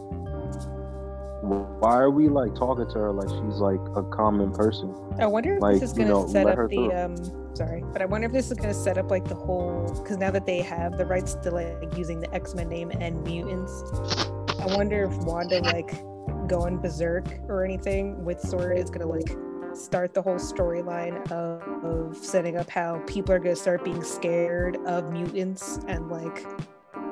why 1.43 1.97
are 1.97 2.11
we 2.11 2.29
like 2.29 2.55
talking 2.55 2.87
to 2.87 2.99
her 2.99 3.12
like 3.12 3.29
she's 3.29 3.59
like 3.59 3.81
a 3.97 4.03
common 4.05 4.53
person? 4.53 4.95
I 5.18 5.27
wonder 5.27 5.57
if 5.57 5.62
Like, 5.62 5.81
this 5.81 5.91
is 5.91 5.93
gonna 5.93 6.11
know, 6.11 6.27
set 6.29 6.47
up 6.47 6.68
the 6.68 6.77
through. 6.77 6.93
um. 6.93 7.16
Sorry, 7.55 7.85
but 7.93 8.01
I 8.01 8.07
wonder 8.07 8.27
if 8.27 8.33
this 8.33 8.51
is 8.51 8.57
gonna 8.57 8.73
set 8.73 8.97
up 8.97 9.11
like 9.11 9.25
the 9.27 9.35
whole 9.35 9.87
because 10.03 10.16
now 10.16 10.31
that 10.31 10.47
they 10.47 10.62
have 10.62 10.97
the 10.97 11.05
rights 11.05 11.35
to 11.35 11.51
like 11.51 11.97
using 11.99 12.20
the 12.20 12.33
X 12.35 12.55
Men 12.55 12.68
name 12.68 12.91
and 12.93 13.23
mutants, 13.25 13.83
I 14.61 14.75
wonder 14.75 15.05
if 15.05 15.16
Wanda 15.25 15.61
like 15.61 15.93
going 16.49 16.79
berserk 16.79 17.27
or 17.49 17.64
anything 17.64 18.25
with 18.25 18.41
Sora 18.41 18.77
is 18.79 18.89
gonna 18.89 19.07
like 19.07 19.37
start 19.75 20.14
the 20.14 20.23
whole 20.23 20.37
storyline 20.37 21.31
of, 21.33 21.62
of 21.85 22.16
setting 22.16 22.57
up 22.57 22.70
how 22.70 22.99
people 23.07 23.35
are 23.35 23.39
gonna 23.39 23.57
start 23.57 23.85
being 23.85 24.03
scared 24.03 24.77
of 24.87 25.12
mutants 25.12 25.79
and 25.89 26.09
like 26.09 26.47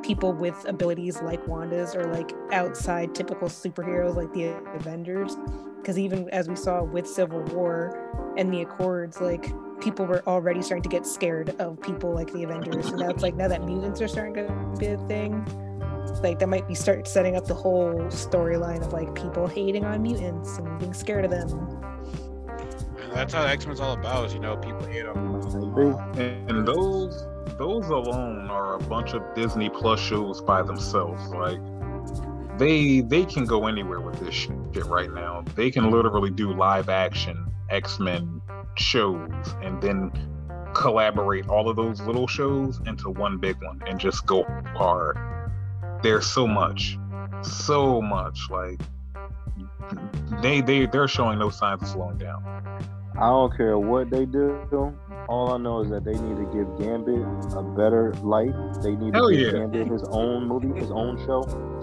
people 0.03 0.33
with 0.33 0.65
abilities 0.67 1.21
like 1.23 1.47
Wanda's 1.47 1.95
or 1.95 2.05
like 2.13 2.33
outside 2.53 3.15
typical 3.15 3.49
superheroes 3.49 4.17
like 4.17 4.33
the 4.33 4.57
Avengers. 4.75 5.37
Because 5.77 5.99
even 5.99 6.29
as 6.31 6.49
we 6.49 6.57
saw 6.57 6.83
with 6.83 7.07
Civil 7.07 7.43
War 7.45 8.35
and 8.37 8.53
the 8.53 8.63
Accords, 8.63 9.21
like 9.21 9.53
people 9.81 10.07
were 10.07 10.23
already 10.27 10.63
starting 10.63 10.83
to 10.83 10.89
get 10.89 11.07
scared 11.07 11.51
of 11.59 11.81
people 11.81 12.13
like 12.15 12.33
the 12.33 12.45
Avengers. 12.45 12.89
And 12.89 12.99
now 12.99 13.11
it's 13.11 13.23
like 13.23 13.35
now 13.35 13.49
that 13.49 13.65
mutants 13.65 14.01
are 14.01 14.09
starting 14.09 14.35
to 14.35 14.75
be 14.79 14.87
a 14.87 14.99
thing, 15.09 15.45
like 16.23 16.39
that 16.39 16.49
might 16.49 16.69
be 16.69 16.75
start 16.75 17.09
setting 17.09 17.37
up 17.37 17.47
the 17.47 17.55
whole 17.55 17.95
storyline 18.09 18.85
of 18.85 18.93
like 18.93 19.15
people 19.15 19.47
hating 19.47 19.85
on 19.85 20.03
mutants 20.03 20.59
and 20.59 20.79
being 20.79 20.93
scared 20.93 21.25
of 21.25 21.31
them. 21.31 21.51
And 23.03 23.13
that's 23.13 23.33
how 23.33 23.45
X 23.45 23.67
Men's 23.67 23.81
all 23.81 23.95
about. 23.95 24.27
Is 24.27 24.35
you 24.35 24.41
know 24.41 24.57
people 24.57 24.85
hate 24.87 25.05
them. 25.05 25.41
Maybe. 26.15 26.31
And 26.49 26.67
those 26.67 27.25
those 27.61 27.91
alone 27.91 28.49
are 28.51 28.77
a 28.77 28.79
bunch 28.79 29.13
of 29.13 29.23
Disney 29.35 29.69
Plus 29.69 30.01
shows 30.01 30.41
by 30.41 30.63
themselves. 30.63 31.29
Like 31.29 31.61
they 32.59 33.03
they 33.03 33.27
can 33.27 33.45
go 33.45 33.67
anywhere 33.67 34.01
with 34.01 34.19
this 34.19 34.35
shit 34.35 34.87
right 34.87 35.13
now. 35.13 35.45
They 35.57 35.71
can 35.71 35.91
literally 35.91 36.31
do 36.31 36.55
live 36.55 36.89
action 36.89 37.47
X 37.69 38.01
Men 38.01 38.41
shows 38.77 39.31
and 39.63 39.81
then 39.83 40.11
collaborate 40.75 41.49
all 41.49 41.69
of 41.69 41.77
those 41.77 42.01
little 42.01 42.27
shows 42.27 42.81
into 42.87 43.11
one 43.11 43.37
big 43.37 43.63
one 43.63 43.83
and 43.87 44.01
just 44.01 44.25
go 44.25 44.45
hard. 44.75 45.19
There's 46.03 46.27
so 46.27 46.47
much, 46.47 46.97
so 47.43 48.01
much. 48.01 48.41
Like 48.49 48.81
they 50.41 50.63
they 50.63 50.87
they're 50.87 51.09
showing 51.09 51.39
no 51.39 51.51
signs 51.51 51.83
of 51.83 51.89
slowing 51.89 52.17
down. 52.17 52.43
I 53.21 53.29
don't 53.29 53.55
care 53.57 53.79
what 53.79 54.09
they 54.11 54.25
do. 54.25 54.59
All 55.29 55.53
I 55.53 55.59
know 55.59 55.81
is 55.83 55.91
that 55.91 56.05
they 56.05 56.15
need 56.15 56.37
to 56.37 56.45
give 56.53 56.67
Gambit 56.79 57.21
a 57.55 57.63
better 57.63 58.13
light. 58.23 58.55
They 58.83 58.97
need 58.97 59.13
to 59.13 59.19
Hell 59.19 59.29
give 59.31 59.41
yeah. 59.41 59.51
Gambit 59.53 59.89
his 59.89 60.03
own 60.11 60.47
movie, 60.49 60.79
his 60.81 60.91
own 60.91 61.19
show, 61.27 61.43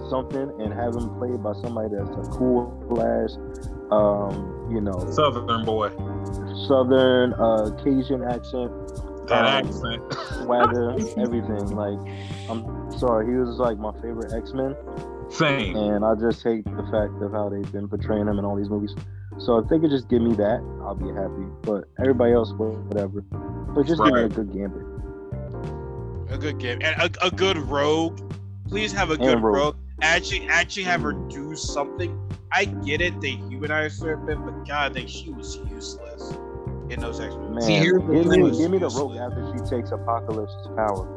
something, 0.09 0.49
and 0.59 0.73
have 0.73 0.95
him 0.95 1.09
played 1.17 1.41
by 1.43 1.53
somebody 1.61 1.89
that's 1.95 2.09
a 2.27 2.31
cool 2.31 2.73
ass, 3.01 3.37
um, 3.91 4.67
you 4.71 4.81
know, 4.81 4.97
Southern 5.11 5.63
boy, 5.63 5.89
southern, 6.67 7.33
uh, 7.35 7.69
Cajun 7.83 8.23
accent, 8.23 8.71
that 9.27 9.45
Um, 9.45 9.67
accent. 9.67 10.01
swagger, 10.43 10.91
everything. 11.17 11.67
Like, 11.75 11.99
I'm 12.49 12.91
sorry, 12.97 13.27
he 13.27 13.33
was 13.33 13.57
like 13.59 13.77
my 13.77 13.91
favorite 14.01 14.33
X 14.33 14.53
Men. 14.53 14.75
Same. 15.29 15.75
and 15.75 16.05
I 16.05 16.15
just 16.15 16.41
hate 16.41 16.63
the 16.63 16.87
fact 16.89 17.21
of 17.21 17.33
how 17.33 17.49
they've 17.49 17.69
been 17.73 17.87
portraying 17.89 18.27
him 18.27 18.39
in 18.39 18.45
all 18.45 18.55
these 18.55 18.69
movies. 18.69 18.95
So 19.39 19.57
if 19.57 19.69
they 19.69 19.79
could 19.79 19.91
just 19.91 20.09
give 20.09 20.21
me 20.21 20.33
that, 20.35 20.61
I'll 20.81 20.95
be 20.95 21.07
happy. 21.09 21.45
But 21.61 21.85
everybody 21.99 22.33
else, 22.33 22.51
whatever. 22.53 23.21
But 23.21 23.85
just 23.85 24.03
give 24.03 24.13
me 24.13 24.21
a 24.21 24.29
good 24.29 24.51
gambit. 24.51 24.83
A 26.29 26.37
good 26.37 26.57
game 26.59 26.79
and 26.81 27.01
a, 27.01 27.25
a 27.25 27.31
good 27.31 27.57
rogue. 27.57 28.19
Please 28.67 28.91
have 28.91 29.11
a 29.11 29.17
good 29.17 29.41
Rogue. 29.41 29.55
rogue. 29.55 29.75
Actually, 30.01 30.47
actually 30.49 30.83
have 30.83 31.01
her 31.01 31.13
do 31.13 31.55
something. 31.55 32.19
I 32.51 32.65
get 32.65 33.01
it. 33.01 33.19
They 33.21 33.31
humanized 33.31 34.03
her 34.03 34.13
a 34.13 34.17
bit, 34.17 34.37
but 34.43 34.67
God, 34.67 34.93
they, 34.93 35.07
she 35.07 35.31
was 35.31 35.57
useless 35.69 36.33
in 36.89 36.99
those 36.99 37.19
X 37.19 37.33
Men. 37.35 37.61
See, 37.61 37.75
here's 37.75 38.01
the 38.03 38.13
give 38.13 38.25
me, 38.25 38.49
thing. 38.49 38.57
give 38.59 38.71
me 38.71 38.77
the 38.77 38.89
rogue 38.89 39.15
after 39.15 39.53
she 39.53 39.63
takes 39.69 39.91
Apocalypse's 39.91 40.67
power. 40.75 41.13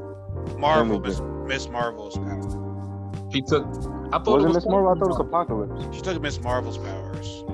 Marvel, 0.58 1.00
Miss, 1.00 1.20
Miss 1.46 1.68
Marvel's 1.68 2.16
power. 2.16 3.30
She 3.32 3.42
took. 3.42 3.66
I 4.12 4.18
thought 4.18 4.26
Was 4.26 4.44
it 4.44 4.46
it 4.46 4.48
was 4.48 4.54
Miss 4.56 4.66
Marvel? 4.66 4.90
I 4.90 4.94
thought 4.94 5.06
it 5.06 5.08
was 5.08 5.20
Apocalypse. 5.20 5.96
She 5.96 6.02
took 6.02 6.22
Miss 6.22 6.40
Marvel's 6.40 6.78
powers. 6.78 7.44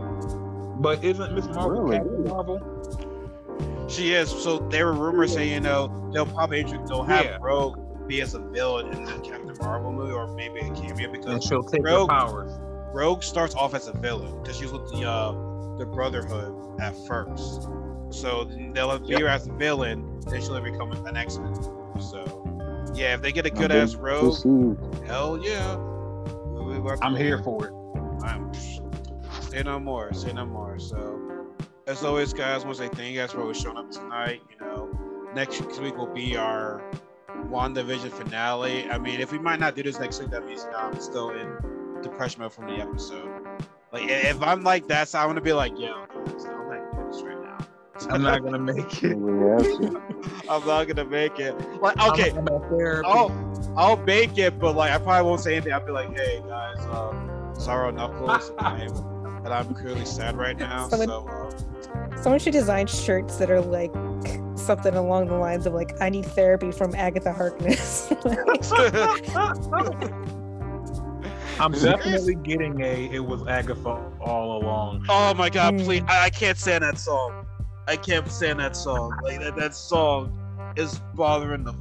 But 0.78 1.02
isn't 1.04 1.34
Miss 1.34 1.46
Marvel 1.46 1.82
Really? 1.82 1.96
Captain 1.98 2.24
Marvel? 2.24 3.86
She 3.88 4.12
is. 4.14 4.30
So 4.30 4.58
there 4.70 4.86
were 4.86 4.92
rumors 4.92 5.32
saying, 5.32 5.52
you 5.52 5.60
know, 5.60 6.10
they'll 6.12 6.26
probably 6.26 6.60
intro- 6.60 6.84
they'll 6.86 7.02
have 7.04 7.24
Yeah. 7.24 7.38
Rogue 7.40 7.78
be 8.06 8.20
as 8.20 8.34
a 8.34 8.38
villain 8.38 8.92
in 8.92 9.04
the 9.04 9.12
Captain 9.20 9.54
Marvel 9.60 9.92
movie, 9.92 10.12
or 10.12 10.28
maybe 10.34 10.60
a 10.60 10.70
cameo 10.74 11.04
And 11.04 11.12
because 11.12 11.44
she'll 11.44 11.62
take 11.62 11.84
Rogue- 11.84 12.08
the 12.08 12.14
powers. 12.14 12.52
Rogue 12.92 13.22
starts 13.22 13.54
off 13.54 13.74
as 13.74 13.88
a 13.88 13.92
villain 13.92 14.40
because 14.42 14.56
she's 14.58 14.72
with 14.72 14.88
the 14.90 15.04
uh, 15.08 15.32
the 15.78 15.86
Brotherhood 15.86 16.54
at 16.80 16.94
first. 17.06 17.68
So 18.10 18.44
they'll 18.72 18.90
have 18.90 19.02
Yep. 19.04 19.20
her 19.20 19.28
as 19.28 19.46
a 19.46 19.52
villain, 19.52 20.20
then 20.26 20.40
she'll 20.40 20.60
become 20.60 20.92
an 20.92 21.16
X 21.16 21.38
Men. 21.38 21.54
So 22.00 22.24
yeah, 22.94 23.14
if 23.14 23.22
they 23.22 23.32
get 23.32 23.44
a 23.46 23.50
good 23.50 23.72
ass 23.72 23.94
Rogue, 23.94 24.24
Received. 24.44 25.06
hell 25.06 25.38
yeah. 25.42 25.76
We- 25.76 26.78
we 26.78 26.90
I'm 27.02 27.14
here 27.16 27.42
for 27.42 27.66
it. 27.66 27.72
I'm 28.24 28.50
say 29.56 29.62
no 29.62 29.80
more, 29.80 30.12
say 30.12 30.32
no 30.34 30.44
more. 30.44 30.78
So, 30.78 31.18
as 31.86 32.04
always, 32.04 32.34
guys, 32.34 32.62
I 32.62 32.66
want 32.66 32.76
to 32.76 32.84
say 32.84 32.90
thank 32.90 33.14
you 33.14 33.20
guys 33.20 33.32
for 33.32 33.40
always 33.40 33.58
showing 33.58 33.78
up 33.78 33.90
tonight. 33.90 34.42
You 34.50 34.66
know, 34.66 35.30
next 35.34 35.62
week 35.80 35.96
will 35.96 36.12
be 36.12 36.36
our 36.36 36.82
WandaVision 37.48 38.10
finale. 38.10 38.90
I 38.90 38.98
mean, 38.98 39.20
if 39.20 39.32
we 39.32 39.38
might 39.38 39.58
not 39.58 39.74
do 39.74 39.82
this 39.82 39.98
next 39.98 40.20
week, 40.20 40.30
that 40.30 40.44
means 40.44 40.64
you 40.64 40.70
know 40.72 40.78
I'm 40.78 41.00
still 41.00 41.30
in 41.30 41.56
depression 42.02 42.42
mode 42.42 42.52
from 42.52 42.66
the 42.66 42.74
episode. 42.74 43.30
Like, 43.92 44.10
if 44.10 44.42
I'm 44.42 44.62
like 44.62 44.88
that, 44.88 45.08
so 45.08 45.20
I 45.20 45.24
want 45.24 45.36
to 45.36 45.42
be 45.42 45.54
like, 45.54 45.72
yo, 45.78 46.04
guys, 46.14 46.44
I'm 46.44 46.68
not 46.68 46.92
gonna 46.92 47.04
do 47.04 47.10
this 47.10 47.22
right 47.22 47.42
now. 47.42 47.66
I'm 48.10 48.22
not 48.22 48.42
gonna 48.44 48.58
make 48.58 49.02
it. 49.02 49.14
We 49.14 49.48
have 49.48 49.62
to. 49.62 50.02
I'm 50.50 50.66
not 50.66 50.86
gonna 50.86 51.06
make 51.06 51.38
it. 51.38 51.58
Like, 51.80 51.98
okay, 52.08 52.30
I'm, 52.30 52.46
I'm 52.46 52.48
at 52.48 52.68
therapy. 52.68 53.08
I'll 53.08 53.74
I'll 53.74 53.96
make 53.96 54.36
it, 54.36 54.58
but 54.58 54.76
like 54.76 54.92
I 54.92 54.98
probably 54.98 55.26
won't 55.26 55.40
say 55.40 55.54
anything. 55.54 55.72
I'll 55.72 55.86
be 55.86 55.92
like, 55.92 56.14
hey 56.14 56.42
guys, 56.46 56.78
um, 56.90 57.54
sorrow 57.54 57.90
knuckles, 57.90 58.50
and 59.46 59.54
I'm, 59.54 59.72
clearly 59.74 60.04
sad 60.04 60.36
right 60.36 60.58
now. 60.58 60.88
Someone- 60.88 61.08
So 61.08 61.28
uh, 61.28 61.50
Someone 62.22 62.40
should 62.40 62.52
design 62.52 62.86
shirts 62.86 63.36
that 63.36 63.50
are 63.50 63.60
like 63.60 63.92
something 64.56 64.94
along 64.94 65.26
the 65.28 65.34
lines 65.34 65.66
of 65.66 65.74
like 65.74 66.00
I 66.00 66.08
need 66.08 66.24
therapy 66.26 66.72
from 66.72 66.94
Agatha 66.94 67.32
Harkness. 67.32 68.10
I'm 71.58 71.72
definitely 71.72 72.34
getting 72.36 72.80
a. 72.82 73.08
It 73.12 73.24
was 73.24 73.46
Agatha 73.46 74.10
all 74.20 74.60
along. 74.62 75.04
oh 75.08 75.32
my 75.34 75.48
god, 75.48 75.74
Hmm. 75.78 75.84
please! 75.84 76.02
I, 76.08 76.24
I 76.24 76.30
can't 76.30 76.58
stand 76.58 76.82
that 76.84 76.98
song. 76.98 77.46
I 77.86 77.96
can't 77.96 78.28
stand 78.30 78.58
that 78.60 78.76
song. 78.76 79.16
Like 79.22 79.40
that, 79.40 79.56
that 79.56 79.74
song 79.74 80.72
is 80.76 80.98
bothering 81.14 81.64
the 81.64 81.74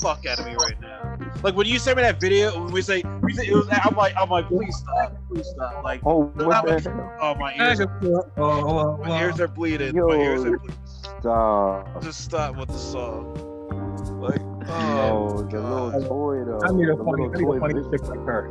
fuck 0.00 0.26
out 0.26 0.40
of 0.40 0.46
me 0.46 0.54
right 0.60 0.80
now. 0.80 1.01
Like 1.42 1.54
when 1.56 1.66
you 1.66 1.78
sent 1.78 1.96
me 1.96 2.02
that 2.02 2.20
video, 2.20 2.62
when 2.62 2.72
we 2.72 2.82
say, 2.82 3.02
we 3.22 3.32
say 3.32 3.46
it 3.46 3.52
was, 3.54 3.68
I'm 3.70 3.96
like, 3.96 4.14
I'm 4.16 4.28
like, 4.30 4.48
please 4.48 4.76
stop, 4.76 5.16
please 5.28 5.46
stop. 5.46 5.82
Like, 5.84 6.00
Oh, 6.04 6.24
what 6.26 6.66
the 6.66 6.80
hell? 6.80 7.18
oh 7.20 7.34
my 7.34 7.54
ears, 7.54 7.80
Agatha. 7.80 8.32
Oh, 8.36 8.98
my 9.04 9.20
ears 9.20 9.40
are 9.40 9.44
oh, 9.44 9.48
oh, 9.48 9.50
oh. 9.50 9.54
bleeding. 9.54 9.94
Yo. 9.94 10.06
My 10.08 10.14
ears 10.16 10.44
are 10.44 10.58
bleeding. 10.58 10.76
Stop. 10.84 12.02
Just 12.02 12.20
stop 12.24 12.56
with 12.56 12.68
the 12.68 12.78
song. 12.78 13.34
Like, 14.20 14.40
Oh, 14.68 15.28
oh, 15.38 15.42
the 15.42 15.60
little 15.60 16.08
toy 16.08 16.44
though. 16.44 16.60
I 16.62 16.70
need 16.72 16.88
a 16.88 16.96
the 16.96 17.04
funny, 17.04 17.24
I 17.24 17.38
need 17.38 17.56
a 17.56 17.60
funny 17.60 17.90
chick 17.90 18.08
like 18.08 18.24
her. 18.26 18.50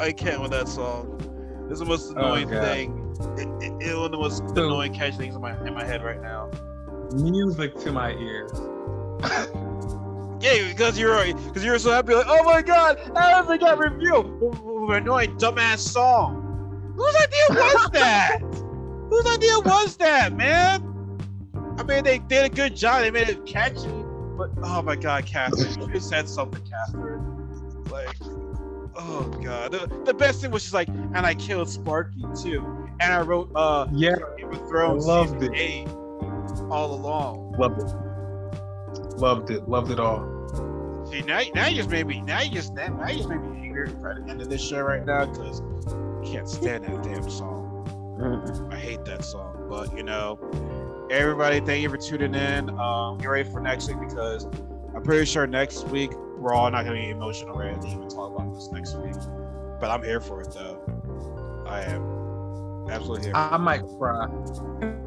I 0.00 0.12
can't 0.12 0.40
with 0.40 0.52
that 0.52 0.68
song. 0.68 1.12
It's 1.70 1.80
the 1.80 1.86
most 1.86 2.12
Oh, 2.16 2.20
annoying 2.20 2.48
God. 2.48 2.62
thing. 2.62 3.02
It, 3.38 3.48
it, 3.64 3.72
it's 3.80 3.94
one 3.96 4.04
of 4.06 4.10
the 4.12 4.18
most 4.18 4.38
So- 4.38 4.64
annoying 4.66 4.92
catch 4.94 5.16
things 5.16 5.34
in 5.34 5.40
my 5.40 5.56
in 5.66 5.74
my 5.74 5.84
head 5.84 6.04
right 6.04 6.20
now. 6.22 6.48
Music 7.14 7.74
to 7.80 7.92
my 7.92 8.12
ears. 8.12 8.52
Yeah, 10.40 10.68
because 10.68 10.98
you're 10.98 11.24
because 11.34 11.64
you're 11.64 11.78
so 11.78 11.90
happy. 11.92 12.14
Like, 12.14 12.26
oh 12.28 12.42
my 12.44 12.62
god, 12.62 12.98
Amazon 13.16 13.58
got 13.58 13.78
review. 13.78 14.88
Annoying 14.92 15.36
dumbass 15.36 15.78
song. 15.78 16.42
Whose 16.96 17.14
idea 17.16 17.40
was 17.50 17.90
that? 17.92 18.38
Whose 19.10 19.26
idea 19.26 19.58
was 19.60 19.96
that, 19.96 20.32
man? 20.34 20.82
I 21.78 21.82
mean, 21.82 22.04
they 22.04 22.18
did 22.18 22.44
a 22.44 22.48
good 22.54 22.74
job. 22.76 23.02
They 23.02 23.10
made 23.10 23.28
it 23.28 23.44
catchy, 23.46 23.88
but 24.36 24.50
oh 24.62 24.82
my 24.82 24.96
god, 24.96 25.26
Catherine, 25.26 25.90
you 25.92 26.00
said 26.00 26.28
something, 26.28 26.62
Catherine. 26.66 27.84
Like, 27.90 28.16
oh 28.96 29.24
god, 29.42 29.72
the, 29.72 30.02
the 30.04 30.14
best 30.14 30.40
thing 30.42 30.50
was 30.50 30.62
just 30.62 30.74
like, 30.74 30.88
and 30.88 31.18
I 31.18 31.34
killed 31.34 31.68
Sparky 31.68 32.24
too, 32.40 32.64
and 33.00 33.12
I 33.12 33.20
wrote 33.22 33.50
uh 33.54 33.86
Yeah, 33.92 34.16
Game 34.38 34.50
of 34.52 34.68
Thrones 34.68 35.06
I 35.08 35.12
loved 35.20 35.42
it. 35.42 35.52
eight 35.54 35.88
all 36.70 36.94
along. 36.94 37.54
loved 37.58 37.80
it. 37.80 37.90
Loved 39.18 39.50
it. 39.50 39.68
Loved 39.68 39.90
it 39.90 40.00
all. 40.00 41.06
See, 41.10 41.22
now, 41.22 41.40
now 41.54 41.68
you 41.68 41.76
just 41.76 41.90
made 41.90 42.06
me, 42.06 42.20
now 42.20 42.40
you 42.40 42.50
just, 42.50 42.74
now 42.74 43.08
you 43.08 43.16
just 43.16 43.28
made 43.28 43.40
me 43.40 43.66
angry 43.66 43.88
for 43.88 44.20
the 44.20 44.30
end 44.30 44.42
of 44.42 44.48
this 44.48 44.62
show 44.62 44.80
right 44.82 45.04
now 45.04 45.26
because 45.26 45.60
I 45.60 46.26
can't 46.26 46.48
stand 46.48 46.84
that 46.84 47.02
damn 47.02 47.30
song. 47.30 48.68
I 48.70 48.76
hate 48.76 49.04
that 49.04 49.24
song. 49.24 49.66
But 49.68 49.96
you 49.96 50.02
know, 50.02 50.38
everybody, 51.10 51.60
thank 51.60 51.82
you 51.82 51.90
for 51.90 51.96
tuning 51.96 52.34
in. 52.34 52.70
Um, 52.78 53.18
get 53.18 53.28
ready 53.28 53.48
for 53.48 53.60
next 53.60 53.88
week 53.88 54.00
because 54.00 54.44
I'm 54.94 55.02
pretty 55.02 55.26
sure 55.26 55.46
next 55.46 55.86
week 55.88 56.12
we're 56.38 56.52
all 56.52 56.70
not 56.70 56.84
gonna 56.84 56.96
be 56.96 57.10
emotional 57.10 57.56
ready 57.56 57.78
to 57.78 57.86
even 57.86 58.08
talk 58.08 58.34
about 58.34 58.54
this 58.54 58.70
next 58.72 58.94
week. 58.96 59.14
But 59.78 59.90
I'm 59.90 60.02
here 60.02 60.20
for 60.20 60.40
it 60.40 60.52
though. 60.52 60.80
I 61.66 61.82
am 61.82 62.88
absolutely 62.90 63.26
here. 63.26 63.36
I 63.36 63.56
might 63.58 63.86
cry. 63.98 64.28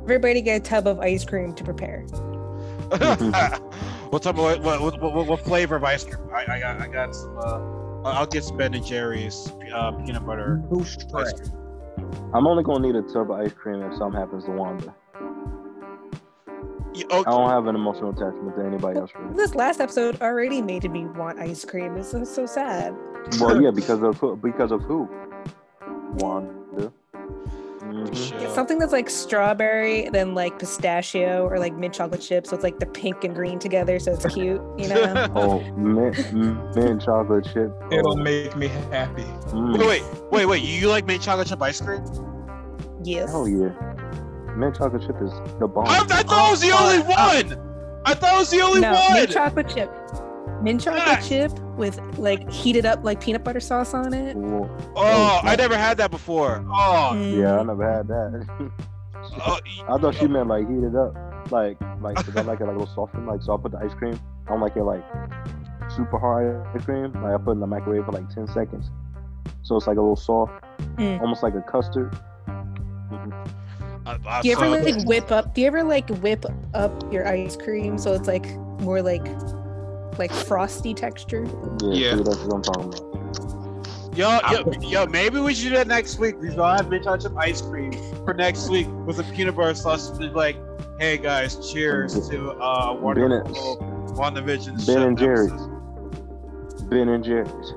Everybody 0.03 0.41
get 0.41 0.61
a 0.61 0.63
tub 0.63 0.87
of 0.87 0.99
ice 0.99 1.25
cream 1.25 1.53
to 1.55 1.63
prepare. 1.63 2.05
it. 4.09 4.13
what 4.13 4.23
type 4.23 4.37
of 4.37 4.63
what, 4.63 4.81
what, 4.81 5.01
what, 5.01 5.27
what 5.27 5.39
flavor 5.41 5.75
of 5.75 5.83
ice 5.83 6.03
cream? 6.03 6.29
I, 6.33 6.55
I 6.55 6.59
got 6.59 6.81
I 6.81 6.87
got 6.87 7.15
some. 7.15 7.37
Uh, 7.37 7.79
I'll 8.05 8.25
get 8.25 8.43
some 8.43 8.57
Ben 8.57 8.73
and 8.73 8.85
Jerry's 8.85 9.51
uh, 9.73 9.91
peanut 9.91 10.25
butter 10.25 10.63
No 10.71 10.81
ice 10.81 10.95
cream. 11.05 11.59
I'm 12.33 12.47
only 12.47 12.63
gonna 12.63 12.79
need 12.79 12.95
a 12.95 13.01
tub 13.01 13.31
of 13.31 13.39
ice 13.39 13.53
cream 13.53 13.81
if 13.81 13.95
something 13.97 14.19
happens 14.19 14.45
to 14.45 14.51
Wanda. 14.51 14.95
Yeah, 16.93 17.05
oh, 17.11 17.19
I 17.21 17.23
don't 17.23 17.49
have 17.49 17.67
an 17.67 17.75
emotional 17.75 18.09
attachment 18.09 18.55
to 18.55 18.65
anybody 18.65 18.99
else. 18.99 19.11
Really. 19.15 19.35
This 19.35 19.55
last 19.55 19.79
episode 19.79 20.21
already 20.21 20.61
made 20.61 20.89
me 20.89 21.05
want 21.05 21.39
ice 21.39 21.63
cream. 21.63 21.95
It's 21.97 22.09
so, 22.09 22.23
so 22.23 22.45
sad. 22.45 22.95
Well, 23.39 23.61
yeah, 23.61 23.71
because 23.73 24.01
of 24.01 24.17
who? 24.17 24.35
Because 24.35 24.71
of 24.71 24.81
who? 24.81 25.07
Wanda. 26.13 26.91
Mhm. 28.05 28.41
It's 28.41 28.53
something 28.55 28.79
that's 28.79 28.91
like 28.91 29.09
strawberry, 29.09 30.09
then 30.09 30.33
like 30.35 30.57
pistachio 30.59 31.45
or 31.47 31.59
like 31.59 31.73
mint 31.75 31.93
chocolate 31.93 32.21
chip. 32.21 32.47
So 32.47 32.55
it's 32.55 32.63
like 32.63 32.79
the 32.79 32.85
pink 32.85 33.23
and 33.23 33.33
green 33.35 33.59
together, 33.59 33.99
so 33.99 34.13
it's 34.13 34.25
cute, 34.25 34.61
you 34.77 34.87
know. 34.87 35.27
Oh, 35.35 35.59
mint, 35.75 36.33
mint 36.75 37.01
chocolate 37.01 37.45
chip. 37.45 37.71
It'll 37.91 38.13
Oh, 38.19 38.23
make 38.23 38.55
me 38.55 38.67
happy. 38.91 39.23
mm. 39.51 39.77
Wait, 39.77 39.87
wait, 39.87 40.03
wait, 40.31 40.45
wait! 40.45 40.63
You 40.63 40.87
like 40.89 41.05
mint 41.05 41.21
chocolate 41.21 41.47
chip 41.47 41.61
ice 41.61 41.81
cream? 41.81 42.03
yes. 43.03 43.29
Hell 43.31 43.47
yeah. 43.47 43.69
Mint 44.55 44.75
chocolate 44.75 45.01
chip 45.03 45.15
is 45.21 45.31
the 45.59 45.67
bomb. 45.67 45.85
I, 45.87 45.99
I 46.09 46.23
thought 46.23 46.47
I 46.47 46.51
was 46.51 46.61
the 46.61 46.71
only 46.71 46.99
one. 46.99 48.01
I 48.05 48.13
thought 48.13 48.33
I 48.33 48.39
was 48.39 48.49
the 48.49 48.61
only 48.61 48.81
No, 48.81 48.93
one. 48.93 49.13
mint 49.13 49.31
chocolate 49.31 49.69
chip. 49.69 49.89
Mint 50.61 50.81
chocolate 50.81 51.03
Ah. 51.05 51.19
chip 51.21 51.57
with 51.77 51.99
like 52.17 52.49
heated 52.51 52.85
up 52.85 53.03
like 53.03 53.21
peanut 53.21 53.43
butter 53.43 53.59
sauce 53.59 53.93
on 53.93 54.13
it. 54.13 54.33
Cool. 54.33 54.69
oh, 54.95 55.39
I 55.43 55.55
never 55.55 55.77
had 55.77 55.97
that 55.97 56.11
before. 56.11 56.63
Oh, 56.69 57.11
Mm. 57.13 57.37
Yeah, 57.37 57.59
I 57.59 57.63
never 57.63 57.89
had 57.89 58.07
that. 58.09 58.47
oh, 59.47 59.59
I 59.87 59.97
thought 59.97 60.15
she 60.15 60.27
meant 60.27 60.47
like 60.47 60.67
heated 60.69 60.95
up, 60.95 61.15
like 61.51 61.77
like 62.01 62.17
'cause 62.17 62.35
I 62.35 62.41
like 62.41 62.59
it 62.59 62.65
like 62.65 62.75
a 62.75 62.77
little 62.79 62.87
softened. 62.93 63.27
Like 63.27 63.41
so, 63.41 63.53
I 63.53 63.57
put 63.57 63.71
the 63.71 63.77
ice 63.79 63.93
cream. 63.93 64.19
I 64.47 64.51
don't 64.51 64.61
like 64.61 64.75
it 64.75 64.83
like 64.83 65.03
super 65.95 66.17
hard 66.19 66.65
ice 66.75 66.83
cream. 66.85 67.13
Like 67.23 67.33
I 67.33 67.37
put 67.37 67.51
it 67.51 67.53
in 67.53 67.59
the 67.61 67.67
microwave 67.67 68.05
for 68.05 68.11
like 68.11 68.27
ten 68.33 68.47
seconds, 68.47 68.89
so 69.63 69.75
it's 69.77 69.87
like 69.87 69.97
a 69.97 70.01
little 70.01 70.15
soft, 70.15 70.53
Mm. 70.97 71.21
almost 71.21 71.41
like 71.43 71.55
a 71.55 71.61
custard. 71.61 72.13
I, 74.05 74.17
I 74.27 74.41
Do 74.41 74.47
you 74.49 74.55
ever 74.57 74.67
like 74.69 75.05
whip 75.07 75.31
up? 75.31 75.53
Do 75.53 75.61
you 75.61 75.67
ever 75.67 75.83
like 75.83 76.09
whip 76.21 76.45
up 76.73 77.13
your 77.13 77.27
ice 77.27 77.55
cream 77.55 77.97
so 77.97 78.13
it's 78.13 78.27
like 78.27 78.45
more 78.81 79.01
like 79.01 79.25
like 80.19 80.31
frosty 80.31 80.93
texture? 80.93 81.45
Yeah, 81.81 81.93
Yeah. 81.93 82.15
see, 82.17 82.23
that's 82.23 82.37
what 82.43 82.55
I'm 82.55 82.61
talking 82.61 82.83
about. 82.93 83.05
Yo, 84.17 84.37
yo, 84.51 84.71
yo, 84.81 85.05
maybe 85.05 85.39
we 85.39 85.53
should 85.53 85.69
do 85.69 85.75
that 85.75 85.87
next 85.87 86.19
week. 86.19 86.35
We 86.41 86.49
should 86.49 86.59
all 86.59 86.75
have 86.75 86.89
mint 86.89 87.05
chocolate 87.05 87.21
chip 87.21 87.37
ice 87.37 87.61
cream 87.61 87.93
for 88.25 88.33
next 88.33 88.69
week 88.69 88.87
with 89.05 89.15
some 89.15 89.25
peanut 89.33 89.55
butter 89.55 89.73
sauce. 89.73 90.09
Be 90.17 90.27
like, 90.27 90.57
hey 90.99 91.17
guys, 91.17 91.71
cheers 91.71 92.27
to 92.29 92.51
uh 92.51 92.93
wonderful 92.93 93.77
WandaVision 94.17 94.85
Ben 94.85 95.01
and 95.03 95.17
show 95.17 95.25
Jerry's. 95.25 96.83
Ben 96.89 97.07
and 97.09 97.23
Jerry's. 97.23 97.73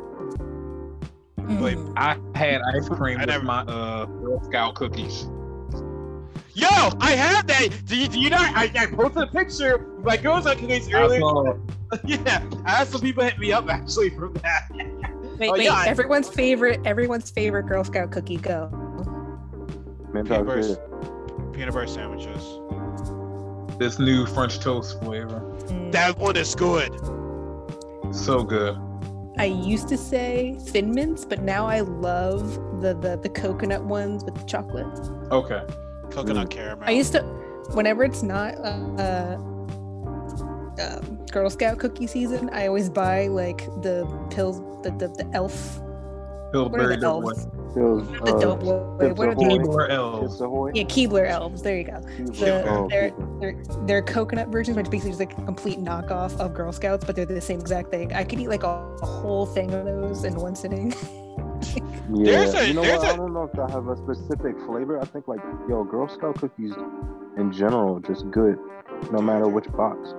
Wait, 1.61 1.77
Mm. 1.77 1.93
I 1.97 2.39
had 2.39 2.61
ice 2.75 2.89
cream 2.89 3.19
I 3.21 3.27
with 3.27 3.43
my 3.45 3.61
uh 3.63 4.07
Girl 4.07 4.43
Scout 4.45 4.75
cookies. 4.75 5.29
Yo, 6.55 6.69
I 7.01 7.13
have 7.13 7.47
that. 7.47 7.69
Do 7.87 7.97
you, 7.97 8.09
do 8.09 8.19
you 8.19 8.31
not? 8.31 8.55
I, 8.57 8.71
I 8.77 8.87
posted 8.87 9.23
a 9.23 9.27
picture 9.27 9.75
of 9.77 10.05
my 10.05 10.17
girls 10.17 10.47
on 10.47 10.57
cookies 10.59 10.93
I 10.93 11.03
earlier. 11.03 11.21
Saw- 11.93 12.01
yeah, 12.07 12.43
I 12.65 12.71
had 12.71 12.89
some 12.89 13.01
people 13.01 13.25
hit 13.25 13.39
me 13.39 13.53
up 13.53 13.69
actually 13.69 14.11
from 14.11 14.35
that. 14.35 14.69
Wait, 15.39 15.49
Oh, 15.49 15.53
wait. 15.53 15.65
yeah, 15.65 15.73
I- 15.75 15.87
everyone's 15.89 16.29
favorite, 16.29 16.81
everyone's 16.85 17.31
favorite 17.31 17.65
Girl 17.67 17.85
Scout 17.85 18.11
cookie. 18.11 18.37
Go. 18.37 18.69
Peanut 20.13 20.29
butter, 20.47 20.77
peanut 21.53 21.73
butter 21.75 21.87
sandwiches. 21.87 22.43
this 23.79 23.99
new 23.99 24.27
French 24.27 24.61
toast 24.61 25.01
flavor. 25.03 25.41
Mm. 25.69 25.91
That 25.93 26.19
one 26.19 26.37
is 26.37 26.55
good. 26.55 26.91
So 28.15 28.43
good. 28.45 28.77
I 29.39 29.47
used 29.47 29.89
to 29.89 29.97
say 29.97 30.57
Thin 30.67 30.91
Mints, 30.95 31.25
but 31.25 31.41
now 31.41 31.67
I 31.67 31.81
love 31.81 32.53
the 32.83 32.93
the, 32.95 33.17
the 33.23 33.31
coconut 33.31 33.83
ones 33.85 34.23
with 34.25 34.35
the 34.35 34.45
chocolate. 34.45 34.87
Okay. 35.33 35.63
Coconut 36.11 36.51
caramel. 36.51 36.85
I 36.87 36.91
used 36.91 37.13
to, 37.13 37.23
whenever 37.73 38.05
it's 38.05 38.23
not 38.23 38.55
uh, 38.59 39.39
um, 40.81 41.25
Girl 41.27 41.51
Scout 41.51 41.79
cookie 41.79 42.07
season, 42.07 42.51
I 42.53 42.67
always 42.67 42.89
buy 42.89 43.27
like 43.29 43.59
the 43.83 44.07
pills, 44.31 44.61
the 44.83 44.91
the, 44.93 45.09
the 45.09 45.31
elf. 45.35 45.81
What 45.81 46.59
are 46.59 46.69
Pillsbury 46.69 46.97
the 46.97 47.01
Doughboy. 47.01 47.29
elves? 47.31 47.47
Those, 47.75 48.07
The 48.21 48.35
uh, 48.37 48.39
dope 48.41 48.61
boy. 48.61 49.09
What 49.15 49.29
are 49.29 49.33
Ahoy. 49.33 49.35
the 49.35 49.45
Keebler 49.47 49.89
Chips 49.89 50.41
elves. 50.41 50.41
Yeah 50.77 50.83
Keebler 50.85 51.27
elves? 51.31 51.63
There 51.63 51.79
you 51.79 51.85
go. 51.85 51.93
Keebler. 51.93 52.39
The- 52.39 52.69
Oh, 52.69 52.89
they're- 52.91 53.13
They're 53.41 53.63
they're 53.87 54.03
coconut 54.03 54.49
versions, 54.49 54.77
which 54.77 54.91
basically 54.91 55.13
is 55.13 55.19
like 55.19 55.33
a 55.39 55.43
complete 55.47 55.79
knockoff 55.79 56.39
of 56.39 56.53
Girl 56.53 56.71
Scouts, 56.73 57.07
but 57.07 57.17
they're 57.17 57.25
the 57.25 57.41
same 57.41 57.59
exact 57.59 57.91
thing. 57.91 58.13
I 58.13 58.25
could 58.25 58.39
eat 58.39 58.49
like 58.49 58.65
a, 58.65 58.67
a 59.03 59.07
whole 59.07 59.47
thing 59.47 59.73
of 59.73 59.87
those 59.87 60.25
in 60.25 60.35
one 60.35 60.55
sitting. 60.55 60.93
Yeah, 62.15 62.25
There's 62.45 62.55
a- 62.55 62.67
you 62.69 62.75
know 62.75 62.83
there's 62.83 62.99
what? 62.99 63.09
a- 63.09 63.13
I 63.15 63.17
don't 63.17 63.33
know 63.33 63.49
if 63.51 63.59
I 63.59 63.71
have 63.71 63.87
a 63.89 63.97
specific 63.97 64.59
flavor. 64.67 65.01
I 65.01 65.05
think 65.07 65.29
like 65.29 65.41
yo, 65.71 65.85
Girl 65.85 66.07
Scout 66.09 66.35
cookies 66.39 66.75
in 67.39 67.51
general 67.53 67.97
are 67.97 68.01
just 68.01 68.31
good, 68.31 68.59
no 69.11 69.23
matter 69.23 69.49
which 69.49 69.71
box. 69.73 70.13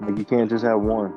Yeah. 0.00 0.06
Like 0.06 0.18
you 0.18 0.24
can't 0.24 0.48
just 0.50 0.64
have 0.64 0.80
one. 0.80 1.14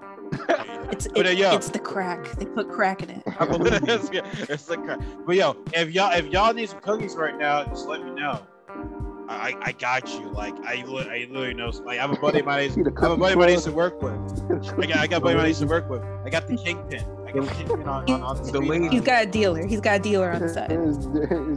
It's 0.92 1.08
But, 1.08 1.28
uh, 1.28 1.30
yo. 1.32 1.56
it's 1.56 1.70
the 1.70 1.80
crack. 1.80 2.24
They 2.34 2.46
put 2.46 2.70
crack 2.70 3.02
in 3.04 3.10
it. 3.10 3.24
I 3.40 3.46
believe 3.46 3.74
you. 3.74 4.22
it's, 4.24 4.50
it's 4.50 4.70
like 4.70 4.84
crap. 4.84 5.02
But 5.26 5.36
yo, 5.36 5.56
if 5.74 5.92
y'all 5.92 6.12
if 6.14 6.26
y'all 6.28 6.54
need 6.54 6.70
some 6.70 6.82
cookies 6.82 7.16
right 7.16 7.38
now, 7.38 7.64
just 7.66 7.88
let 7.88 8.04
me 8.04 8.12
know. 8.12 8.46
I, 9.30 9.56
I 9.62 9.72
got 9.72 10.08
you. 10.10 10.30
Like 10.30 10.54
I, 10.66 10.84
li- 10.86 11.08
I 11.10 11.28
literally 11.32 11.54
know. 11.54 11.70
Like 11.70 11.98
I 11.98 12.02
have 12.02 12.12
a 12.12 12.18
buddy 12.18 12.40
of 12.40 12.46
mine. 12.46 12.60
I 12.60 12.62
used- 12.64 12.76
See 12.76 12.84
the 12.84 12.94
I 12.98 13.02
have 13.02 13.12
a 13.12 13.18
buddy 13.18 13.34
of 13.34 13.40
mine 13.40 13.50
I 13.50 13.52
used 13.54 13.66
to 13.66 13.72
work 13.72 14.02
with. 14.02 14.14
I 14.80 14.86
got 14.86 14.98
I 14.98 15.08
got 15.08 15.18
a 15.18 15.20
buddy 15.22 15.34
of 15.34 15.38
mine 15.38 15.46
I 15.46 15.48
used 15.48 15.62
to 15.62 15.68
work 15.68 15.90
with. 15.90 16.02
I 16.26 16.30
got 16.30 16.48
the 16.48 16.58
kingpin. 16.58 17.04
I 17.34 17.40
got 17.40 17.68
the 17.68 17.74
on 17.74 18.10
on, 18.10 18.22
on 18.22 18.38
The 18.38 18.46
speed 18.46 18.64
lady- 18.64 18.90
He's 18.90 19.02
got 19.02 19.24
a 19.24 19.26
dealer. 19.26 19.66
He's 19.66 19.82
got 19.82 20.00
a 20.00 20.04
dealer 20.04 20.32
on 20.32 20.40
the 20.40 20.46
His, 20.46 20.54
side. 20.54 20.72
his 20.72 20.98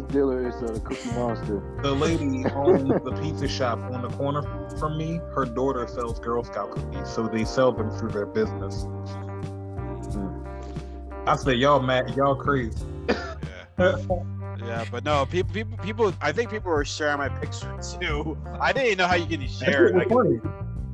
dealer 0.04 0.48
is 0.48 0.54
a 0.62 0.80
cookie 0.80 1.10
monster. 1.12 1.62
The 1.82 1.92
lady 1.92 2.44
owns 2.46 2.88
the 3.04 3.12
pizza 3.22 3.46
shop 3.48 3.78
on 3.92 4.02
the 4.02 4.08
corner 4.10 4.42
from 4.78 4.96
me. 4.96 5.20
Her 5.34 5.44
daughter 5.44 5.86
sells 5.86 6.18
Girl 6.20 6.42
Scout 6.44 6.70
cookies, 6.70 7.08
so 7.08 7.28
they 7.28 7.44
sell 7.44 7.72
them 7.72 7.90
through 7.98 8.10
their 8.10 8.26
business. 8.26 8.84
Hmm. 10.12 10.42
I 11.26 11.36
said, 11.36 11.58
y'all 11.58 11.80
mad, 11.80 12.14
y'all 12.16 12.34
crazy. 12.36 12.84
Yeah. 13.78 13.96
Yeah, 14.58 14.84
but 14.90 15.04
no, 15.04 15.26
people, 15.26 15.52
people, 15.52 15.76
people. 15.78 16.14
I 16.22 16.32
think 16.32 16.50
people 16.50 16.70
were 16.70 16.84
sharing 16.84 17.18
my 17.18 17.28
picture 17.28 17.78
too. 18.00 18.38
I 18.58 18.72
didn't 18.72 18.86
even 18.86 18.98
know 18.98 19.06
how 19.06 19.14
you 19.16 19.26
get 19.26 19.40
to 19.40 19.46
share 19.48 19.88
it. 19.88 19.94
Like, 19.94 20.08
funny. 20.08 20.40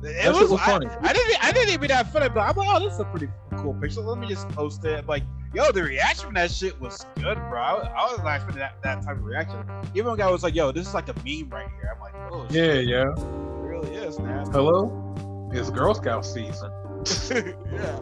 It 0.05 0.33
was, 0.33 0.49
was 0.49 0.59
I, 0.61 0.65
funny. 0.65 0.87
I 0.87 1.13
didn't, 1.13 1.43
I 1.45 1.51
didn't 1.51 1.73
even 1.73 1.89
have 1.89 2.11
fun. 2.11 2.29
But 2.33 2.41
I'm 2.41 2.55
like, 2.55 2.67
oh, 2.69 2.79
this 2.79 2.93
is 2.93 2.99
a 2.99 3.05
pretty 3.05 3.29
cool 3.57 3.73
picture. 3.75 4.01
Let 4.01 4.17
me 4.19 4.27
just 4.27 4.47
post 4.49 4.83
it. 4.85 4.99
I'm 4.99 5.07
like, 5.07 5.23
yo, 5.53 5.71
the 5.71 5.83
reaction 5.83 6.25
from 6.25 6.33
that 6.35 6.51
shit 6.51 6.79
was 6.81 7.05
good, 7.15 7.35
bro. 7.49 7.61
I, 7.61 7.73
was- 7.73 7.87
I 7.87 8.11
was 8.11 8.17
not 8.23 8.35
expecting 8.35 8.59
that, 8.59 8.81
that 8.83 9.03
type 9.03 9.17
of 9.17 9.23
reaction. 9.23 9.63
Even 9.95 10.07
one 10.09 10.17
guy 10.17 10.29
was 10.29 10.43
like, 10.43 10.55
yo, 10.55 10.71
this 10.71 10.87
is 10.87 10.93
like 10.93 11.07
a 11.09 11.13
meme 11.25 11.49
right 11.49 11.67
here. 11.79 11.95
I'm 11.95 12.01
like, 12.01 12.13
oh, 12.31 12.43
Yeah, 12.49 12.73
shit, 12.73 12.87
yeah. 12.87 13.11
it 13.11 13.15
really 13.19 13.95
is, 13.95 14.19
man. 14.19 14.45
Hello? 14.51 15.49
It's 15.53 15.69
Girl 15.69 15.93
Scout 15.93 16.25
season. 16.25 16.71
yeah. 17.71 17.99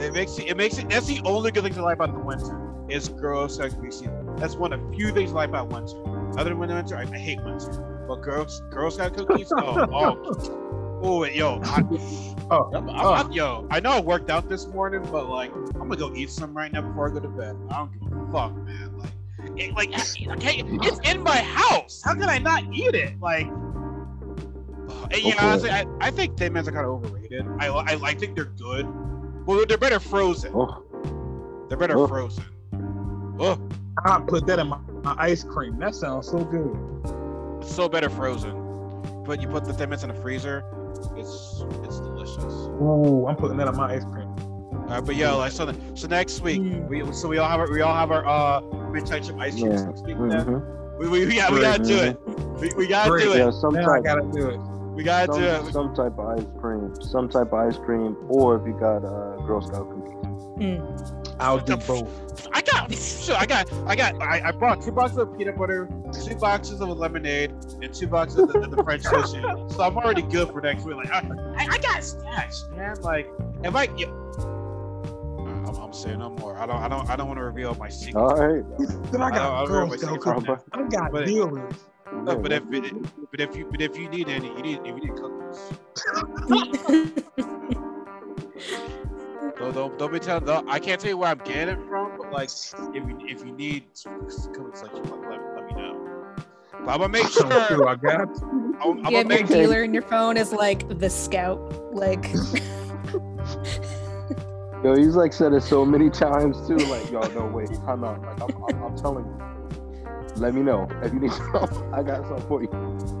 It 0.00 0.12
makes 0.12 0.38
it, 0.38 0.46
it 0.48 0.56
makes 0.56 0.78
it. 0.78 0.88
That's 0.88 1.06
the 1.06 1.20
only 1.24 1.50
good 1.52 1.62
thing 1.62 1.74
to 1.74 1.82
like 1.82 1.94
about 1.96 2.12
the 2.14 2.18
winter. 2.18 2.60
Is 2.88 3.08
Girl 3.08 3.48
Scout 3.48 3.70
season. 3.90 4.34
That's 4.36 4.56
one 4.56 4.72
of 4.72 4.80
the 4.80 4.96
few 4.96 5.12
things 5.12 5.30
I 5.30 5.34
like 5.34 5.48
about 5.50 5.68
winter. 5.68 5.94
Other 6.38 6.50
than 6.50 6.58
winter, 6.58 6.96
I, 6.96 7.02
I 7.02 7.18
hate 7.18 7.42
winter. 7.44 8.04
But 8.08 8.16
Girl 8.22 8.46
Girl 8.70 8.90
Scout 8.90 9.14
cookies, 9.16 9.52
oh, 9.56 9.86
oh, 9.92 10.63
oh, 11.04 11.24
yo, 11.24 11.60
I, 11.64 11.82
Oh, 12.50 12.70
I'm, 12.74 12.90
I'm, 12.90 12.96
oh. 13.06 13.12
I'm- 13.12 13.32
yo, 13.32 13.66
I 13.70 13.80
know 13.80 13.90
I 13.92 14.00
worked 14.00 14.28
out 14.30 14.48
this 14.50 14.66
morning, 14.66 15.00
but 15.10 15.28
like, 15.30 15.50
I'm 15.54 15.72
gonna 15.88 15.96
go 15.96 16.12
eat 16.14 16.30
some 16.30 16.54
right 16.54 16.70
now 16.72 16.82
before 16.82 17.08
I 17.10 17.12
go 17.14 17.20
to 17.20 17.28
bed. 17.28 17.56
I 17.70 17.76
don't 17.78 17.92
give 17.92 18.12
a 18.12 18.32
fuck, 18.32 18.54
man. 18.56 18.98
Like, 18.98 19.10
it, 19.58 19.72
like, 19.74 19.90
okay, 20.38 20.62
it's 20.66 21.00
in 21.08 21.22
my 21.22 21.38
house. 21.38 22.02
How 22.04 22.12
can 22.14 22.24
I 22.28 22.38
not 22.38 22.64
eat 22.72 22.94
it? 22.94 23.18
Like, 23.20 23.46
and, 23.46 25.22
yeah, 25.22 25.34
Okay. 25.34 25.36
honestly, 25.38 25.70
I, 25.70 25.86
I 26.00 26.10
think 26.10 26.36
Thin 26.36 26.52
Mints 26.52 26.68
are 26.68 26.72
kind 26.72 26.84
of 26.86 26.92
overrated. 26.92 27.46
I, 27.60 27.68
I, 27.68 27.92
I 28.10 28.14
think 28.14 28.34
they're 28.36 28.44
good. 28.44 28.86
Well, 29.46 29.64
they're 29.66 29.78
better 29.78 30.00
frozen. 30.00 30.52
Oh, 30.54 30.82
They're 31.68 31.78
better 31.78 31.96
Oh. 31.98 32.06
frozen. 32.06 32.44
Oh, 33.38 33.58
I 34.04 34.20
put 34.20 34.46
that 34.46 34.58
in 34.58 34.68
my, 34.68 34.78
my 35.02 35.14
ice 35.18 35.44
cream. 35.44 35.78
That 35.78 35.94
sounds 35.94 36.28
so 36.28 36.44
good. 36.44 37.64
so 37.66 37.88
better 37.88 38.08
frozen. 38.10 38.52
But 39.24 39.40
you 39.40 39.48
put 39.48 39.64
the 39.64 39.72
Thin 39.72 39.88
Mints 39.90 40.04
in 40.04 40.10
the 40.10 40.20
freezer, 40.20 40.62
it's 41.24 41.64
it's 41.84 42.00
delicious. 42.00 42.44
Ooh, 42.44 43.26
I'm 43.26 43.36
putting 43.36 43.56
that 43.58 43.68
on 43.68 43.76
my 43.76 43.94
ice 43.94 44.04
cream. 44.04 44.28
All 44.28 44.80
right, 44.90 45.04
but 45.04 45.16
yo, 45.16 45.38
like 45.38 45.52
so, 45.52 45.72
so 45.94 46.06
next 46.08 46.40
week 46.40 46.60
Mm. 46.60 46.88
we 46.88 47.12
so 47.12 47.28
we 47.28 47.38
all 47.38 47.48
have 47.48 47.58
our, 47.60 47.70
we 47.70 47.80
all 47.80 47.94
have 47.94 48.10
our 48.10 48.26
uh 48.26 48.60
midnight 48.90 49.24
chip 49.24 49.36
ice 49.38 49.54
creams 49.54 49.80
Yeah. 49.80 49.86
next 49.86 50.04
week. 50.04 50.16
Then 50.18 50.30
mhm. 50.30 50.98
we, 50.98 51.08
we, 51.08 51.26
we, 51.26 51.34
got, 51.36 51.52
we 51.52 51.60
gotta 51.60 51.82
do 51.82 51.96
it. 51.96 52.18
We, 52.60 52.70
we 52.76 52.86
gotta 52.86 53.10
Great. 53.10 53.24
do 53.24 53.32
it. 53.32 53.38
Yeah, 53.38 53.50
some 53.50 53.74
Now 53.74 53.90
I 53.90 53.96
type, 53.96 54.04
gotta 54.04 54.30
do 54.32 54.50
it. 54.50 54.60
We 54.94 55.02
gotta 55.02 55.26
do 55.26 55.32
some, 55.32 55.68
it. 55.68 55.72
some 55.72 55.94
type 55.94 56.18
of 56.18 56.38
ice 56.38 56.44
cream, 56.60 56.94
some 57.00 57.28
type 57.28 57.48
of 57.52 57.54
ice 57.54 57.78
cream, 57.78 58.16
or 58.28 58.56
if 58.60 58.66
you 58.66 58.74
got 58.78 59.04
uh, 59.04 59.36
Girl 59.46 59.60
Scout 59.62 59.88
cookies. 59.90 61.12
I'll 61.40 61.56
What 61.56 61.66
do 61.66 61.76
both. 61.76 62.48
I 62.52 62.62
got 62.62 62.92
shit, 62.92 63.36
I 63.36 63.46
got 63.46 63.72
I 63.86 63.94
got 63.96 64.20
I, 64.22 64.48
I 64.48 64.52
bought 64.52 64.82
two 64.82 64.92
boxes 64.92 65.18
of 65.18 65.36
peanut 65.38 65.56
butter, 65.56 65.88
two 66.12 66.34
boxes 66.36 66.80
of 66.80 66.88
lemonade, 66.90 67.52
and 67.82 67.92
two 67.92 68.06
boxes 68.06 68.38
of 68.40 68.52
the, 68.52 68.60
the, 68.60 68.68
the 68.76 68.84
French 68.84 69.02
toast. 69.10 69.32
So 69.32 69.82
I'm 69.82 69.96
already 69.96 70.22
good 70.22 70.48
for 70.50 70.60
next 70.60 70.84
week. 70.84 70.96
Like 70.96 71.10
I, 71.10 71.18
I, 71.56 71.66
I 71.70 71.78
got 71.78 72.02
stash, 72.04 72.54
man. 72.76 73.00
Like 73.02 73.28
if 73.62 73.74
I 73.74 73.84
yeah. 73.96 74.06
Mm, 74.06 75.68
I'm, 75.68 75.76
I'm 75.76 75.92
saying 75.92 76.18
no 76.18 76.30
more. 76.30 76.56
I 76.56 76.66
don't 76.66 76.76
I 76.76 76.88
don't 76.88 77.08
I 77.10 77.16
don't 77.16 77.26
want 77.28 77.38
to 77.38 77.44
reveal 77.44 77.74
my 77.74 77.88
secret. 77.88 78.16
All 78.20 78.36
right. 78.36 78.64
Then 79.12 79.22
I 79.22 79.26
I 79.26 79.30
got 79.30 79.66
don't 79.66 79.68
Girl 79.68 79.90
secret. 79.90 80.20
cookies. 80.20 80.56
I 80.72 80.82
got 80.84 81.12
But- 81.12 81.26
dealers. 81.26 81.74
No, 82.12 82.36
but 82.38 82.52
if 82.52 82.62
it, 82.72 82.92
but 83.30 83.40
if 83.40 83.56
you 83.56 83.66
but 83.68 83.80
if 83.80 83.96
you 83.98 84.08
need 84.08 84.28
any, 84.28 84.46
you 84.48 84.62
need 84.62 84.80
if 84.84 84.86
you 84.86 85.00
need 85.00 85.16
cookies. 85.16 85.58
Don't 89.64 89.74
don't, 89.74 89.98
don't 89.98 90.12
be 90.12 90.18
telling. 90.18 90.44
Don't, 90.44 90.68
I 90.68 90.78
can't 90.78 91.00
tell 91.00 91.08
you 91.10 91.16
where 91.16 91.30
I'm 91.30 91.38
getting 91.38 91.74
it 91.74 91.78
from, 91.88 92.18
but 92.18 92.30
like 92.30 92.50
if 92.50 92.94
you 92.94 93.16
if 93.26 93.44
you 93.44 93.52
need 93.52 93.84
cookies, 93.94 94.82
like 94.82 94.92
let, 94.92 95.40
let 95.56 95.66
me 95.66 95.72
know. 95.74 96.34
But 96.84 96.90
I'm 96.90 96.98
gonna 96.98 97.08
make 97.08 97.28
sure. 97.28 97.88
I 97.88 97.94
got 97.94 98.28
I'm, 98.52 98.78
I'm 98.82 98.98
you 98.98 99.04
have 99.04 99.12
your 99.12 99.24
make 99.24 99.44
Okay. 99.44 99.62
dealer 99.62 99.82
in 99.82 99.94
your 99.94 100.02
phone 100.02 100.36
is 100.36 100.52
like 100.52 100.86
the 100.98 101.08
scout. 101.08 101.58
Like 101.94 102.26
Yo, 104.84 104.94
he's 104.96 105.16
like 105.16 105.32
said 105.32 105.54
it 105.54 105.62
so 105.62 105.82
many 105.86 106.10
times 106.10 106.68
too. 106.68 106.76
Like, 106.76 107.10
yo, 107.10 107.26
no, 107.28 107.46
wait, 107.46 107.70
time 107.86 108.04
out. 108.04 108.22
Like, 108.22 108.36
I'm, 108.42 108.54
I'm, 108.68 108.82
I'm 108.82 108.96
telling 108.98 109.24
you. 109.24 109.40
Let 110.36 110.54
me 110.54 110.60
know 110.60 110.86
if 111.02 111.10
you 111.10 111.20
need 111.20 111.32
some. 111.52 111.90
I 111.94 112.02
got 112.02 112.28
some 112.28 112.46
for 112.48 112.60
you. 112.60 113.13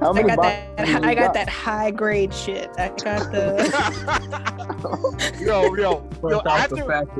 How 0.00 0.12
I 0.12 0.22
got 0.22 0.36
boxes 0.36 0.64
that 0.76 1.04
I 1.04 1.14
got 1.14 1.34
that 1.34 1.48
high 1.48 1.90
grade 1.90 2.32
shit. 2.32 2.70
I 2.78 2.88
got 3.02 3.30
the 3.32 3.66
yo 5.40 5.74
yo 5.74 5.74
yo 5.74 6.04
First 6.22 6.46
after 6.46 7.10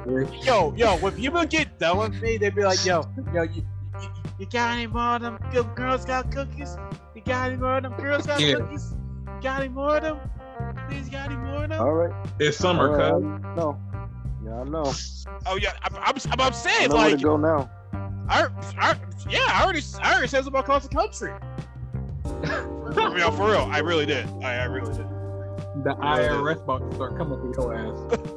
yo 0.45 0.73
yo 0.77 0.97
when 0.97 1.13
people 1.13 1.45
get 1.45 1.79
done 1.79 1.99
with 1.99 2.23
me, 2.23 2.37
they'd 2.37 2.55
be 2.55 2.65
like 2.65 2.85
yo 2.85 3.03
yo 3.35 3.43
you. 3.43 3.63
you 4.01 4.09
you 4.39 4.47
got 4.47 4.71
any 4.77 4.87
more 4.87 5.17
of 5.17 5.23
them 5.23 5.39
good 5.51 5.75
Girl 5.75 5.99
Scout 5.99 6.31
cookies? 6.31 6.77
You 7.15 7.23
got 7.23 7.49
any 7.49 7.57
more 7.57 7.79
of 7.79 7.83
them 7.83 7.95
Girl 7.95 8.21
Scout 8.21 8.41
Yeah. 8.41 8.55
cookies? 8.55 8.95
Got 9.43 9.61
any 9.61 9.69
more 9.69 9.97
of 9.97 10.03
them? 10.03 10.21
Please, 10.89 11.09
got 11.09 11.27
any 11.27 11.37
more 11.37 11.65
of 11.65 11.71
them? 11.71 11.81
All 11.81 11.93
right. 11.93 12.13
It's 12.39 12.57
summer, 12.57 12.89
All 12.91 13.19
cuz. 13.19 13.25
right. 13.25 13.57
No. 13.57 13.79
Yeah, 14.45 14.61
I 14.61 14.65
know. 14.65 14.93
Oh 15.47 15.57
yeah, 15.57 15.73
I'm, 15.83 15.97
I'm, 15.97 16.03
I'm, 16.07 16.41
I'm 16.41 16.41
I 16.41 16.51
saying 16.53 16.89
know 16.91 16.97
where 16.97 17.11
like 17.11 17.19
to 17.19 17.25
go 17.25 17.37
now. 17.37 17.71
I, 18.29 18.47
I, 18.79 18.97
yeah, 19.29 19.41
I 19.49 19.65
already, 19.65 19.83
I 20.01 20.13
already 20.13 20.29
said 20.29 20.45
something 20.45 20.61
across 20.61 20.83
the 20.87 20.95
country. 20.95 21.33
For 22.95 23.11
real, 23.11 23.31
for 23.33 23.51
real, 23.51 23.69
I 23.71 23.79
really 23.79 24.07
did. 24.07 24.27
I, 24.43 24.55
I 24.57 24.65
really 24.65 24.93
did. 24.93 25.07
The 25.85 25.95
IRS 26.01 26.63
about 26.63 26.89
to 26.91 26.95
start 26.97 27.17
coming 27.17 27.39
for 27.55 27.63
your 27.63 27.75
ass. 27.75 28.21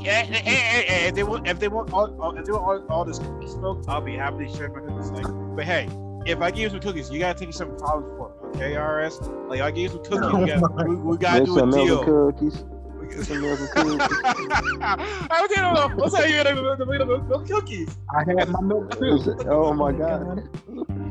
Yeah, 0.00 0.20
and, 0.20 0.34
and, 0.34 0.46
and, 0.48 0.86
and 0.90 1.06
if 1.08 1.14
they 1.14 1.22
want, 1.22 1.48
if 1.48 1.58
they 1.58 1.68
want 1.68 1.90
all, 1.90 2.14
all, 2.20 2.36
if 2.36 2.44
they 2.44 2.52
want 2.52 2.90
all, 2.90 2.92
all 2.98 3.04
this 3.06 3.18
cookie 3.18 3.46
smoke, 3.46 3.84
I'll 3.88 4.02
be 4.02 4.16
happy 4.16 4.46
to 4.46 4.54
share 4.54 4.68
my 4.68 4.80
cookies. 4.80 5.10
Like, 5.10 5.24
but 5.56 5.64
hey, 5.64 5.88
if 6.26 6.40
I 6.40 6.50
give 6.50 6.58
you 6.60 6.68
some 6.70 6.80
cookies, 6.80 7.10
you 7.10 7.18
gotta 7.20 7.38
take 7.38 7.54
some 7.54 7.74
problems 7.78 8.12
for 8.18 8.28
me, 8.58 8.64
okay, 8.66 8.76
RS? 8.76 9.20
Like, 9.48 9.62
I 9.62 9.70
give 9.70 9.82
you 9.84 9.88
some 9.88 10.04
cookies, 10.04 10.38
we, 10.38 10.46
gotta, 10.60 10.88
we, 10.90 10.96
we 10.96 11.16
gotta 11.16 11.38
There's 11.38 11.48
do 11.48 11.56
a 11.56 11.60
some 11.60 11.70
deal. 11.70 12.04
cookies. 12.04 12.64
We 13.08 13.14
There's 13.14 13.28
some 13.28 13.40
gotta- 13.42 13.60
milk 13.60 13.76
and 13.76 14.00
cookies. 14.00 14.78
I 15.30 15.40
was 15.40 15.50
gonna 15.54 15.74
know. 15.74 15.96
What's 15.96 16.14
that? 16.14 16.28
You 16.28 16.42
got 16.42 16.54
the, 16.54 16.84
the, 16.84 16.98
the, 16.98 17.04
the, 17.04 17.38
the 17.38 17.54
cookies. 17.54 17.96
I 18.14 18.24
had 18.24 18.48
my 18.48 18.60
milk 18.60 18.98
too. 18.98 19.36
Oh 19.46 19.72
my 19.72 19.92
god. 19.92 20.48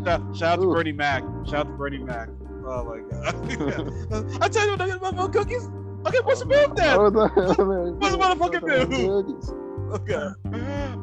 Shout, 0.06 0.36
shout 0.36 0.60
out 0.60 0.62
to 0.62 0.68
Bernie 0.74 0.92
Mac. 0.92 1.24
Shout 1.46 1.56
out 1.56 1.64
to 1.68 1.74
Bernie 1.78 1.98
Mac. 2.00 2.30
Oh 2.66 2.84
my 2.84 3.00
god. 3.10 3.36
I 4.42 4.48
tell 4.50 4.68
you, 4.68 4.74
I'm 4.78 5.00
not 5.02 5.16
milk 5.16 5.34
cookies. 5.34 5.70
Okay, 6.06 6.20
what's 6.24 6.40
the 6.42 6.46
milk 6.46 6.76
then? 6.76 7.00
What's 7.00 7.56
the 7.56 8.18
motherfucking 8.18 8.90
milk? 8.90 9.28
Cookies. 9.28 9.54
Okay. 9.94 10.34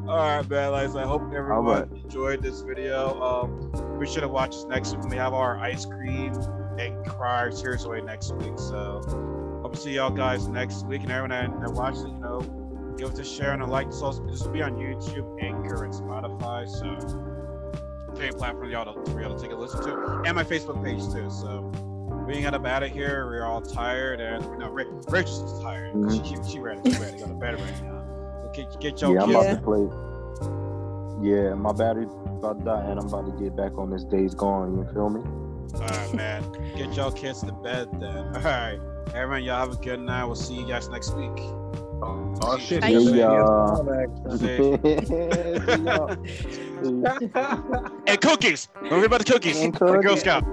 All 0.09 0.17
right, 0.17 0.49
man. 0.51 0.73
Like, 0.73 0.97
I 0.97 1.07
hope 1.07 1.23
everyone 1.33 1.65
right. 1.65 2.03
enjoyed 2.03 2.43
this 2.43 2.63
video. 2.63 3.21
Um, 3.23 3.99
we 3.99 4.07
should 4.07 4.23
have 4.23 4.33
watched 4.33 4.55
this 4.55 4.65
next 4.65 4.93
week 4.93 5.03
when 5.03 5.11
we 5.11 5.17
have 5.17 5.33
our 5.33 5.59
ice 5.59 5.85
cream 5.85 6.35
and 6.79 7.07
crier 7.07 7.51
tears 7.51 7.85
away 7.85 8.01
next 8.01 8.35
week. 8.35 8.59
So, 8.59 9.01
hope 9.71 9.77
to 9.77 9.83
see 9.83 9.95
y'all 9.95 10.11
guys 10.11 10.49
next 10.49 10.85
week. 10.87 11.03
And 11.03 11.13
everyone 11.13 11.31
that, 11.31 11.61
that 11.61 11.73
watched 11.73 12.01
it, 12.01 12.09
you 12.09 12.19
know, 12.19 12.41
give 12.99 13.13
us 13.13 13.19
a 13.21 13.25
share 13.25 13.53
and 13.53 13.63
a 13.63 13.67
like. 13.67 13.87
Also, 14.03 14.27
this 14.27 14.43
will 14.43 14.51
be 14.51 14.63
on 14.63 14.73
YouTube, 14.73 15.41
Anchor, 15.41 15.85
and 15.85 15.95
Spotify. 15.95 16.69
So, 16.69 18.17
same 18.17 18.33
platform 18.33 18.71
y'all 18.71 18.93
to, 18.93 19.11
for 19.13 19.21
y'all 19.21 19.37
to 19.37 19.41
take 19.41 19.53
a 19.53 19.57
listen 19.57 19.83
to, 19.83 20.23
and 20.27 20.35
my 20.35 20.45
Facebook 20.45 20.83
page 20.85 21.03
too. 21.13 21.31
So. 21.31 21.71
We 22.27 22.35
ain't 22.35 22.45
got 22.45 22.55
about 22.55 22.83
it 22.83 22.93
here. 22.93 23.27
We're 23.27 23.45
all 23.45 23.63
tired, 23.63 24.21
and 24.21 24.45
you 24.45 24.59
no, 24.59 24.69
Rach, 24.69 25.25
is 25.25 25.63
tired. 25.63 25.95
She, 26.13 26.19
she, 26.19 26.53
she 26.53 26.59
ready. 26.59 26.81
She 26.89 26.99
ready 27.01 27.19
to 27.19 27.25
go 27.25 27.29
to 27.29 27.35
bed 27.35 27.59
right 27.59 27.83
now. 27.83 28.05
So 28.43 28.53
get, 28.55 28.81
get 28.81 29.01
your 29.01 29.15
Yeah, 29.15 29.23
I'm 29.23 29.31
kids. 29.31 29.47
about 29.47 29.55
to 29.55 29.63
play. 29.63 31.29
Yeah, 31.29 31.55
my 31.55 31.73
battery 31.73 32.05
about 32.05 32.59
to 32.59 32.65
die, 32.65 32.85
and 32.85 33.01
I'm 33.01 33.07
about 33.07 33.27
to 33.27 33.43
get 33.43 33.57
back 33.57 33.79
on 33.79 33.91
this 33.91 34.05
Days 34.05 34.35
Gone. 34.35 34.77
You 34.77 34.85
feel 34.93 35.09
me? 35.09 35.23
All 35.75 35.81
right, 35.81 36.15
man. 36.15 36.53
Get 36.77 36.95
y'all 36.95 37.11
kids 37.11 37.41
to 37.41 37.53
bed 37.53 37.89
then. 38.01 38.37
All 38.37 38.43
right, 38.43 38.79
everyone. 39.15 39.45
Y'all 39.45 39.59
have 39.59 39.73
a 39.73 39.77
good 39.77 40.01
night. 40.01 40.25
We'll 40.25 40.35
see 40.35 40.55
you 40.55 40.67
guys 40.67 40.89
next 40.89 41.15
week. 41.17 41.39
Oh 42.43 42.59
shit. 42.59 42.81
Bye. 42.81 42.89
Yeah. 42.89 43.37
And 48.07 48.21
cookies. 48.21 48.69
Don't 48.75 48.89
forget 48.89 49.05
about 49.05 49.19
the 49.19 49.33
cookies. 49.33 49.61
And 49.61 49.75
The 49.75 49.99
Girl. 49.99 50.17
Scout. 50.17 50.45